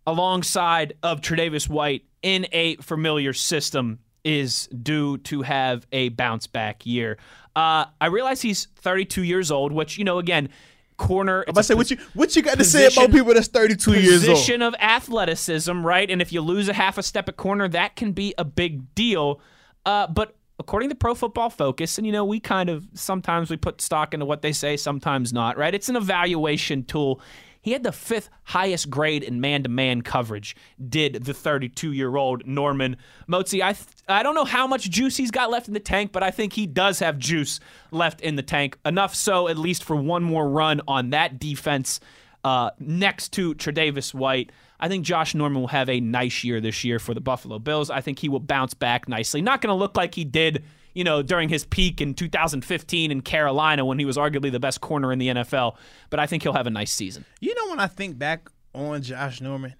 alongside 0.07 0.95
of 1.03 1.23
Tre'Davious 1.23 1.67
White 1.67 2.05
in 2.25 2.47
a 2.53 2.77
familiar 2.77 3.33
system, 3.33 4.01
is 4.25 4.67
due 4.69 5.19
to 5.19 5.43
have 5.43 5.87
a 5.93 6.09
bounce 6.09 6.47
back 6.47 6.87
year. 6.87 7.19
Uh, 7.55 7.85
I 8.01 8.07
realize 8.07 8.41
he's 8.41 8.67
32 8.77 9.23
years 9.23 9.51
old, 9.51 9.71
which 9.71 9.99
you 9.99 10.05
know, 10.05 10.19
again, 10.19 10.49
corner. 10.97 11.45
I'm 11.47 11.63
say 11.63 11.75
what 11.75 11.91
you 11.91 11.99
what 12.15 12.35
you 12.35 12.43
got 12.43 12.59
to 12.59 12.65
say 12.65 12.87
about 12.87 13.11
people 13.13 13.35
that's 13.35 13.49
32 13.49 13.93
years 14.01 14.27
old? 14.27 14.39
Position 14.39 14.63
of 14.63 14.75
athleticism, 14.79 15.87
right? 15.87 16.11
And 16.11 16.23
if 16.23 16.33
you 16.33 16.41
lose 16.41 16.69
a 16.69 16.73
half 16.73 16.99
a 16.99 17.03
step 17.03 17.29
at 17.29 17.37
corner, 17.37 17.69
that 17.69 17.97
can 17.97 18.13
be 18.13 18.35
a 18.39 18.45
big 18.45 18.95
deal. 18.95 19.41
Uh, 19.85 20.07
but 20.07 20.35
according 20.59 20.89
to 20.89 20.95
Pro 20.95 21.15
Football 21.15 21.51
Focus, 21.51 21.99
and 21.99 22.07
you 22.07 22.13
know, 22.13 22.25
we 22.25 22.41
kind 22.41 22.71
of 22.71 22.87
sometimes 22.95 23.51
we 23.51 23.57
put 23.57 23.81
stock 23.81 24.15
into 24.15 24.27
what 24.27 24.43
they 24.43 24.53
say, 24.53 24.77
sometimes 24.77 25.33
not, 25.33 25.57
right? 25.57 25.75
It's 25.75 25.89
an 25.89 25.97
evaluation 25.97 26.85
tool. 26.85 27.21
He 27.65 27.73
had 27.73 27.83
the 27.83 27.93
fifth 27.93 28.29
highest 28.43 28.91
grade 28.91 29.23
in 29.23 29.41
man-to-man 29.41 30.03
coverage. 30.03 30.55
Did 30.87 31.25
the 31.25 31.33
32-year-old 31.33 32.47
Norman 32.47 32.99
Moatsy? 33.27 33.63
I 33.63 33.73
th- 33.73 33.87
I 34.07 34.23
don't 34.23 34.35
know 34.35 34.45
how 34.45 34.67
much 34.67 34.91
juice 34.91 35.17
he's 35.17 35.31
got 35.31 35.51
left 35.51 35.67
in 35.67 35.73
the 35.73 35.81
tank, 35.81 36.13
but 36.13 36.23
I 36.23 36.31
think 36.31 36.53
he 36.53 36.67
does 36.67 36.99
have 36.99 37.19
juice 37.19 37.61
left 37.91 38.21
in 38.21 38.37
the 38.37 38.43
tank. 38.43 38.77
Enough 38.85 39.15
so, 39.15 39.49
at 39.49 39.57
least 39.57 39.83
for 39.83 39.97
one 39.97 40.23
more 40.23 40.47
run 40.47 40.83
on 40.87 41.09
that 41.11 41.39
defense 41.39 42.01
uh, 42.45 42.69
next 42.79 43.33
to 43.33 43.55
Tre'Davious 43.55 44.13
White. 44.13 44.53
I 44.79 44.89
think 44.89 45.07
Josh 45.07 45.35
Norman 45.35 45.63
will 45.63 45.69
have 45.69 45.89
a 45.89 46.01
nice 46.01 46.45
year 46.45 46.61
this 46.61 46.85
year 46.85 46.99
for 46.99 47.15
the 47.15 47.23
Buffalo 47.23 47.59
Bills. 47.59 47.89
I 47.89 48.03
think 48.03 48.19
he 48.19 48.29
will 48.29 48.41
bounce 48.41 48.75
back 48.75 49.09
nicely. 49.09 49.41
Not 49.41 49.63
going 49.63 49.75
to 49.75 49.79
look 49.79 49.97
like 49.97 50.15
he 50.15 50.27
did 50.27 50.65
you 50.95 51.05
know, 51.05 51.23
during 51.23 51.49
his 51.49 51.65
peak 51.65 52.01
in 52.01 52.15
2015 52.15 53.11
in 53.11 53.21
Carolina 53.21 53.85
when 53.85 53.99
he 53.99 54.05
was 54.05 54.17
arguably 54.17 54.51
the 54.51 54.61
best 54.61 54.81
corner 54.81 55.13
in 55.13 55.19
the 55.19 55.29
NFL. 55.29 55.77
But 56.11 56.21
I 56.21 56.27
think 56.27 56.43
he'll 56.43 56.53
have 56.53 56.67
a 56.67 56.71
nice 56.71 56.93
season. 56.93 57.25
You 57.41 57.55
know, 57.55 57.71
when 57.71 57.81
I 57.81 57.87
think 57.87 58.19
back 58.19 58.49
on 58.75 59.03
Josh 59.03 59.41
Norman, 59.41 59.75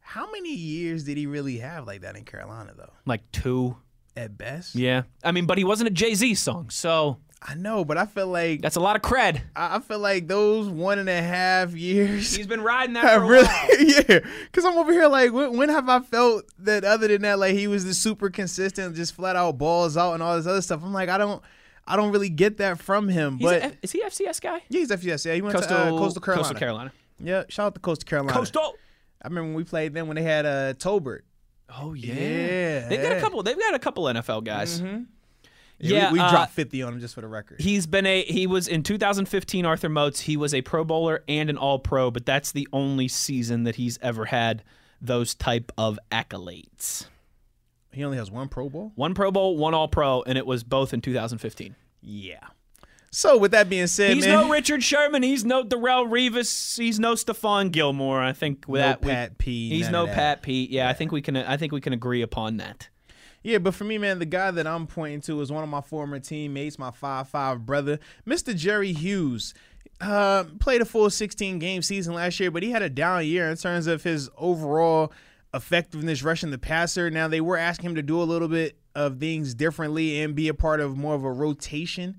how 0.00 0.30
many 0.30 0.54
years 0.54 1.04
did 1.04 1.16
he 1.16 1.26
really 1.26 1.58
have 1.58 1.86
like 1.86 2.02
that 2.02 2.16
in 2.16 2.24
Carolina, 2.24 2.72
though? 2.76 2.92
Like 3.06 3.30
two. 3.32 3.76
At 4.14 4.36
best? 4.36 4.74
Yeah. 4.74 5.04
I 5.24 5.32
mean, 5.32 5.46
but 5.46 5.56
he 5.56 5.64
wasn't 5.64 5.88
a 5.88 5.90
Jay 5.90 6.14
Z 6.14 6.34
song, 6.34 6.68
so. 6.68 7.16
I 7.44 7.54
know, 7.54 7.84
but 7.84 7.98
I 7.98 8.06
feel 8.06 8.28
like 8.28 8.62
that's 8.62 8.76
a 8.76 8.80
lot 8.80 8.94
of 8.94 9.02
cred. 9.02 9.40
I 9.56 9.80
feel 9.80 9.98
like 9.98 10.28
those 10.28 10.68
one 10.68 11.00
and 11.00 11.08
a 11.08 11.20
half 11.20 11.74
years. 11.74 12.34
He's 12.36 12.46
been 12.46 12.60
riding 12.60 12.94
that 12.94 13.02
for 13.02 13.24
a 13.24 13.26
really, 13.26 13.46
while. 13.46 13.80
yeah, 13.80 14.20
because 14.44 14.64
I'm 14.64 14.78
over 14.78 14.92
here 14.92 15.08
like, 15.08 15.32
when, 15.32 15.56
when, 15.56 15.68
have 15.68 15.88
I 15.88 16.00
felt 16.00 16.44
that 16.60 16.84
other 16.84 17.08
than 17.08 17.22
that, 17.22 17.40
like 17.40 17.54
he 17.54 17.66
was 17.66 17.84
the 17.84 17.94
super 17.94 18.30
consistent, 18.30 18.94
just 18.94 19.14
flat 19.14 19.34
out 19.34 19.58
balls 19.58 19.96
out 19.96 20.14
and 20.14 20.22
all 20.22 20.36
this 20.36 20.46
other 20.46 20.62
stuff? 20.62 20.82
I'm 20.84 20.92
like, 20.92 21.08
I 21.08 21.18
don't, 21.18 21.42
I 21.84 21.96
don't 21.96 22.12
really 22.12 22.28
get 22.28 22.58
that 22.58 22.78
from 22.78 23.08
him. 23.08 23.38
He's 23.38 23.48
but 23.48 23.62
a, 23.62 23.76
is 23.82 23.90
he 23.90 24.02
FCS 24.02 24.40
guy? 24.40 24.62
Yeah, 24.68 24.78
he's 24.80 24.90
FCS. 24.90 25.26
Yeah, 25.26 25.34
he 25.34 25.42
went 25.42 25.56
Coastal, 25.56 25.76
to 25.76 25.82
uh, 25.82 25.98
Coastal 25.98 26.22
Carolina. 26.22 26.44
Coastal 26.44 26.58
Carolina. 26.58 26.92
Yeah, 27.18 27.44
shout 27.48 27.66
out 27.66 27.74
to 27.74 27.80
Coastal 27.80 28.08
Carolina. 28.08 28.32
Coastal. 28.32 28.74
I 29.20 29.28
remember 29.28 29.48
when 29.48 29.56
we 29.56 29.64
played 29.64 29.94
them 29.94 30.06
when 30.06 30.16
they 30.16 30.22
had 30.22 30.46
uh, 30.46 30.74
Tolbert. 30.74 31.20
Oh 31.76 31.94
yeah. 31.94 32.14
yeah, 32.14 32.88
they've 32.88 33.02
got 33.02 33.16
a 33.16 33.20
couple. 33.20 33.42
They've 33.42 33.58
got 33.58 33.74
a 33.74 33.78
couple 33.78 34.04
NFL 34.04 34.44
guys. 34.44 34.80
Mm-hmm. 34.80 35.02
Yeah, 35.82 35.96
yeah, 35.96 36.12
we, 36.12 36.18
we 36.18 36.24
uh, 36.24 36.30
dropped 36.30 36.52
50 36.52 36.82
on 36.82 36.94
him 36.94 37.00
just 37.00 37.14
for 37.14 37.22
the 37.22 37.28
record. 37.28 37.60
He's 37.60 37.88
been 37.88 38.06
a 38.06 38.22
he 38.22 38.46
was 38.46 38.68
in 38.68 38.84
2015 38.84 39.66
Arthur 39.66 39.88
Moats. 39.88 40.20
He 40.20 40.36
was 40.36 40.54
a 40.54 40.62
Pro 40.62 40.84
Bowler 40.84 41.24
and 41.26 41.50
an 41.50 41.58
All 41.58 41.80
Pro, 41.80 42.10
but 42.10 42.24
that's 42.24 42.52
the 42.52 42.68
only 42.72 43.08
season 43.08 43.64
that 43.64 43.74
he's 43.74 43.98
ever 44.00 44.26
had 44.26 44.62
those 45.00 45.34
type 45.34 45.72
of 45.76 45.98
accolades. 46.12 47.06
He 47.90 48.04
only 48.04 48.16
has 48.16 48.30
one 48.30 48.48
Pro 48.48 48.68
Bowl. 48.68 48.92
One 48.94 49.12
Pro 49.12 49.32
Bowl, 49.32 49.56
one 49.56 49.74
All 49.74 49.88
Pro, 49.88 50.22
and 50.22 50.38
it 50.38 50.46
was 50.46 50.62
both 50.62 50.94
in 50.94 51.00
2015. 51.00 51.74
Yeah. 52.00 52.38
So 53.10 53.36
with 53.36 53.50
that 53.50 53.68
being 53.68 53.88
said, 53.88 54.14
he's 54.14 54.24
man, 54.24 54.46
no 54.46 54.48
Richard 54.48 54.82
Sherman. 54.82 55.22
He's 55.22 55.44
no 55.44 55.62
Darrelle 55.62 56.08
Revis. 56.08 56.78
He's 56.78 56.98
no 56.98 57.12
Stephon 57.12 57.70
Gilmore. 57.70 58.22
I 58.22 58.32
think 58.32 58.64
with 58.66 58.80
no 58.80 58.86
that 58.86 59.02
Pat 59.02 59.30
we, 59.32 59.36
P. 59.36 59.68
He's 59.68 59.90
no. 59.90 60.06
Pat 60.06 60.40
Pete. 60.40 60.70
Yeah, 60.70 60.88
I 60.88 60.94
think 60.94 61.12
we 61.12 61.20
can. 61.20 61.36
I 61.36 61.58
think 61.58 61.72
we 61.72 61.82
can 61.82 61.92
agree 61.92 62.22
upon 62.22 62.56
that. 62.56 62.88
Yeah, 63.42 63.58
but 63.58 63.74
for 63.74 63.84
me, 63.84 63.98
man, 63.98 64.18
the 64.18 64.26
guy 64.26 64.50
that 64.50 64.66
I'm 64.66 64.86
pointing 64.86 65.20
to 65.22 65.40
is 65.40 65.50
one 65.50 65.64
of 65.64 65.70
my 65.70 65.80
former 65.80 66.18
teammates, 66.18 66.78
my 66.78 66.90
five-five 66.90 67.66
brother, 67.66 67.98
Mr. 68.26 68.56
Jerry 68.56 68.92
Hughes. 68.92 69.54
Uh, 70.00 70.44
played 70.58 70.80
a 70.80 70.84
full 70.84 71.08
16 71.08 71.60
game 71.60 71.80
season 71.80 72.14
last 72.14 72.40
year, 72.40 72.50
but 72.50 72.62
he 72.64 72.70
had 72.70 72.82
a 72.82 72.90
down 72.90 73.24
year 73.24 73.48
in 73.48 73.56
terms 73.56 73.86
of 73.86 74.02
his 74.02 74.28
overall 74.36 75.12
effectiveness 75.54 76.22
rushing 76.24 76.50
the 76.50 76.58
passer. 76.58 77.08
Now 77.10 77.28
they 77.28 77.40
were 77.40 77.56
asking 77.56 77.90
him 77.90 77.94
to 77.96 78.02
do 78.02 78.20
a 78.20 78.24
little 78.24 78.48
bit 78.48 78.76
of 78.94 79.18
things 79.18 79.54
differently 79.54 80.20
and 80.20 80.34
be 80.34 80.48
a 80.48 80.54
part 80.54 80.80
of 80.80 80.96
more 80.96 81.14
of 81.14 81.24
a 81.24 81.32
rotation. 81.32 82.16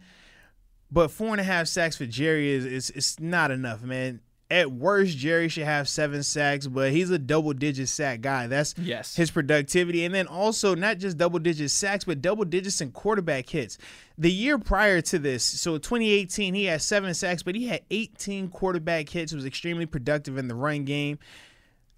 But 0.92 1.10
four 1.10 1.30
and 1.30 1.42
a 1.42 1.44
half 1.44 1.68
sacks 1.68 1.98
for 1.98 2.06
Jerry 2.06 2.52
is 2.52 2.66
is, 2.66 2.90
is 2.92 3.20
not 3.20 3.52
enough, 3.52 3.82
man. 3.82 4.22
At 4.54 4.72
worst, 4.72 5.18
Jerry 5.18 5.50
should 5.50 5.64
have 5.64 5.90
seven 5.90 6.22
sacks, 6.22 6.68
but 6.68 6.92
he's 6.92 7.10
a 7.10 7.18
double 7.18 7.54
digit 7.54 7.90
sack 7.90 8.22
guy. 8.22 8.46
That's 8.46 8.76
Yes. 8.78 9.16
his 9.16 9.32
productivity. 9.32 10.06
And 10.06 10.14
then 10.14 10.28
also 10.28 10.76
not 10.76 11.00
just 11.00 11.18
double 11.18 11.40
digit 11.40 11.72
sacks, 11.72 12.04
but 12.04 12.22
double 12.22 12.46
digits 12.46 12.80
in 12.80 12.92
quarterback 12.92 13.50
hits. 13.50 13.80
The 14.16 14.32
year 14.32 14.60
prior 14.60 15.02
to 15.02 15.18
this, 15.18 15.44
so 15.44 15.80
2018, 15.80 16.54
he 16.54 16.66
had 16.66 16.84
seven 16.84 17.16
sacks, 17.16 17.42
but 17.42 17.56
he 17.56 17.66
had 17.68 17.82
18 17.90 18.50
quarterback 18.50 19.10
hits, 19.10 19.34
was 19.34 19.44
extremely 19.44 19.88
productive 19.88 20.38
in 20.38 20.48
the 20.48 20.54
run 20.56 20.86
game. 20.86 21.18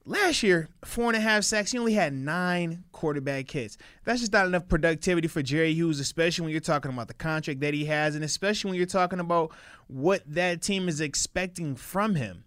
Last 0.07 0.43
year, 0.43 0.69
four 0.83 1.07
and 1.07 1.15
a 1.15 1.19
half 1.19 1.43
sacks. 1.43 1.71
He 1.71 1.79
only 1.79 1.93
had 1.93 2.13
nine 2.13 2.83
quarterback 2.91 3.49
hits. 3.49 3.75
That's 4.03 4.19
just 4.19 4.31
not 4.31 4.45
enough 4.45 4.67
productivity 4.67 5.27
for 5.27 5.41
Jerry 5.41 5.73
Hughes, 5.73 5.99
especially 5.99 6.43
when 6.43 6.51
you're 6.51 6.61
talking 6.61 6.91
about 6.91 7.07
the 7.07 7.15
contract 7.15 7.59
that 7.61 7.73
he 7.73 7.85
has, 7.85 8.13
and 8.13 8.23
especially 8.23 8.69
when 8.69 8.77
you're 8.77 8.85
talking 8.85 9.19
about 9.19 9.51
what 9.87 10.21
that 10.27 10.61
team 10.61 10.87
is 10.87 11.01
expecting 11.01 11.75
from 11.75 12.13
him. 12.13 12.43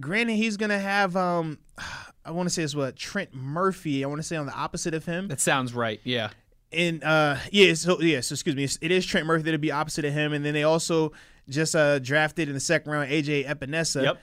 Granted, 0.00 0.36
he's 0.36 0.56
gonna 0.56 0.78
have 0.78 1.14
um, 1.14 1.58
I 2.24 2.30
want 2.30 2.48
to 2.48 2.50
say 2.54 2.62
it's 2.62 2.74
what 2.74 2.96
Trent 2.96 3.34
Murphy. 3.34 4.02
I 4.02 4.06
want 4.06 4.20
to 4.20 4.26
say 4.26 4.36
on 4.36 4.46
the 4.46 4.54
opposite 4.54 4.94
of 4.94 5.04
him. 5.04 5.28
That 5.28 5.40
sounds 5.40 5.74
right. 5.74 6.00
Yeah. 6.04 6.30
And 6.72 7.04
uh, 7.04 7.36
yeah, 7.50 7.74
so 7.74 8.00
yeah, 8.00 8.20
so 8.20 8.32
excuse 8.32 8.56
me, 8.56 8.64
it 8.64 8.90
is 8.90 9.04
Trent 9.04 9.26
Murphy 9.26 9.42
that'll 9.42 9.58
be 9.58 9.72
opposite 9.72 10.06
of 10.06 10.14
him, 10.14 10.32
and 10.32 10.42
then 10.44 10.54
they 10.54 10.64
also 10.64 11.12
just 11.50 11.74
uh 11.74 11.98
drafted 11.98 12.48
in 12.48 12.54
the 12.54 12.60
second 12.60 12.92
round 12.92 13.10
AJ 13.10 13.46
Epenesa. 13.46 14.04
Yep. 14.04 14.22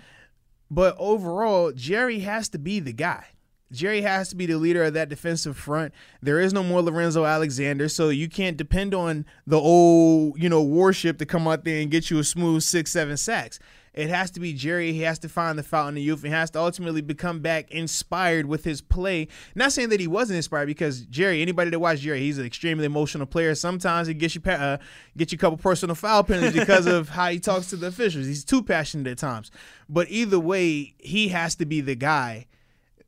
But 0.69 0.95
overall, 0.97 1.71
Jerry 1.71 2.19
has 2.19 2.49
to 2.49 2.59
be 2.59 2.79
the 2.79 2.93
guy. 2.93 3.25
Jerry 3.71 4.01
has 4.01 4.29
to 4.29 4.35
be 4.35 4.45
the 4.45 4.57
leader 4.57 4.83
of 4.83 4.93
that 4.93 5.09
defensive 5.09 5.57
front. 5.57 5.93
There 6.21 6.39
is 6.39 6.53
no 6.53 6.63
more 6.63 6.81
Lorenzo 6.81 7.25
Alexander, 7.25 7.89
so 7.89 8.09
you 8.09 8.29
can't 8.29 8.57
depend 8.57 8.93
on 8.93 9.25
the 9.47 9.59
old, 9.59 10.41
you 10.41 10.49
know, 10.49 10.61
warship 10.61 11.17
to 11.17 11.25
come 11.25 11.47
out 11.47 11.63
there 11.63 11.81
and 11.81 11.89
get 11.89 12.09
you 12.09 12.19
a 12.19 12.23
smooth 12.23 12.61
six, 12.61 12.91
seven 12.91 13.17
sacks. 13.17 13.59
It 13.95 14.09
has 14.09 14.29
to 14.31 14.41
be 14.41 14.51
Jerry. 14.51 14.91
He 14.91 15.01
has 15.01 15.19
to 15.19 15.29
find 15.29 15.57
the 15.57 15.63
fountain 15.63 15.95
of 15.97 16.03
youth. 16.03 16.21
He 16.21 16.29
has 16.29 16.51
to 16.51 16.59
ultimately 16.59 16.99
become 16.99 17.39
back 17.39 17.71
inspired 17.71 18.45
with 18.45 18.65
his 18.65 18.81
play. 18.81 19.29
Not 19.55 19.71
saying 19.71 19.87
that 19.89 20.01
he 20.01 20.07
wasn't 20.07 20.35
inspired 20.35 20.65
because 20.65 21.05
Jerry, 21.05 21.41
anybody 21.41 21.69
that 21.71 21.79
watched 21.79 22.01
Jerry, 22.01 22.19
he's 22.19 22.37
an 22.37 22.45
extremely 22.45 22.83
emotional 22.83 23.25
player. 23.25 23.55
Sometimes 23.55 24.09
he 24.09 24.13
gets 24.13 24.35
you 24.35 24.41
uh, 24.51 24.77
get 25.15 25.31
you 25.31 25.37
a 25.37 25.39
couple 25.39 25.57
personal 25.57 25.95
foul 25.95 26.25
penalties 26.25 26.59
because 26.59 26.87
of 26.87 27.07
how 27.17 27.29
he 27.29 27.39
talks 27.39 27.69
to 27.69 27.77
the 27.77 27.87
officials. 27.87 28.25
He's 28.25 28.43
too 28.43 28.61
passionate 28.61 29.07
at 29.07 29.17
times. 29.17 29.49
But 29.87 30.09
either 30.09 30.39
way, 30.39 30.95
he 30.97 31.29
has 31.29 31.55
to 31.55 31.65
be 31.65 31.81
the 31.81 31.95
guy 31.95 32.47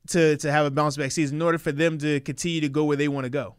to 0.08 0.36
to 0.36 0.50
have 0.50 0.66
a 0.66 0.70
bounce 0.70 0.96
back 0.96 1.12
season 1.12 1.36
in 1.36 1.42
order 1.42 1.58
for 1.58 1.72
them 1.72 1.98
to 1.98 2.20
continue 2.20 2.60
to 2.60 2.68
go 2.68 2.84
where 2.84 2.96
they 2.96 3.08
want 3.08 3.24
to 3.24 3.30
go. 3.30 3.54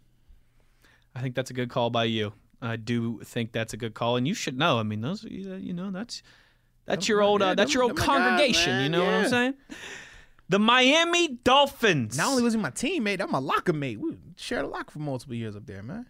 I 1.15 1.21
think 1.21 1.35
that's 1.35 1.51
a 1.51 1.53
good 1.53 1.69
call 1.69 1.89
by 1.89 2.05
you. 2.05 2.33
I 2.61 2.75
do 2.75 3.19
think 3.23 3.51
that's 3.51 3.73
a 3.73 3.77
good 3.77 3.93
call, 3.93 4.17
and 4.17 4.27
you 4.27 4.33
should 4.33 4.57
know. 4.57 4.79
I 4.79 4.83
mean, 4.83 5.01
those 5.01 5.23
you 5.23 5.73
know 5.73 5.91
that's 5.91 6.23
that's 6.85 7.07
your 7.07 7.21
old 7.21 7.41
uh, 7.41 7.55
that's 7.55 7.73
your 7.73 7.83
old 7.83 7.95
them 7.95 8.05
my 8.05 8.17
guys, 8.17 8.23
congregation. 8.23 8.71
man, 8.73 8.83
you 8.83 8.89
know 8.89 9.05
what. 9.05 9.13
I'm 9.13 9.29
saying? 9.29 9.53
The 10.49 10.59
Miami 10.59 11.27
Dolphins. 11.43 12.17
Not 12.17 12.29
only 12.29 12.41
was 12.41 12.55
he 12.55 12.59
my 12.59 12.71
teammate, 12.71 13.21
I'm 13.21 13.33
a 13.33 13.39
locker 13.39 13.73
mate. 13.73 13.99
We 13.99 14.17
shared 14.35 14.65
a 14.65 14.67
locker 14.67 14.91
for 14.91 14.99
multiple 14.99 15.35
years 15.35 15.55
up 15.55 15.67
there, 15.67 15.83
man. 15.83 16.07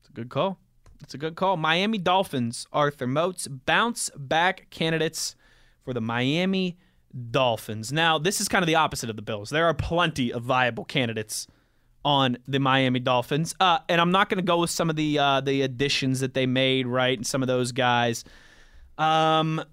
It's 0.00 0.10
a 0.10 0.12
good 0.12 0.28
call. 0.28 0.58
It's 1.02 1.14
a 1.14 1.18
good 1.18 1.34
call. 1.34 1.56
Miami 1.56 1.98
Dolphins, 1.98 2.66
Arthur 2.72 3.06
Moats, 3.06 3.48
bounce 3.48 4.10
back 4.16 4.68
candidates 4.70 5.34
for 5.88 5.94
the 5.94 6.02
Miami 6.02 6.76
Dolphins. 7.30 7.90
Now, 7.90 8.18
this 8.18 8.42
is 8.42 8.48
kind 8.48 8.62
of 8.62 8.66
the 8.66 8.74
opposite 8.74 9.08
of 9.08 9.16
the 9.16 9.22
Bills. 9.22 9.48
There 9.48 9.64
are 9.64 9.72
plenty 9.72 10.30
of 10.30 10.42
viable 10.42 10.84
candidates 10.84 11.46
on 12.04 12.36
the 12.46 12.60
Miami 12.60 13.00
Dolphins, 13.00 13.54
uh, 13.58 13.78
and 13.88 13.98
I'm 13.98 14.10
not 14.10 14.28
going 14.28 14.36
to 14.36 14.44
go 14.44 14.58
with 14.58 14.68
some 14.68 14.90
of 14.90 14.96
the 14.96 15.18
uh, 15.18 15.40
the 15.40 15.62
additions 15.62 16.20
that 16.20 16.34
they 16.34 16.44
made, 16.44 16.86
right, 16.86 17.16
and 17.16 17.26
some 17.26 17.40
of 17.40 17.48
those 17.48 17.72
guys. 17.72 18.22
Um, 18.98 19.64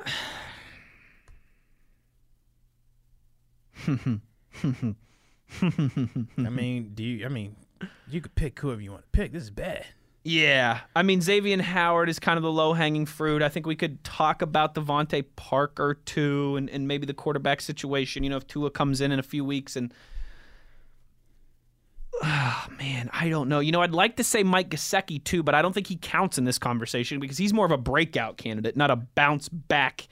I 3.89 4.21
mean, 6.37 6.91
do 6.95 7.03
you? 7.03 7.25
I 7.25 7.29
mean, 7.29 7.57
you 8.07 8.21
could 8.21 8.35
pick 8.35 8.57
whoever 8.57 8.79
you 8.79 8.91
want 8.91 9.03
to 9.03 9.09
pick. 9.11 9.33
This 9.33 9.43
is 9.43 9.51
bad. 9.51 9.85
Yeah, 10.27 10.79
I 10.95 11.03
mean 11.03 11.21
Xavier 11.21 11.61
Howard 11.61 12.09
is 12.09 12.17
kind 12.17 12.37
of 12.37 12.41
the 12.41 12.51
low 12.51 12.73
hanging 12.73 13.05
fruit. 13.05 13.43
I 13.43 13.49
think 13.49 13.67
we 13.67 13.75
could 13.75 14.03
talk 14.03 14.41
about 14.41 14.73
DeVante 14.73 15.23
Parker 15.35 15.93
too, 16.03 16.55
and, 16.55 16.67
and 16.67 16.87
maybe 16.87 17.05
the 17.05 17.13
quarterback 17.13 17.61
situation. 17.61 18.23
You 18.23 18.31
know, 18.31 18.37
if 18.37 18.47
Tua 18.47 18.71
comes 18.71 19.01
in 19.01 19.11
in 19.11 19.19
a 19.19 19.23
few 19.23 19.45
weeks 19.45 19.75
and. 19.75 19.93
Oh, 22.23 22.65
man, 22.79 23.11
I 23.13 23.29
don't 23.29 23.47
know. 23.47 23.59
You 23.59 23.71
know, 23.71 23.81
I'd 23.81 23.91
like 23.91 24.15
to 24.15 24.23
say 24.23 24.41
Mike 24.41 24.69
Gesicki 24.69 25.23
too, 25.23 25.43
but 25.43 25.53
I 25.53 25.61
don't 25.61 25.73
think 25.73 25.85
he 25.85 25.95
counts 25.95 26.39
in 26.39 26.43
this 26.45 26.57
conversation 26.57 27.19
because 27.19 27.37
he's 27.37 27.53
more 27.53 27.67
of 27.67 27.71
a 27.71 27.77
breakout 27.77 28.37
candidate, 28.37 28.75
not 28.75 28.89
a 28.89 28.95
bounce 28.95 29.47
back 29.47 30.07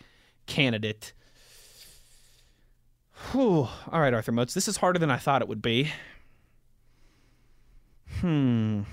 candidate. 0.46 1.14
Whew. 3.32 3.68
All 3.92 4.00
right, 4.00 4.14
Arthur 4.14 4.32
Moats, 4.32 4.54
this 4.54 4.68
is 4.68 4.78
harder 4.78 5.00
than 5.00 5.10
I 5.10 5.18
thought 5.18 5.42
it 5.42 5.48
would 5.48 5.64
be. 5.64 5.92
Hmm. 8.20 8.84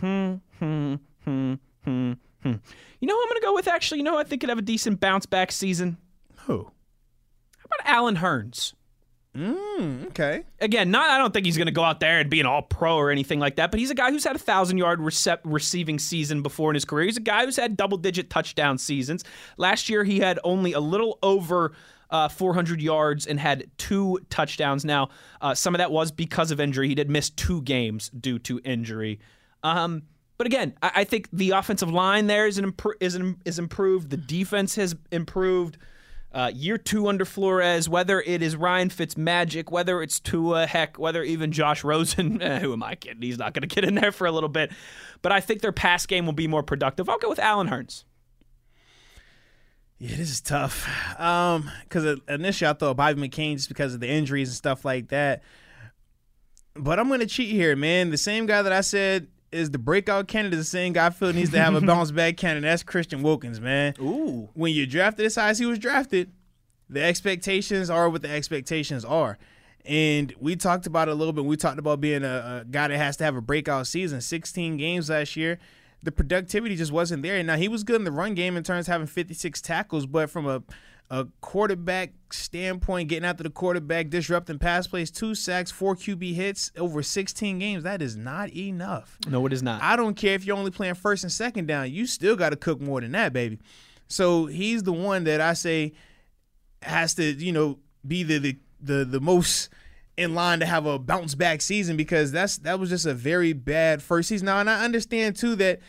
Hmm. 0.00 0.34
Hmm. 0.58 0.94
Hmm. 1.24 1.54
Hmm. 1.84 2.12
Hmm. 2.42 2.54
You 3.00 3.08
know 3.08 3.14
who 3.14 3.22
I'm 3.22 3.28
going 3.28 3.40
to 3.40 3.46
go 3.46 3.54
with, 3.54 3.68
actually? 3.68 3.98
You 3.98 4.04
know 4.04 4.12
who 4.12 4.18
I 4.18 4.24
think 4.24 4.40
could 4.40 4.48
have 4.48 4.58
a 4.58 4.62
decent 4.62 5.00
bounce 5.00 5.26
back 5.26 5.52
season? 5.52 5.98
Who? 6.46 6.70
How 7.58 7.64
about 7.64 7.94
Allen 7.94 8.16
Hurns? 8.16 8.74
Mm, 9.36 10.08
okay. 10.08 10.42
Again, 10.60 10.90
not 10.90 11.08
I 11.08 11.16
don't 11.16 11.32
think 11.32 11.46
he's 11.46 11.56
going 11.56 11.66
to 11.66 11.72
go 11.72 11.84
out 11.84 12.00
there 12.00 12.18
and 12.18 12.28
be 12.28 12.40
an 12.40 12.46
all 12.46 12.62
pro 12.62 12.96
or 12.96 13.10
anything 13.10 13.38
like 13.38 13.56
that, 13.56 13.70
but 13.70 13.78
he's 13.78 13.90
a 13.90 13.94
guy 13.94 14.10
who's 14.10 14.24
had 14.24 14.34
a 14.34 14.40
thousand 14.40 14.78
yard 14.78 14.98
rece- 14.98 15.38
receiving 15.44 16.00
season 16.00 16.42
before 16.42 16.70
in 16.70 16.74
his 16.74 16.84
career. 16.84 17.04
He's 17.06 17.16
a 17.16 17.20
guy 17.20 17.44
who's 17.44 17.56
had 17.56 17.76
double 17.76 17.96
digit 17.96 18.28
touchdown 18.28 18.76
seasons. 18.76 19.22
Last 19.56 19.88
year, 19.88 20.02
he 20.02 20.18
had 20.18 20.40
only 20.42 20.72
a 20.72 20.80
little 20.80 21.18
over 21.22 21.72
uh, 22.10 22.28
400 22.28 22.82
yards 22.82 23.26
and 23.26 23.38
had 23.38 23.70
two 23.78 24.18
touchdowns. 24.30 24.84
Now, 24.84 25.10
uh, 25.40 25.54
some 25.54 25.76
of 25.76 25.78
that 25.78 25.92
was 25.92 26.10
because 26.10 26.50
of 26.50 26.58
injury. 26.58 26.88
He 26.88 26.96
did 26.96 27.08
miss 27.08 27.30
two 27.30 27.62
games 27.62 28.10
due 28.10 28.40
to 28.40 28.60
injury. 28.64 29.20
Um, 29.62 30.02
but 30.36 30.46
again, 30.46 30.74
I, 30.82 30.92
I, 30.96 31.04
think 31.04 31.28
the 31.32 31.50
offensive 31.50 31.90
line 31.90 32.26
there 32.26 32.46
is 32.46 32.58
an 32.58 32.74
is 33.00 33.14
an, 33.14 33.40
is 33.44 33.58
improved. 33.58 34.10
The 34.10 34.16
defense 34.16 34.76
has 34.76 34.96
improved. 35.10 35.76
Uh, 36.32 36.48
year 36.54 36.78
two 36.78 37.08
under 37.08 37.24
Flores, 37.24 37.88
whether 37.88 38.20
it 38.20 38.40
is 38.40 38.54
Ryan 38.54 38.88
Fitzmagic, 38.88 39.68
whether 39.72 40.00
it's 40.00 40.20
Tua, 40.20 40.64
heck, 40.64 40.96
whether 40.96 41.24
even 41.24 41.50
Josh 41.50 41.82
Rosen, 41.82 42.40
eh, 42.42 42.60
who 42.60 42.72
am 42.72 42.84
I 42.84 42.94
kidding? 42.94 43.20
He's 43.20 43.36
not 43.36 43.52
going 43.52 43.68
to 43.68 43.74
get 43.74 43.82
in 43.82 43.96
there 43.96 44.12
for 44.12 44.28
a 44.28 44.32
little 44.32 44.48
bit. 44.48 44.70
But 45.22 45.32
I 45.32 45.40
think 45.40 45.60
their 45.60 45.72
pass 45.72 46.06
game 46.06 46.26
will 46.26 46.32
be 46.32 46.46
more 46.46 46.62
productive. 46.62 47.08
I'll 47.08 47.18
go 47.18 47.28
with 47.28 47.40
Allen 47.40 47.68
Hurns. 47.68 48.04
Yeah, 49.98 50.16
this 50.16 50.30
is 50.30 50.40
tough. 50.40 50.88
Um, 51.20 51.70
because 51.82 52.18
initially 52.28 52.70
I 52.70 52.72
thought 52.72 52.96
Bobby 52.96 53.28
McCain 53.28 53.56
just 53.56 53.68
because 53.68 53.92
of 53.92 54.00
the 54.00 54.08
injuries 54.08 54.48
and 54.48 54.56
stuff 54.56 54.84
like 54.84 55.08
that. 55.08 55.42
But 56.74 56.98
I'm 56.98 57.10
gonna 57.10 57.26
cheat 57.26 57.50
here, 57.50 57.76
man. 57.76 58.08
The 58.08 58.16
same 58.16 58.46
guy 58.46 58.62
that 58.62 58.72
I 58.72 58.80
said 58.80 59.26
is 59.52 59.70
the 59.70 59.78
breakout 59.78 60.28
candidate 60.28 60.58
the 60.58 60.64
same 60.64 60.92
guy 60.92 61.06
I 61.06 61.10
feel 61.10 61.32
needs 61.32 61.50
to 61.50 61.58
have 61.58 61.74
a 61.74 61.80
bounce 61.86 62.10
back 62.10 62.36
candidate. 62.36 62.68
That's 62.68 62.82
Christian 62.82 63.22
Wilkins, 63.22 63.60
man. 63.60 63.94
Ooh. 64.00 64.48
When 64.54 64.72
you're 64.72 64.86
drafted 64.86 65.26
as 65.26 65.34
high 65.34 65.50
as 65.50 65.58
he 65.58 65.66
was 65.66 65.78
drafted, 65.78 66.32
the 66.88 67.02
expectations 67.02 67.90
are 67.90 68.08
what 68.08 68.22
the 68.22 68.30
expectations 68.30 69.04
are. 69.04 69.38
And 69.84 70.34
we 70.38 70.56
talked 70.56 70.86
about 70.86 71.08
it 71.08 71.12
a 71.12 71.14
little 71.14 71.32
bit. 71.32 71.44
We 71.44 71.56
talked 71.56 71.78
about 71.78 72.00
being 72.00 72.22
a, 72.22 72.62
a 72.62 72.64
guy 72.70 72.88
that 72.88 72.96
has 72.96 73.16
to 73.18 73.24
have 73.24 73.36
a 73.36 73.40
breakout 73.40 73.86
season. 73.86 74.20
16 74.20 74.76
games 74.76 75.08
last 75.08 75.36
year. 75.36 75.58
The 76.02 76.12
productivity 76.12 76.76
just 76.76 76.92
wasn't 76.92 77.22
there. 77.22 77.36
And 77.36 77.46
now 77.46 77.56
he 77.56 77.68
was 77.68 77.84
good 77.84 77.96
in 77.96 78.04
the 78.04 78.12
run 78.12 78.34
game 78.34 78.56
in 78.56 78.62
terms 78.62 78.88
of 78.88 78.92
having 78.92 79.06
56 79.06 79.60
tackles, 79.60 80.06
but 80.06 80.30
from 80.30 80.46
a 80.46 80.62
a 81.10 81.26
quarterback 81.40 82.12
standpoint, 82.30 83.08
getting 83.08 83.28
after 83.28 83.42
the 83.42 83.50
quarterback, 83.50 84.10
disrupting 84.10 84.58
pass 84.60 84.86
plays, 84.86 85.10
two 85.10 85.34
sacks, 85.34 85.70
four 85.70 85.96
QB 85.96 86.34
hits 86.34 86.70
over 86.78 87.02
16 87.02 87.58
games, 87.58 87.82
that 87.82 88.00
is 88.00 88.16
not 88.16 88.54
enough. 88.54 89.18
No, 89.26 89.44
it 89.46 89.52
is 89.52 89.62
not. 89.62 89.82
I 89.82 89.96
don't 89.96 90.14
care 90.14 90.34
if 90.34 90.44
you're 90.44 90.56
only 90.56 90.70
playing 90.70 90.94
first 90.94 91.24
and 91.24 91.32
second 91.32 91.66
down. 91.66 91.90
You 91.90 92.06
still 92.06 92.36
got 92.36 92.50
to 92.50 92.56
cook 92.56 92.80
more 92.80 93.00
than 93.00 93.12
that, 93.12 93.32
baby. 93.32 93.58
So 94.06 94.46
he's 94.46 94.84
the 94.84 94.92
one 94.92 95.24
that 95.24 95.40
I 95.40 95.54
say 95.54 95.92
has 96.82 97.14
to, 97.14 97.24
you 97.24 97.52
know, 97.52 97.78
be 98.06 98.22
the 98.22 98.38
the 98.38 98.58
the, 98.80 99.04
the 99.04 99.20
most 99.20 99.68
in 100.16 100.34
line 100.34 100.60
to 100.60 100.66
have 100.66 100.86
a 100.86 100.98
bounce 100.98 101.34
back 101.34 101.60
season 101.60 101.96
because 101.96 102.32
that's 102.32 102.58
that 102.58 102.78
was 102.78 102.88
just 102.88 103.06
a 103.06 103.14
very 103.14 103.52
bad 103.52 104.02
first 104.02 104.28
season. 104.28 104.46
Now, 104.46 104.60
and 104.60 104.70
I 104.70 104.84
understand 104.84 105.36
too 105.36 105.56
that 105.56 105.80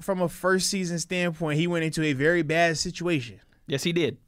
from 0.00 0.20
a 0.20 0.28
first 0.28 0.68
season 0.68 0.98
standpoint, 0.98 1.58
he 1.58 1.66
went 1.66 1.84
into 1.84 2.02
a 2.02 2.12
very 2.12 2.42
bad 2.42 2.78
situation. 2.78 3.40
Yes, 3.72 3.82
he 3.82 3.94
did. 3.94 4.18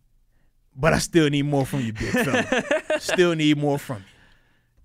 But 0.75 0.95
I 0.95 0.99
still 0.99 1.29
need 1.29 1.43
more 1.43 1.67
from 1.67 1.81
you, 1.81 1.93
big 1.93 2.13
fella. 2.13 2.99
still 2.99 3.35
need 3.35 3.59
more 3.59 3.79
from 3.79 3.99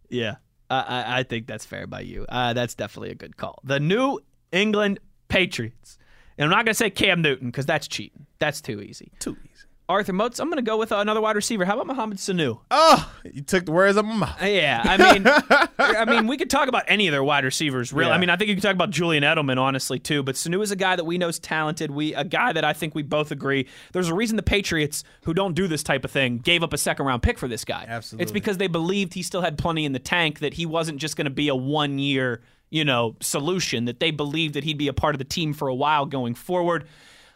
you. 0.09 0.19
Yeah, 0.19 0.35
I, 0.69 1.19
I 1.19 1.23
think 1.23 1.47
that's 1.47 1.63
fair 1.63 1.87
by 1.87 2.01
you. 2.01 2.25
Uh, 2.27 2.51
that's 2.51 2.75
definitely 2.75 3.11
a 3.11 3.15
good 3.15 3.37
call. 3.37 3.59
The 3.63 3.79
New 3.79 4.19
England 4.51 4.99
Patriots. 5.29 5.97
And 6.37 6.43
I'm 6.43 6.49
not 6.49 6.65
going 6.65 6.73
to 6.73 6.73
say 6.73 6.89
Cam 6.89 7.21
Newton 7.21 7.47
because 7.47 7.65
that's 7.65 7.87
cheating. 7.87 8.25
That's 8.39 8.59
too 8.59 8.81
easy. 8.81 9.13
Too 9.19 9.37
easy. 9.45 9.48
Arthur 9.89 10.13
Moats, 10.13 10.39
I'm 10.39 10.49
going 10.49 10.57
to 10.57 10.61
go 10.61 10.77
with 10.77 10.91
another 10.91 11.19
wide 11.19 11.35
receiver. 11.35 11.65
How 11.65 11.73
about 11.73 11.87
Mohamed 11.87 12.19
Sanu? 12.19 12.59
Oh, 12.69 13.11
you 13.23 13.41
took 13.41 13.65
the 13.65 13.71
words 13.71 13.97
out 13.97 14.01
of 14.01 14.05
my 14.05 14.15
mouth. 14.17 14.43
Yeah, 14.43 14.83
I 14.85 14.97
mean, 14.97 15.23
I 15.79 16.05
mean, 16.05 16.27
we 16.27 16.37
could 16.37 16.51
talk 16.51 16.69
about 16.69 16.83
any 16.87 17.07
of 17.07 17.11
their 17.11 17.23
wide 17.23 17.43
receivers. 17.43 17.91
Really, 17.91 18.09
yeah. 18.09 18.15
I 18.15 18.19
mean, 18.19 18.29
I 18.29 18.35
think 18.35 18.49
you 18.49 18.55
could 18.55 18.61
talk 18.61 18.75
about 18.75 18.91
Julian 18.91 19.23
Edelman, 19.23 19.57
honestly, 19.57 19.97
too. 19.97 20.21
But 20.21 20.35
Sanu 20.35 20.61
is 20.61 20.69
a 20.69 20.75
guy 20.75 20.95
that 20.95 21.05
we 21.05 21.17
know 21.17 21.27
is 21.27 21.39
talented. 21.39 21.89
We 21.89 22.13
a 22.13 22.23
guy 22.23 22.53
that 22.53 22.63
I 22.63 22.71
think 22.71 22.93
we 22.93 23.01
both 23.01 23.31
agree. 23.31 23.67
There's 23.91 24.09
a 24.09 24.13
reason 24.13 24.37
the 24.37 24.43
Patriots, 24.43 25.03
who 25.23 25.33
don't 25.33 25.55
do 25.55 25.67
this 25.67 25.81
type 25.81 26.05
of 26.05 26.11
thing, 26.11 26.37
gave 26.37 26.61
up 26.61 26.71
a 26.71 26.77
second 26.77 27.07
round 27.07 27.23
pick 27.23 27.39
for 27.39 27.47
this 27.47 27.65
guy. 27.65 27.85
Absolutely, 27.87 28.23
it's 28.23 28.31
because 28.31 28.57
they 28.57 28.67
believed 28.67 29.15
he 29.15 29.23
still 29.23 29.41
had 29.41 29.57
plenty 29.57 29.85
in 29.85 29.93
the 29.93 29.99
tank. 29.99 30.37
That 30.37 30.53
he 30.53 30.67
wasn't 30.67 30.99
just 30.99 31.15
going 31.17 31.25
to 31.25 31.31
be 31.31 31.47
a 31.47 31.55
one 31.55 31.97
year, 31.97 32.41
you 32.69 32.85
know, 32.85 33.15
solution. 33.21 33.85
That 33.85 33.99
they 33.99 34.11
believed 34.11 34.53
that 34.53 34.65
he'd 34.65 34.77
be 34.77 34.87
a 34.87 34.93
part 34.93 35.15
of 35.15 35.19
the 35.19 35.25
team 35.25 35.51
for 35.51 35.67
a 35.67 35.75
while 35.75 36.05
going 36.05 36.35
forward. 36.35 36.87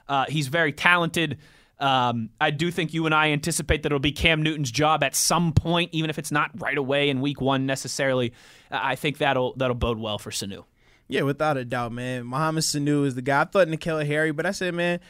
Uh, 0.07 0.25
he's 0.29 0.49
very 0.49 0.71
talented. 0.71 1.39
Um, 1.83 2.29
I 2.39 2.51
do 2.51 2.71
think 2.71 2.93
you 2.93 3.05
and 3.05 3.13
I 3.13 3.31
anticipate 3.31 3.83
that 3.83 3.87
it'll 3.87 3.99
be 3.99 4.13
Cam 4.13 4.41
Newton's 4.41 4.71
job 4.71 5.03
at 5.03 5.15
some 5.15 5.51
point, 5.51 5.89
even 5.91 6.09
if 6.09 6.17
it's 6.17 6.31
not 6.31 6.49
right 6.61 6.77
away 6.77 7.09
in 7.09 7.19
Week 7.19 7.41
One 7.41 7.65
necessarily. 7.65 8.31
I 8.71 8.95
think 8.95 9.17
that'll 9.17 9.53
that'll 9.57 9.75
bode 9.75 9.99
well 9.99 10.17
for 10.17 10.31
Sanu. 10.31 10.63
Yeah, 11.09 11.23
without 11.23 11.57
a 11.57 11.65
doubt, 11.65 11.91
man. 11.91 12.25
Mohamed 12.25 12.63
Sanu 12.63 13.05
is 13.05 13.15
the 13.15 13.21
guy. 13.21 13.41
I 13.41 13.43
thought 13.43 13.67
N'Keal 13.67 14.07
Harry, 14.07 14.31
but 14.31 14.45
I 14.45 14.51
said, 14.51 14.73
man, 14.73 15.01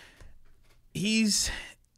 he's 0.96 1.52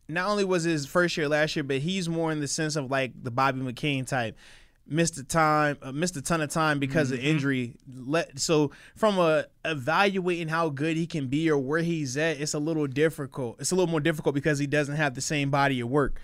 not 0.10 0.28
only 0.28 0.44
was 0.44 0.64
his 0.64 0.86
first 0.86 1.16
year 1.16 1.30
last 1.30 1.56
year, 1.56 1.64
but 1.64 1.78
he's 1.78 2.10
more 2.10 2.34
in 2.34 2.42
the 2.42 2.48
sense 2.48 2.76
of 2.76 2.92
like 2.92 3.14
the 3.24 3.32
Bobby 3.32 3.62
McCain 3.62 4.06
type 4.06 4.38
missed 4.88 5.18
a 5.18 5.24
time, 5.24 5.78
uh, 5.82 5.92
missed 5.92 6.16
a 6.16 6.22
ton 6.22 6.42
of 6.42 6.50
time 6.50 6.80
because 6.80 7.12
mm-hmm. 7.12 7.20
of 7.20 7.26
injury. 7.26 7.76
Let 7.88 8.40
so 8.40 8.72
from 8.96 9.18
a 9.18 9.46
evaluating 9.64 10.48
how 10.48 10.70
good 10.70 10.98
he 10.98 11.08
can 11.08 11.28
be 11.28 11.50
or 11.50 11.58
where 11.58 11.82
he's 11.82 12.18
at, 12.18 12.40
it's 12.40 12.54
a 12.54 12.60
little 12.60 12.88
difficult. 12.88 13.58
It's 13.60 13.72
a 13.72 13.76
little 13.76 13.90
more 13.90 14.00
difficult 14.00 14.36
because 14.36 14.60
he 14.60 14.68
doesn't 14.68 14.96
have 14.96 15.16
the 15.16 15.22
same 15.22 15.50
body 15.50 15.80
of 15.80 15.90
work. 15.90 16.20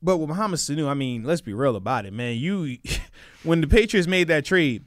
But 0.00 0.18
with 0.18 0.28
Mohamed 0.28 0.60
Sanu, 0.60 0.88
I 0.88 0.94
mean, 0.94 1.24
let's 1.24 1.40
be 1.40 1.52
real 1.52 1.74
about 1.74 2.06
it, 2.06 2.12
man. 2.12 2.36
You, 2.36 2.78
when 3.42 3.60
the 3.60 3.66
Patriots 3.66 4.06
made 4.06 4.28
that 4.28 4.44
trade, 4.44 4.84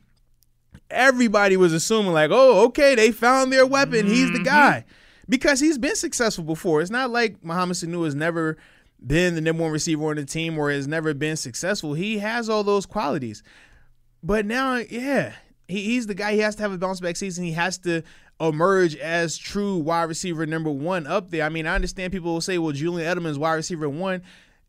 everybody 0.89 1.57
was 1.57 1.73
assuming 1.73 2.13
like, 2.13 2.31
oh, 2.31 2.65
okay, 2.67 2.95
they 2.95 3.11
found 3.11 3.51
their 3.51 3.65
weapon. 3.65 4.05
Mm-hmm. 4.05 4.13
He's 4.13 4.31
the 4.31 4.35
mm-hmm. 4.35 4.43
guy 4.43 4.85
because 5.27 5.59
he's 5.59 5.77
been 5.77 5.95
successful 5.95 6.43
before. 6.43 6.81
It's 6.81 6.91
not 6.91 7.09
like 7.09 7.43
Mohamed 7.43 7.77
Sanu 7.77 8.05
has 8.05 8.15
never 8.15 8.57
been 9.05 9.35
the 9.35 9.41
number 9.41 9.63
one 9.63 9.71
receiver 9.71 10.09
on 10.09 10.15
the 10.15 10.25
team 10.25 10.57
or 10.57 10.71
has 10.71 10.87
never 10.87 11.13
been 11.13 11.35
successful. 11.35 11.93
He 11.93 12.19
has 12.19 12.49
all 12.49 12.63
those 12.63 12.85
qualities. 12.85 13.43
But 14.23 14.45
now, 14.45 14.77
yeah, 14.77 15.33
he, 15.67 15.83
he's 15.83 16.07
the 16.07 16.13
guy. 16.13 16.33
He 16.33 16.39
has 16.39 16.55
to 16.55 16.61
have 16.61 16.71
a 16.71 16.77
bounce 16.77 16.99
back 16.99 17.15
season. 17.15 17.43
He 17.43 17.53
has 17.53 17.77
to 17.79 18.03
emerge 18.39 18.95
as 18.95 19.37
true 19.37 19.77
wide 19.77 20.03
receiver 20.03 20.45
number 20.45 20.71
one 20.71 21.07
up 21.07 21.29
there. 21.31 21.43
I 21.43 21.49
mean, 21.49 21.67
I 21.67 21.75
understand 21.75 22.11
people 22.11 22.33
will 22.33 22.41
say, 22.41 22.57
well, 22.57 22.71
Julian 22.71 23.17
Edelman's 23.17 23.39
wide 23.39 23.53
receiver 23.53 23.89
one 23.89 24.21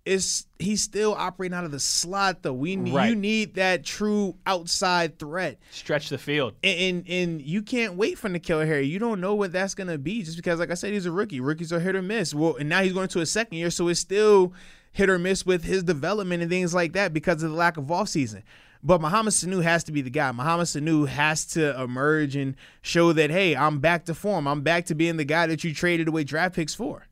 is 0.04 0.46
he's 0.58 0.82
still 0.82 1.14
operating 1.14 1.56
out 1.56 1.64
of 1.64 1.70
the 1.70 1.78
slot 1.78 2.42
though. 2.42 2.52
We 2.52 2.76
right. 2.76 3.08
you 3.08 3.14
need 3.14 3.54
that 3.54 3.84
true 3.84 4.36
outside 4.46 5.18
threat. 5.18 5.58
Stretch 5.70 6.08
the 6.08 6.18
field. 6.18 6.54
And, 6.62 6.78
and, 6.78 7.08
and 7.08 7.42
you 7.42 7.62
can't 7.62 7.94
wait 7.94 8.18
for 8.18 8.28
N'Keal 8.28 8.66
Harry. 8.66 8.86
You 8.86 8.98
don't 8.98 9.20
know 9.20 9.34
what 9.34 9.52
that's 9.52 9.74
gonna 9.74 9.98
be 9.98 10.22
just 10.22 10.36
because 10.36 10.58
like 10.58 10.70
I 10.70 10.74
said, 10.74 10.92
he's 10.92 11.06
a 11.06 11.12
rookie. 11.12 11.40
Rookies 11.40 11.72
are 11.72 11.80
hit 11.80 11.94
or 11.94 12.02
miss. 12.02 12.34
Well, 12.34 12.56
and 12.56 12.68
now 12.68 12.82
he's 12.82 12.92
going 12.92 13.08
to 13.08 13.20
a 13.20 13.26
second 13.26 13.58
year, 13.58 13.70
so 13.70 13.88
it's 13.88 14.00
still 14.00 14.52
hit 14.92 15.08
or 15.08 15.18
miss 15.18 15.46
with 15.46 15.64
his 15.64 15.82
development 15.82 16.42
and 16.42 16.50
things 16.50 16.74
like 16.74 16.92
that 16.94 17.12
because 17.12 17.42
of 17.42 17.50
the 17.50 17.56
lack 17.56 17.76
of 17.76 17.84
offseason. 17.84 18.42
But 18.84 19.00
Mohamed 19.00 19.32
Sanu 19.32 19.62
has 19.62 19.84
to 19.84 19.92
be 19.92 20.02
the 20.02 20.10
guy. 20.10 20.32
Mohamed 20.32 20.66
Sanu 20.66 21.06
has 21.06 21.46
to 21.46 21.80
emerge 21.80 22.34
and 22.34 22.56
show 22.82 23.12
that, 23.12 23.30
hey, 23.30 23.54
I'm 23.54 23.78
back 23.78 24.06
to 24.06 24.14
form. 24.14 24.48
I'm 24.48 24.62
back 24.62 24.86
to 24.86 24.96
being 24.96 25.16
the 25.16 25.24
guy 25.24 25.46
that 25.46 25.62
you 25.62 25.72
traded 25.72 26.08
away 26.08 26.24
draft 26.24 26.56
picks 26.56 26.74
for. 26.74 27.06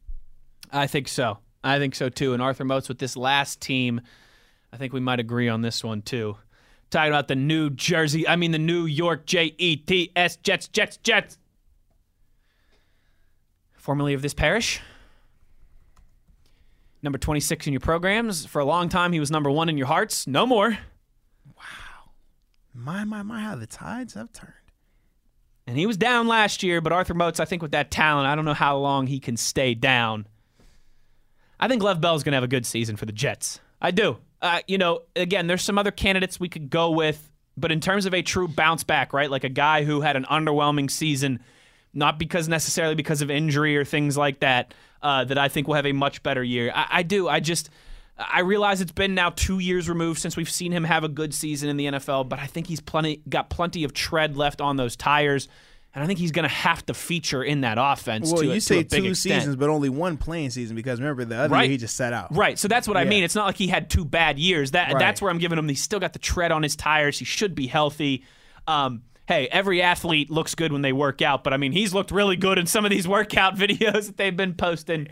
I 0.72 0.88
think 0.88 1.06
so. 1.06 1.38
I 1.62 1.78
think 1.78 1.94
so 1.94 2.08
too. 2.08 2.32
And 2.32 2.42
Arthur 2.42 2.64
Moats 2.64 2.88
with 2.88 2.98
this 2.98 3.16
last 3.16 3.60
team, 3.60 4.00
I 4.72 4.76
think 4.76 4.92
we 4.92 5.00
might 5.00 5.20
agree 5.20 5.48
on 5.48 5.62
this 5.62 5.84
one 5.84 6.02
too. 6.02 6.36
Talking 6.90 7.12
about 7.12 7.28
the 7.28 7.36
New 7.36 7.70
Jersey, 7.70 8.26
I 8.26 8.36
mean 8.36 8.50
the 8.50 8.58
New 8.58 8.86
York 8.86 9.26
J 9.26 9.54
E 9.58 9.76
T 9.76 10.10
S 10.16 10.36
Jets, 10.36 10.68
Jets, 10.68 10.96
Jets. 10.98 11.38
Formerly 13.76 14.14
of 14.14 14.22
this 14.22 14.34
parish. 14.34 14.80
Number 17.02 17.18
26 17.18 17.66
in 17.66 17.72
your 17.72 17.80
programs. 17.80 18.44
For 18.44 18.58
a 18.58 18.64
long 18.64 18.88
time, 18.88 19.12
he 19.12 19.20
was 19.20 19.30
number 19.30 19.50
one 19.50 19.68
in 19.68 19.78
your 19.78 19.86
hearts. 19.86 20.26
No 20.26 20.44
more. 20.46 20.78
Wow. 21.56 22.10
My, 22.74 23.04
my, 23.04 23.22
my, 23.22 23.40
how 23.40 23.56
the 23.56 23.66
tides 23.66 24.14
have 24.14 24.32
turned. 24.32 24.52
And 25.66 25.78
he 25.78 25.86
was 25.86 25.96
down 25.96 26.26
last 26.26 26.62
year, 26.62 26.80
but 26.80 26.92
Arthur 26.92 27.14
Moats, 27.14 27.40
I 27.40 27.44
think 27.44 27.62
with 27.62 27.70
that 27.70 27.90
talent, 27.90 28.26
I 28.26 28.34
don't 28.34 28.44
know 28.44 28.54
how 28.54 28.76
long 28.76 29.06
he 29.06 29.18
can 29.18 29.36
stay 29.36 29.72
down. 29.74 30.26
I 31.60 31.68
think 31.68 31.82
Lev 31.82 32.00
Bell 32.00 32.16
is 32.16 32.24
going 32.24 32.32
to 32.32 32.36
have 32.36 32.44
a 32.44 32.48
good 32.48 32.64
season 32.64 32.96
for 32.96 33.04
the 33.06 33.12
Jets. 33.12 33.60
I 33.80 33.90
do. 33.90 34.18
Uh, 34.42 34.60
you 34.66 34.78
know, 34.78 35.02
again, 35.14 35.46
there's 35.46 35.62
some 35.62 35.78
other 35.78 35.90
candidates 35.90 36.40
we 36.40 36.48
could 36.48 36.70
go 36.70 36.90
with, 36.90 37.30
but 37.56 37.70
in 37.70 37.80
terms 37.80 38.06
of 38.06 38.14
a 38.14 38.22
true 38.22 38.48
bounce 38.48 38.82
back, 38.82 39.12
right? 39.12 39.30
Like 39.30 39.44
a 39.44 39.50
guy 39.50 39.84
who 39.84 40.00
had 40.00 40.16
an 40.16 40.24
underwhelming 40.24 40.90
season, 40.90 41.40
not 41.92 42.18
because 42.18 42.48
necessarily 42.48 42.94
because 42.94 43.20
of 43.20 43.30
injury 43.30 43.76
or 43.76 43.84
things 43.84 44.16
like 44.16 44.40
that, 44.40 44.72
uh, 45.02 45.24
that 45.24 45.36
I 45.36 45.48
think 45.48 45.68
will 45.68 45.74
have 45.74 45.86
a 45.86 45.92
much 45.92 46.22
better 46.22 46.42
year. 46.42 46.72
I, 46.74 46.86
I 46.90 47.02
do. 47.02 47.28
I 47.28 47.40
just. 47.40 47.70
I 48.18 48.40
realize 48.40 48.82
it's 48.82 48.92
been 48.92 49.14
now 49.14 49.30
two 49.30 49.60
years 49.60 49.88
removed 49.88 50.20
since 50.20 50.36
we've 50.36 50.50
seen 50.50 50.72
him 50.72 50.84
have 50.84 51.04
a 51.04 51.08
good 51.08 51.32
season 51.32 51.70
in 51.70 51.78
the 51.78 51.86
NFL, 51.86 52.28
but 52.28 52.38
I 52.38 52.44
think 52.44 52.66
he's 52.66 52.80
plenty 52.80 53.22
got 53.26 53.48
plenty 53.48 53.82
of 53.82 53.94
tread 53.94 54.36
left 54.36 54.60
on 54.60 54.76
those 54.76 54.94
tires. 54.94 55.48
And 55.94 56.04
I 56.04 56.06
think 56.06 56.20
he's 56.20 56.30
going 56.30 56.44
to 56.48 56.54
have 56.54 56.86
to 56.86 56.94
feature 56.94 57.42
in 57.42 57.62
that 57.62 57.76
offense. 57.80 58.30
Well, 58.32 58.42
to 58.42 58.46
you 58.46 58.52
a, 58.52 58.60
say 58.60 58.84
to 58.84 58.88
two 59.00 59.06
extent. 59.06 59.16
seasons, 59.40 59.56
but 59.56 59.68
only 59.70 59.88
one 59.88 60.16
playing 60.18 60.50
season 60.50 60.76
because 60.76 61.00
remember 61.00 61.24
the 61.24 61.36
other 61.36 61.52
Right. 61.52 61.62
year 61.64 61.72
he 61.72 61.76
just 61.78 61.96
sat 61.96 62.12
out. 62.12 62.34
Right. 62.34 62.56
So 62.58 62.68
that's 62.68 62.86
what 62.86 62.96
I 62.96 63.04
mean. 63.04 63.24
It's 63.24 63.34
not 63.34 63.46
like 63.46 63.56
he 63.56 63.66
had 63.66 63.90
two 63.90 64.04
bad 64.04 64.38
years. 64.38 64.70
That 64.70 64.92
Right. 64.92 65.00
that's 65.00 65.20
where 65.20 65.32
I'm 65.32 65.38
giving 65.38 65.58
him. 65.58 65.68
He's 65.68 65.82
still 65.82 65.98
got 65.98 66.12
the 66.12 66.20
tread 66.20 66.52
on 66.52 66.62
his 66.62 66.76
tires. 66.76 67.18
He 67.18 67.24
should 67.24 67.56
be 67.56 67.66
healthy. 67.66 68.22
Um, 68.68 69.02
hey, 69.26 69.48
every 69.50 69.82
athlete 69.82 70.30
looks 70.30 70.54
good 70.54 70.72
when 70.72 70.82
they 70.82 70.92
work 70.92 71.22
out, 71.22 71.42
but 71.42 71.52
I 71.52 71.56
mean, 71.56 71.72
he's 71.72 71.92
looked 71.92 72.12
really 72.12 72.36
good 72.36 72.56
in 72.58 72.66
some 72.66 72.84
of 72.84 72.90
these 72.92 73.08
workout 73.08 73.56
videos 73.58 74.06
that 74.06 74.16
they've 74.16 74.36
been 74.36 74.54
posting. 74.54 75.08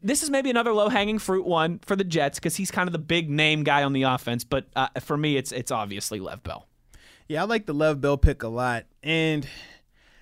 This 0.00 0.22
is 0.22 0.30
maybe 0.30 0.48
another 0.48 0.72
low 0.72 0.88
hanging 0.88 1.18
fruit 1.18 1.44
one 1.44 1.80
for 1.84 1.96
the 1.96 2.04
Jets 2.04 2.38
because 2.38 2.54
he's 2.54 2.70
kind 2.70 2.88
of 2.88 2.92
the 2.92 3.00
big 3.00 3.28
name 3.28 3.64
guy 3.64 3.82
on 3.82 3.92
the 3.92 4.04
offense. 4.04 4.44
But 4.44 4.66
uh, 4.76 4.88
for 5.00 5.16
me, 5.16 5.36
it's 5.36 5.50
it's 5.50 5.72
obviously 5.72 6.20
Lev 6.20 6.44
Bell. 6.44 6.68
Yeah, 7.26 7.42
I 7.42 7.46
like 7.46 7.66
the 7.66 7.72
Lev 7.74 8.00
Bell 8.00 8.16
pick 8.16 8.44
a 8.44 8.48
lot. 8.48 8.84
And 9.02 9.44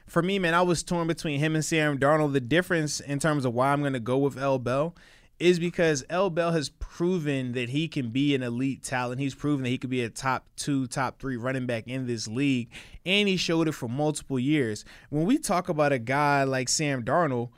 for 0.06 0.22
me, 0.22 0.38
man, 0.38 0.54
I 0.54 0.62
was 0.62 0.82
torn 0.82 1.08
between 1.08 1.40
him 1.40 1.54
and 1.54 1.64
Sam 1.64 1.98
Darnold. 1.98 2.32
The 2.32 2.40
difference 2.40 3.00
in 3.00 3.18
terms 3.18 3.44
of 3.44 3.54
why 3.54 3.72
I'm 3.72 3.80
going 3.80 3.92
to 3.92 4.00
go 4.00 4.18
with 4.18 4.38
L. 4.38 4.58
Bell 4.58 4.94
is 5.38 5.58
because 5.58 6.04
L. 6.08 6.30
Bell 6.30 6.52
has 6.52 6.70
proven 6.70 7.52
that 7.52 7.68
he 7.68 7.88
can 7.88 8.10
be 8.10 8.34
an 8.34 8.42
elite 8.42 8.82
talent. 8.82 9.20
He's 9.20 9.34
proven 9.34 9.64
that 9.64 9.70
he 9.70 9.78
could 9.78 9.90
be 9.90 10.02
a 10.02 10.08
top 10.08 10.46
two, 10.56 10.86
top 10.86 11.18
three 11.20 11.36
running 11.36 11.66
back 11.66 11.88
in 11.88 12.06
this 12.06 12.26
league. 12.26 12.70
And 13.04 13.28
he 13.28 13.36
showed 13.36 13.68
it 13.68 13.72
for 13.72 13.88
multiple 13.88 14.38
years. 14.38 14.84
When 15.10 15.26
we 15.26 15.38
talk 15.38 15.68
about 15.68 15.92
a 15.92 15.98
guy 15.98 16.44
like 16.44 16.68
Sam 16.68 17.02
Darnold, 17.02 17.50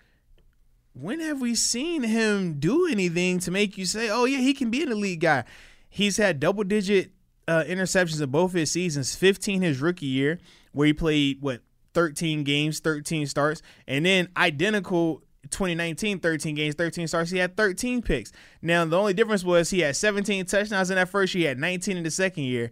when 0.93 1.20
have 1.20 1.41
we 1.41 1.55
seen 1.55 2.03
him 2.03 2.59
do 2.59 2.87
anything 2.89 3.39
to 3.41 3.51
make 3.51 3.79
you 3.79 3.85
say, 3.85 4.11
oh, 4.11 4.25
yeah, 4.25 4.39
he 4.39 4.55
can 4.55 4.70
be 4.70 4.83
an 4.83 4.91
elite 4.91 5.20
guy? 5.20 5.45
He's 5.89 6.16
had 6.16 6.41
double 6.41 6.65
digit 6.65 7.12
uh, 7.47 7.65
interceptions 7.65 8.20
in 8.20 8.31
both 8.31 8.53
his 8.53 8.73
seasons 8.73 9.15
15 9.15 9.62
his 9.62 9.81
rookie 9.81 10.07
year, 10.07 10.41
where 10.73 10.87
he 10.89 10.93
played, 10.93 11.41
what, 11.41 11.61
13 11.99 12.45
games, 12.45 12.79
13 12.79 13.27
starts, 13.27 13.61
and 13.89 14.07
then 14.07 14.29
identical 14.37 15.20
2019, 15.51 16.20
13 16.20 16.55
games, 16.55 16.77
13 16.77 17.09
starts. 17.09 17.29
He 17.33 17.39
had 17.39 17.57
13 17.57 18.03
picks. 18.03 18.31
Now, 18.62 18.85
the 18.85 18.97
only 18.97 19.15
difference 19.15 19.43
was 19.43 19.70
he 19.70 19.81
had 19.81 19.97
17 19.97 20.47
touchdowns 20.47 20.91
in 20.91 20.97
that 20.97 21.09
first 21.09 21.35
year, 21.35 21.41
he 21.41 21.47
had 21.49 21.59
19 21.59 21.97
in 21.97 22.05
the 22.05 22.11
second 22.12 22.45
year. 22.45 22.70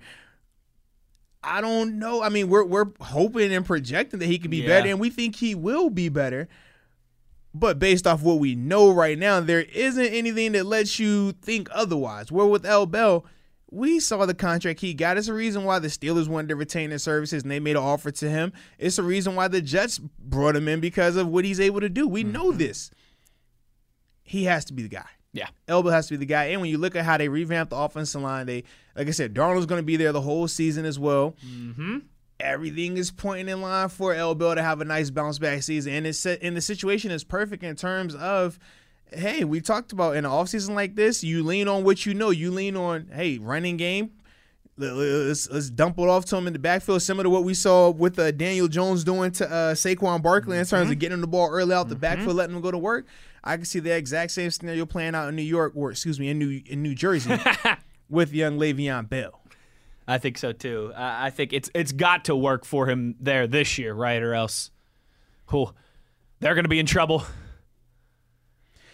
I 1.43 1.61
don't 1.61 1.99
know. 1.99 2.23
I 2.23 2.29
mean, 2.29 2.49
we're 2.49 2.65
we're 2.65 2.87
hoping 3.01 3.53
and 3.53 3.67
projecting 3.67 4.21
that 4.21 4.27
he 4.27 4.39
could 4.39 4.51
be 4.53 4.59
Yeah. 4.59 4.69
better, 4.69 4.89
and 4.91 5.01
we 5.01 5.11
think 5.11 5.35
he 5.35 5.57
will 5.57 5.91
be 5.91 6.09
better. 6.09 6.47
But 7.53 7.81
based 7.81 8.07
off 8.07 8.23
what 8.23 8.39
we 8.39 8.55
know 8.55 8.93
right 8.93 9.19
now, 9.19 9.41
there 9.41 9.63
isn't 9.63 10.07
anything 10.07 10.53
that 10.53 10.67
lets 10.67 11.01
you 11.01 11.33
think 11.43 11.69
otherwise. 11.73 12.31
Where 12.31 12.47
with 12.47 12.65
L. 12.65 12.87
Bell, 12.87 13.25
we 13.71 13.99
saw 13.99 14.27
the 14.27 14.35
contract 14.35 14.81
he 14.81 14.95
got. 14.95 15.19
It's 15.19 15.29
a 15.29 15.35
reason 15.35 15.65
why 15.65 15.79
the 15.79 15.89
Steelers 15.89 16.29
wanted 16.29 16.49
to 16.49 16.57
retain 16.57 16.91
his 16.91 17.03
services 17.03 17.43
and 17.43 17.51
they 17.51 17.61
made 17.61 17.77
an 17.77 17.83
offer 17.83 18.11
to 18.11 18.29
him. 18.29 18.53
It's 18.79 18.99
a 18.99 19.03
reason 19.03 19.35
why 19.35 19.49
the 19.49 19.61
Jets 19.61 19.99
brought 19.99 20.57
him 20.57 20.69
in 20.69 20.81
because 20.81 21.17
of 21.17 21.29
what 21.29 21.45
he's 21.45 21.61
able 21.61 21.81
to 21.81 21.89
do. 21.89 22.07
We 22.07 22.23
know 22.23 22.53
this. 22.53 22.91
He 24.23 24.45
has 24.45 24.65
to 24.67 24.73
be 24.73 24.83
the 24.83 24.89
guy. 24.89 25.07
Yeah. 25.33 25.49
L. 25.69 25.83
Bell 25.83 25.93
has 25.93 26.07
to 26.07 26.15
be 26.15 26.19
the 26.19 26.27
guy. 26.27 26.45
And 26.47 26.61
when 26.61 26.71
you 26.71 26.79
look 26.79 26.97
at 26.97 27.05
how 27.05 27.19
they 27.19 27.29
revamped 27.29 27.71
the 27.71 27.77
offensive 27.77 28.23
line, 28.23 28.47
they 28.47 28.65
like 28.97 29.09
I 29.09 29.11
said, 29.11 29.35
Darnold's 29.35 29.67
going 29.67 29.81
to 29.81 29.87
be 29.87 29.97
there 29.97 30.13
the 30.13 30.21
whole 30.21 30.49
season 30.49 30.85
as 30.85 30.99
well. 30.99 31.35
Mm-hmm. 31.45 31.99
Everything 32.39 32.97
is 32.97 33.11
pointing 33.11 33.49
in 33.49 33.61
line 33.63 33.89
for 33.89 34.15
L. 34.15 34.35
Bell 34.35 34.55
to 34.55 34.63
have 34.63 34.81
a 34.81 34.85
nice 34.85 35.11
bounce 35.11 35.39
back 35.39 35.63
season, 35.63 35.93
and 35.93 36.07
it's 36.07 36.25
and 36.25 36.57
the 36.57 36.61
situation 36.61 37.11
is 37.11 37.25
perfect 37.25 37.63
in 37.63 37.77
terms 37.77 38.15
of. 38.15 38.59
Hey, 39.13 39.45
we 39.45 39.61
talked 39.61 39.93
about 39.93 40.17
in 40.17 40.25
an 40.25 40.31
offseason 40.31 40.75
like 40.75 40.97
this, 40.97 41.23
you 41.23 41.43
lean 41.43 41.69
on 41.69 41.85
what 41.85 42.05
you 42.05 42.15
know. 42.15 42.31
You 42.31 42.51
lean 42.51 42.77
on, 42.77 43.09
hey, 43.13 43.39
running 43.39 43.77
game. 43.77 44.11
Let's, 44.79 45.49
let's 45.49 45.71
dump 45.71 45.99
it 45.99 46.03
off 46.03 46.27
to 46.27 46.37
him 46.37 46.47
in 46.47 46.53
the 46.53 46.59
backfield, 46.59 47.01
similar 47.01 47.25
to 47.25 47.31
what 47.31 47.45
we 47.45 47.55
saw 47.55 47.89
with 47.89 48.19
uh, 48.19 48.31
Daniel 48.31 48.69
Jones 48.69 49.05
doing 49.05 49.31
to 49.33 49.51
uh, 49.51 49.75
Saquon 49.75 50.23
Barkley 50.23 50.59
in 50.59 50.67
terms 50.67 50.91
of 50.91 50.99
getting 50.99 51.23
the 51.23 51.27
ball 51.27 51.49
early 51.49 51.75
out 51.75 51.89
the 51.89 51.97
backfield, 51.97 52.37
letting 52.37 52.55
him 52.55 52.61
go 52.61 52.71
to 52.71 52.77
work. 52.77 53.07
I 53.43 53.57
can 53.57 53.65
see 53.65 53.79
the 53.79 53.97
exact 53.97 54.33
same 54.33 54.51
scenario 54.51 54.85
playing 54.85 55.15
out 55.15 55.29
in 55.29 55.37
New 55.37 55.43
York, 55.43 55.73
or 55.77 55.93
excuse 55.93 56.21
me, 56.21 56.29
in 56.29 56.39
New 56.39 56.61
in 56.67 56.83
New 56.83 56.95
Jersey, 56.95 57.39
with 58.11 58.33
young 58.33 58.59
Le'Veon 58.59 59.09
Bell. 59.09 59.41
I 60.07 60.19
think 60.19 60.37
so 60.37 60.53
too. 60.53 60.93
I 60.95 61.27
I 61.27 61.31
think 61.31 61.53
it's 61.53 61.71
it's 61.75 61.93
got 61.93 62.27
to 62.27 62.37
work 62.37 62.65
for 62.65 62.87
him 62.89 63.15
there 63.21 63.47
this 63.47 63.79
year, 63.79 63.95
right? 63.95 64.23
Or 64.23 64.35
else, 64.35 64.73
cool, 65.47 65.75
they're 66.41 66.55
going 66.55 66.65
to 66.65 66.69
be 66.69 66.81
in 66.81 66.87
trouble. 66.87 67.25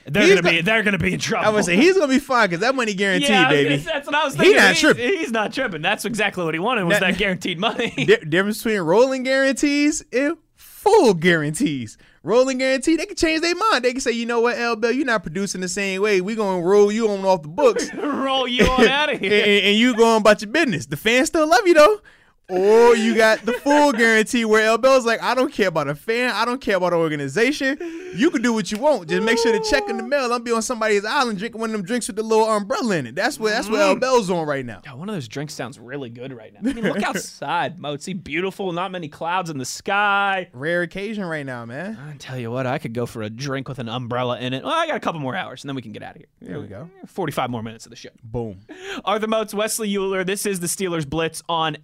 They're 0.06 0.22
He's 0.24 0.32
going 0.32 0.42
to 0.44 0.50
be 0.50 0.60
they're 0.62 0.82
going 0.82 0.92
to 0.92 0.98
be 0.98 1.12
in 1.14 1.20
trouble. 1.20 1.46
I 1.46 1.50
would 1.50 1.64
say 1.64 1.76
he's 1.76 1.94
gonna 1.96 2.08
be 2.12 2.18
fine 2.18 2.48
because 2.48 2.60
that 2.60 2.74
money 2.74 2.94
guaranteed, 2.94 3.28
yeah, 3.30 3.48
baby. 3.48 3.76
that's 3.76 4.06
what 4.06 4.14
I 4.16 4.24
was 4.24 4.34
He 4.34 4.40
thinking. 4.40 4.56
not 4.56 4.70
he's, 4.70 4.80
tripping. 4.80 5.08
He's 5.08 5.30
not 5.32 5.52
tripping. 5.52 5.82
That's 5.82 6.04
exactly 6.04 6.44
what 6.44 6.54
he 6.54 6.60
wanted 6.60 6.84
was 6.84 6.98
That- 6.98 7.12
that 7.12 7.18
guaranteed 7.18 7.58
money. 7.58 7.90
Di- 7.96 8.16
difference 8.28 8.58
between 8.62 8.80
rolling 8.80 9.22
guarantees 9.22 10.04
and 10.12 10.36
full 10.56 11.14
guarantees. 11.14 11.98
Rolling 12.24 12.58
guarantee, 12.58 12.94
they 12.96 13.06
can 13.06 13.16
change 13.16 13.40
their 13.40 13.54
mind. 13.56 13.84
They 13.84 13.90
can 13.92 14.00
say, 14.00 14.12
you 14.12 14.26
know 14.26 14.40
what, 14.40 14.56
L 14.56 14.76
Bell, 14.76 14.92
you're 14.92 15.04
not 15.06 15.22
producing 15.24 15.60
the 15.60 15.68
same 15.68 16.00
way. 16.02 16.20
We're 16.20 16.36
gonna 16.36 16.62
roll 16.62 16.92
you 16.92 17.08
on 17.08 17.24
off 17.24 17.42
the 17.42 17.48
books. 17.48 17.92
Roll 17.94 18.46
you 18.46 18.64
on 18.64 18.86
out 18.88 19.12
of 19.12 19.18
here. 19.18 19.60
and 19.64 19.76
you 19.76 19.96
go 19.96 20.06
on 20.14 20.20
about 20.20 20.40
your 20.40 20.50
business. 20.52 20.86
The 20.86 20.96
fans 20.96 21.28
still 21.28 21.48
love 21.48 21.66
you 21.66 21.74
though. 21.74 22.00
Or 22.48 22.94
you 22.96 23.14
got 23.14 23.44
the 23.46 23.52
full 23.52 23.92
guarantee 23.92 24.44
where 24.44 24.66
L 24.66 24.76
Bell's 24.76 25.06
like, 25.06 25.22
I 25.22 25.34
don't 25.34 25.52
care 25.52 25.68
about 25.68 25.88
a 25.88 25.94
fan, 25.94 26.30
I 26.30 26.44
don't 26.44 26.60
care 26.60 26.76
about 26.76 26.92
an 26.92 26.98
organization. 26.98 27.78
You 28.14 28.30
can 28.30 28.42
do 28.42 28.52
what 28.52 28.70
you 28.70 28.78
want. 28.78 29.08
Just 29.08 29.22
make 29.22 29.38
sure 29.38 29.52
the 29.52 29.64
check 29.70 29.88
in 29.88 29.96
the 29.96 30.02
mail. 30.02 30.28
Don't 30.28 30.44
be 30.44 30.52
on 30.52 30.60
somebody's 30.60 31.04
island 31.04 31.38
drinking 31.38 31.60
one 31.60 31.70
of 31.70 31.72
them 31.72 31.84
drinks 31.84 32.08
with 32.08 32.16
the 32.16 32.22
little 32.22 32.44
umbrella 32.44 32.96
in 32.96 33.06
it. 33.06 33.14
That's 33.14 33.40
where 33.40 33.52
that's 33.52 33.70
where 33.70 33.80
L 33.80 33.96
mm. 33.96 34.00
Bell's 34.00 34.28
on 34.28 34.46
right 34.46 34.66
now. 34.66 34.82
Yeah, 34.84 34.94
one 34.94 35.08
of 35.08 35.14
those 35.14 35.28
drinks 35.28 35.54
sounds 35.54 35.78
really 35.78 36.10
good 36.10 36.32
right 36.32 36.52
now. 36.52 36.60
I 36.68 36.74
mean, 36.74 36.84
look 36.84 37.02
outside, 37.02 37.78
Moatsy. 37.78 38.22
Beautiful, 38.22 38.72
not 38.72 38.90
many 38.90 39.08
clouds 39.08 39.48
in 39.48 39.56
the 39.56 39.64
sky. 39.64 40.48
Rare 40.52 40.82
occasion 40.82 41.24
right 41.24 41.46
now, 41.46 41.64
man. 41.64 41.96
I 41.96 42.16
tell 42.18 42.38
you 42.38 42.50
what, 42.50 42.66
I 42.66 42.78
could 42.78 42.92
go 42.92 43.06
for 43.06 43.22
a 43.22 43.30
drink 43.30 43.68
with 43.68 43.78
an 43.78 43.88
umbrella 43.88 44.38
in 44.38 44.52
it. 44.52 44.62
Well, 44.62 44.72
I 44.72 44.86
got 44.86 44.96
a 44.96 45.00
couple 45.00 45.20
more 45.20 45.34
hours, 45.34 45.62
and 45.62 45.68
then 45.68 45.76
we 45.76 45.82
can 45.82 45.92
get 45.92 46.02
out 46.02 46.16
of 46.16 46.18
here. 46.18 46.26
There 46.40 46.60
we 46.60 46.66
go. 46.66 46.90
Eh, 47.02 47.06
45 47.06 47.50
more 47.50 47.62
minutes 47.62 47.86
of 47.86 47.90
the 47.90 47.96
show. 47.96 48.10
Boom. 48.22 48.60
Arthur 49.04 49.26
Moats, 49.26 49.54
Wesley 49.54 49.94
Euler. 49.96 50.24
This 50.24 50.44
is 50.44 50.60
the 50.60 50.66
Steelers 50.66 51.08
Blitz 51.08 51.42
on 51.48 51.76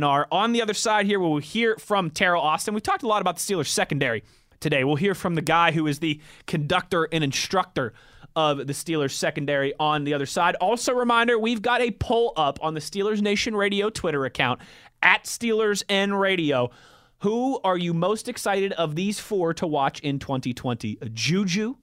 SNR. 0.00 0.26
On 0.30 0.52
the 0.52 0.62
other 0.62 0.74
side 0.74 1.06
here, 1.06 1.20
we'll 1.20 1.38
hear 1.38 1.76
from 1.76 2.10
Teryl 2.10 2.40
Austin. 2.40 2.74
We 2.74 2.80
talked 2.80 3.02
a 3.02 3.06
lot 3.08 3.20
about 3.20 3.36
the 3.36 3.42
Steelers 3.42 3.68
secondary 3.68 4.24
today. 4.60 4.84
We'll 4.84 4.96
hear 4.96 5.14
from 5.14 5.34
the 5.34 5.42
guy 5.42 5.72
who 5.72 5.86
is 5.86 5.98
the 5.98 6.20
conductor 6.46 7.08
and 7.12 7.24
instructor 7.24 7.92
of 8.36 8.58
the 8.58 8.72
Steelers 8.72 9.12
secondary 9.12 9.74
on 9.80 10.04
the 10.04 10.14
other 10.14 10.26
side. 10.26 10.54
Also, 10.56 10.92
reminder, 10.92 11.38
we've 11.38 11.62
got 11.62 11.80
a 11.80 11.90
poll 11.90 12.32
up 12.36 12.58
on 12.62 12.74
the 12.74 12.80
Steelers 12.80 13.20
Nation 13.20 13.56
Radio 13.56 13.90
Twitter 13.90 14.24
account 14.24 14.60
at 15.02 15.24
Steelers 15.24 15.82
N 15.88 16.14
Radio. 16.14 16.70
Who 17.18 17.60
are 17.64 17.76
you 17.76 17.92
most 17.92 18.28
excited 18.28 18.72
of 18.72 18.94
these 18.94 19.18
four 19.18 19.52
to 19.54 19.66
watch 19.66 20.00
in 20.00 20.18
2020? 20.18 20.98
Juju, 21.12 21.76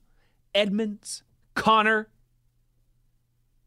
Edmunds, 0.56 1.24
Conner, 1.54 2.10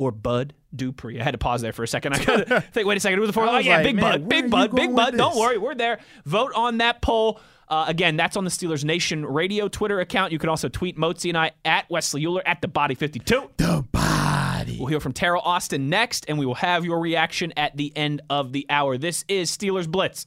or 0.00 0.10
Bud 0.10 0.54
Dupree. 0.74 1.20
I 1.20 1.22
had 1.22 1.32
to 1.32 1.38
pause 1.38 1.60
there 1.60 1.74
for 1.74 1.82
a 1.82 1.88
second. 1.88 2.14
I 2.14 2.24
got 2.24 2.46
to 2.46 2.60
think, 2.62 2.86
wait 2.86 2.96
a 2.96 3.00
second, 3.00 3.18
who 3.18 3.20
was 3.20 3.28
the 3.28 3.34
fourth? 3.34 3.50
Oh, 3.50 3.58
yeah, 3.58 3.76
like, 3.76 3.84
Big 3.84 4.00
Bud, 4.00 4.28
Big 4.28 4.50
Bud, 4.50 4.74
Big 4.74 4.96
Bud. 4.96 5.14
Don't 5.14 5.36
worry, 5.36 5.58
we're 5.58 5.74
there. 5.74 6.00
Vote 6.24 6.52
on 6.56 6.78
that 6.78 7.02
poll. 7.02 7.38
Uh, 7.68 7.84
again, 7.86 8.16
that's 8.16 8.36
on 8.36 8.44
the 8.44 8.50
Steelers 8.50 8.82
Nation 8.82 9.26
radio 9.26 9.68
Twitter 9.68 10.00
account. 10.00 10.32
You 10.32 10.38
can 10.38 10.48
also 10.48 10.70
tweet 10.70 10.96
Moatsy 10.96 11.28
and 11.28 11.36
I 11.36 11.52
at 11.66 11.88
Wesley 11.90 12.24
Euler 12.24 12.42
at 12.46 12.62
the 12.62 12.66
Body 12.66 12.94
52. 12.94 13.50
The 13.58 13.84
body. 13.92 14.78
We'll 14.78 14.88
hear 14.88 15.00
from 15.00 15.12
Teryl 15.12 15.42
Austin 15.44 15.90
next, 15.90 16.24
and 16.28 16.38
we 16.38 16.46
will 16.46 16.54
have 16.54 16.84
your 16.84 16.98
reaction 16.98 17.52
at 17.58 17.76
the 17.76 17.94
end 17.94 18.22
of 18.30 18.52
the 18.52 18.64
hour. 18.70 18.96
This 18.96 19.24
is 19.28 19.54
Steelers 19.54 19.86
Blitz 19.86 20.24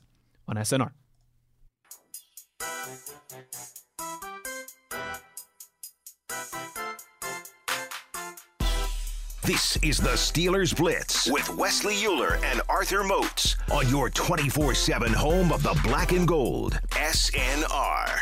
on 0.48 0.56
SNR. 0.56 0.92
This 9.46 9.76
is 9.84 9.98
the 9.98 10.12
Steelers 10.12 10.74
Blitz 10.74 11.30
with 11.30 11.50
Wesley 11.58 11.98
Euler 12.06 12.40
and 12.46 12.62
Arthur 12.70 13.04
Moats 13.04 13.58
on 13.70 13.90
your 13.90 14.10
24 14.10 14.74
7 14.74 15.12
home 15.12 15.52
of 15.52 15.62
the 15.64 15.78
black 15.84 16.14
and 16.14 16.26
gold. 16.26 16.80
SNR. 16.92 18.20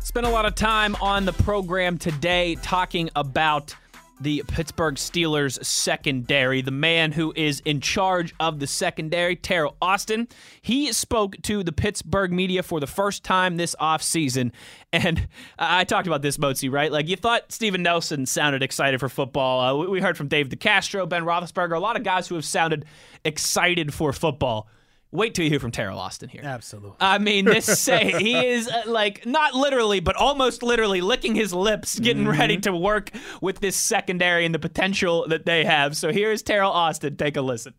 Spent 0.00 0.26
a 0.26 0.30
lot 0.30 0.46
of 0.46 0.56
time 0.56 0.96
on 0.96 1.24
the 1.24 1.32
program 1.32 1.96
today 1.96 2.56
talking 2.56 3.08
about 3.14 3.76
the 4.22 4.42
Pittsburgh 4.46 4.94
Steelers 4.94 5.62
secondary. 5.64 6.62
The 6.62 6.70
man 6.70 7.12
who 7.12 7.32
is 7.36 7.60
in 7.60 7.80
charge 7.80 8.34
of 8.38 8.60
the 8.60 8.66
secondary, 8.66 9.36
Teryl 9.36 9.74
Austin, 9.82 10.28
he 10.60 10.92
spoke 10.92 11.40
to 11.42 11.62
the 11.62 11.72
Pittsburgh 11.72 12.32
media 12.32 12.62
for 12.62 12.80
the 12.80 12.86
first 12.86 13.24
time 13.24 13.56
this 13.56 13.74
offseason. 13.80 14.52
And 14.94 15.26
I 15.58 15.84
talked 15.84 16.06
about 16.06 16.20
this, 16.20 16.36
Moatsy, 16.36 16.70
right? 16.70 16.92
Like 16.92 17.08
you 17.08 17.16
thought 17.16 17.50
Steven 17.50 17.82
Nelson 17.82 18.26
sounded 18.26 18.62
excited 18.62 19.00
for 19.00 19.08
football. 19.08 19.84
Uh, 19.86 19.88
we- 19.88 20.02
heard 20.02 20.18
from 20.18 20.28
Dave 20.28 20.50
DeCastro, 20.50 21.08
Ben 21.08 21.22
Roethlisberger, 21.24 21.74
a 21.74 21.78
lot 21.78 21.96
of 21.96 22.02
guys 22.04 22.28
who 22.28 22.34
have 22.34 22.44
sounded 22.44 22.84
excited 23.24 23.94
for 23.94 24.12
football. 24.12 24.68
Wait 25.12 25.34
till 25.34 25.44
you 25.44 25.50
hear 25.50 25.60
from 25.60 25.70
Teryl 25.72 25.96
Austin 25.96 26.30
here. 26.30 26.40
Absolutely. 26.42 26.96
I 26.98 27.18
mean, 27.18 27.44
this 27.44 27.66
say 27.78 28.12
he 28.18 28.46
is 28.46 28.66
uh, 28.66 28.82
like 28.86 29.26
not 29.26 29.54
literally, 29.54 30.00
but 30.00 30.16
almost 30.16 30.62
literally 30.62 31.00
licking 31.02 31.34
his 31.34 31.52
lips, 31.52 31.98
getting 31.98 32.22
Mm-hmm. 32.24 32.40
ready 32.40 32.56
to 32.60 32.72
work 32.74 33.10
with 33.42 33.60
this 33.60 33.76
secondary 33.76 34.46
and 34.46 34.54
the 34.54 34.58
potential 34.58 35.26
that 35.28 35.44
they 35.44 35.64
have. 35.66 35.96
So 35.96 36.10
here's 36.12 36.42
Teryl 36.42 36.70
Austin. 36.70 37.16
Take 37.16 37.36
a 37.36 37.42
listen. 37.42 37.74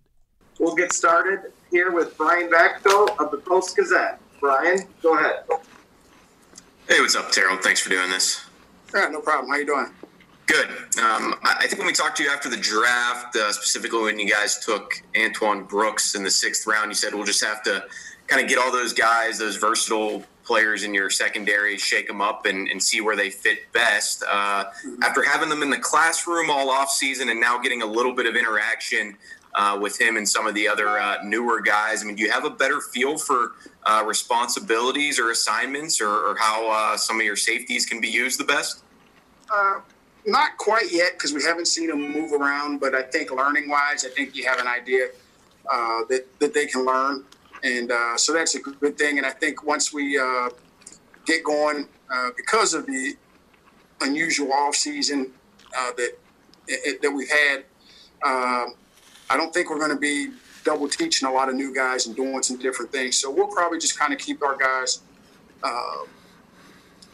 We'll 0.59 0.75
get 0.75 0.93
started 0.93 1.51
here 1.71 1.91
with 1.91 2.15
Brian 2.17 2.51
Backville 2.51 3.19
of 3.19 3.31
the 3.31 3.37
Post 3.37 3.75
Gazette. 3.75 4.19
Brian, 4.39 4.79
go 5.01 5.17
ahead. 5.17 5.43
Hey, 6.87 6.99
what's 6.99 7.15
up, 7.15 7.31
Teryl? 7.31 7.59
Thanks 7.63 7.81
for 7.81 7.89
doing 7.89 8.09
this. 8.11 8.45
Yeah, 8.93 9.07
no 9.07 9.21
problem. 9.21 9.49
How 9.49 9.57
you 9.57 9.65
doing? 9.65 9.87
Good. 10.45 10.67
Um, 11.01 11.35
I 11.43 11.65
think 11.67 11.77
when 11.77 11.87
we 11.87 11.93
talked 11.93 12.17
to 12.17 12.23
you 12.23 12.29
after 12.29 12.49
the 12.49 12.57
draft, 12.57 13.35
uh, 13.35 13.51
specifically 13.53 14.03
when 14.03 14.19
you 14.19 14.29
guys 14.29 14.63
took 14.63 15.01
Antoine 15.17 15.63
Brooks 15.63 16.15
in 16.15 16.23
the 16.23 16.31
sixth 16.31 16.67
round, 16.67 16.89
you 16.89 16.95
said 16.95 17.13
we'll 17.13 17.23
just 17.23 17.43
have 17.43 17.63
to 17.63 17.85
kind 18.27 18.41
of 18.41 18.49
get 18.49 18.57
all 18.57 18.71
those 18.71 18.93
guys, 18.93 19.39
those 19.39 19.55
versatile 19.55 20.23
players 20.43 20.83
in 20.83 20.93
your 20.93 21.09
secondary, 21.09 21.77
shake 21.77 22.07
them 22.07 22.21
up 22.21 22.45
and, 22.45 22.67
and 22.67 22.81
see 22.81 23.01
where 23.01 23.15
they 23.15 23.29
fit 23.29 23.71
best. 23.71 24.23
Uh, 24.29 24.65
after 25.01 25.23
having 25.23 25.49
them 25.49 25.63
in 25.63 25.69
the 25.69 25.77
classroom 25.77 26.49
all 26.49 26.69
off 26.69 26.89
season 26.89 27.29
and 27.29 27.39
now 27.39 27.57
getting 27.57 27.81
a 27.81 27.85
little 27.85 28.13
bit 28.13 28.25
of 28.25 28.35
interaction 28.35 29.15
uh, 29.55 29.77
with 29.81 29.99
him 29.99 30.17
and 30.17 30.27
some 30.27 30.47
of 30.47 30.53
the 30.55 30.67
other 30.67 30.99
uh, 30.99 31.17
newer 31.23 31.61
guys, 31.61 32.03
I 32.03 32.05
mean, 32.05 32.15
do 32.15 32.23
you 32.23 32.31
have 32.31 32.43
a 32.43 32.49
better 32.49 32.81
feel 32.81 33.17
for 33.17 33.53
uh, 33.85 34.03
responsibilities 34.05 35.19
or 35.19 35.31
assignments 35.31 36.01
or, 36.01 36.09
or 36.09 36.35
how 36.37 36.69
uh, 36.69 36.97
some 36.97 37.19
of 37.19 37.25
your 37.25 37.37
safeties 37.37 37.85
can 37.85 38.01
be 38.01 38.09
used 38.09 38.39
the 38.39 38.45
best? 38.45 38.83
Not 40.25 40.57
quite 40.57 40.91
yet 40.91 41.13
because 41.13 41.33
we 41.33 41.43
haven't 41.43 41.67
seen 41.67 41.87
them 41.87 42.11
move 42.11 42.31
around, 42.31 42.79
but 42.79 42.95
I 42.95 43.03
think 43.03 43.31
learning 43.31 43.69
wise, 43.69 44.05
I 44.05 44.09
think 44.09 44.35
you 44.35 44.45
have 44.45 44.59
an 44.59 44.67
idea 44.67 45.07
uh, 45.69 46.01
that, 46.09 46.27
that 46.39 46.53
they 46.53 46.65
can 46.65 46.85
learn. 46.85 47.25
And 47.63 47.91
uh, 47.91 48.17
so 48.17 48.33
that's 48.33 48.55
a 48.55 48.59
good 48.59 48.97
thing. 48.97 49.17
And 49.17 49.25
I 49.25 49.31
think 49.31 49.63
once 49.65 49.93
we 49.93 50.17
uh, 50.17 50.49
get 51.25 51.43
going, 51.43 51.87
uh, 52.09 52.29
because 52.37 52.73
of 52.73 52.85
the 52.85 53.15
unusual 54.01 54.53
off 54.53 54.75
season 54.75 55.31
uh, 55.77 55.91
that 55.97 56.11
it, 56.67 57.01
that 57.01 57.11
we've 57.11 57.29
had, 57.29 57.59
um, 58.23 58.75
I 59.29 59.37
don't 59.37 59.53
think 59.53 59.69
we're 59.69 59.79
going 59.79 59.91
to 59.91 59.97
be 59.97 60.29
double 60.63 60.87
teaching 60.87 61.27
a 61.27 61.31
lot 61.31 61.49
of 61.49 61.55
new 61.55 61.73
guys 61.73 62.07
and 62.07 62.15
doing 62.15 62.41
some 62.43 62.57
different 62.57 62.91
things. 62.91 63.17
So 63.17 63.29
we'll 63.29 63.47
probably 63.47 63.79
just 63.79 63.97
kind 63.99 64.13
of 64.13 64.19
keep 64.19 64.41
our 64.43 64.55
guys 64.55 65.01
uh, 65.63 66.05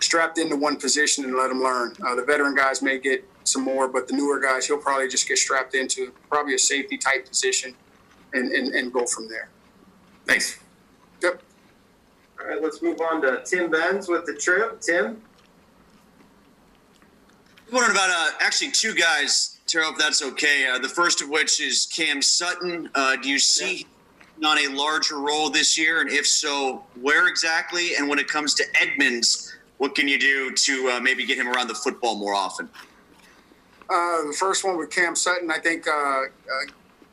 strapped 0.02 0.38
into 0.38 0.56
one 0.56 0.78
position 0.78 1.26
and 1.26 1.36
let 1.36 1.50
them 1.50 1.62
learn. 1.62 1.96
Uh, 2.06 2.16
the 2.16 2.24
veteran 2.24 2.56
guys 2.56 2.82
may 2.82 3.00
get 3.00 3.28
some 3.44 3.64
more, 3.64 3.88
but 3.88 4.08
the 4.08 4.16
newer 4.16 4.40
guys, 4.40 4.66
he'll 4.68 4.78
probably 4.78 5.08
just 5.08 5.28
get 5.28 5.38
strapped 5.38 5.76
into 5.76 6.12
probably 6.30 6.54
a 6.54 6.60
safety 6.60 6.98
type 6.98 7.28
position 7.28 7.76
and, 8.34 8.52
and, 8.52 8.74
and 8.74 8.94
go 8.94 9.06
from 9.06 9.28
there. 9.28 9.50
Thanks. 10.26 10.60
Yep. 11.22 11.42
All 12.40 12.48
right, 12.48 12.62
let's 12.62 12.82
move 12.82 13.02
on 13.02 13.22
to 13.24 13.44
Tim 13.44 13.70
Benz 13.70 14.08
with 14.08 14.26
the 14.26 14.34
Trib. 14.34 14.80
Tim? 14.80 15.22
I'm 17.68 17.74
wondering 17.74 17.96
about 17.96 18.10
uh, 18.10 18.32
actually 18.40 18.72
two 18.72 18.94
guys, 18.94 19.60
Teryl, 19.68 19.92
if 19.92 19.98
that's 19.98 20.22
okay. 20.22 20.68
Uh, 20.68 20.80
the 20.80 20.90
first 20.90 21.22
of 21.22 21.30
which 21.30 21.62
is 21.62 21.88
Cam 21.92 22.22
Sutton. 22.22 22.90
Uh, 22.96 23.16
do 23.18 23.30
you 23.30 23.40
see 23.40 23.78
him 24.38 24.46
on 24.46 24.58
a 24.58 24.68
larger 24.70 25.20
role 25.20 25.50
this 25.50 25.78
year? 25.78 26.02
And 26.02 26.10
if 26.10 26.26
so, 26.26 26.84
where 27.00 27.28
exactly? 27.28 27.96
And 27.96 28.08
when 28.08 28.18
it 28.20 28.28
comes 28.28 28.54
to 28.56 28.64
Edmunds, 28.80 29.56
what 29.80 29.96
can 29.96 30.08
you 30.08 30.20
do 30.20 30.52
to 30.52 30.90
uh, 30.90 31.00
maybe 31.00 31.26
get 31.26 31.38
him 31.38 31.48
around 31.48 31.68
the 31.68 31.74
football 31.76 32.16
more 32.16 32.34
often? 32.36 32.70
Uh, 33.90 34.28
the 34.28 34.36
first 34.38 34.64
one 34.64 34.78
with 34.78 34.92
Cam 34.92 35.16
Sutton, 35.16 35.50
I 35.50 35.58
think, 35.58 35.88
uh, 35.88 35.92
uh, 35.92 36.26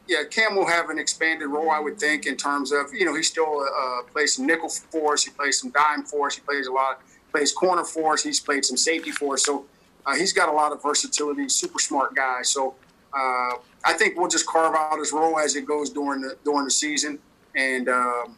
yeah, 0.07 0.25
Cam 0.31 0.55
will 0.55 0.67
have 0.67 0.91
an 0.91 0.99
expanded 0.99 1.49
role, 1.49 1.71
I 1.71 1.81
would 1.81 1.99
think, 1.99 2.27
in 2.27 2.37
terms 2.37 2.73
of, 2.73 2.93
you 2.93 3.07
know, 3.07 3.15
he 3.17 3.23
still 3.23 3.61
uh, 3.63 4.03
plays 4.13 4.35
some 4.37 4.47
nickel 4.47 4.69
for 4.69 5.15
us, 5.15 5.25
he 5.25 5.31
plays 5.31 5.59
some 5.61 5.71
dime 5.71 6.03
for 6.05 6.27
us, 6.27 6.35
he 6.35 6.43
plays 6.43 6.67
a 6.67 6.73
lot, 6.73 7.01
plays 7.33 7.53
corner 7.53 7.85
for 7.85 8.13
us, 8.13 8.23
he's 8.23 8.41
played 8.41 8.65
some 8.65 8.77
safety 8.77 9.11
for 9.11 9.35
us. 9.35 9.45
So 9.45 9.65
uh, 10.05 10.15
he's 10.17 10.33
got 10.33 10.49
a 10.49 10.53
lot 10.53 10.73
of 10.73 10.83
versatility, 10.83 11.49
super 11.49 11.79
smart 11.79 12.15
guy. 12.15 12.43
So 12.43 12.75
I 13.15 13.93
think 13.95 14.19
we'll 14.19 14.29
just 14.29 14.47
carve 14.47 14.75
out 14.75 14.99
his 14.99 15.13
role 15.13 15.39
as 15.39 15.57
it 15.57 15.65
goes 15.65 15.89
during 15.89 16.21
the 16.21 16.37
during 16.45 16.65
the 16.65 16.71
season, 16.71 17.19
and 17.55 17.89
um, 17.89 18.37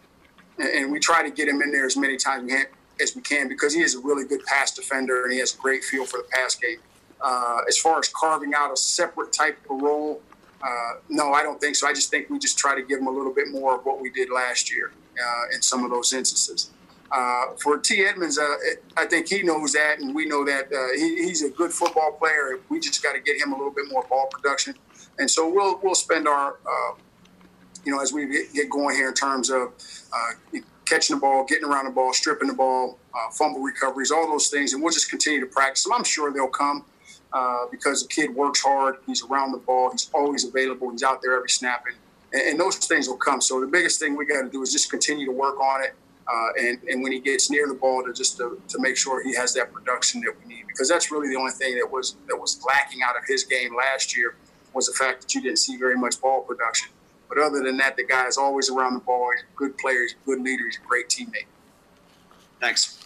and- 0.59 0.69
and 0.69 0.93
we 0.93 1.01
try 1.01 1.23
to 1.23 1.31
get 1.31 1.49
him 1.49 1.61
in 1.63 1.73
there 1.73 1.87
as 1.87 1.97
many 1.97 2.17
times 2.17 2.45
we 2.45 2.51
can, 2.51 2.67
as 3.01 3.15
we 3.15 3.23
can 3.23 3.49
because 3.49 3.75
he 3.75 3.81
is 3.81 3.95
a 3.95 4.01
really 4.01 4.25
good 4.27 4.45
pass 4.45 4.73
defender 4.73 5.25
and 5.25 5.33
he 5.33 5.39
has 5.39 5.55
a 5.55 5.59
great 5.59 5.85
feel 5.85 6.05
for 6.05 6.19
the 6.19 6.29
pass 6.31 6.55
game. 6.55 6.79
Uh, 7.21 7.61
as 7.67 7.79
far 7.79 7.99
as 7.99 8.09
carving 8.09 8.55
out 8.55 8.73
a 8.73 8.77
separate 8.77 9.33
type 9.33 9.59
of 9.71 9.81
role, 9.83 10.21
uh, 10.63 10.95
no, 11.09 11.33
I 11.33 11.43
don't 11.43 11.61
think 11.61 11.77
so. 11.77 11.87
I 11.87 11.93
just 11.93 12.11
think 12.11 12.31
we 12.31 12.39
just 12.39 12.59
try 12.59 12.75
to 12.75 12.83
give 12.83 13.01
him 13.01 13.07
a 13.07 13.11
little 13.11 13.33
bit 13.33 13.49
more 13.51 13.77
of 13.77 13.85
what 13.85 14.01
we 14.01 14.11
did 14.11 14.31
last 14.31 14.73
year 14.75 14.93
uh, 15.21 15.55
in 15.55 15.63
some 15.63 15.85
of 15.85 15.91
those 15.91 16.13
instances. 16.13 16.71
Uh, 17.11 17.55
for 17.63 17.79
T. 17.79 18.05
Edmunds, 18.05 18.39
uh, 18.39 18.57
I 18.97 19.07
think 19.07 19.29
he 19.29 19.43
knows 19.43 19.73
that, 19.73 19.99
and 19.99 20.15
we 20.15 20.27
know 20.27 20.45
that 20.45 20.67
uh, 20.73 20.95
he, 20.95 21.25
he's 21.25 21.43
a 21.43 21.49
good 21.49 21.73
football 21.73 22.13
player. 22.13 22.59
We 22.69 22.81
just 22.81 23.03
got 23.03 23.15
to 23.15 23.21
get 23.21 23.41
him 23.41 23.53
a 23.53 23.57
little 23.57 23.73
bit 23.73 23.91
more 23.91 24.05
ball 24.11 24.29
production, 24.31 24.75
and 25.19 25.31
so 25.31 25.49
we'll 25.49 25.81
we'll 25.83 25.95
spend 25.95 26.29
our, 26.29 26.57
you 27.85 27.93
know, 27.93 28.03
as 28.03 28.13
we 28.13 28.27
get- 28.27 28.53
get 28.53 28.71
going 28.71 28.95
here 28.95 29.09
in 29.09 29.15
terms 29.15 29.49
of 29.49 29.73
uh, 30.13 30.59
catching 30.89 31.17
the 31.17 31.21
ball, 31.21 31.45
getting 31.45 31.65
around 31.65 31.85
the 31.85 31.91
ball, 31.91 32.13
stripping 32.13 32.49
the 32.49 32.55
ball, 32.55 32.99
uh, 33.15 33.31
fumble 33.31 33.61
recoveries, 33.61 34.11
all 34.11 34.27
those 34.29 34.49
things, 34.49 34.73
and 34.73 34.83
we'll 34.83 34.93
just 34.93 35.11
continue 35.11 35.41
to 35.41 35.47
practice 35.47 35.85
them. 35.85 35.93
I'm 35.93 36.05
sure 36.05 36.33
they'll 36.33 36.49
come 36.49 36.85
uh, 37.33 37.67
because 37.71 38.03
the 38.03 38.09
kid 38.09 38.35
works 38.35 38.61
hard. 38.61 38.97
He's 39.07 39.23
around 39.25 39.53
the 39.53 39.59
ball. 39.59 39.91
He's 39.91 40.11
always 40.15 40.45
available. 40.45 40.91
He's 40.91 41.03
out 41.03 41.21
there 41.23 41.35
every 41.37 41.51
snap, 41.51 41.85
and, 41.87 42.43
and 42.43 42.61
those 42.61 42.77
things 42.77 43.09
will 43.09 43.17
come. 43.17 43.41
So 43.41 43.61
the 43.61 43.67
biggest 43.67 44.01
thing 44.01 44.17
we 44.17 44.25
got 44.25 44.43
to 44.43 44.49
do 44.49 44.63
is 44.63 44.73
just 44.73 44.91
continue 44.91 45.27
to 45.27 45.33
work 45.33 45.61
on 45.61 45.83
it. 45.83 45.95
Uh, 46.31 46.49
and, 46.61 46.79
and 46.91 47.03
when 47.03 47.11
he 47.11 47.21
gets 47.21 47.51
near 47.51 47.67
the 47.67 47.75
ball, 47.75 48.05
to 48.05 48.13
just 48.13 48.37
to, 48.37 48.61
to 48.69 48.79
make 48.81 48.99
sure 48.99 49.23
he 49.25 49.35
has 49.35 49.55
that 49.55 49.73
production 49.73 50.21
that 50.21 50.35
we 50.41 50.55
need, 50.55 50.67
because 50.67 50.87
that's 50.87 51.11
really 51.11 51.29
the 51.29 51.37
only 51.37 51.53
thing 51.53 51.75
that 51.77 51.91
was 51.91 52.17
that 52.27 52.37
was 52.37 52.63
lacking 52.67 53.01
out 53.03 53.17
of 53.17 53.23
his 53.27 53.45
game 53.45 53.75
last 53.75 54.15
year 54.15 54.35
was 54.75 54.87
the 54.87 54.93
fact 54.93 55.23
that 55.23 55.35
you 55.35 55.41
didn't 55.41 55.59
see 55.59 55.79
very 55.79 55.97
much 55.97 56.21
ball 56.21 56.43
production. 56.43 56.91
But 57.29 57.39
other 57.39 57.63
than 57.63 57.77
that, 57.79 57.97
the 57.97 58.05
guy 58.05 58.27
is 58.27 58.39
always 58.39 58.71
around 58.71 58.95
the 58.95 59.01
ball. 59.01 59.31
He's 59.35 59.43
a 59.43 59.57
good 59.57 59.77
player. 59.79 60.01
He's 60.01 60.15
a 60.15 60.27
good 60.27 60.41
leader. 60.41 60.65
He's 60.65 60.79
a 60.79 60.87
great 60.89 61.09
teammate. 61.09 61.47
Thanks. 62.61 62.99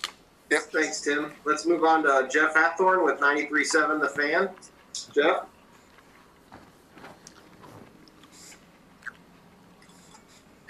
Yep. 0.50 0.60
Thanks, 0.72 1.00
Tim. 1.00 1.32
Let's 1.44 1.66
move 1.66 1.84
on 1.84 2.02
to 2.04 2.28
Jeff 2.30 2.54
Hathhorn 2.54 3.04
with 3.04 3.18
93.7 3.20 4.00
The 4.00 4.08
Fan. 4.08 4.50
Jeff? 5.14 5.46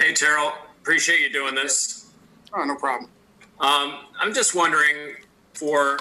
Hey, 0.01 0.12
Teryl. 0.12 0.53
Appreciate 0.81 1.20
you 1.20 1.33
doing 1.33 1.55
this. 1.55 2.11
Oh, 2.55 2.65
no 2.65 2.74
problem. 2.77 3.11
Um, 3.61 4.01
I'm 4.19 4.35
just 4.35 4.55
wondering 4.55 5.15
for 5.55 5.99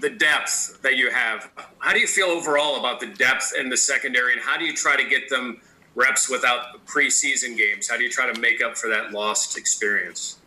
the 0.00 0.10
depth 0.10 0.80
that 0.82 0.96
you 0.96 1.10
have, 1.10 1.50
how 1.78 1.92
do 1.92 1.98
you 1.98 2.06
feel 2.06 2.26
overall 2.26 2.78
about 2.78 3.00
the 3.00 3.06
depth 3.06 3.52
in 3.58 3.68
the 3.68 3.76
secondary, 3.76 4.32
and 4.32 4.40
how 4.40 4.56
do 4.56 4.64
you 4.64 4.72
try 4.74 4.96
to 4.96 5.08
get 5.08 5.28
them 5.28 5.60
reps 5.94 6.30
without 6.30 6.84
preseason 6.86 7.56
games? 7.56 7.88
How 7.88 7.96
do 7.96 8.04
you 8.04 8.10
try 8.10 8.32
to 8.32 8.40
make 8.40 8.62
up 8.62 8.76
for 8.76 8.88
that 8.88 9.12
lost 9.12 9.58
experience? 9.58 10.38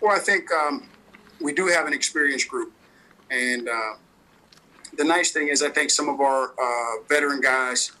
Well, 0.00 0.14
I 0.14 0.18
think 0.18 0.50
um, 0.52 0.88
we 1.40 1.52
do 1.52 1.66
have 1.66 1.86
an 1.86 1.92
experienced 1.92 2.48
group, 2.48 2.72
and 3.30 3.68
uh, 3.68 3.94
the 4.96 5.04
nice 5.04 5.30
thing 5.30 5.48
is, 5.48 5.62
I 5.62 5.70
think 5.70 5.90
some 5.90 6.08
of 6.08 6.20
our 6.20 6.50
uh, 6.50 7.02
veteran 7.08 7.40
guys, 7.40 7.92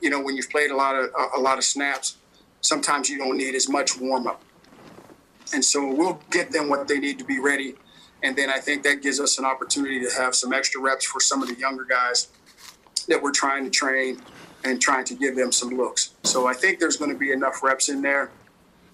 you 0.00 0.10
know, 0.10 0.20
when 0.20 0.36
you've 0.36 0.50
played 0.50 0.70
a 0.70 0.76
lot 0.76 0.96
of 0.96 1.10
a, 1.18 1.38
a 1.38 1.40
lot 1.40 1.58
of 1.58 1.64
snaps, 1.64 2.16
sometimes 2.60 3.08
you 3.08 3.18
don't 3.18 3.36
need 3.36 3.54
as 3.54 3.68
much 3.68 3.98
warm 3.98 4.26
up, 4.26 4.42
and 5.52 5.64
so 5.64 5.86
we'll 5.94 6.20
get 6.30 6.50
them 6.50 6.68
what 6.68 6.88
they 6.88 6.98
need 6.98 7.18
to 7.18 7.24
be 7.24 7.38
ready, 7.38 7.74
and 8.22 8.36
then 8.36 8.48
I 8.50 8.58
think 8.58 8.82
that 8.84 9.02
gives 9.02 9.20
us 9.20 9.38
an 9.38 9.44
opportunity 9.44 10.00
to 10.00 10.10
have 10.14 10.34
some 10.34 10.52
extra 10.52 10.80
reps 10.80 11.04
for 11.04 11.20
some 11.20 11.42
of 11.42 11.48
the 11.48 11.56
younger 11.56 11.84
guys 11.84 12.28
that 13.08 13.22
we're 13.22 13.32
trying 13.32 13.64
to 13.64 13.70
train 13.70 14.20
and 14.64 14.80
trying 14.80 15.04
to 15.04 15.14
give 15.14 15.36
them 15.36 15.52
some 15.52 15.70
looks. 15.70 16.14
So 16.24 16.46
I 16.46 16.54
think 16.54 16.80
there's 16.80 16.96
going 16.96 17.12
to 17.12 17.18
be 17.18 17.32
enough 17.32 17.62
reps 17.62 17.88
in 17.88 18.02
there. 18.02 18.30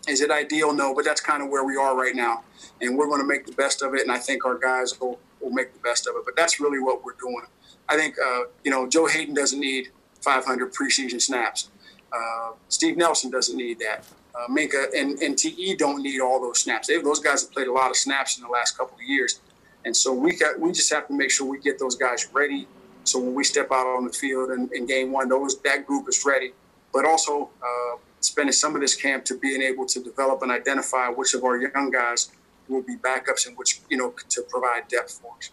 Is 0.08 0.20
it 0.20 0.30
ideal? 0.30 0.72
No, 0.72 0.94
but 0.94 1.04
that's 1.04 1.20
kind 1.20 1.42
of 1.42 1.48
where 1.48 1.64
we 1.64 1.76
are 1.76 1.96
right 1.96 2.14
now. 2.14 2.42
And 2.80 2.96
we're 2.96 3.06
going 3.06 3.20
to 3.20 3.26
make 3.26 3.46
the 3.46 3.52
best 3.52 3.82
of 3.82 3.94
it. 3.94 4.02
And 4.02 4.10
I 4.10 4.18
think 4.18 4.44
our 4.44 4.58
guys 4.58 4.98
will, 4.98 5.20
will 5.40 5.50
make 5.50 5.72
the 5.72 5.78
best 5.80 6.06
of 6.06 6.16
it. 6.16 6.22
But 6.24 6.36
that's 6.36 6.58
really 6.58 6.80
what 6.80 7.04
we're 7.04 7.14
doing. 7.20 7.42
I 7.88 7.96
think, 7.96 8.16
uh, 8.18 8.42
you 8.64 8.70
know, 8.70 8.88
Joe 8.88 9.06
Haden 9.06 9.34
doesn't 9.34 9.60
need 9.60 9.88
500 10.22 10.72
preseason 10.72 11.20
snaps. 11.20 11.70
Uh, 12.12 12.52
Steve 12.68 12.96
Nelson 12.96 13.30
doesn't 13.30 13.56
need 13.56 13.78
that. 13.80 14.04
Uh, 14.34 14.46
Minkah 14.48 14.86
and, 14.96 15.18
and 15.20 15.36
TE 15.36 15.76
don't 15.76 16.02
need 16.02 16.20
all 16.20 16.40
those 16.40 16.60
snaps. 16.60 16.88
They, 16.88 17.00
those 17.00 17.20
guys 17.20 17.42
have 17.42 17.52
played 17.52 17.66
a 17.66 17.72
lot 17.72 17.90
of 17.90 17.96
snaps 17.96 18.38
in 18.38 18.44
the 18.44 18.48
last 18.48 18.76
couple 18.78 18.96
of 18.96 19.02
years. 19.02 19.40
And 19.84 19.96
so 19.96 20.12
we 20.12 20.36
got, 20.36 20.58
we 20.58 20.72
just 20.72 20.92
have 20.92 21.08
to 21.08 21.14
make 21.14 21.30
sure 21.30 21.46
we 21.46 21.58
get 21.58 21.78
those 21.78 21.96
guys 21.96 22.28
ready. 22.32 22.66
So 23.04 23.18
when 23.18 23.34
we 23.34 23.44
step 23.44 23.68
out 23.72 23.86
on 23.86 24.04
the 24.04 24.12
field 24.12 24.50
in, 24.50 24.68
in 24.74 24.86
game 24.86 25.12
one, 25.12 25.28
those 25.28 25.60
that 25.62 25.86
group 25.86 26.08
is 26.08 26.24
ready. 26.24 26.52
But 26.92 27.04
also, 27.04 27.50
uh, 27.62 27.98
spending 28.20 28.52
some 28.52 28.74
of 28.74 28.80
this 28.80 28.94
camp 28.94 29.24
to 29.26 29.38
being 29.38 29.62
able 29.62 29.86
to 29.86 30.02
develop 30.02 30.42
and 30.42 30.52
identify 30.52 31.08
which 31.08 31.34
of 31.34 31.44
our 31.44 31.60
young 31.60 31.90
guys 31.90 32.30
will 32.68 32.82
be 32.82 32.96
backups 32.96 33.46
and 33.46 33.56
which 33.56 33.80
you 33.88 33.96
know 33.96 34.14
to 34.28 34.42
provide 34.42 34.86
depth 34.88 35.20
for 35.22 35.32
us. 35.38 35.50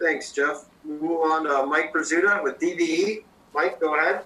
Thanks, 0.00 0.32
Jeff. 0.32 0.66
We 0.84 0.94
move 0.94 1.20
on 1.20 1.44
to 1.44 1.66
Mike 1.66 1.92
Prisuta 1.92 2.42
with 2.42 2.58
DVE. 2.58 3.22
Mike, 3.54 3.80
go 3.80 3.94
ahead. 3.94 4.24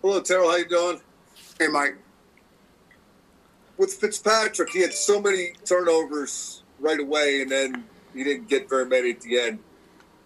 Hello, 0.00 0.20
Teryl. 0.20 0.50
How 0.50 0.56
you 0.56 0.68
doing? 0.68 1.00
Hey, 1.58 1.68
Mike. 1.68 1.96
With 3.76 3.94
Fitzpatrick, 3.94 4.70
he 4.70 4.80
had 4.80 4.92
so 4.92 5.20
many 5.20 5.52
turnovers 5.64 6.61
right 6.82 7.00
away, 7.00 7.40
and 7.40 7.50
then 7.50 7.84
he 8.12 8.24
didn't 8.24 8.48
get 8.48 8.68
very 8.68 8.84
many 8.84 9.10
at 9.10 9.20
the 9.22 9.38
end. 9.38 9.58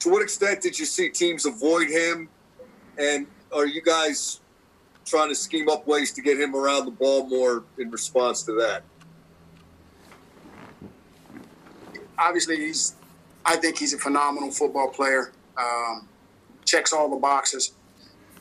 To 0.01 0.11
what 0.11 0.23
extent 0.23 0.63
did 0.63 0.79
you 0.79 0.85
see 0.85 1.09
teams 1.09 1.47
avoid 1.47 1.89
him? 1.89 2.29
And 2.99 3.27
are 3.55 3.67
you 3.67 3.83
guys 3.83 4.41
trying 5.05 5.29
to 5.29 5.35
scheme 5.35 5.69
up 5.69 5.87
ways 5.87 6.13
to 6.15 6.23
get 6.23 6.41
him 6.41 6.57
around 6.57 6.87
the 6.87 6.91
ball 6.91 7.29
more 7.29 7.65
in 7.79 7.91
response 7.91 8.43
to 8.45 8.53
that? 8.55 8.83
Obviously, 12.19 12.57
he's. 12.57 12.95
I 13.45 13.57
think 13.57 13.79
he's 13.79 13.93
a 13.93 13.99
phenomenal 13.99 14.51
football 14.51 14.89
player. 14.89 15.33
Um, 15.57 16.09
checks 16.65 16.93
all 16.93 17.09
the 17.09 17.17
boxes. 17.17 17.73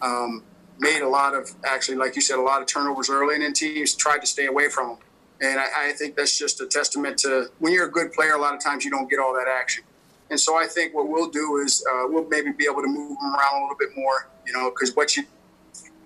Um, 0.01 0.43
made 0.79 1.01
a 1.01 1.07
lot 1.07 1.35
of 1.35 1.53
actually, 1.65 1.97
like 1.97 2.15
you 2.15 2.21
said, 2.21 2.39
a 2.39 2.41
lot 2.41 2.61
of 2.61 2.67
turnovers 2.67 3.09
early, 3.09 3.35
and 3.35 3.43
then 3.43 3.53
teams 3.53 3.93
tried 3.95 4.19
to 4.19 4.27
stay 4.27 4.47
away 4.47 4.69
from 4.69 4.91
him. 4.91 4.97
And 5.41 5.59
I, 5.59 5.89
I 5.89 5.91
think 5.93 6.15
that's 6.15 6.37
just 6.37 6.61
a 6.61 6.65
testament 6.65 7.17
to 7.19 7.49
when 7.59 7.73
you're 7.73 7.87
a 7.87 7.91
good 7.91 8.13
player. 8.13 8.33
A 8.33 8.41
lot 8.41 8.53
of 8.53 8.63
times 8.63 8.85
you 8.85 8.91
don't 8.91 9.09
get 9.09 9.19
all 9.19 9.33
that 9.33 9.47
action. 9.47 9.83
And 10.29 10.39
so 10.39 10.57
I 10.57 10.65
think 10.65 10.93
what 10.93 11.07
we'll 11.07 11.29
do 11.29 11.57
is 11.57 11.85
uh, 11.91 12.05
we'll 12.07 12.27
maybe 12.27 12.51
be 12.51 12.65
able 12.65 12.81
to 12.81 12.87
move 12.87 13.11
him 13.11 13.35
around 13.35 13.59
a 13.59 13.61
little 13.61 13.77
bit 13.77 13.89
more, 13.95 14.27
you 14.45 14.53
know, 14.53 14.71
because 14.71 14.95
what 14.95 15.15
you, 15.15 15.23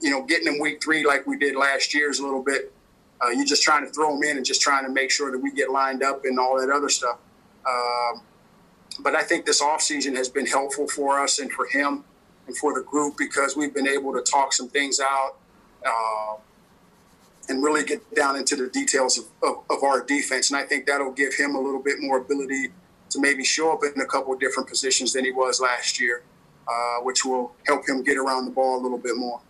you 0.02 0.10
know, 0.10 0.24
getting 0.24 0.48
him 0.48 0.60
week 0.60 0.84
three 0.84 1.06
like 1.06 1.26
we 1.26 1.38
did 1.38 1.56
last 1.56 1.94
year 1.94 2.10
is 2.10 2.20
a 2.20 2.24
little 2.24 2.44
bit. 2.44 2.74
Uh, 3.22 3.30
you're 3.30 3.46
just 3.46 3.64
trying 3.64 3.86
to 3.86 3.92
throw 3.92 4.16
him 4.16 4.24
in 4.24 4.38
and 4.38 4.46
just 4.46 4.62
trying 4.62 4.86
to 4.86 4.92
make 4.92 5.12
sure 5.12 5.32
that 5.32 5.40
we 5.40 5.52
get 5.52 5.70
lined 5.70 6.04
up 6.04 6.26
and 6.26 6.40
all 6.40 6.60
that 6.60 6.70
other 6.70 6.90
stuff. 6.90 7.18
Um, 7.68 8.22
but 9.02 9.16
I 9.16 9.24
think 9.24 9.46
this 9.46 9.62
offseason 9.62 10.16
has 10.16 10.30
been 10.30 10.46
helpful 10.46 10.88
for 10.88 11.20
us 11.20 11.40
and 11.40 11.52
for 11.52 11.68
him 11.68 12.04
and 12.48 12.58
for 12.58 12.74
the 12.74 12.82
group 12.82 13.16
because 13.18 13.56
we've 13.56 13.74
been 13.74 13.88
able 13.88 14.14
to 14.14 14.22
talk 14.22 14.54
some 14.54 14.68
things 14.68 15.00
out 15.00 15.36
uh, 15.86 16.36
and 17.50 17.64
really 17.64 17.84
get 17.84 18.16
down 18.16 18.36
into 18.36 18.56
the 18.56 18.68
details 18.70 19.18
of, 19.18 19.26
of, 19.44 19.64
of, 19.70 19.84
our 19.84 20.04
defense. 20.04 20.52
And 20.52 20.60
I 20.60 20.64
think 20.64 20.86
that'll 20.86 21.12
give 21.12 21.34
him 21.34 21.56
a 21.56 21.60
little 21.60 21.82
bit 21.82 21.96
more 22.00 22.20
ability 22.20 22.70
to 23.10 23.20
maybe 23.20 23.44
show 23.44 23.74
up 23.74 23.80
in 23.84 24.00
a 24.02 24.06
couple 24.06 24.34
of 24.34 24.40
different 24.40 24.70
positions 24.70 25.14
than 25.14 25.26
he 25.26 25.32
was 25.32 25.60
last 25.60 26.00
year, 26.00 26.22
uh, 26.68 26.98
which 27.02 27.26
will 27.26 27.54
help 27.66 27.88
him 27.90 28.04
get 28.04 28.18
around 28.18 28.46
the 28.46 28.52
ball 28.52 28.80
a 28.80 28.82
little 28.82 29.00
bit 29.00 29.18
more 29.18 29.42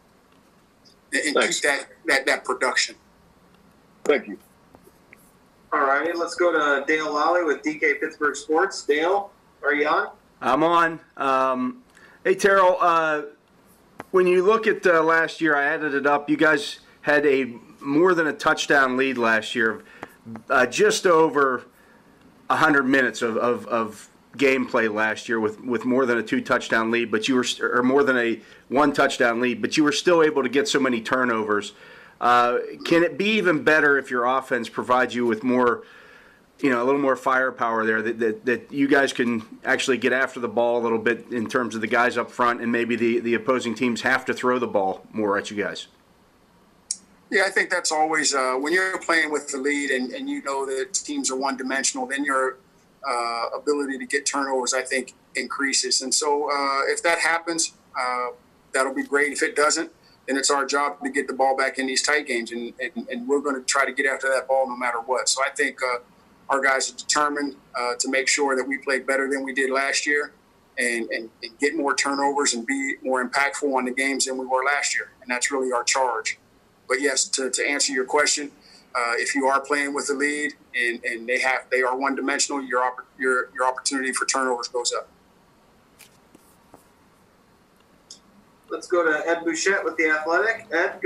and, 1.13 1.35
and 1.37 1.53
keep 1.53 1.61
that, 1.61 1.87
that, 2.05 2.25
that 2.25 2.45
production. 2.45 2.95
Thank 4.05 4.27
you. 4.27 4.39
All 5.71 5.81
righty, 5.81 6.13
let's 6.13 6.35
go 6.35 6.51
to 6.51 6.85
Dale 6.87 7.13
Lolley 7.13 7.45
with 7.45 7.61
DK 7.61 7.99
Pittsburgh 7.99 8.35
Sports. 8.35 8.83
Dale, 8.83 9.31
are 9.61 9.73
you 9.73 9.87
on? 9.87 10.09
I'm 10.41 10.63
on. 10.63 10.99
Um, 11.17 11.83
hey, 12.23 12.33
Teryl, 12.33 12.77
uh, 12.79 13.21
when 14.11 14.25
you 14.25 14.43
look 14.43 14.65
at 14.65 14.85
uh, 14.87 15.03
last 15.03 15.41
year, 15.41 15.55
I 15.55 15.65
added 15.65 15.93
it 15.93 16.07
up. 16.07 16.29
You 16.29 16.37
guys 16.37 16.79
had 17.01 17.25
a 17.25 17.53
more 17.81 18.13
than 18.13 18.27
a 18.27 18.33
touchdown 18.33 18.97
lead 18.97 19.17
last 19.17 19.55
year, 19.55 19.83
uh, 20.49 20.65
just 20.65 21.05
over 21.05 21.65
100 22.47 22.83
minutes 22.83 23.21
of, 23.21 23.37
of, 23.37 23.65
of 23.67 24.09
gameplay 24.37 24.93
last 24.93 25.27
year 25.27 25.39
with, 25.39 25.59
with 25.61 25.85
more 25.85 26.05
than 26.05 26.17
a 26.17 26.23
two 26.23 26.41
touchdown 26.41 26.91
lead, 26.91 27.11
but 27.11 27.27
you 27.27 27.35
were 27.35 27.45
or 27.61 27.83
more 27.83 28.03
than 28.03 28.17
a 28.17 28.39
one 28.67 28.93
touchdown 28.93 29.39
lead, 29.39 29.61
but 29.61 29.77
you 29.77 29.83
were 29.83 29.91
still 29.91 30.23
able 30.23 30.43
to 30.43 30.49
get 30.49 30.67
so 30.67 30.79
many 30.79 31.01
turnovers. 31.01 31.73
Uh, 32.21 32.59
can 32.85 33.03
it 33.03 33.17
be 33.17 33.25
even 33.31 33.63
better 33.63 33.97
if 33.97 34.11
your 34.11 34.25
offense 34.25 34.69
provides 34.69 35.15
you 35.15 35.25
with 35.25 35.43
more, 35.43 35.83
you 36.59 36.69
know, 36.69 36.83
a 36.83 36.85
little 36.85 36.99
more 36.99 37.15
firepower 37.15 37.85
there 37.85 38.01
that, 38.01 38.19
that, 38.19 38.45
that 38.45 38.71
you 38.71 38.87
guys 38.87 39.13
can 39.13 39.45
actually 39.63 39.97
get 39.97 40.11
after 40.11 40.39
the 40.39 40.47
ball 40.47 40.79
a 40.79 40.83
little 40.83 40.99
bit 40.99 41.31
in 41.31 41.47
terms 41.47 41.75
of 41.75 41.81
the 41.81 41.87
guys 41.87 42.17
up 42.17 42.29
front 42.29 42.61
and 42.61 42.71
maybe 42.71 42.95
the, 42.95 43.19
the 43.19 43.33
opposing 43.33 43.73
teams 43.73 44.01
have 44.01 44.25
to 44.25 44.33
throw 44.33 44.59
the 44.59 44.67
ball 44.67 45.05
more 45.13 45.37
at 45.37 45.49
you 45.49 45.57
guys? 45.57 45.87
Yeah, 47.31 47.43
I 47.45 47.49
think 47.49 47.69
that's 47.69 47.91
always 47.91 48.33
uh, 48.33 48.55
when 48.55 48.73
you're 48.73 48.97
playing 48.99 49.31
with 49.31 49.49
the 49.49 49.57
lead 49.57 49.91
and, 49.91 50.11
and 50.11 50.27
you 50.27 50.41
know 50.41 50.65
that 50.65 50.93
teams 50.93 51.29
are 51.29 51.35
one 51.35 51.57
dimensional, 51.57 52.07
then 52.07 52.25
your 52.25 52.57
uh, 53.07 53.45
ability 53.55 53.99
to 53.99 54.05
get 54.05 54.25
turnovers, 54.25 54.73
I 54.73 54.81
think, 54.81 55.13
increases. 55.35 56.01
And 56.01 56.13
so 56.13 56.49
uh, 56.51 56.81
if 56.87 57.03
that 57.03 57.19
happens, 57.19 57.73
uh, 57.99 58.29
that'll 58.73 58.95
be 58.95 59.03
great. 59.03 59.31
If 59.31 59.43
it 59.43 59.55
doesn't, 59.55 59.91
then 60.27 60.37
it's 60.37 60.49
our 60.49 60.65
job 60.65 61.03
to 61.03 61.09
get 61.11 61.27
the 61.27 61.33
ball 61.33 61.55
back 61.55 61.77
in 61.77 61.85
these 61.85 62.01
tight 62.01 62.25
games. 62.25 62.51
And, 62.51 62.73
and, 62.79 63.07
and 63.09 63.27
we're 63.27 63.41
going 63.41 63.55
to 63.55 63.63
try 63.63 63.85
to 63.85 63.93
get 63.93 64.07
after 64.07 64.27
that 64.29 64.47
ball 64.47 64.67
no 64.67 64.75
matter 64.75 64.99
what. 64.99 65.29
So 65.29 65.41
I 65.43 65.49
think 65.49 65.79
uh, 65.83 65.99
our 66.49 66.61
guys 66.61 66.91
are 66.91 66.95
determined 66.95 67.55
uh, 67.79 67.93
to 67.99 68.09
make 68.09 68.27
sure 68.27 68.55
that 68.55 68.67
we 68.67 68.79
play 68.79 68.99
better 68.99 69.29
than 69.29 69.43
we 69.43 69.53
did 69.53 69.69
last 69.69 70.07
year. 70.07 70.33
And, 70.77 71.09
and, 71.09 71.29
and 71.43 71.59
get 71.59 71.75
more 71.75 71.93
turnovers 71.93 72.53
and 72.53 72.65
be 72.65 72.95
more 73.03 73.21
impactful 73.27 73.75
on 73.75 73.83
the 73.83 73.91
games 73.91 74.25
than 74.25 74.37
we 74.37 74.45
were 74.45 74.63
last 74.63 74.95
year. 74.95 75.11
And 75.21 75.29
that's 75.29 75.51
really 75.51 75.73
our 75.73 75.83
charge. 75.83 76.39
But 76.89 77.01
yes, 77.01 77.25
to, 77.29 77.49
to 77.51 77.69
answer 77.69 77.93
your 77.93 78.03
question, 78.03 78.51
uh, 78.95 79.13
if 79.17 79.35
you 79.35 79.45
are 79.45 79.61
playing 79.61 79.93
with 79.93 80.07
the 80.07 80.15
lead 80.15 80.53
and, 80.75 81.01
and 81.05 81.29
they 81.29 81.39
have 81.39 81.67
they 81.71 81.83
are 81.83 81.95
one 81.95 82.15
dimensional, 82.15 82.61
your 82.61 82.91
your 83.17 83.49
your 83.53 83.67
opportunity 83.67 84.11
for 84.11 84.25
turnovers 84.25 84.67
goes 84.67 84.91
up. 84.91 85.07
Let's 88.69 88.87
go 88.87 89.03
to 89.03 89.27
Ed 89.27 89.43
Bouchette 89.45 89.85
with 89.85 89.95
the 89.97 90.09
Athletic. 90.09 90.65
Ed. 90.71 91.01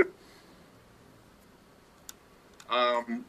Um, 2.70 3.24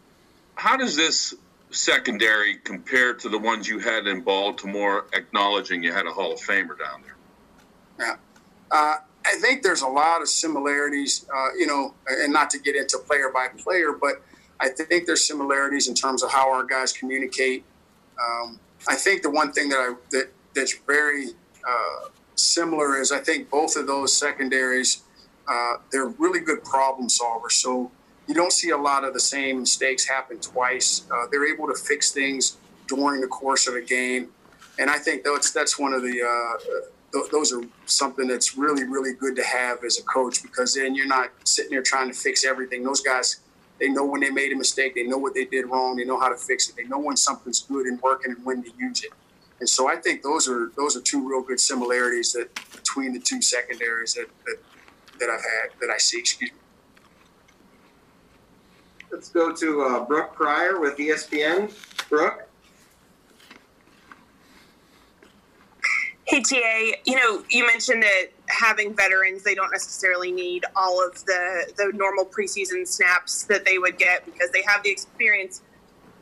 how 0.55 0.77
does 0.77 0.95
this 0.95 1.35
secondary 1.71 2.55
compare 2.57 3.13
to 3.13 3.29
the 3.29 3.37
ones 3.37 3.67
you 3.67 3.79
had 3.79 4.07
in 4.07 4.21
Baltimore, 4.21 5.05
acknowledging 5.13 5.83
you 5.83 5.91
had 5.91 6.05
a 6.05 6.11
Hall 6.11 6.33
of 6.33 6.39
Famer 6.39 6.77
down 6.79 7.03
there? 7.03 7.15
Yeah. 7.99 8.15
Uh, 8.71 8.97
I 9.25 9.35
think 9.37 9.63
there's 9.63 9.81
a 9.81 9.87
lot 9.87 10.21
of 10.21 10.29
similarities, 10.29 11.25
uh, 11.35 11.49
you 11.57 11.65
know, 11.65 11.93
and 12.07 12.31
not 12.31 12.49
to 12.51 12.59
get 12.59 12.75
into 12.75 12.97
player 12.99 13.31
by 13.33 13.47
player, 13.47 13.91
but 13.91 14.21
I 14.59 14.69
think 14.69 15.05
there's 15.05 15.27
similarities 15.27 15.87
in 15.87 15.95
terms 15.95 16.23
of 16.23 16.31
how 16.31 16.51
our 16.51 16.63
guys 16.63 16.93
communicate. 16.93 17.65
Um, 18.23 18.59
I 18.87 18.95
think 18.95 19.23
the 19.23 19.29
one 19.29 19.51
thing 19.51 19.69
that 19.69 19.77
I 19.77 19.95
that 20.11 20.29
that's 20.53 20.77
very 20.85 21.29
uh, 21.67 22.09
similar 22.35 22.99
is 23.01 23.11
I 23.11 23.19
think 23.19 23.49
both 23.49 23.75
of 23.75 23.87
those 23.87 24.15
secondaries 24.15 25.03
uh, 25.47 25.75
they're 25.91 26.07
really 26.07 26.39
good 26.39 26.63
problem 26.63 27.07
solvers. 27.07 27.51
So 27.51 27.91
you 28.27 28.33
don't 28.33 28.51
see 28.51 28.71
a 28.71 28.77
lot 28.77 29.03
of 29.03 29.13
the 29.13 29.19
same 29.19 29.59
mistakes 29.59 30.07
happen 30.07 30.39
twice. 30.39 31.03
Uh, 31.11 31.27
they're 31.31 31.51
able 31.51 31.67
to 31.67 31.75
fix 31.75 32.11
things 32.11 32.57
during 32.87 33.21
the 33.21 33.27
course 33.27 33.67
of 33.67 33.75
a 33.75 33.81
game, 33.81 34.29
and 34.79 34.89
I 34.89 34.97
think 34.97 35.23
that's 35.23 35.51
that's 35.51 35.77
one 35.77 35.93
of 35.93 36.01
the 36.01 36.21
uh, 36.23 36.89
th- 37.15 37.31
those 37.31 37.53
are 37.53 37.61
something 37.85 38.27
that's 38.27 38.57
really, 38.57 38.83
really 38.83 39.13
good 39.13 39.35
to 39.37 39.43
have 39.43 39.83
as 39.83 39.99
a 39.99 40.03
coach 40.03 40.41
because 40.41 40.75
then 40.75 40.95
you're 40.95 41.07
not 41.07 41.29
sitting 41.45 41.71
there 41.71 41.81
trying 41.81 42.11
to 42.11 42.17
fix 42.17 42.45
everything. 42.45 42.83
Those 42.83 43.01
guys, 43.01 43.39
they 43.79 43.89
know 43.89 44.05
when 44.05 44.21
they 44.21 44.29
made 44.29 44.51
a 44.51 44.55
mistake, 44.55 44.95
they 44.95 45.03
know 45.03 45.17
what 45.17 45.33
they 45.33 45.45
did 45.45 45.67
wrong, 45.67 45.95
they 45.95 46.03
know 46.03 46.19
how 46.19 46.29
to 46.29 46.35
fix 46.35 46.69
it, 46.69 46.75
they 46.75 46.83
know 46.83 46.99
when 46.99 47.17
something's 47.17 47.61
good 47.61 47.85
and 47.87 48.01
working 48.01 48.31
and 48.31 48.45
when 48.45 48.63
to 48.63 48.71
use 48.77 49.03
it. 49.03 49.11
And 49.59 49.69
so 49.69 49.87
I 49.87 49.95
think 49.95 50.21
those 50.21 50.49
are 50.49 50.71
those 50.75 50.97
are 50.97 51.01
two 51.01 51.27
real 51.27 51.41
good 51.41 51.61
similarities 51.61 52.33
that 52.33 52.53
between 52.73 53.13
the 53.13 53.19
two 53.19 53.41
secondaries 53.41 54.13
that 54.15 54.27
that, 54.45 54.57
that 55.19 55.29
I've 55.29 55.39
had 55.39 55.79
that 55.79 55.89
I 55.89 55.97
see. 55.97 56.19
Excuse 56.19 56.51
me. 56.51 56.57
Let's 59.09 59.29
go 59.29 59.53
to 59.53 59.81
uh, 59.83 60.03
Brooke 60.03 60.35
Pryor 60.35 60.81
with 60.81 60.97
ESPN. 60.97 61.73
Brooke. 62.09 62.44
Hey, 66.27 66.41
TA, 66.41 66.97
you 67.05 67.15
know, 67.15 67.43
you 67.51 67.67
mentioned 67.67 68.01
that 68.01 68.29
having 68.47 68.95
veterans, 68.95 69.43
they 69.43 69.53
don't 69.53 69.71
necessarily 69.71 70.31
need 70.31 70.65
all 70.75 71.05
of 71.05 71.23
the, 71.25 71.71
the 71.77 71.91
normal 71.93 72.25
preseason 72.25 72.87
snaps 72.87 73.43
that 73.43 73.63
they 73.63 73.77
would 73.77 73.99
get 73.99 74.25
because 74.25 74.49
they 74.49 74.63
have 74.63 74.81
the 74.81 74.89
experience. 74.89 75.61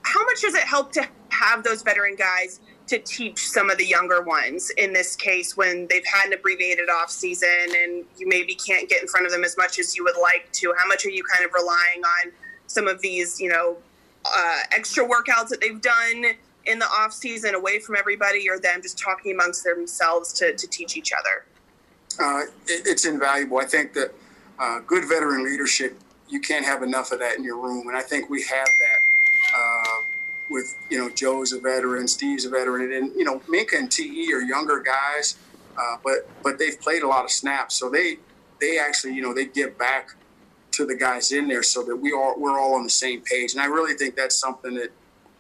How 0.01 0.21
much 0.25 0.41
does 0.41 0.55
it 0.55 0.63
help 0.63 0.91
to 0.93 1.07
have 1.29 1.63
those 1.63 1.83
veteran 1.83 2.17
guys 2.17 2.59
to 2.87 2.99
teach 2.99 3.47
some 3.47 3.69
of 3.69 3.77
the 3.77 3.85
younger 3.85 4.21
ones 4.21 4.71
in 4.71 4.91
this 4.91 5.15
case 5.15 5.55
when 5.55 5.87
they've 5.87 6.05
had 6.05 6.27
an 6.27 6.33
abbreviated 6.33 6.89
off 6.89 7.09
season 7.09 7.67
and 7.73 8.03
you 8.17 8.27
maybe 8.27 8.55
can't 8.55 8.89
get 8.89 9.01
in 9.01 9.07
front 9.07 9.25
of 9.25 9.31
them 9.31 9.45
as 9.45 9.55
much 9.55 9.79
as 9.79 9.95
you 9.95 10.03
would 10.03 10.21
like 10.21 10.51
to? 10.51 10.73
How 10.77 10.85
much 10.85 11.05
are 11.05 11.11
you 11.11 11.23
kind 11.33 11.45
of 11.45 11.53
relying 11.53 12.03
on 12.03 12.33
some 12.67 12.89
of 12.89 12.99
these, 12.99 13.39
you 13.39 13.47
know, 13.47 13.77
uh, 14.25 14.59
extra 14.73 15.07
workouts 15.07 15.47
that 15.47 15.61
they've 15.61 15.81
done 15.81 16.35
in 16.65 16.79
the 16.79 16.85
off 16.85 17.13
season 17.13 17.55
away 17.55 17.79
from 17.79 17.95
everybody 17.95 18.49
or 18.49 18.59
them 18.59 18.81
just 18.81 18.97
talking 18.97 19.33
amongst 19.33 19.63
themselves 19.63 20.31
to, 20.33 20.55
to 20.55 20.67
teach 20.67 20.95
each 20.97 21.11
other? 21.11 21.45
Uh, 22.19 22.43
it, 22.67 22.87
it's 22.87 23.05
invaluable. 23.05 23.57
I 23.57 23.65
think 23.65 23.93
that 23.93 24.13
uh, 24.59 24.79
good 24.79 25.05
veteran 25.07 25.43
leadership, 25.43 25.99
you 26.29 26.39
can't 26.39 26.65
have 26.65 26.83
enough 26.83 27.11
of 27.11 27.19
that 27.19 27.37
in 27.37 27.43
your 27.43 27.57
room. 27.57 27.87
And 27.87 27.97
I 27.97 28.01
think 28.01 28.29
we 28.29 28.43
have 28.43 28.67
that 28.67 29.57
uh, 29.57 30.03
with, 30.49 30.75
you 30.89 30.97
know, 30.97 31.09
Joe's 31.09 31.51
a 31.51 31.59
veteran, 31.59 32.07
Steve's 32.07 32.45
a 32.45 32.49
veteran, 32.49 32.93
and, 32.93 33.13
you 33.15 33.23
know, 33.23 33.39
Minkah 33.41 33.77
and 33.79 33.91
TE 33.91 34.33
are 34.33 34.41
younger 34.41 34.79
guys, 34.81 35.37
uh, 35.77 35.97
but 36.03 36.29
but 36.43 36.59
they've 36.59 36.79
played 36.79 37.03
a 37.03 37.07
lot 37.07 37.23
of 37.25 37.31
snaps. 37.31 37.75
So 37.75 37.89
they, 37.89 38.17
they 38.61 38.77
actually, 38.79 39.15
you 39.15 39.21
know, 39.21 39.33
they 39.33 39.45
give 39.45 39.77
back 39.77 40.09
to 40.71 40.85
the 40.85 40.95
guys 40.95 41.31
in 41.31 41.47
there 41.47 41.63
so 41.63 41.83
that 41.83 41.95
we 41.95 42.13
all, 42.13 42.35
we're 42.37 42.59
all 42.59 42.75
on 42.75 42.83
the 42.83 42.89
same 42.89 43.21
page. 43.21 43.53
And 43.53 43.61
I 43.61 43.65
really 43.65 43.95
think 43.95 44.15
that's 44.15 44.37
something 44.39 44.75
that, 44.75 44.91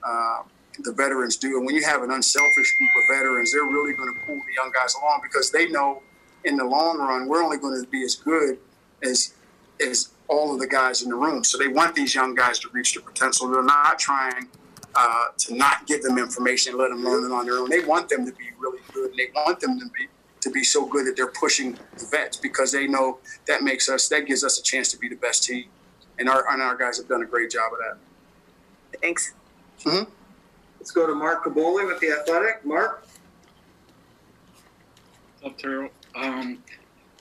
uh, 0.03 0.43
the 0.79 0.91
veterans 0.91 1.37
do. 1.37 1.57
And 1.57 1.65
when 1.65 1.75
you 1.75 1.83
have 1.83 2.03
an 2.03 2.11
unselfish 2.11 2.75
group 2.77 2.89
of 2.97 3.15
veterans, 3.15 3.51
they're 3.51 3.63
really 3.63 3.93
going 3.93 4.13
to 4.13 4.19
pull 4.25 4.35
the 4.35 4.53
young 4.55 4.71
guys 4.73 4.95
along 4.95 5.21
because 5.21 5.51
they 5.51 5.69
know 5.69 6.01
in 6.43 6.57
the 6.57 6.65
long 6.65 6.97
run 6.97 7.27
we're 7.27 7.43
only 7.43 7.57
going 7.57 7.81
to 7.81 7.89
be 7.89 8.03
as 8.03 8.15
good 8.15 8.57
as 9.03 9.33
as 9.81 10.09
all 10.27 10.53
of 10.53 10.59
the 10.59 10.67
guys 10.67 11.01
in 11.03 11.09
the 11.09 11.15
room. 11.15 11.43
So 11.43 11.57
they 11.57 11.67
want 11.67 11.95
these 11.95 12.15
young 12.15 12.33
guys 12.33 12.59
to 12.59 12.69
reach 12.69 12.93
their 12.93 13.03
potential. 13.03 13.49
They're 13.49 13.63
not 13.63 13.99
trying 13.99 14.47
uh, 14.95 15.25
to 15.37 15.55
not 15.55 15.85
give 15.87 16.01
them 16.01 16.17
information 16.17 16.73
and 16.73 16.79
let 16.79 16.89
them 16.89 17.03
learn 17.03 17.25
it 17.25 17.33
on 17.33 17.45
their 17.45 17.57
own. 17.57 17.69
They 17.69 17.83
want 17.83 18.09
them 18.09 18.25
to 18.25 18.31
be 18.31 18.45
really 18.59 18.79
good. 18.93 19.11
And 19.11 19.19
they 19.19 19.29
want 19.35 19.59
them 19.59 19.79
to 19.79 19.85
be 19.85 20.07
to 20.41 20.51
be 20.51 20.63
so 20.63 20.85
good 20.85 21.07
that 21.07 21.15
they're 21.15 21.27
pushing 21.27 21.77
the 21.97 22.05
vets 22.11 22.35
because 22.35 22.71
they 22.71 22.85
know 22.85 23.19
that 23.47 23.63
makes 23.63 23.87
us 23.89 24.09
that 24.09 24.25
gives 24.25 24.43
us 24.43 24.59
a 24.59 24.63
chance 24.63 24.91
to 24.91 24.97
be 24.97 25.07
the 25.07 25.15
best 25.15 25.43
team. 25.43 25.65
And 26.19 26.29
our 26.29 26.49
and 26.51 26.61
our 26.61 26.75
guys 26.75 26.97
have 26.97 27.07
done 27.07 27.21
a 27.21 27.25
great 27.25 27.51
job 27.51 27.71
of 27.73 27.79
that. 27.79 28.99
Thanks. 29.01 29.33
Mm-hmm. 29.83 30.11
Let's 30.83 30.91
go 30.91 31.07
to 31.07 31.15
Mark 31.15 31.45
Kaboly 31.45 31.87
with 31.87 32.01
the 32.01 32.11
Athletic. 32.11 32.65
Mark. 32.65 33.07
Up 35.45 35.57
Teryl. 35.57 35.89
Um, 36.13 36.61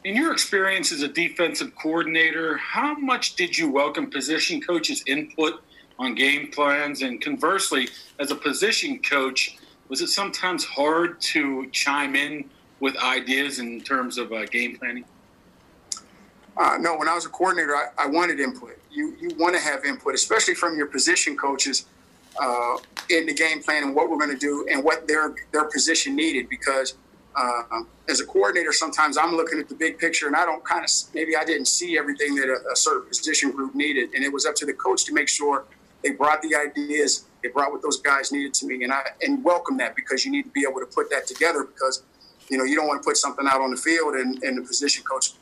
in 0.02 0.16
your 0.16 0.32
experience 0.32 0.90
as 0.90 1.02
a 1.02 1.06
defensive 1.06 1.72
coordinator, 1.80 2.56
how 2.56 2.97
much 2.97 3.36
did 3.36 3.56
you 3.56 3.70
welcome 3.70 4.10
position 4.10 4.60
coaches' 4.60 5.05
input 5.06 5.62
on 5.97 6.16
game 6.16 6.51
plans? 6.51 7.02
And 7.02 7.20
conversely, 7.20 7.86
as 8.18 8.32
a 8.32 8.34
position 8.34 8.98
coach, 8.98 9.56
was 9.89 10.01
it 10.01 10.09
sometimes 10.09 10.64
hard 10.64 11.20
to 11.20 11.68
chime 11.70 12.16
in 12.16 12.51
with 12.80 12.97
ideas 12.97 13.60
in 13.60 13.80
terms 13.80 14.18
of 14.18 14.32
uh, 14.32 14.44
game 14.47 14.76
planning? 14.76 15.05
Uh, 16.56 16.78
no, 16.80 16.97
when 16.97 17.06
I 17.06 17.14
was 17.14 17.26
a 17.26 17.28
coordinator, 17.28 17.76
I, 17.76 17.90
I 17.97 18.06
wanted 18.09 18.40
input. 18.40 18.76
You 18.90 19.14
you 19.20 19.30
want 19.39 19.55
to 19.55 19.60
have 19.60 19.84
input, 19.84 20.16
especially 20.16 20.55
from 20.55 20.76
your 20.76 20.86
position 20.86 21.36
coaches 21.36 21.86
uh, 22.41 22.77
in 23.11 23.27
the 23.27 23.35
game 23.35 23.63
plan 23.63 23.83
and 23.83 23.95
what 23.95 24.11
we're 24.11 24.19
going 24.19 24.31
to 24.31 24.39
do 24.39 24.67
and 24.71 24.83
what 24.83 25.07
their 25.07 25.35
their 25.53 25.65
position 25.65 26.17
needed. 26.17 26.49
Because 26.49 26.95
uh, 27.35 27.83
as 28.09 28.21
a 28.21 28.27
coordinator, 28.27 28.73
sometimes 28.73 29.17
I'm 29.17 29.35
looking 29.37 29.59
at 29.59 29.69
the 29.69 29.75
big 29.75 29.99
picture 29.99 30.27
and 30.27 30.37
I 30.37 30.45
don't 30.45 30.65
kind 30.65 30.85
of 30.85 30.91
maybe 31.15 31.37
I 31.37 31.45
didn't 31.45 31.67
see 31.67 31.99
everything 31.99 32.35
that 32.37 32.49
a, 32.49 32.73
a 32.73 32.77
certain 32.77 33.09
position 33.09 33.51
group 33.51 33.75
needed, 33.75 34.11
and 34.15 34.25
it 34.25 34.33
was 34.33 34.47
up 34.47 34.55
to 34.57 34.67
the 34.67 34.75
coach 34.75 35.05
to 35.07 35.15
make 35.15 35.29
sure 35.29 35.65
they 36.03 36.11
brought 36.11 36.43
the 36.43 36.55
ideas, 36.57 37.27
they 37.43 37.49
brought 37.49 37.71
what 37.71 37.83
those 37.83 38.01
guys 38.01 38.33
needed 38.33 38.55
to 38.55 38.67
me, 38.67 38.83
and 38.85 38.93
I 38.93 39.03
and 39.23 39.43
welcome 39.45 39.77
that 39.79 39.95
because 39.97 40.25
you 40.25 40.31
need 40.31 40.45
to 40.45 40.51
be 40.51 40.65
able 40.69 40.81
to 40.81 40.87
put 40.87 41.11
that 41.11 41.27
together 41.27 41.65
because 41.65 42.03
you 42.49 42.59
know 42.59 42.65
you 42.65 42.77
don't 42.77 42.87
want 42.87 43.03
to 43.03 43.07
put 43.07 43.17
something 43.17 43.47
out 43.49 43.61
on 43.61 43.71
the 43.71 43.77
field 43.77 44.15
and, 44.15 44.43
and 44.43 44.59
the 44.59 44.63
position 44.63 45.03
coach 45.05 45.33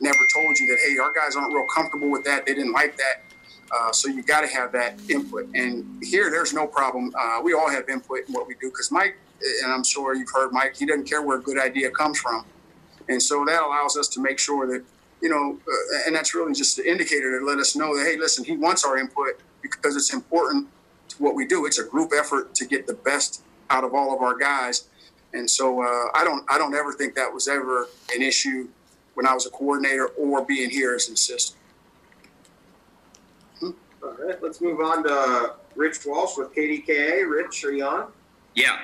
never 0.00 0.18
told 0.34 0.58
you 0.58 0.66
that 0.66 0.78
hey 0.84 0.98
our 0.98 1.12
guys 1.12 1.36
aren't 1.36 1.52
real 1.52 1.66
comfortable 1.74 2.10
with 2.10 2.24
that 2.24 2.44
they 2.44 2.54
didn't 2.54 2.72
like 2.72 2.96
that 2.96 3.22
uh, 3.72 3.92
so 3.92 4.08
you 4.08 4.22
got 4.22 4.42
to 4.42 4.46
have 4.46 4.72
that 4.72 5.00
input. 5.08 5.48
And 5.54 6.02
here 6.02 6.30
there's 6.30 6.52
no 6.52 6.66
problem. 6.66 7.12
Uh, 7.18 7.40
we 7.42 7.52
all 7.52 7.70
have 7.70 7.88
input 7.88 8.20
in 8.26 8.34
what 8.34 8.46
we 8.46 8.54
do 8.54 8.70
because 8.70 8.90
mike 8.90 9.16
and 9.62 9.70
i'm 9.70 9.84
sure 9.84 10.14
you've 10.14 10.30
heard 10.32 10.50
mike 10.50 10.74
he 10.74 10.86
doesn't 10.86 11.04
care 11.04 11.20
where 11.20 11.38
a 11.38 11.42
good 11.42 11.58
idea 11.58 11.90
comes 11.90 12.18
from. 12.18 12.44
And 13.08 13.22
so 13.22 13.44
that 13.44 13.62
allows 13.62 13.96
us 13.96 14.08
to 14.08 14.20
make 14.20 14.38
sure 14.38 14.66
that 14.66 14.84
you 15.20 15.28
know 15.28 15.58
uh, 15.66 15.98
and 16.06 16.14
that's 16.14 16.34
really 16.34 16.52
just 16.52 16.76
the 16.76 16.88
indicator 16.90 17.38
to 17.38 17.44
let 17.44 17.58
us 17.58 17.76
know 17.76 17.96
that 17.96 18.06
hey 18.06 18.16
listen 18.18 18.44
he 18.44 18.56
wants 18.56 18.84
our 18.84 18.98
input 18.98 19.40
because 19.62 19.96
it's 19.96 20.12
important 20.12 20.68
to 21.08 21.22
what 21.22 21.34
we 21.34 21.46
do. 21.46 21.66
It's 21.66 21.78
a 21.78 21.84
group 21.84 22.12
effort 22.16 22.54
to 22.54 22.66
get 22.66 22.86
the 22.86 22.94
best 22.94 23.42
out 23.70 23.84
of 23.84 23.94
all 23.94 24.14
of 24.14 24.20
our 24.22 24.36
guys. 24.36 24.88
And 25.32 25.50
so 25.50 25.82
uh, 25.82 26.08
I 26.14 26.24
don't 26.24 26.44
I 26.48 26.58
don't 26.58 26.74
ever 26.74 26.92
think 26.92 27.14
that 27.14 27.32
was 27.32 27.48
ever 27.48 27.88
an 28.14 28.22
issue 28.22 28.68
when 29.14 29.26
I 29.26 29.34
was 29.34 29.46
a 29.46 29.50
coordinator 29.50 30.06
or 30.18 30.44
being 30.44 30.70
here 30.70 30.94
as 30.94 31.08
an 31.08 31.14
assistant. 31.14 31.58
All 34.06 34.14
right, 34.24 34.40
let's 34.40 34.60
move 34.60 34.80
on 34.80 35.02
to 35.02 35.54
Rich 35.74 36.06
Walsh 36.06 36.36
with 36.36 36.54
KDKA. 36.54 37.28
Rich, 37.28 37.64
are 37.64 37.72
you 37.72 37.84
on? 37.84 38.12
Yeah. 38.54 38.78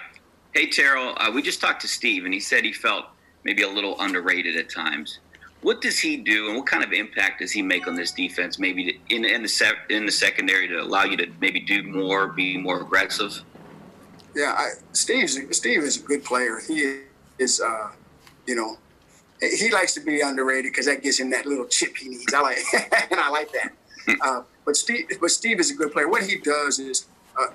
Hey, 0.52 0.66
Teryl. 0.66 1.14
Uh, 1.16 1.30
we 1.32 1.42
just 1.42 1.60
talked 1.60 1.80
to 1.82 1.88
Steve, 1.88 2.24
and 2.24 2.34
he 2.34 2.40
said 2.40 2.64
he 2.64 2.72
felt 2.72 3.06
maybe 3.44 3.62
a 3.62 3.68
little 3.68 4.00
underrated 4.00 4.56
at 4.56 4.68
times. 4.68 5.20
What 5.60 5.80
does 5.80 6.00
he 6.00 6.16
do, 6.16 6.48
and 6.48 6.56
what 6.56 6.66
kind 6.66 6.82
of 6.82 6.92
impact 6.92 7.38
does 7.38 7.52
he 7.52 7.62
make 7.62 7.86
on 7.86 7.94
this 7.94 8.10
defense? 8.10 8.58
Maybe 8.58 8.92
to, 8.92 9.14
in 9.14 9.24
in 9.24 9.42
the 9.42 9.48
sec, 9.48 9.74
in 9.90 10.06
the 10.06 10.12
secondary 10.12 10.66
to 10.66 10.80
allow 10.80 11.04
you 11.04 11.16
to 11.18 11.28
maybe 11.40 11.60
do 11.60 11.84
more, 11.84 12.26
be 12.26 12.58
more 12.58 12.80
aggressive. 12.80 13.42
Yeah, 14.34 14.54
I, 14.58 14.70
Steve's 14.92 15.38
Steve 15.56 15.82
is 15.82 15.98
a 15.98 16.00
good 16.00 16.24
player. 16.24 16.58
He 16.66 17.02
is, 17.38 17.60
uh, 17.60 17.92
you 18.46 18.56
know, 18.56 18.76
he 19.40 19.70
likes 19.70 19.94
to 19.94 20.00
be 20.00 20.20
underrated 20.20 20.72
because 20.72 20.86
that 20.86 21.02
gives 21.02 21.20
him 21.20 21.30
that 21.30 21.46
little 21.46 21.66
chip 21.66 21.96
he 21.96 22.08
needs. 22.08 22.34
I 22.34 22.40
like, 22.40 22.58
and 23.10 23.20
I 23.20 23.28
like 23.28 23.52
that. 23.52 23.72
Uh, 24.20 24.42
but 24.64 24.76
Steve, 24.76 25.06
but 25.20 25.30
Steve 25.30 25.60
is 25.60 25.70
a 25.70 25.74
good 25.74 25.92
player. 25.92 26.08
What 26.08 26.22
he 26.22 26.38
does 26.38 26.78
is, 26.78 27.06
uh, 27.38 27.46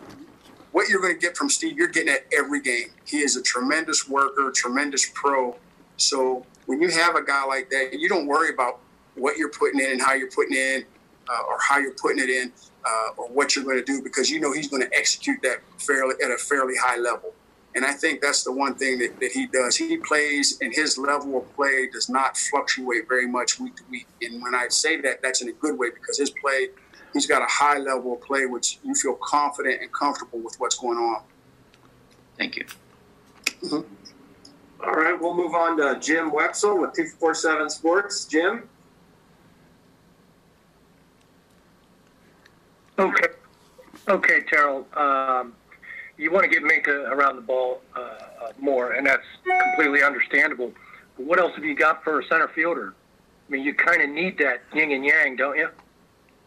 what 0.72 0.90
you're 0.90 1.02
going 1.02 1.14
to 1.14 1.19
get 1.19 1.36
from 1.36 1.49
Steve, 1.49 1.78
you're 1.78 1.88
getting 1.88 2.14
at 2.14 2.26
every 2.38 2.61
game. 2.61 2.90
He 3.06 3.19
is 3.19 3.36
a 3.36 3.41
tremendous 3.41 4.07
worker, 4.07 4.52
tremendous 4.52 5.10
pro. 5.14 5.56
So 5.98 6.45
when 6.65 6.82
you 6.82 6.90
have 6.90 7.15
a 7.15 7.24
guy 7.24 7.44
like 7.45 7.69
that, 7.69 7.94
you 7.94 8.10
don't 8.10 8.28
worry 8.28 8.53
about 8.53 8.80
what 9.15 9.38
you're 9.38 9.49
putting 9.49 9.80
in 9.80 9.91
and 9.91 10.02
how 10.02 10.14
you're 10.14 10.30
putting 10.30 10.56
in, 10.56 10.86
uh, 11.30 11.44
or 11.48 11.57
how 11.60 11.80
you're 11.80 11.94
putting 11.94 12.19
it 12.19 12.30
in, 12.30 12.52
uh, 12.86 13.10
or 13.18 13.28
what 13.30 13.56
you're 13.56 13.65
going 13.65 13.78
to 13.78 13.84
do, 13.84 14.02
because 14.02 14.30
you 14.30 14.40
know 14.40 14.53
he's 14.53 14.68
going 14.68 14.82
to 14.82 14.95
execute 14.95 15.41
that 15.41 15.61
fairly 15.78 16.15
at 16.24 16.32
a 16.32 16.38
fairly 16.38 16.76
high 16.76 16.98
level. 16.98 17.34
And 17.78 17.86
I 17.86 17.94
think 17.94 18.22
that's 18.22 18.44
the 18.44 18.52
one 18.52 18.74
thing 18.74 18.98
that, 18.98 19.20
that 19.20 19.32
he 19.32 19.45
does. 19.45 19.76
He 19.76 19.98
plays, 19.98 20.58
and 20.62 20.74
his 20.74 20.98
level 20.98 21.38
of 21.38 21.56
play 21.56 21.88
does 21.94 22.10
not 22.10 22.36
fluctuate 22.36 23.08
very 23.08 23.28
much 23.28 23.60
week 23.60 23.76
to 23.76 23.84
week. 23.91 24.08
And 24.20 24.41
when 24.41 24.56
I 24.56 24.68
say 24.70 24.99
that, 25.02 25.22
that's 25.22 25.44
in 25.44 25.49
a 25.49 25.52
good 25.52 25.78
way 25.78 25.91
because 25.91 26.18
his 26.18 26.32
play, 26.32 26.70
he's 27.14 27.28
got 27.28 27.44
a 27.44 27.48
high 27.48 27.78
level 27.78 28.16
of 28.16 28.22
play, 28.22 28.48
which 28.48 28.80
you 28.84 28.95
feel 28.95 29.14
confident 29.22 29.84
and 29.84 29.94
comfortable 29.94 30.40
with 30.40 30.56
what's 30.58 30.76
going 30.80 30.98
on. 30.98 31.22
Thank 32.36 32.56
you. 32.56 32.66
All 33.72 34.94
right, 34.94 35.16
we'll 35.22 35.36
move 35.36 35.54
on 35.54 35.78
to 35.78 35.99
Jim 35.99 36.32
Wexell 36.32 36.82
with 36.82 36.94
247 36.95 37.70
Sports. 37.70 38.26
Jim? 38.26 38.68
Okay. 42.98 43.28
Okay, 44.10 44.41
Teryl. 44.52 44.98
Um, 44.98 45.54
you 46.18 46.31
want 46.31 46.44
to 46.44 46.49
get 46.49 46.64
Minkah 46.64 47.10
around 47.11 47.35
the 47.35 47.41
ball 47.41 47.81
uh, 47.95 47.99
uh, 47.99 48.52
more, 48.60 48.94
and 48.94 49.06
that's 49.06 49.26
completely 49.45 50.03
understandable. 50.03 50.73
But 51.15 51.26
what 51.26 51.39
else 51.39 51.53
have 51.56 51.64
you 51.64 51.76
got 51.76 52.03
for 52.03 52.19
a 52.19 52.26
center 52.26 52.48
fielder? 52.49 52.94
I 53.48 53.52
mean, 53.52 53.64
you 53.64 53.73
kind 53.73 54.02
of 54.02 54.10
need 54.10 54.38
that 54.39 54.61
yin 54.73 54.91
and 54.91 55.06
yang, 55.06 55.35
don't 55.35 55.57
you? 55.57 55.69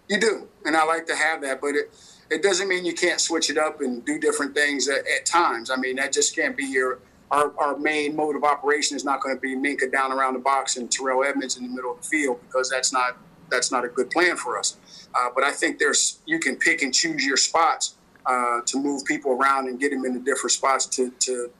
You 0.08 0.20
do, 0.20 0.48
and 0.64 0.76
I 0.76 0.84
like 0.84 1.06
to 1.06 1.14
have 1.14 1.40
that, 1.42 1.60
but 1.60 1.74
it 1.74 1.94
it 2.30 2.42
doesn't 2.42 2.68
mean 2.68 2.84
you 2.84 2.94
can't 2.94 3.20
switch 3.20 3.50
it 3.50 3.58
up 3.58 3.80
and 3.80 4.04
do 4.04 4.18
different 4.18 4.54
things 4.54 4.88
at, 4.88 4.98
at 5.06 5.26
times. 5.26 5.70
I 5.70 5.76
mean, 5.76 5.96
that 5.96 6.12
just 6.12 6.34
can't 6.34 6.56
be 6.56 6.64
your 6.64 6.98
our, 7.30 7.52
our 7.58 7.76
main 7.76 8.16
mode 8.16 8.34
of 8.34 8.42
operation 8.42 8.96
is 8.96 9.04
not 9.04 9.20
going 9.20 9.36
to 9.36 9.40
be 9.40 9.54
Minkah 9.54 9.92
down 9.92 10.10
around 10.10 10.34
the 10.34 10.40
box 10.40 10.76
and 10.76 10.90
Terrell 10.90 11.22
Edmunds 11.24 11.56
in 11.56 11.62
the 11.62 11.68
middle 11.68 11.92
of 11.92 12.02
the 12.02 12.08
field 12.08 12.40
because 12.46 12.68
that's 12.68 12.92
not 12.92 13.16
that's 13.50 13.70
not 13.70 13.84
a 13.84 13.88
good 13.88 14.10
plan 14.10 14.36
for 14.36 14.58
us. 14.58 14.78
Uh, 15.14 15.28
but 15.34 15.44
I 15.44 15.52
think 15.52 15.78
there's 15.78 16.18
you 16.26 16.38
can 16.38 16.56
pick 16.56 16.82
and 16.82 16.92
choose 16.92 17.24
your 17.24 17.36
spots 17.36 17.94
uh, 18.26 18.60
to 18.66 18.78
move 18.78 19.04
people 19.04 19.32
around 19.32 19.68
and 19.68 19.80
get 19.80 19.90
them 19.90 20.04
into 20.04 20.20
different 20.20 20.52
spots 20.52 20.86
to, 20.86 21.10
to 21.20 21.50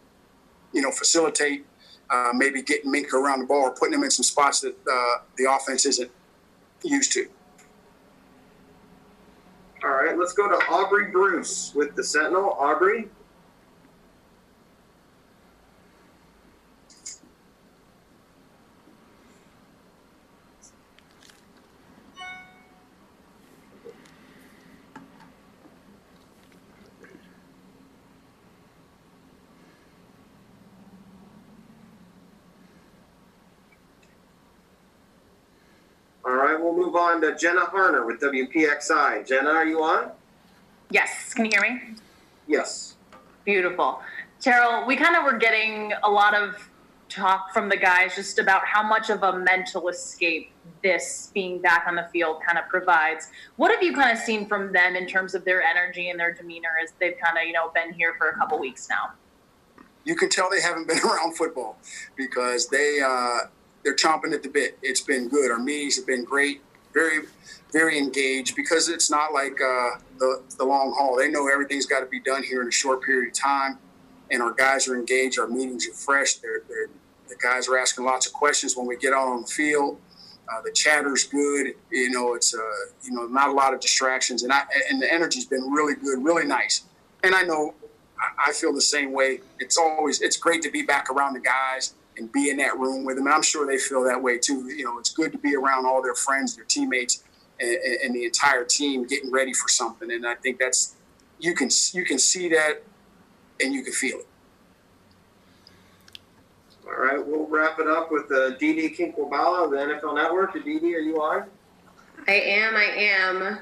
you 0.73 0.83
know 0.83 0.91
facilitate 0.91 1.67
uh, 2.11 2.31
maybe 2.35 2.63
getting 2.63 2.93
Minkah 2.93 3.15
around 3.15 3.41
the 3.41 3.47
ball 3.47 3.63
or 3.63 3.71
putting 3.71 3.93
them 3.93 4.05
in 4.05 4.11
some 4.11 4.25
spots 4.25 4.61
that 4.61 4.75
uh, 4.91 5.23
the 5.37 5.51
offense 5.51 5.87
isn't 5.87 6.11
used 6.83 7.13
to. 7.13 7.29
All 9.85 9.91
right, 9.91 10.19
let's 10.19 10.35
go 10.35 10.49
to 10.49 10.57
Aubrey 10.67 11.11
Bruce 11.11 11.73
with 11.75 11.95
the 11.97 12.05
Sentinel. 12.05 12.57
Aubrey? 12.59 13.09
All 36.25 36.35
right, 36.37 36.61
we'll 36.61 36.77
move 36.91 37.01
on 37.01 37.21
to 37.21 37.37
Jenna 37.37 37.67
Harner 37.67 38.05
with 38.05 38.21
WPXI. 38.21 39.27
Jenna, 39.27 39.51
are 39.51 39.67
you 39.67 39.81
on? 39.83 40.11
Yes, 40.91 41.33
can 41.35 41.45
you 41.45 41.53
hear 41.53 41.63
me? 41.63 41.95
Yes. 42.49 42.97
Beautiful. 43.45 44.01
Teryl, 44.41 44.87
we 44.89 44.97
kind 44.97 45.15
of 45.15 45.23
were 45.23 45.39
getting 45.39 45.93
a 46.03 46.11
lot 46.11 46.35
of 46.35 46.69
talk 47.09 47.53
from 47.53 47.69
the 47.69 47.77
guys 47.77 48.17
just 48.17 48.41
about 48.41 48.65
how 48.65 48.83
much 48.83 49.09
of 49.09 49.23
a 49.23 49.39
mental 49.39 49.89
escape 49.89 50.51
this 50.83 51.31
being 51.33 51.61
back 51.61 51.85
on 51.87 51.95
the 51.95 52.09
field 52.13 52.43
kind 52.45 52.59
of 52.59 52.67
provides. 52.69 53.29
What 53.55 53.71
have 53.71 53.85
you 53.85 53.95
kind 53.95 54.11
of 54.11 54.19
seen 54.19 54.47
from 54.47 54.73
them 54.73 54.97
in 54.97 55.07
terms 55.07 55.35
of 55.37 55.45
their 55.45 55.63
energy 55.63 56.11
and 56.11 56.19
their 56.19 56.35
demeanor 56.35 56.71
as 56.83 56.93
they've 56.99 57.17
kind 57.23 57.39
of, 57.39 57.45
you 57.45 57.53
know, 57.53 57.71
been 57.73 57.93
here 57.93 58.15
for 58.19 58.31
a 58.31 58.37
couple 58.37 58.59
weeks 58.59 58.89
now? 58.89 59.13
You 60.05 60.17
can 60.17 60.29
tell 60.29 60.51
they 60.51 60.61
haven't 60.61 60.89
been 60.89 60.99
around 61.05 61.37
football 61.37 61.79
because 62.17 62.69
they 62.69 63.01
uh, 63.01 63.47
they're 63.85 63.95
chomping 63.95 64.33
at 64.33 64.43
the 64.43 64.49
bit. 64.49 64.77
It's 64.83 65.03
been 65.03 65.29
good. 65.29 65.53
Our 65.53 65.61
meetings 65.61 65.97
have 65.97 66.07
been 66.07 66.25
great. 66.25 66.63
Very, 66.93 67.27
very 67.73 67.99
engaged 67.99 68.57
because 68.57 68.89
it's 68.89 69.11
not 69.11 69.33
like 69.33 69.61
uh, 69.61 69.91
the 70.19 70.43
the 70.59 70.65
long 70.65 70.95
haul. 70.97 71.17
They 71.17 71.31
know 71.31 71.49
everything's 71.49 71.87
got 71.87 72.01
to 72.01 72.07
be 72.07 72.21
done 72.21 72.43
here 72.43 72.63
in 72.63 72.69
a 72.69 72.73
short 72.73 73.03
period 73.03 73.29
of 73.29 73.35
time, 73.35 73.79
and 74.31 74.43
our 74.43 74.53
guys 74.53 74.89
are 74.89 74.97
engaged. 74.97 75.39
Our 75.39 75.47
meetings 75.47 75.89
are 75.89 75.93
fresh. 75.93 76.35
They're, 76.35 76.63
they're 76.69 76.89
the 77.29 77.37
guys 77.37 77.69
are 77.69 77.79
asking 77.79 78.05
lots 78.05 78.27
of 78.27 78.33
questions 78.33 78.77
when 78.77 78.87
we 78.87 78.97
get 78.97 79.13
out 79.13 79.29
on 79.29 79.43
the 79.43 79.47
field. 79.47 79.99
Uh, 80.53 80.61
the 80.63 80.73
chatter's 80.73 81.25
good. 81.25 81.75
You 81.93 82.11
know, 82.11 82.35
it's 82.35 82.53
uh, 82.55 82.59
you 83.05 83.13
know 83.13 83.27
not 83.27 83.51
a 83.51 83.53
lot 83.53 83.73
of 83.73 83.81
distractions, 83.81 84.43
and 84.43 84.53
I 84.53 84.63
and 84.91 85.01
the 85.01 85.13
energy's 85.13 85.47
been 85.47 85.71
really 85.71 85.95
good, 85.95 86.25
really 86.25 86.45
nice. 86.45 86.83
And 87.23 87.35
I 87.35 87.43
know 87.43 87.75
I, 88.19 88.49
I 88.51 88.53
feel 88.53 88.73
the 88.73 88.81
same 88.81 89.13
way. 89.13 89.41
It's 89.61 89.79
always 89.79 90.21
it's 90.21 90.37
great 90.37 90.63
to 90.63 90.71
be 90.71 90.83
back 90.83 91.09
around 91.09 91.35
the 91.35 91.41
guys 91.41 91.95
and 92.21 92.31
be 92.31 92.51
in 92.51 92.59
that 92.59 92.79
room 92.79 93.05
with 93.05 93.17
them, 93.17 93.27
and 93.27 93.35
I'm 93.35 93.43
sure 93.43 93.67
they 93.67 93.79
feel 93.79 94.05
that 94.05 94.23
way 94.23 94.39
too. 94.39 94.69
You 94.69 94.85
know, 94.85 94.99
it's 94.99 95.11
good 95.11 95.33
to 95.33 95.39
be 95.39 95.57
around 95.57 95.87
all 95.87 96.03
their 96.03 96.15
friends, 96.15 96.55
their 96.55 96.67
teammates, 96.67 97.25
and, 97.59 97.77
and 98.05 98.15
the 98.15 98.27
entire 98.27 98.65
team 98.65 99.07
getting 99.07 99.33
ready 99.33 99.55
for 99.55 99.69
something. 99.69 100.13
And 100.13 100.27
I 100.27 100.35
think 100.37 100.59
that's 100.59 100.95
you 101.41 101.55
can 101.55 101.71
you 101.93 102.05
can 102.05 102.19
see 102.19 102.49
that 102.51 102.83
and 103.61 103.73
you 103.73 103.83
can 103.83 103.93
feel 103.93 104.19
it. 104.19 104.27
All 106.87 107.03
right, 107.03 107.25
we'll 107.25 107.47
wrap 107.47 107.79
it 107.79 107.87
up 107.87 108.13
with 108.13 108.31
uh, 108.31 108.55
Aditi 108.55 108.91
Kinkhabwala 108.91 109.65
of 109.65 109.71
the 109.71 109.77
NFL 109.77 110.15
Network. 110.15 110.55
DD, 110.55 110.83
are 110.83 110.99
you 110.99 111.17
on? 111.23 111.45
I 112.29 112.33
am. 112.33 112.77
I 112.77 112.85
am. 112.85 113.59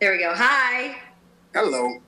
There 0.00 0.12
we 0.12 0.18
go. 0.18 0.32
Hi. 0.34 0.96
Hello. 1.54 2.00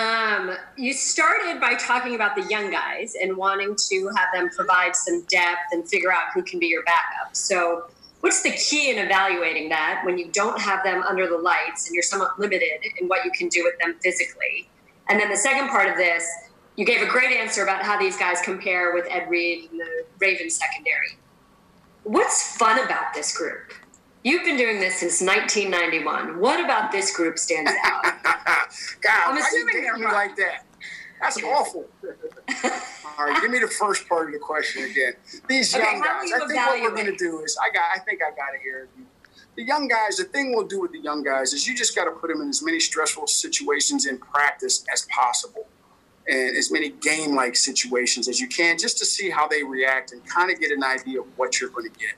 Um, 0.00 0.56
you 0.76 0.94
started 0.94 1.60
by 1.60 1.74
talking 1.74 2.14
about 2.14 2.34
the 2.34 2.42
young 2.44 2.70
guys 2.70 3.14
and 3.20 3.36
wanting 3.36 3.76
to 3.88 4.10
have 4.16 4.28
them 4.32 4.48
provide 4.48 4.96
some 4.96 5.22
depth 5.24 5.72
and 5.72 5.86
figure 5.86 6.10
out 6.10 6.28
who 6.32 6.42
can 6.42 6.58
be 6.58 6.68
your 6.68 6.82
backup. 6.84 7.36
So, 7.36 7.90
what's 8.20 8.42
the 8.42 8.52
key 8.52 8.90
in 8.90 8.98
evaluating 8.98 9.68
that 9.68 10.02
when 10.04 10.16
you 10.16 10.30
don't 10.32 10.58
have 10.58 10.82
them 10.84 11.02
under 11.02 11.26
the 11.26 11.36
lights 11.36 11.86
and 11.86 11.94
you're 11.94 12.02
somewhat 12.02 12.38
limited 12.38 12.80
in 12.98 13.08
what 13.08 13.24
you 13.24 13.30
can 13.32 13.48
do 13.48 13.62
with 13.62 13.78
them 13.78 13.96
physically? 14.02 14.70
And 15.08 15.20
then 15.20 15.28
the 15.28 15.36
second 15.36 15.68
part 15.68 15.90
of 15.90 15.96
this, 15.96 16.26
you 16.76 16.86
gave 16.86 17.02
a 17.02 17.10
great 17.10 17.36
answer 17.36 17.62
about 17.62 17.82
how 17.82 17.98
these 17.98 18.16
guys 18.16 18.38
compare 18.42 18.94
with 18.94 19.06
Ed 19.10 19.28
Reed 19.28 19.70
and 19.70 19.80
the 19.80 20.04
Ravens 20.18 20.58
secondary. 20.58 21.18
What's 22.04 22.56
fun 22.56 22.78
about 22.78 23.12
this 23.12 23.36
group? 23.36 23.74
You've 24.22 24.44
been 24.44 24.58
doing 24.58 24.80
this 24.80 24.98
since 24.98 25.22
1991. 25.22 26.38
What 26.38 26.62
about 26.62 26.92
this 26.92 27.14
group 27.16 27.38
stands 27.38 27.70
out? 27.82 28.02
God, 28.02 28.12
I'm 29.26 29.34
why 29.36 29.40
assuming 29.40 29.82
you 29.84 30.04
right. 30.04 30.28
like 30.28 30.36
that. 30.36 30.66
That's 31.20 31.42
awful. 31.42 31.86
All 33.18 33.26
right, 33.26 33.40
give 33.40 33.50
me 33.50 33.58
the 33.58 33.66
first 33.68 34.08
part 34.08 34.26
of 34.28 34.32
the 34.32 34.38
question 34.38 34.84
again. 34.84 35.14
These 35.48 35.74
Okay, 35.74 35.84
young 35.84 36.00
guys. 36.02 36.28
you 36.28 36.36
I 36.36 36.38
think 36.46 36.54
what 36.54 36.80
we're 36.80 36.90
going 36.94 37.06
to 37.06 37.16
do 37.16 37.40
is, 37.40 37.58
I 37.62 37.72
got. 37.72 37.84
I 37.94 37.98
think 38.00 38.20
I 38.22 38.30
got 38.30 38.54
it 38.54 38.60
here. 38.62 38.88
The 39.56 39.62
young 39.62 39.88
guys. 39.88 40.16
The 40.16 40.24
thing 40.24 40.54
we'll 40.54 40.66
do 40.66 40.80
with 40.80 40.92
the 40.92 41.00
young 41.00 41.22
guys 41.22 41.52
is 41.52 41.66
you 41.66 41.74
just 41.74 41.94
got 41.94 42.04
to 42.04 42.12
put 42.12 42.28
them 42.28 42.40
in 42.42 42.48
as 42.48 42.62
many 42.62 42.80
stressful 42.80 43.26
situations 43.26 44.06
in 44.06 44.18
practice 44.18 44.84
as 44.92 45.06
possible, 45.10 45.66
and 46.26 46.56
as 46.56 46.70
many 46.70 46.90
game-like 46.90 47.56
situations 47.56 48.28
as 48.28 48.40
you 48.40 48.48
can, 48.48 48.78
just 48.78 48.98
to 48.98 49.06
see 49.06 49.30
how 49.30 49.48
they 49.48 49.62
react 49.62 50.12
and 50.12 50.24
kind 50.26 50.50
of 50.50 50.58
get 50.58 50.70
an 50.70 50.82
idea 50.84 51.20
of 51.20 51.26
what 51.36 51.60
you're 51.60 51.70
going 51.70 51.90
to 51.90 51.98
get. 51.98 52.14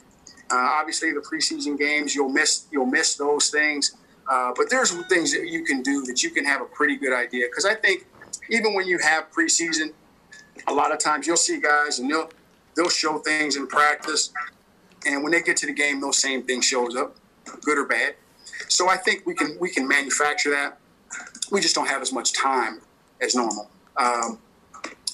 Uh, 0.52 0.56
obviously, 0.56 1.12
the 1.12 1.20
preseason 1.20 1.78
games 1.78 2.14
you'll 2.14 2.28
miss. 2.28 2.66
You'll 2.70 2.86
miss 2.86 3.14
those 3.14 3.48
things. 3.48 3.96
Uh, 4.30 4.52
but 4.56 4.70
there's 4.70 4.92
things 5.06 5.32
that 5.32 5.48
you 5.48 5.64
can 5.64 5.82
do 5.82 6.04
that 6.04 6.22
you 6.22 6.30
can 6.30 6.44
have 6.44 6.60
a 6.60 6.66
pretty 6.66 6.96
good 6.96 7.12
idea. 7.12 7.46
Because 7.48 7.64
I 7.64 7.74
think 7.74 8.06
even 8.50 8.74
when 8.74 8.86
you 8.86 8.98
have 8.98 9.30
preseason, 9.32 9.92
a 10.68 10.72
lot 10.72 10.92
of 10.92 10.98
times 10.98 11.26
you'll 11.26 11.36
see 11.36 11.60
guys 11.60 11.98
and 11.98 12.10
they'll 12.10 12.30
they'll 12.76 12.88
show 12.88 13.18
things 13.18 13.56
in 13.56 13.66
practice, 13.66 14.32
and 15.06 15.22
when 15.22 15.32
they 15.32 15.42
get 15.42 15.56
to 15.58 15.66
the 15.66 15.72
game, 15.72 16.00
those 16.00 16.18
same 16.18 16.42
thing 16.42 16.60
shows 16.60 16.94
up, 16.96 17.16
good 17.62 17.78
or 17.78 17.86
bad. 17.86 18.14
So 18.68 18.88
I 18.88 18.96
think 18.96 19.26
we 19.26 19.34
can 19.34 19.56
we 19.58 19.70
can 19.70 19.88
manufacture 19.88 20.50
that. 20.50 20.78
We 21.50 21.60
just 21.60 21.74
don't 21.74 21.88
have 21.88 22.02
as 22.02 22.12
much 22.12 22.32
time 22.32 22.80
as 23.20 23.34
normal. 23.34 23.70
Um, 23.96 24.38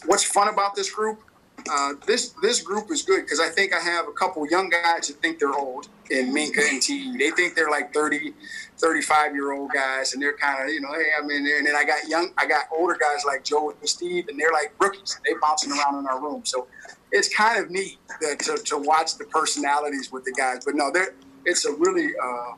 what's 0.07 0.25
fun 0.25 0.49
about 0.49 0.75
this 0.75 0.91
group? 0.91 1.23
Uh, 1.71 1.95
this 2.07 2.35
this 2.43 2.61
group 2.63 2.91
is 2.91 3.03
good 3.03 3.23
because 3.23 3.41
I 3.41 3.49
think 3.49 3.73
I 3.73 3.81
have 3.81 4.09
a 4.09 4.13
couple 4.13 4.47
young 4.49 4.69
guys 4.69 5.09
that 5.09 5.17
think 5.21 5.39
they're 5.39 5.55
old 5.55 5.89
in 6.11 6.33
Minkah 6.35 6.69
and 6.71 6.81
TE. 6.83 7.17
They 7.19 7.31
think 7.31 7.55
they're 7.55 7.71
like 7.71 7.93
30, 7.93 8.33
35 8.79 9.35
year 9.35 9.53
old 9.53 9.71
guys, 9.73 10.15
and 10.15 10.23
they're 10.23 10.37
kind 10.37 10.63
of 10.65 10.73
you 10.73 10.81
know, 10.81 10.93
hey, 10.93 11.09
I'm 11.19 11.31
in 11.31 11.45
there. 11.45 11.59
And 11.59 11.67
then 11.67 11.77
I 11.77 11.85
got 11.85 12.09
young, 12.09 12.31
I 12.39 12.47
got 12.47 12.67
older 12.77 12.97
guys 12.99 13.25
like 13.27 13.45
Joe 13.45 13.71
and 13.71 13.89
Steve, 13.89 14.29
and 14.29 14.39
they're 14.39 14.53
like 14.53 14.73
rookies. 14.81 15.19
They 15.27 15.35
bouncing 15.41 15.73
around 15.73 15.99
in 15.99 16.07
our 16.07 16.21
room, 16.21 16.43
so 16.45 16.67
it's 17.13 17.35
kind 17.35 17.63
of 17.63 17.71
neat 17.71 17.99
that, 18.21 18.39
to, 18.41 18.57
to 18.57 18.79
watch 18.79 19.17
the 19.17 19.25
personalities 19.25 20.11
with 20.13 20.25
the 20.25 20.33
guys. 20.33 20.65
But 20.65 20.75
no, 20.75 20.91
they're 20.91 21.15
it's 21.45 21.65
a 21.65 21.73
really 21.73 22.13
uh, 22.23 22.55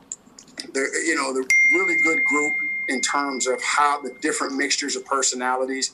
they're, 0.73 1.03
you 1.03 1.15
know, 1.15 1.33
the 1.33 1.47
really 1.71 2.01
good 2.03 2.23
group 2.25 2.53
in 2.87 3.01
terms 3.01 3.47
of 3.47 3.61
how 3.61 4.01
the 4.01 4.13
different 4.21 4.55
mixtures 4.55 4.95
of 4.95 5.05
personalities 5.05 5.93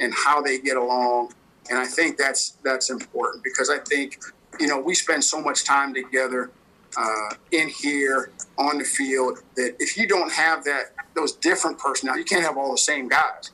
and 0.00 0.12
how 0.14 0.42
they 0.42 0.58
get 0.58 0.76
along. 0.76 1.32
And 1.70 1.78
I 1.78 1.86
think 1.86 2.18
that's 2.18 2.56
that's 2.62 2.90
important 2.90 3.42
because 3.42 3.70
I 3.70 3.78
think 3.78 4.20
you 4.60 4.66
know 4.66 4.80
we 4.80 4.94
spend 4.94 5.24
so 5.24 5.40
much 5.40 5.64
time 5.64 5.94
together 5.94 6.50
uh, 6.96 7.34
in 7.52 7.68
here 7.68 8.30
on 8.58 8.78
the 8.78 8.84
field 8.84 9.38
that 9.56 9.74
if 9.78 9.96
you 9.96 10.06
don't 10.06 10.32
have 10.32 10.64
that 10.64 10.94
those 11.14 11.32
different 11.32 11.78
personalities, 11.78 12.24
you 12.28 12.36
can't 12.36 12.44
have 12.44 12.56
all 12.56 12.72
the 12.72 12.78
same 12.78 13.08
guys. 13.08 13.50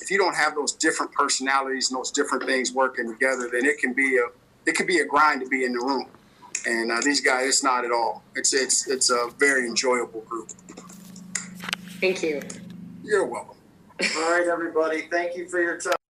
If 0.00 0.10
you 0.10 0.18
don't 0.18 0.34
have 0.34 0.54
those 0.54 0.72
different 0.72 1.12
personalities 1.12 1.90
and 1.90 1.98
those 1.98 2.10
different 2.10 2.44
things 2.44 2.72
working 2.72 3.08
together, 3.08 3.48
then 3.52 3.64
it 3.64 3.78
can 3.78 3.92
be 3.92 4.18
a 4.18 4.26
it 4.66 4.74
can 4.74 4.86
be 4.86 4.98
a 4.98 5.04
grind 5.04 5.42
to 5.42 5.48
be 5.48 5.64
in 5.64 5.72
the 5.72 5.80
room. 5.80 6.06
And 6.66 6.92
uh, 6.92 7.00
these 7.02 7.20
guys, 7.20 7.48
it's 7.48 7.64
not 7.64 7.84
at 7.84 7.92
all. 7.92 8.22
It's 8.34 8.52
it's 8.52 8.88
it's 8.88 9.10
a 9.10 9.28
very 9.38 9.66
enjoyable 9.66 10.20
group. 10.22 10.50
Thank 12.00 12.22
you. 12.22 12.40
You're 13.04 13.26
welcome. 13.26 13.56
All 14.16 14.30
right, 14.30 14.46
everybody. 14.46 15.02
Thank 15.02 15.36
you 15.36 15.48
for 15.48 15.60
your 15.60 15.78
time. 15.78 16.01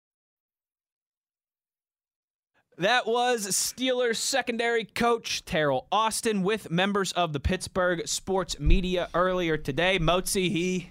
That 2.77 3.05
was 3.05 3.47
Steelers 3.47 4.15
secondary 4.15 4.85
coach 4.85 5.43
Teryl 5.45 5.85
Austin 5.91 6.41
with 6.41 6.71
members 6.71 7.11
of 7.11 7.33
the 7.33 7.39
Pittsburgh 7.39 8.07
sports 8.07 8.59
media 8.59 9.09
earlier 9.13 9.57
today. 9.57 9.99
Moatsy, 9.99 10.49
he 10.49 10.89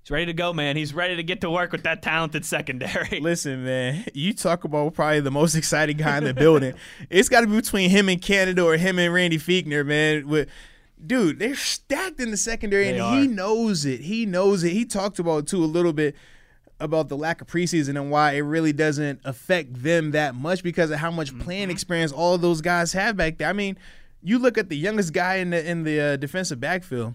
he's 0.00 0.10
ready 0.10 0.26
to 0.26 0.32
go, 0.32 0.52
man. 0.52 0.76
He's 0.76 0.94
ready 0.94 1.16
to 1.16 1.22
get 1.24 1.40
to 1.40 1.50
work 1.50 1.72
with 1.72 1.82
that 1.82 2.02
talented 2.02 2.44
secondary. 2.46 3.18
Listen, 3.20 3.64
man, 3.64 4.04
you 4.14 4.32
talk 4.32 4.62
about 4.62 4.94
probably 4.94 5.20
the 5.20 5.32
most 5.32 5.56
exciting 5.56 5.96
guy 5.96 6.18
in 6.18 6.24
the 6.24 6.34
building. 6.34 6.74
It's 7.10 7.28
got 7.28 7.40
to 7.42 7.46
be 7.48 7.56
between 7.56 7.90
him 7.90 8.08
and 8.08 8.22
Canada 8.22 8.64
or 8.64 8.76
him 8.76 8.98
and 8.98 9.12
Randy 9.12 9.38
Fichtner, 9.38 9.84
man. 9.84 10.28
With 10.28 10.48
dude, 11.04 11.40
they're 11.40 11.56
stacked 11.56 12.20
in 12.20 12.30
the 12.30 12.36
secondary, 12.36 12.92
They 12.92 13.00
and 13.00 13.20
he 13.20 13.26
knows 13.26 13.84
it. 13.84 14.02
He 14.02 14.24
knows 14.24 14.62
it. 14.62 14.70
He 14.70 14.84
talked 14.84 15.18
about 15.18 15.38
it 15.38 15.46
too 15.48 15.62
a 15.62 15.66
little 15.66 15.92
bit 15.92 16.14
about 16.82 17.08
the 17.08 17.16
lack 17.16 17.40
of 17.40 17.46
preseason 17.46 17.90
and 17.90 18.10
why 18.10 18.32
it 18.32 18.40
really 18.40 18.72
doesn't 18.72 19.20
affect 19.24 19.82
them 19.82 20.10
that 20.10 20.34
much 20.34 20.62
because 20.62 20.90
of 20.90 20.98
how 20.98 21.10
much 21.10 21.36
playing 21.38 21.70
experience 21.70 22.12
all 22.12 22.34
of 22.34 22.40
those 22.40 22.60
guys 22.60 22.92
have 22.92 23.16
back 23.16 23.38
there. 23.38 23.48
I 23.48 23.52
mean, 23.52 23.78
you 24.22 24.38
look 24.38 24.58
at 24.58 24.68
the 24.68 24.76
youngest 24.76 25.12
guy 25.12 25.36
in 25.36 25.50
the 25.50 25.68
in 25.68 25.84
the 25.84 26.00
uh, 26.00 26.16
defensive 26.16 26.60
backfield. 26.60 27.14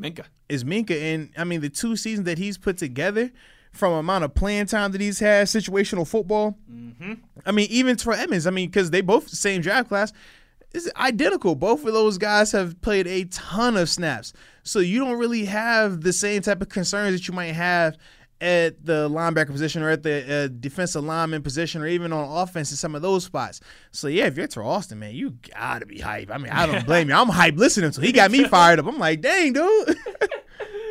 Minkah. 0.00 0.26
Is 0.48 0.64
Minkah. 0.64 1.00
And 1.00 1.30
I 1.36 1.44
mean, 1.44 1.60
the 1.60 1.68
two 1.68 1.96
seasons 1.96 2.26
that 2.26 2.38
he's 2.38 2.56
put 2.56 2.78
together 2.78 3.30
from 3.72 3.92
amount 3.92 4.24
of 4.24 4.34
playing 4.34 4.66
time 4.66 4.92
that 4.92 5.00
he's 5.00 5.18
had, 5.18 5.46
situational 5.46 6.06
football. 6.06 6.56
Mm-hmm. 6.70 7.14
I 7.44 7.52
mean, 7.52 7.68
even 7.70 7.96
Troy 7.96 8.14
Edmunds, 8.14 8.46
I 8.46 8.50
mean, 8.50 8.68
because 8.68 8.90
they 8.90 9.00
both 9.00 9.28
the 9.28 9.36
same 9.36 9.60
draft 9.60 9.88
class, 9.88 10.12
is 10.72 10.90
identical. 10.96 11.54
Both 11.54 11.84
of 11.84 11.92
those 11.92 12.18
guys 12.18 12.52
have 12.52 12.80
played 12.80 13.06
a 13.06 13.24
ton 13.24 13.76
of 13.76 13.88
snaps. 13.88 14.32
So 14.62 14.80
you 14.80 14.98
don't 14.98 15.18
really 15.18 15.46
have 15.46 16.02
the 16.02 16.12
same 16.12 16.42
type 16.42 16.60
of 16.60 16.68
concerns 16.68 17.16
that 17.16 17.28
you 17.28 17.34
might 17.34 17.52
have 17.52 17.96
at 18.40 18.84
the 18.84 19.08
linebacker 19.08 19.48
position 19.50 19.82
or 19.82 19.90
at 19.90 20.02
the 20.02 20.44
uh, 20.44 20.48
defensive 20.60 21.02
lineman 21.02 21.42
position 21.42 21.82
or 21.82 21.86
even 21.86 22.12
on 22.12 22.42
offense 22.42 22.70
in 22.70 22.76
some 22.76 22.94
of 22.94 23.02
those 23.02 23.24
spots. 23.24 23.60
So 23.90 24.06
yeah, 24.06 24.26
if 24.26 24.36
you're 24.36 24.46
Teryl 24.46 24.66
Austin, 24.66 24.98
man, 24.98 25.14
you 25.14 25.38
gotta 25.54 25.86
be 25.86 25.98
hype. 25.98 26.30
I 26.30 26.38
mean, 26.38 26.52
I 26.52 26.66
don't 26.66 26.86
blame 26.86 27.08
you. 27.08 27.14
I'm 27.14 27.28
hype 27.28 27.56
listening 27.56 27.90
to. 27.90 28.00
He 28.00 28.12
got 28.12 28.30
me 28.30 28.44
fired 28.48 28.78
up. 28.78 28.86
I'm 28.86 28.98
like, 28.98 29.20
dang, 29.20 29.52
dude. 29.52 29.96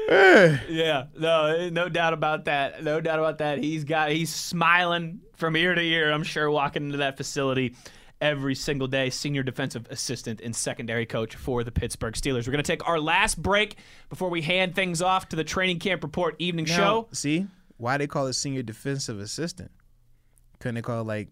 Yeah, 0.10 1.08
no, 1.18 1.70
no 1.70 1.90
doubt 1.90 2.14
about 2.14 2.46
that. 2.46 2.82
No 2.82 3.02
doubt 3.02 3.20
about 3.20 3.40
that. 3.40 3.58
He's 3.58 3.84
got 3.84 4.10
he's 4.10 4.34
smiling 4.34 5.20
from 5.36 5.58
ear 5.58 5.76
to 5.76 5.82
ear. 5.82 6.12
I'm 6.14 6.24
sure 6.24 6.50
walking 6.50 6.86
into 6.86 7.00
that 7.00 7.18
facility 7.18 7.76
every 8.22 8.56
single 8.56 8.88
day. 8.88 9.10
Senior 9.10 9.44
defensive 9.44 9.88
assistant 9.90 10.42
and 10.42 10.56
secondary 10.56 11.06
coach 11.06 11.36
for 11.36 11.64
the 11.64 11.72
Pittsburgh 11.72 12.14
Steelers. 12.14 12.48
We're 12.48 12.52
gonna 12.52 12.64
take 12.64 12.88
our 12.88 13.00
last 13.00 13.42
break 13.42 13.78
before 14.10 14.30
we 14.30 14.42
hand 14.42 14.76
things 14.76 15.02
off 15.02 15.30
to 15.30 15.36
the 15.36 15.44
training 15.44 15.80
camp 15.80 16.04
report 16.04 16.36
evening 16.40 16.66
Now, 16.66 16.76
show. 16.76 17.08
See 17.12 17.48
why 17.78 17.98
they 17.98 18.08
call 18.08 18.28
it 18.28 18.34
senior 18.34 18.64
defensive 18.64 19.20
assistant? 19.20 19.72
Couldn't 20.60 20.76
they 20.76 20.82
call 20.82 21.02
it 21.02 21.08
like 21.08 21.30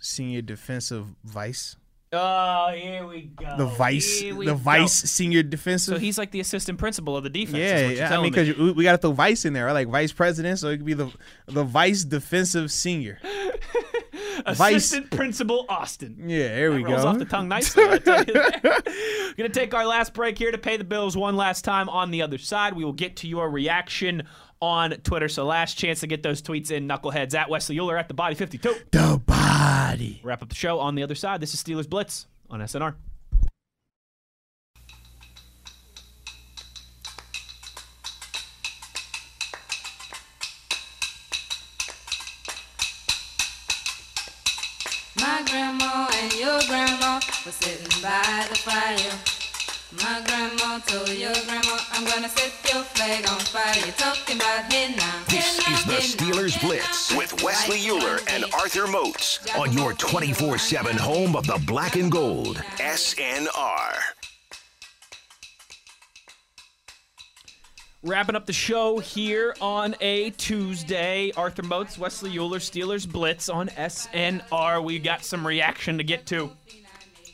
senior 0.00 0.42
defensive 0.42 1.06
vice? 1.24 1.76
Oh, 2.14 2.70
here 2.74 3.06
we 3.06 3.22
go. 3.22 3.56
The 3.56 3.64
vice, 3.64 4.20
the 4.20 4.32
go. 4.32 4.54
vice 4.54 4.92
senior 4.92 5.42
defensive. 5.42 5.94
So 5.94 5.98
he's 5.98 6.18
like 6.18 6.30
the 6.30 6.40
assistant 6.40 6.78
principal 6.78 7.16
of 7.16 7.24
the 7.24 7.30
defense. 7.30 7.56
yeah, 7.56 7.88
yeah. 7.88 8.08
I 8.10 8.16
mean, 8.20 8.24
me. 8.24 8.30
because 8.30 8.74
we 8.74 8.84
got 8.84 8.92
to 8.92 8.98
throw 8.98 9.12
vice 9.12 9.46
in 9.46 9.54
there, 9.54 9.64
right? 9.64 9.72
like 9.72 9.88
vice 9.88 10.12
president, 10.12 10.58
so 10.58 10.68
it 10.68 10.76
could 10.76 10.86
be 10.86 10.92
the 10.92 11.10
the 11.46 11.64
vice 11.64 12.04
defensive 12.04 12.70
senior. 12.70 13.18
vice- 14.54 14.76
Assistant 14.76 15.10
Principal 15.10 15.66
Austin. 15.68 16.16
Yeah, 16.26 16.48
there 16.54 16.72
we 16.72 16.82
That 16.82 16.90
rolls 16.90 17.02
go. 17.02 17.08
off 17.08 17.18
the 17.18 17.24
tongue 17.24 17.48
nicely. 17.48 17.84
We're 18.06 19.34
gonna 19.36 19.48
take 19.50 19.74
our 19.74 19.86
last 19.86 20.14
break 20.14 20.38
here 20.38 20.50
to 20.52 20.58
pay 20.58 20.76
the 20.76 20.84
bills 20.84 21.16
one 21.16 21.36
last 21.36 21.64
time. 21.64 21.88
On 21.88 22.10
the 22.10 22.22
other 22.22 22.38
side, 22.38 22.74
we 22.74 22.84
will 22.84 22.92
get 22.92 23.16
to 23.16 23.28
your 23.28 23.48
reaction 23.50 24.24
on 24.60 24.92
Twitter. 25.02 25.28
So 25.28 25.44
last 25.44 25.74
chance 25.78 26.00
to 26.00 26.06
get 26.06 26.22
those 26.22 26.40
tweets 26.42 26.70
in, 26.70 26.86
knuckleheads 26.88 27.34
at 27.34 27.48
Wesley 27.50 27.78
Euler 27.78 27.96
at 27.96 28.08
the 28.08 28.14
Body 28.14 28.34
52. 28.34 28.74
The 28.92 29.20
body. 29.26 30.20
Wrap 30.22 30.42
up 30.42 30.48
the 30.48 30.54
show 30.54 30.78
on 30.78 30.94
the 30.94 31.02
other 31.02 31.14
side. 31.14 31.40
This 31.40 31.54
is 31.54 31.62
Steelers 31.62 31.88
Blitz 31.88 32.26
on 32.50 32.60
SNR. 32.60 32.94
Was 47.44 47.54
sitting 47.54 48.02
by 48.02 48.46
the 48.48 48.56
fire. 48.56 49.18
My 50.00 50.22
grandma 50.26 50.78
told 50.86 51.08
your 51.08 51.34
grandma, 51.44 51.78
I'm 51.92 52.04
gonna 52.04 52.28
set 52.28 52.52
your 52.72 52.82
flag 52.82 53.28
on 53.28 53.38
fire. 53.40 53.74
You're 53.84 53.94
talking 53.94 54.36
about 54.36 54.70
now. 54.70 55.22
This 55.28 55.58
is 55.58 55.84
the 55.84 56.24
Steelers 56.24 56.60
Blitz 56.60 57.14
with 57.14 57.42
Wesley 57.42 57.88
Euler 57.88 58.20
and 58.28 58.44
Arthur 58.54 58.86
Moats 58.86 59.40
on 59.56 59.72
your 59.72 59.92
24 59.94 60.58
7 60.58 60.96
home 60.96 61.36
of 61.36 61.46
the 61.46 61.60
black 61.66 61.96
and 61.96 62.10
gold. 62.10 62.56
SNR. 62.78 64.21
Wrapping 68.04 68.34
up 68.34 68.46
the 68.46 68.52
show 68.52 68.98
here 68.98 69.54
on 69.60 69.94
a 70.00 70.30
Tuesday. 70.30 71.30
Arthur 71.36 71.62
Moats, 71.62 71.96
Wesley 71.96 72.36
Euler, 72.36 72.58
Steelers 72.58 73.08
Blitz 73.08 73.48
on 73.48 73.68
SNR. 73.68 74.82
We 74.82 74.98
got 74.98 75.24
some 75.24 75.46
reaction 75.46 75.98
to 75.98 76.02
get 76.02 76.26
to, 76.26 76.50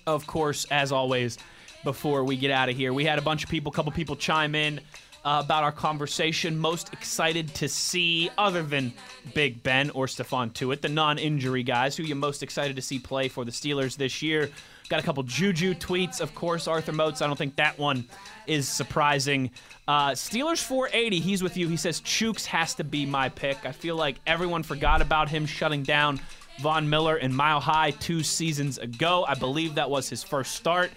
of 0.06 0.26
course, 0.26 0.66
as 0.70 0.92
always, 0.92 1.38
before 1.84 2.22
we 2.22 2.36
get 2.36 2.50
out 2.50 2.68
of 2.68 2.76
here. 2.76 2.92
We 2.92 3.06
had 3.06 3.18
a 3.18 3.22
bunch 3.22 3.44
of 3.44 3.48
people, 3.48 3.72
a 3.72 3.74
couple 3.74 3.92
people 3.92 4.14
chime 4.14 4.54
in 4.54 4.78
uh, 5.24 5.40
about 5.42 5.64
our 5.64 5.72
conversation. 5.72 6.58
Most 6.58 6.92
excited 6.92 7.54
to 7.54 7.66
see, 7.66 8.28
other 8.36 8.62
than 8.62 8.92
Big 9.32 9.62
Ben 9.62 9.88
or 9.90 10.04
Stephon 10.04 10.52
Tuitt, 10.52 10.82
the 10.82 10.90
non 10.90 11.16
injury 11.16 11.62
guys, 11.62 11.96
who 11.96 12.02
you 12.02 12.14
most 12.14 12.42
excited 12.42 12.76
to 12.76 12.82
see 12.82 12.98
play 12.98 13.28
for 13.28 13.46
the 13.46 13.52
Steelers 13.52 13.96
this 13.96 14.20
year. 14.20 14.50
Got 14.88 15.00
a 15.00 15.02
couple 15.02 15.22
Juju 15.22 15.74
tweets, 15.74 16.20
of 16.20 16.34
course, 16.34 16.66
Arthur 16.66 16.92
Moats. 16.92 17.20
I 17.20 17.26
don't 17.26 17.36
think 17.36 17.56
that 17.56 17.78
one 17.78 18.06
is 18.46 18.66
surprising. 18.66 19.50
Uh, 19.86 20.10
Steelers 20.10 20.62
480, 20.62 21.20
he's 21.20 21.42
with 21.42 21.56
you. 21.56 21.68
He 21.68 21.76
says 21.76 22.00
Chuks 22.00 22.46
has 22.46 22.74
to 22.74 22.84
be 22.84 23.04
my 23.04 23.28
pick. 23.28 23.66
I 23.66 23.72
feel 23.72 23.96
like 23.96 24.16
everyone 24.26 24.62
forgot 24.62 25.02
about 25.02 25.28
him 25.28 25.44
shutting 25.44 25.82
down 25.82 26.20
Von 26.60 26.88
Miller 26.88 27.16
and 27.16 27.36
Mile 27.36 27.60
High 27.60 27.90
two 27.92 28.22
seasons 28.22 28.78
ago. 28.78 29.24
I 29.28 29.34
believe 29.34 29.74
that 29.74 29.90
was 29.90 30.08
his 30.08 30.22
first 30.22 30.54
start. 30.54 30.90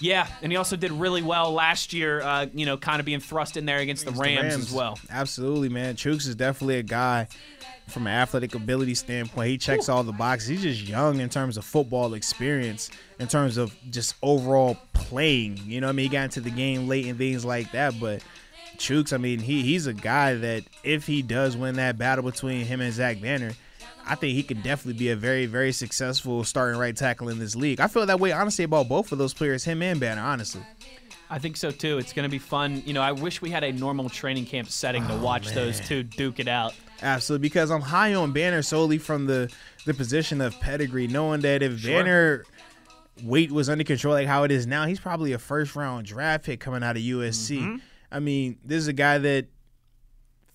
Yeah, 0.00 0.26
and 0.42 0.50
he 0.50 0.56
also 0.56 0.76
did 0.76 0.90
really 0.90 1.22
well 1.22 1.52
last 1.52 1.92
year, 1.92 2.20
uh, 2.20 2.46
you 2.52 2.66
know, 2.66 2.76
kind 2.76 2.98
of 2.98 3.06
being 3.06 3.20
thrust 3.20 3.56
in 3.56 3.64
there 3.64 3.78
against, 3.78 4.04
the, 4.04 4.10
Rams 4.10 4.54
as 4.54 4.72
well. 4.72 4.98
Absolutely, 5.08 5.68
man. 5.68 5.94
Chuks 5.94 6.26
is 6.26 6.34
definitely 6.34 6.78
a 6.78 6.82
guy 6.82 7.28
from 7.88 8.06
an 8.06 8.12
athletic 8.12 8.54
ability 8.54 8.94
standpoint. 8.94 9.48
He 9.48 9.58
checks 9.58 9.88
all 9.88 10.02
the 10.02 10.12
boxes. 10.12 10.48
He's 10.48 10.62
just 10.62 10.88
young 10.88 11.20
in 11.20 11.28
terms 11.28 11.56
of 11.56 11.64
football 11.64 12.14
experience, 12.14 12.90
in 13.18 13.28
terms 13.28 13.56
of 13.56 13.74
just 13.90 14.14
overall 14.22 14.76
playing. 14.92 15.60
You 15.64 15.80
know, 15.80 15.88
what 15.88 15.92
I 15.92 15.96
mean, 15.96 16.10
he 16.10 16.16
got 16.16 16.24
into 16.24 16.40
the 16.40 16.50
game 16.50 16.88
late 16.88 17.06
and 17.06 17.18
things 17.18 17.44
like 17.44 17.72
that, 17.72 17.98
but. 18.00 18.22
Chuks, 18.76 19.12
I 19.12 19.18
mean, 19.18 19.38
he 19.38 19.62
he's 19.62 19.86
a 19.86 19.92
guy 19.92 20.34
that 20.34 20.64
if 20.82 21.06
he 21.06 21.22
does 21.22 21.56
win 21.56 21.76
that 21.76 21.96
battle 21.96 22.24
between 22.24 22.66
him 22.66 22.80
and 22.80 22.92
Zach 22.92 23.20
Banner, 23.20 23.52
I 24.06 24.14
think 24.14 24.34
he 24.34 24.42
could 24.42 24.62
definitely 24.62 24.98
be 24.98 25.10
a 25.10 25.16
very, 25.16 25.46
very 25.46 25.72
successful 25.72 26.44
starting 26.44 26.78
right 26.78 26.96
tackle 26.96 27.28
in 27.28 27.38
this 27.38 27.56
league. 27.56 27.80
I 27.80 27.86
feel 27.86 28.04
that 28.06 28.20
way 28.20 28.32
honestly 28.32 28.64
about 28.64 28.88
both 28.88 29.12
of 29.12 29.18
those 29.18 29.32
players, 29.32 29.64
him 29.64 29.82
and 29.82 29.98
Banner, 29.98 30.22
honestly. 30.22 30.62
I 31.30 31.38
think 31.38 31.56
so 31.56 31.70
too. 31.70 31.98
It's 31.98 32.12
going 32.12 32.24
to 32.24 32.30
be 32.30 32.38
fun. 32.38 32.82
You 32.84 32.92
know, 32.92 33.00
I 33.00 33.12
wish 33.12 33.40
we 33.40 33.50
had 33.50 33.64
a 33.64 33.72
normal 33.72 34.10
training 34.10 34.46
camp 34.46 34.68
setting 34.68 35.06
to 35.06 35.14
oh, 35.14 35.22
watch 35.22 35.52
those 35.52 35.80
two 35.80 36.02
duke 36.02 36.38
it 36.38 36.48
out. 36.48 36.74
Absolutely, 37.02 37.42
because 37.42 37.70
I'm 37.70 37.80
high 37.80 38.14
on 38.14 38.32
Banner 38.32 38.62
solely 38.62 38.98
from 38.98 39.26
the 39.26 39.52
the 39.86 39.94
position 39.94 40.40
of 40.40 40.58
pedigree, 40.60 41.06
knowing 41.06 41.40
that 41.42 41.62
if 41.62 41.80
Sure. 41.80 41.90
Banner 41.90 42.44
weight 43.22 43.52
was 43.52 43.68
under 43.68 43.84
control 43.84 44.14
like 44.14 44.26
how 44.26 44.44
it 44.44 44.50
is 44.50 44.66
now, 44.66 44.86
he's 44.86 45.00
probably 45.00 45.32
a 45.32 45.38
first 45.38 45.76
round 45.76 46.06
draft 46.06 46.44
pick 46.44 46.60
coming 46.60 46.82
out 46.82 46.96
of 46.96 47.02
USC. 47.02 47.58
Mm-hmm. 47.58 47.76
I 48.10 48.20
mean, 48.20 48.58
this 48.64 48.78
is 48.78 48.88
a 48.88 48.92
guy 48.92 49.18
that 49.18 49.46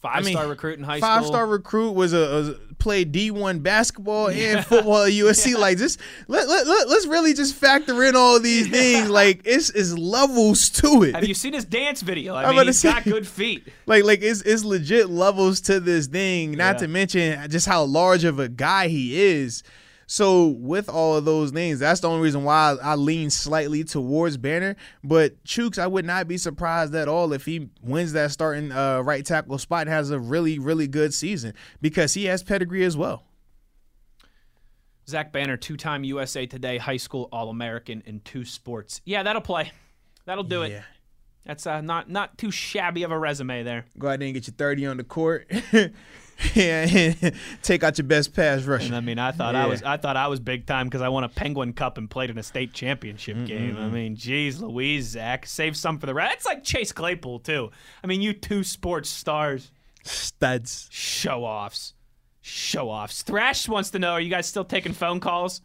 Five 0.02 0.26
star 0.26 0.48
recruit 0.48 0.78
in 0.80 0.86
high 0.86 1.00
five 1.02 1.24
school. 1.24 1.34
star 1.34 1.46
recruit 1.46 1.92
was 1.92 2.14
a, 2.14 2.20
was 2.20 2.56
played 2.78 3.12
D 3.12 3.32
one 3.32 3.60
basketball 3.60 4.28
and 4.30 4.66
football 4.66 5.04
at 5.04 5.12
USC. 5.12 5.58
Like 5.58 5.78
just 5.78 6.00
let, 6.30 6.48
let, 6.48 6.66
let 6.66 6.88
us 6.88 7.06
really 7.06 7.34
just 7.34 7.56
factor 7.56 8.02
in 8.06 8.16
all 8.16 8.40
these 8.40 8.68
things. 8.72 9.10
Like 9.10 9.42
it's 9.44 9.70
it's 9.72 9.92
levels 9.94 10.70
to 10.70 11.04
it. 11.04 11.16
Have 11.16 11.28
you 11.28 11.34
seen 11.34 11.52
his 11.52 11.66
dance 11.66 12.02
video? 12.02 12.34
I 12.34 12.46
I'm 12.46 12.56
mean, 12.56 12.68
he's 12.68 12.82
got 12.82 13.04
good 13.04 13.28
feet. 13.28 13.68
like 13.88 14.06
like 14.06 14.22
it's 14.22 14.42
it's 14.44 14.64
legit 14.64 15.10
levels 15.10 15.60
to 15.62 15.82
this 15.82 16.08
thing. 16.08 16.52
Not 16.52 16.76
Yeah. 16.76 16.80
to 16.80 16.88
mention 16.88 17.50
just 17.52 17.66
how 17.68 17.84
large 17.84 18.24
of 18.24 18.40
a 18.40 18.48
guy 18.48 18.88
he 18.88 19.22
is. 19.22 19.64
So 20.12 20.48
with 20.48 20.90
all 20.90 21.16
of 21.16 21.26
those 21.26 21.52
things, 21.52 21.78
that's 21.78 22.00
the 22.00 22.10
only 22.10 22.24
reason 22.24 22.44
why 22.44 22.76
I, 22.82 22.94
I 22.94 22.96
lean 22.96 23.30
slightly 23.30 23.84
towards 23.84 24.38
Banner. 24.38 24.76
But 25.04 25.44
Chuks, 25.44 25.78
I 25.78 25.86
would 25.86 26.04
not 26.04 26.28
be 26.28 26.40
surprised 26.40 26.96
at 26.96 27.08
all 27.08 27.32
if 27.32 27.46
he 27.46 27.70
wins 27.84 28.14
that 28.14 28.32
starting 28.32 28.72
uh, 28.72 29.02
right 29.02 29.24
tackle 29.24 29.60
spot 29.60 29.82
and 29.82 29.92
has 29.92 30.10
a 30.10 30.18
really 30.18 30.58
really 30.58 30.88
good 30.88 31.14
season 31.14 31.54
because 31.80 32.16
he 32.16 32.26
has 32.26 32.42
pedigree 32.42 32.84
as 32.84 32.98
well. 32.98 33.26
Zach 35.08 35.32
Banner, 35.32 35.58
two 35.58 35.78
time 35.78 36.04
USA 36.04 36.48
Today 36.48 36.80
high 36.80 36.98
school 36.98 37.30
All 37.32 37.52
American 37.52 38.02
in 38.08 38.22
two 38.22 38.46
sports. 38.46 39.02
Yeah, 39.06 39.22
that'll 39.22 39.44
play. 39.44 39.72
That'll 40.26 40.44
do 40.44 40.64
it. 40.64 40.82
That's 41.46 41.68
uh, 41.68 41.82
not 41.82 42.10
not 42.10 42.36
too 42.36 42.50
shabby 42.50 43.04
of 43.04 43.12
a 43.12 43.20
resume 43.20 43.62
there. 43.62 43.86
Go 44.00 44.08
there 44.08 44.14
and 44.14 44.34
get 44.34 44.48
your 44.48 44.56
thirty 44.56 44.88
on 44.88 44.98
the 44.98 45.04
court. 45.04 45.52
yeah, 46.56 47.14
take 47.62 47.84
out 47.84 47.98
your 47.98 48.08
best 48.08 48.34
pass 48.34 48.64
rusher. 48.64 48.88
And 48.88 48.96
I 48.96 49.02
mean, 49.02 49.20
I 49.20 49.32
thought 49.32 49.56
I 49.56 49.66
was 49.66 49.84
I 49.84 49.98
thought 49.98 50.18
I 50.18 50.28
was 50.28 50.40
big 50.40 50.66
time 50.66 50.88
because 50.88 51.02
I 51.02 51.10
won 51.10 51.24
a 51.24 51.30
Penguin 51.30 51.74
Cup 51.74 51.98
and 51.98 52.10
played 52.10 52.30
in 52.30 52.38
a 52.38 52.44
state 52.44 52.74
championship 52.74 53.46
game. 53.46 53.78
I 53.78 53.90
mean, 53.90 54.16
geez, 54.16 54.62
Louise, 54.62 55.06
Zach, 55.08 55.46
save 55.46 55.76
some 55.76 56.00
for 56.00 56.06
the 56.06 56.14
rest. 56.14 56.36
It's 56.38 56.46
like 56.46 56.64
Chase 56.64 56.92
Claypool 56.92 57.40
too. 57.40 57.72
I 58.04 58.08
mean, 58.08 58.22
you 58.22 58.34
two 58.34 58.64
sports 58.64 59.10
stars, 59.10 59.72
studs, 60.04 60.88
show 60.92 61.44
offs, 61.44 61.94
show 62.42 62.90
offs. 62.90 63.24
Thrash 63.24 63.68
wants 63.68 63.90
to 63.92 64.00
know: 64.00 64.12
Are 64.12 64.22
you 64.22 64.30
guys 64.30 64.48
still 64.48 64.66
taking 64.66 64.94
phone 64.94 65.20
calls? 65.20 65.62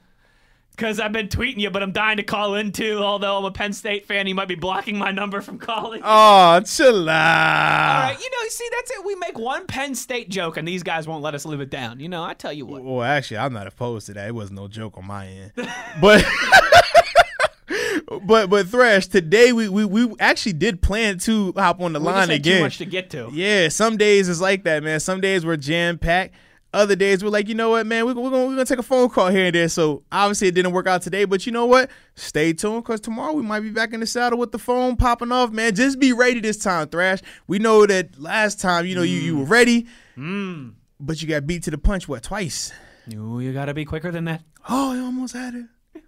Because 0.76 0.98
I've 0.98 1.12
been 1.12 1.28
tweeting 1.28 1.58
you, 1.58 1.70
but 1.70 1.84
I'm 1.84 1.92
dying 1.92 2.16
to 2.16 2.24
call 2.24 2.56
in 2.56 2.72
too. 2.72 2.98
Although 2.98 3.38
I'm 3.38 3.44
a 3.44 3.52
Penn 3.52 3.72
State 3.72 4.06
fan, 4.06 4.26
you 4.26 4.34
might 4.34 4.48
be 4.48 4.56
blocking 4.56 4.98
my 4.98 5.12
number 5.12 5.40
from 5.40 5.56
calling. 5.58 6.02
Oh, 6.06 6.60
chill 6.64 7.08
out. 7.08 7.96
All 8.02 8.10
right, 8.10 8.18
you 8.18 8.28
know, 8.30 8.48
see, 8.48 8.68
that's 8.72 8.90
it. 8.90 9.04
We 9.04 9.14
make 9.16 9.38
one 9.38 9.66
Penn 9.68 9.94
State 9.94 10.28
joke, 10.30 10.56
and 10.56 10.66
these 10.66 10.82
guys 10.82 11.06
won't 11.06 11.22
let 11.22 11.34
us 11.34 11.44
live 11.46 11.60
it 11.60 11.70
down. 11.70 12.00
You 12.00 12.08
know, 12.08 12.24
I 12.24 12.34
tell 12.34 12.52
you 12.52 12.66
what. 12.66 12.82
Well, 12.82 13.02
actually, 13.02 13.38
I'm 13.38 13.52
not 13.52 13.66
opposed 13.68 14.06
to 14.06 14.14
that. 14.14 14.26
It 14.28 14.34
was 14.34 14.50
no 14.50 14.66
joke 14.66 14.98
on 14.98 15.06
my 15.06 15.26
end. 15.28 15.52
But 16.00 16.24
but 18.26 18.50
but 18.50 18.66
Thrash, 18.68 19.06
today 19.06 19.52
we, 19.52 19.68
we 19.68 19.84
we 19.84 20.14
actually 20.18 20.52
did 20.54 20.82
plan 20.82 21.18
to 21.20 21.52
hop 21.56 21.80
on 21.80 21.92
the 21.92 22.00
We 22.00 22.06
line 22.06 22.30
again. 22.30 22.58
too 22.58 22.62
much 22.64 22.78
to 22.78 22.84
get 22.84 23.10
to. 23.10 23.30
Yeah, 23.32 23.68
some 23.68 23.96
days 23.96 24.28
it's 24.28 24.40
like 24.40 24.64
that, 24.64 24.82
man. 24.82 25.00
Some 25.00 25.20
days 25.20 25.46
we're 25.46 25.56
jam 25.56 25.98
packed. 25.98 26.34
Other 26.74 26.96
days 26.96 27.22
we're 27.22 27.30
like, 27.30 27.48
you 27.48 27.54
know 27.54 27.70
what, 27.70 27.86
man, 27.86 28.04
we're, 28.04 28.14
we're 28.14 28.30
gonna 28.30 28.44
we're 28.46 28.50
gonna 28.52 28.64
take 28.64 28.78
a 28.80 28.82
phone 28.82 29.08
call 29.08 29.28
here 29.28 29.46
and 29.46 29.54
there. 29.54 29.68
So 29.68 30.02
obviously 30.10 30.48
it 30.48 30.54
didn't 30.54 30.72
work 30.72 30.86
out 30.86 31.02
today, 31.02 31.24
but 31.24 31.46
you 31.46 31.52
know 31.52 31.66
what? 31.66 31.88
Stay 32.16 32.52
tuned 32.52 32.82
because 32.82 33.00
tomorrow 33.00 33.32
we 33.32 33.42
might 33.42 33.60
be 33.60 33.70
back 33.70 33.92
in 33.92 34.00
the 34.00 34.06
saddle 34.06 34.38
with 34.38 34.50
the 34.52 34.58
phone 34.58 34.96
popping 34.96 35.30
off, 35.32 35.50
man. 35.52 35.74
Just 35.74 35.98
be 36.00 36.12
ready 36.12 36.40
this 36.40 36.56
time, 36.58 36.88
Thrash. 36.88 37.20
We 37.46 37.58
know 37.60 37.86
that 37.86 38.18
last 38.20 38.60
time, 38.60 38.86
you 38.86 38.94
know, 38.94 39.02
you 39.02 39.18
you 39.18 39.38
were 39.38 39.44
ready, 39.44 39.86
Mm. 40.18 40.74
but 41.00 41.22
you 41.22 41.28
got 41.28 41.46
beat 41.46 41.62
to 41.64 41.70
the 41.70 41.78
punch 41.78 42.08
what 42.08 42.22
twice? 42.24 42.72
Ooh, 43.14 43.38
you 43.40 43.52
gotta 43.52 43.72
be 43.74 43.84
quicker 43.84 44.10
than 44.10 44.24
that. 44.24 44.42
Oh, 44.68 44.94
I 44.94 44.98
almost 44.98 45.34
had 45.34 45.54
it. 45.54 45.66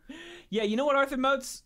Yeah, 0.49 0.63
you 0.63 0.77
know 0.77 0.87
what, 0.87 0.95
Arthur 0.95 1.17
Moats? 1.17 1.65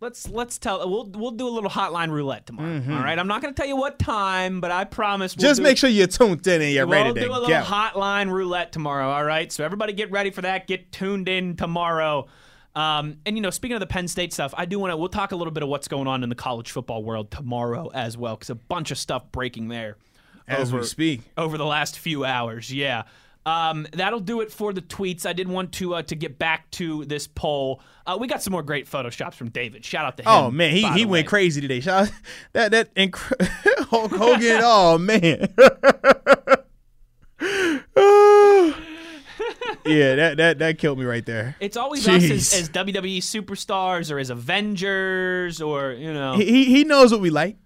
Let's 0.00 0.28
let's 0.28 0.58
tell. 0.58 0.88
We'll 0.88 1.06
we'll 1.06 1.32
do 1.32 1.48
a 1.48 1.50
little 1.50 1.70
hotline 1.70 2.10
roulette 2.10 2.46
tomorrow. 2.46 2.78
Mhm. 2.80 2.96
all 2.96 3.02
right, 3.02 3.18
I'm 3.18 3.26
not 3.26 3.42
gonna 3.42 3.52
tell 3.54 3.66
you 3.66 3.76
what 3.76 3.98
time, 3.98 4.60
but 4.60 4.70
I 4.70 4.84
promise. 4.84 5.36
We'll 5.36 5.48
Just 5.48 5.60
make 5.60 5.76
sure 5.76 5.90
you're 5.90 6.06
tuned 6.06 6.46
in 6.46 6.62
and 6.62 6.72
you're 6.72 6.86
we'll 6.86 7.02
ready 7.04 7.14
to 7.14 7.20
do 7.26 7.30
a 7.30 7.32
little 7.32 7.48
go. 7.48 7.62
hotline 7.62 8.30
roulette 8.30 8.70
tomorrow. 8.70 9.10
All 9.10 9.24
right, 9.24 9.50
so 9.50 9.64
everybody 9.64 9.92
get 9.92 10.10
ready 10.12 10.30
for 10.30 10.42
that. 10.42 10.66
Get 10.68 10.92
tuned 10.92 11.28
in 11.28 11.56
tomorrow. 11.56 12.28
Um, 12.76 13.16
and 13.26 13.36
you 13.36 13.42
know, 13.42 13.50
speaking 13.50 13.74
of 13.74 13.80
the 13.80 13.86
Penn 13.88 14.06
State 14.06 14.32
stuff, 14.32 14.54
I 14.56 14.66
do 14.66 14.78
want 14.78 14.92
to. 14.92 14.96
We'll 14.96 15.08
talk 15.08 15.32
a 15.32 15.36
little 15.36 15.52
bit 15.52 15.64
of 15.64 15.68
what's 15.68 15.88
going 15.88 16.06
on 16.06 16.22
in 16.22 16.28
the 16.28 16.36
college 16.36 16.70
football 16.70 17.02
world 17.02 17.32
tomorrow 17.32 17.90
as 17.92 18.16
well, 18.16 18.36
because 18.36 18.50
a 18.50 18.54
bunch 18.54 18.92
of 18.92 18.98
stuff 18.98 19.32
breaking 19.32 19.66
there 19.66 19.96
As 20.46 20.72
we 20.72 20.84
speak. 20.84 21.22
over 21.36 21.58
the 21.58 21.66
last 21.66 21.98
few 21.98 22.24
hours. 22.24 22.72
Yeah. 22.72 23.02
Um, 23.46 23.86
that'll 23.92 24.20
do 24.20 24.40
it 24.42 24.52
for 24.52 24.72
the 24.72 24.82
tweets. 24.82 25.24
I 25.24 25.32
did 25.32 25.48
want 25.48 25.72
to 25.74 25.94
uh, 25.94 26.02
to 26.02 26.14
get 26.14 26.38
back 26.38 26.70
to 26.72 27.04
this 27.06 27.26
poll. 27.26 27.80
Uh, 28.06 28.16
we 28.20 28.26
got 28.26 28.42
some 28.42 28.52
more 28.52 28.62
great 28.62 28.86
photoshops 28.88 29.34
from 29.34 29.48
David. 29.48 29.84
Shout 29.84 30.04
out 30.04 30.16
to 30.18 30.22
him. 30.22 30.28
Oh 30.28 30.50
man, 30.50 30.70
he, 30.72 30.82
he 30.92 31.04
went 31.04 31.24
way. 31.26 31.28
crazy 31.28 31.60
today. 31.60 31.80
Shout 31.80 32.10
that 32.52 32.72
that 32.72 32.94
incre- 32.94 33.48
Hulk 33.88 34.12
Hogan. 34.12 34.60
oh 34.62 34.98
man. 34.98 35.48
yeah, 39.86 40.14
that 40.14 40.34
that 40.36 40.58
that 40.58 40.78
killed 40.78 40.98
me 40.98 41.06
right 41.06 41.24
there. 41.24 41.56
It's 41.60 41.76
always 41.76 42.06
us 42.06 42.24
as, 42.24 42.52
as 42.52 42.68
WWE 42.70 43.18
superstars 43.18 44.12
or 44.12 44.18
as 44.18 44.28
Avengers 44.28 45.62
or 45.62 45.92
you 45.92 46.12
know. 46.12 46.34
He, 46.34 46.44
he 46.44 46.64
he 46.64 46.84
knows 46.84 47.12
what 47.12 47.22
we 47.22 47.30
like. 47.30 47.56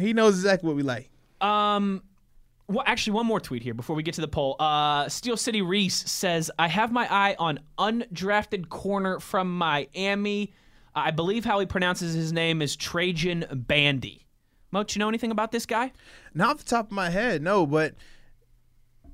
He 0.00 0.12
knows 0.12 0.34
exactly 0.34 0.66
what 0.66 0.74
we 0.76 0.82
like. 0.82 1.10
Um, 1.40 2.02
well, 2.68 2.84
actually, 2.86 3.14
one 3.14 3.26
more 3.26 3.40
tweet 3.40 3.62
here 3.62 3.74
before 3.74 3.96
we 3.96 4.02
get 4.02 4.14
to 4.14 4.20
the 4.20 4.28
poll. 4.28 4.56
Uh, 4.60 5.08
Steel 5.08 5.36
City 5.36 5.62
Reese 5.62 5.96
says, 6.10 6.50
"I 6.58 6.68
have 6.68 6.92
my 6.92 7.06
eye 7.10 7.34
on 7.38 7.60
undrafted 7.78 8.68
corner 8.68 9.18
from 9.20 9.56
Miami. 9.56 10.52
I 10.94 11.10
believe 11.10 11.44
how 11.44 11.60
he 11.60 11.66
pronounces 11.66 12.14
his 12.14 12.32
name 12.32 12.60
is 12.60 12.76
Trajan 12.76 13.46
Bandy. 13.52 14.26
Moat, 14.70 14.94
you 14.94 14.98
know 14.98 15.08
anything 15.08 15.30
about 15.30 15.50
this 15.50 15.64
guy? 15.64 15.92
Not 16.34 16.50
off 16.50 16.58
the 16.58 16.64
top 16.64 16.86
of 16.86 16.92
my 16.92 17.08
head, 17.08 17.40
no, 17.42 17.64
but 17.64 17.94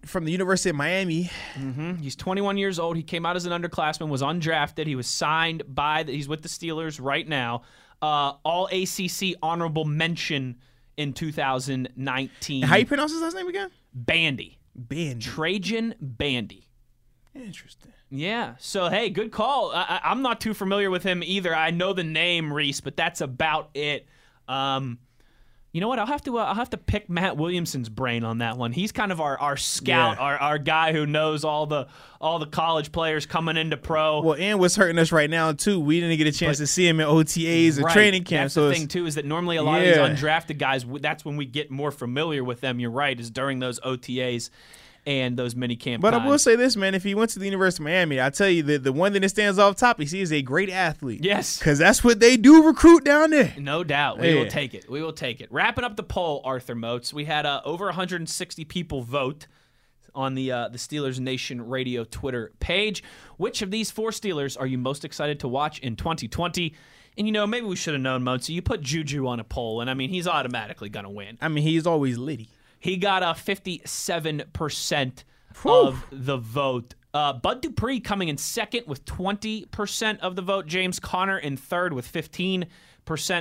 from 0.05 0.25
the 0.25 0.33
University 0.33 0.71
of 0.71 0.77
Miami. 0.77 1.31
hmm 1.55 1.95
He's 1.95 2.17
21 2.17 2.59
years 2.59 2.79
old. 2.79 2.97
He 2.97 3.03
came 3.03 3.25
out 3.25 3.37
as 3.37 3.47
an 3.47 3.53
underclassman, 3.53 4.09
was 4.09 4.23
undrafted. 4.23 4.87
He 4.87 4.97
was 4.97 5.07
signed 5.07 5.63
by. 5.69 6.03
The, 6.03 6.13
he's 6.13 6.29
with 6.29 6.43
the 6.43 6.49
Steelers 6.49 6.99
right 7.01 7.27
now. 7.27 7.63
Uh, 8.03 8.33
all 8.45 8.67
ACC 8.67 9.37
honorable 9.43 9.85
mention 9.85 10.57
in 10.97 11.13
2019. 11.13 12.63
And 12.63 12.71
how 12.71 12.77
you 12.77 12.87
pronounce 12.87 13.13
his 13.13 13.21
last 13.23 13.35
name 13.35 13.49
again? 13.49 13.71
Bandy. 13.93 14.59
Bandy. 14.75 15.21
Trajan 15.25 15.95
Bandy. 16.01 16.69
Interesting. 17.35 17.93
Yeah. 18.11 18.55
So 18.59 18.89
hey, 18.89 19.11
good 19.11 19.33
call. 19.33 19.73
I, 19.73 20.01
I- 20.03 20.11
I'm 20.11 20.23
not 20.23 20.41
too 20.41 20.55
familiar 20.55 20.91
with 20.91 21.03
him 21.03 21.23
either. 21.25 21.55
I 21.55 21.71
know 21.71 21.93
the 21.93 22.05
name 22.05 22.53
Reese, 22.53 22.81
but 22.81 22.97
that's 22.97 23.21
about 23.21 23.71
it. 23.75 24.07
Um, 24.47 24.99
you 25.75 25.81
know 25.81 25.89
what? 25.89 25.99
I'll 25.99 26.07
have 26.07 26.23
to 26.23 26.39
uh, 26.39 26.45
I'll 26.45 26.55
have 26.55 26.71
to 26.71 26.77
pick 26.79 27.11
Matt 27.11 27.37
Williamson's 27.37 27.89
brain 27.89 28.23
on 28.25 28.39
that 28.39 28.57
one. 28.57 28.71
He's 28.73 28.93
kind 28.93 29.11
of 29.11 29.21
our, 29.21 29.37
our 29.39 29.57
scout, 29.57 30.17
Yeah. 30.17 30.23
our, 30.23 30.37
our 30.39 30.59
guy 30.59 30.93
who 30.93 31.05
knows 31.05 31.45
all 31.45 31.67
the 31.67 31.89
all 32.21 32.39
the 32.39 32.47
college 32.47 32.93
players 32.93 33.27
coming 33.27 33.57
into 33.57 33.77
pro. 33.77 34.21
Well, 34.23 34.37
and 34.39 34.61
what's 34.61 34.77
hurting 34.77 34.99
us 35.01 35.11
right 35.11 35.29
now 35.29 35.51
too, 35.53 35.81
we 35.81 35.99
didn't 36.01 36.17
get 36.17 36.29
a 36.29 36.33
chance 36.33 36.59
But- 36.59 36.63
to 36.63 36.67
see 36.69 36.87
him 36.89 37.01
in 37.01 37.07
OTAs 37.07 37.79
or 37.79 37.83
Right. 37.83 37.93
training 37.93 38.23
camp. 38.25 38.45
That's 38.45 38.55
so 38.55 38.69
the 38.69 38.75
thing 38.75 38.87
too 38.89 39.05
is 39.07 39.17
that 39.17 39.25
normally 39.27 39.57
a 39.57 39.63
lot 39.65 39.83
Yeah. 39.83 39.89
of 40.07 40.11
these 40.17 40.23
undrafted 40.25 40.59
guys, 40.59 40.87
that's 41.01 41.25
when 41.25 41.37
we 41.37 41.45
get 41.45 41.71
more 41.71 41.91
familiar 41.91 42.45
with 42.45 42.61
them. 42.61 42.79
You're 42.81 42.91
right, 42.93 43.19
is 43.19 43.31
during 43.31 43.59
those 43.59 43.81
OTAs 43.81 44.51
and 45.07 45.37
those 45.37 45.55
mini 45.55 45.77
camp. 45.77 46.01
But 46.01 46.15
I 46.15 46.27
will 46.27 46.39
say 46.39 46.57
this, 46.57 46.77
man. 46.77 46.95
If 46.95 47.03
he 47.03 47.15
went 47.15 47.31
to 47.31 47.39
the 47.39 47.45
University 47.45 47.83
of 47.83 47.85
Miami, 47.85 48.21
I 48.21 48.31
tell 48.31 48.49
you, 48.49 48.63
the, 48.63 48.79
the 48.79 48.93
one 48.93 49.13
thing 49.13 49.23
that 49.23 49.29
stands 49.29 49.59
off 49.59 49.77
top 49.77 50.01
is 50.01 50.11
he 50.11 50.21
is 50.21 50.33
a 50.33 50.43
great 50.43 50.71
athlete. 50.71 51.23
Yes. 51.23 51.59
Because 51.59 51.79
that's 51.79 52.03
what 52.03 52.21
they 52.21 52.37
do 52.37 52.67
recruit 52.67 53.05
down 53.05 53.31
there. 53.31 53.55
No 53.59 53.85
doubt. 53.85 54.19
We 54.19 54.35
will 54.35 54.47
take 54.49 54.75
it. 54.75 54.89
We 54.89 55.03
will 55.03 55.13
take 55.13 55.41
it. 55.41 55.53
Wrapping 55.53 55.85
up 55.85 55.97
the 55.97 56.03
poll, 56.03 56.41
Arthur 56.45 56.75
Moats, 56.75 57.13
We 57.13 57.27
had 57.27 57.45
uh, 57.47 57.61
over 57.65 57.87
160 57.87 58.65
people 58.65 59.03
vote 59.03 59.47
on 60.15 60.35
the 60.35 60.53
uh, 60.53 60.69
the 60.69 60.79
Steelers 60.79 61.19
Nation 61.19 61.69
Radio 61.69 62.05
Twitter 62.05 62.53
page. 62.61 63.03
Which 63.37 63.63
of 63.63 63.71
these 63.71 63.91
four 63.91 64.11
Steelers 64.11 64.59
are 64.59 64.67
you 64.67 64.79
most 64.79 65.05
excited 65.05 65.41
to 65.41 65.49
watch 65.49 65.81
in 65.81 65.97
2020? 65.97 66.75
And 67.17 67.27
you 67.27 67.33
know, 67.33 67.47
maybe 67.47 67.67
we 67.67 67.77
should 67.77 67.95
have 67.95 68.03
known, 68.03 68.23
Moats. 68.23 68.49
You 68.49 68.63
put 68.63 68.81
Juju 68.81 69.27
on 69.27 69.41
a 69.41 69.45
poll, 69.45 69.81
and 69.81 69.91
I 69.91 69.95
mean, 69.95 70.11
he's 70.11 70.27
automatically 70.27 70.89
going 70.89 71.05
to 71.05 71.11
win. 71.11 71.39
I 71.41 71.49
mean, 71.49 71.63
he's 71.63 71.87
always 71.87 72.19
litty. 72.19 72.49
He 72.85 72.99
got 72.99 73.23
a 73.23 73.29
57% 73.29 75.25
of 75.65 76.05
the 76.13 76.37
vote. 76.37 76.95
Uh, 77.15 77.33
Bud 77.33 77.63
Dupree 77.63 77.99
coming 78.01 78.29
in 78.29 78.37
second 78.37 78.87
with 78.87 79.07
20% 79.07 80.19
of 80.19 80.37
the 80.37 80.43
vote. 80.43 80.67
James 80.67 81.01
Conner 81.01 81.39
in 81.39 81.57
third 81.57 81.95
with 81.95 82.07
15% 82.13 82.67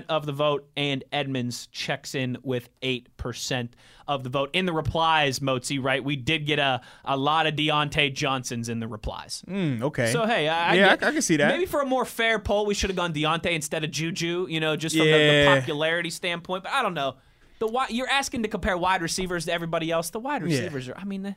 of 0.07 0.25
the 0.25 0.31
vote. 0.31 0.69
And 0.77 1.03
Edmunds 1.11 1.67
checks 1.73 2.15
in 2.15 2.37
with 2.41 2.69
8% 2.81 3.69
of 4.07 4.23
the 4.23 4.29
vote. 4.29 4.49
In 4.53 4.65
the 4.65 4.71
replies, 4.71 5.39
Moatsy, 5.39 5.83
right? 5.83 6.01
We 6.01 6.15
did 6.15 6.45
get 6.45 6.59
a, 6.59 6.79
a 7.03 7.17
lot 7.17 7.45
of 7.45 7.55
Diontae 7.55 8.13
Johnsons 8.13 8.69
in 8.69 8.79
the 8.79 8.87
replies. 8.87 9.43
Mm, 9.49 9.81
okay. 9.81 10.09
So 10.13 10.25
hey, 10.25 10.47
I, 10.47 10.75
yeah, 10.75 10.95
get- 10.95 11.03
I, 11.03 11.09
I 11.09 11.11
can 11.11 11.21
see 11.21 11.35
that. 11.35 11.49
Maybe 11.49 11.65
for 11.65 11.81
a 11.81 11.85
more 11.85 12.05
fair 12.05 12.39
poll, 12.39 12.65
we 12.65 12.75
should 12.75 12.89
have 12.91 12.97
gone 12.97 13.11
Diontae 13.13 13.51
instead 13.53 13.83
of 13.83 13.91
Juju. 13.91 14.47
You 14.49 14.61
know, 14.61 14.77
just 14.77 14.95
from 14.95 15.05
the, 15.05 15.11
the 15.11 15.59
popularity 15.59 16.11
standpoint. 16.11 16.63
But 16.63 16.71
I 16.71 16.81
don't 16.81 16.93
know. 16.93 17.15
The 17.59 17.67
wi- 17.67 17.87
you're 17.89 18.09
asking 18.09 18.43
to 18.43 18.49
compare 18.49 18.77
wide 18.77 19.01
receivers 19.01 19.45
to 19.45 19.53
everybody 19.53 19.91
else. 19.91 20.09
The 20.09 20.19
wide 20.19 20.41
Yeah. 20.41 20.47
receivers 20.57 20.89
are. 20.89 20.97
I 20.97 21.03
mean, 21.05 21.23
they- 21.23 21.35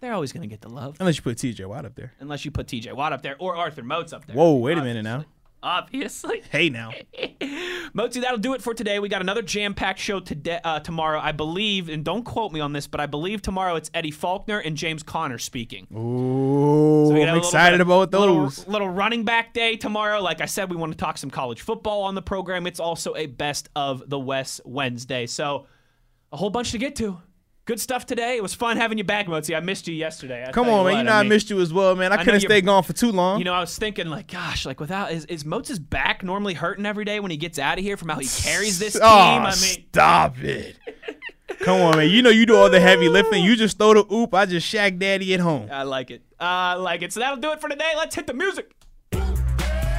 they're 0.00 0.12
always 0.12 0.32
going 0.32 0.42
to 0.42 0.48
get 0.48 0.60
the 0.60 0.68
love 0.68 0.96
Unless 1.00 1.16
you 1.16 1.22
put 1.22 1.38
TJ 1.38 1.64
Watt 1.66 1.84
up 1.86 1.94
there. 1.94 2.12
unless 2.20 2.44
you 2.44 2.50
put 2.50 2.66
T.J. 2.68 2.92
Watt 2.92 3.12
up 3.12 3.22
there 3.22 3.36
or 3.38 3.56
Arthur 3.56 3.82
Moats 3.82 4.12
up 4.12 4.26
there. 4.26 4.36
Whoa, 4.36 4.54
wait 4.56 4.76
a 4.76 4.82
minute 4.82 5.02
now. 5.02 5.24
Obviously. 5.64 6.42
Hey 6.50 6.68
now. 6.68 6.92
Moti, 7.94 8.20
that'll 8.20 8.38
do 8.38 8.54
it 8.54 8.62
for 8.62 8.74
today. 8.74 8.98
We 8.98 9.08
got 9.08 9.20
another 9.22 9.40
jam-packed 9.42 9.98
show 9.98 10.20
today, 10.20 10.60
uh, 10.62 10.80
tomorrow, 10.80 11.18
I 11.20 11.32
believe, 11.32 11.88
and 11.88 12.04
don't 12.04 12.22
quote 12.22 12.52
me 12.52 12.60
on 12.60 12.72
this, 12.72 12.86
but 12.86 13.00
I 13.00 13.06
believe 13.06 13.40
tomorrow 13.42 13.74
it's 13.76 13.90
Eddie 13.94 14.10
Faulkner 14.10 14.58
and 14.58 14.76
James 14.76 15.02
Conner 15.02 15.38
speaking. 15.38 15.86
Ooh, 15.96 17.06
So 17.08 17.14
we 17.14 17.20
got 17.20 17.28
a 17.28 17.32
I'm 17.32 17.38
excited 17.38 17.80
of- 17.80 17.88
about 17.88 18.12
little- 18.12 18.42
those. 18.44 18.66
Little, 18.68 18.88
running 18.88 19.24
back 19.24 19.54
day 19.54 19.76
tomorrow. 19.76 20.20
Like 20.20 20.40
I 20.40 20.46
said, 20.46 20.70
we 20.70 20.76
want 20.76 20.92
to 20.92 20.98
talk 20.98 21.16
some 21.18 21.30
college 21.30 21.62
football 21.62 22.02
on 22.02 22.14
the 22.14 22.22
program. 22.22 22.66
It's 22.66 22.80
also 22.80 23.14
a 23.16 23.26
best 23.26 23.68
of 23.74 24.08
the 24.08 24.18
West 24.18 24.60
Wednesday. 24.64 25.26
So 25.26 25.66
a 26.32 26.36
whole 26.36 26.50
bunch 26.50 26.72
to 26.72 26.78
get 26.78 26.94
to. 26.96 27.20
Good 27.66 27.80
stuff 27.80 28.04
today. 28.04 28.36
It 28.36 28.42
was 28.42 28.52
fun 28.52 28.76
having 28.76 28.98
you 28.98 29.04
back, 29.04 29.26
Moti. 29.26 29.56
I 29.56 29.60
missed 29.60 29.88
you 29.88 29.94
yesterday. 29.94 30.44
I 30.46 30.52
Come 30.52 30.68
on, 30.68 30.84
man. 30.84 30.84
what, 30.84 30.98
You 30.98 31.04
know 31.04 31.12
I, 31.12 31.22
mean- 31.22 31.30
missed 31.30 31.48
you 31.48 31.60
as 31.60 31.72
well, 31.72 31.96
man. 31.96 32.12
I, 32.12 32.16
I 32.16 32.24
couldn't 32.24 32.40
stay 32.40 32.60
gone 32.60 32.82
for 32.82 32.92
too 32.92 33.10
long. 33.10 33.38
You 33.38 33.44
know, 33.46 33.54
I 33.54 33.60
was 33.60 33.74
thinking, 33.78 34.08
like, 34.08 34.26
gosh, 34.30 34.66
like 34.66 34.80
without 34.80 35.12
is, 35.12 35.24
is 35.26 35.46
Motz's 35.46 35.78
back 35.78 36.22
normally 36.22 36.52
hurting 36.52 36.84
every 36.84 37.06
day 37.06 37.20
when 37.20 37.30
he 37.30 37.38
gets 37.38 37.58
out 37.58 37.78
of 37.78 37.84
here 37.84 37.96
from 37.96 38.10
how 38.10 38.18
he 38.18 38.26
carries 38.26 38.78
this 38.78 38.92
team? 38.94 39.02
oh, 39.02 39.06
I 39.08 39.38
ah, 39.38 39.44
mean, 39.62 39.84
stop 39.88 40.38
it. 40.44 40.76
Come 41.60 41.80
on, 41.80 41.96
man. 41.96 42.10
You 42.10 42.20
know 42.20 42.28
you 42.28 42.44
do 42.44 42.54
all 42.54 42.68
the 42.68 42.80
heavy 42.80 43.08
lifting. 43.08 43.42
You 43.42 43.56
just 43.56 43.78
throw 43.78 43.94
the 43.94 44.12
oop. 44.12 44.34
I 44.34 44.44
just 44.44 44.66
shack 44.66 44.98
daddy 44.98 45.32
at 45.32 45.40
home. 45.40 45.70
I 45.72 45.84
like 45.84 46.10
it. 46.10 46.22
I 46.38 46.74
like 46.74 47.00
it. 47.00 47.14
So 47.14 47.20
that'll 47.20 47.38
do 47.38 47.52
it 47.52 47.62
for 47.62 47.70
today. 47.70 47.92
Let's 47.96 48.14
hit 48.14 48.26
the 48.26 48.34
music. 48.34 48.72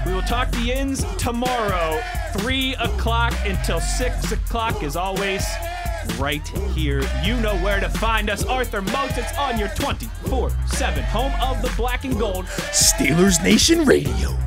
We 0.05 0.13
will 0.13 0.21
talk 0.21 0.51
the 0.51 0.71
ends 0.71 1.03
tomorrow, 1.17 1.99
3 2.37 2.75
o'clock 2.75 3.33
until 3.43 3.79
6 3.79 4.31
o'clock, 4.33 4.83
as 4.83 4.95
always, 4.95 5.43
right 6.13 6.47
here. 6.73 7.01
You 7.23 7.35
know 7.37 7.55
where 7.57 7.79
to 7.79 7.89
find 7.89 8.29
us. 8.29 8.45
Arthur 8.45 8.81
Moats, 8.81 9.17
it's 9.17 9.37
on 9.37 9.59
your 9.59 9.69
24 9.69 10.51
7 10.67 11.03
home 11.03 11.33
of 11.41 11.61
the 11.61 11.71
black 11.75 12.05
and 12.05 12.17
gold. 12.17 12.45
Steelers 12.45 13.43
Nation 13.43 13.85
Radio. 13.85 14.44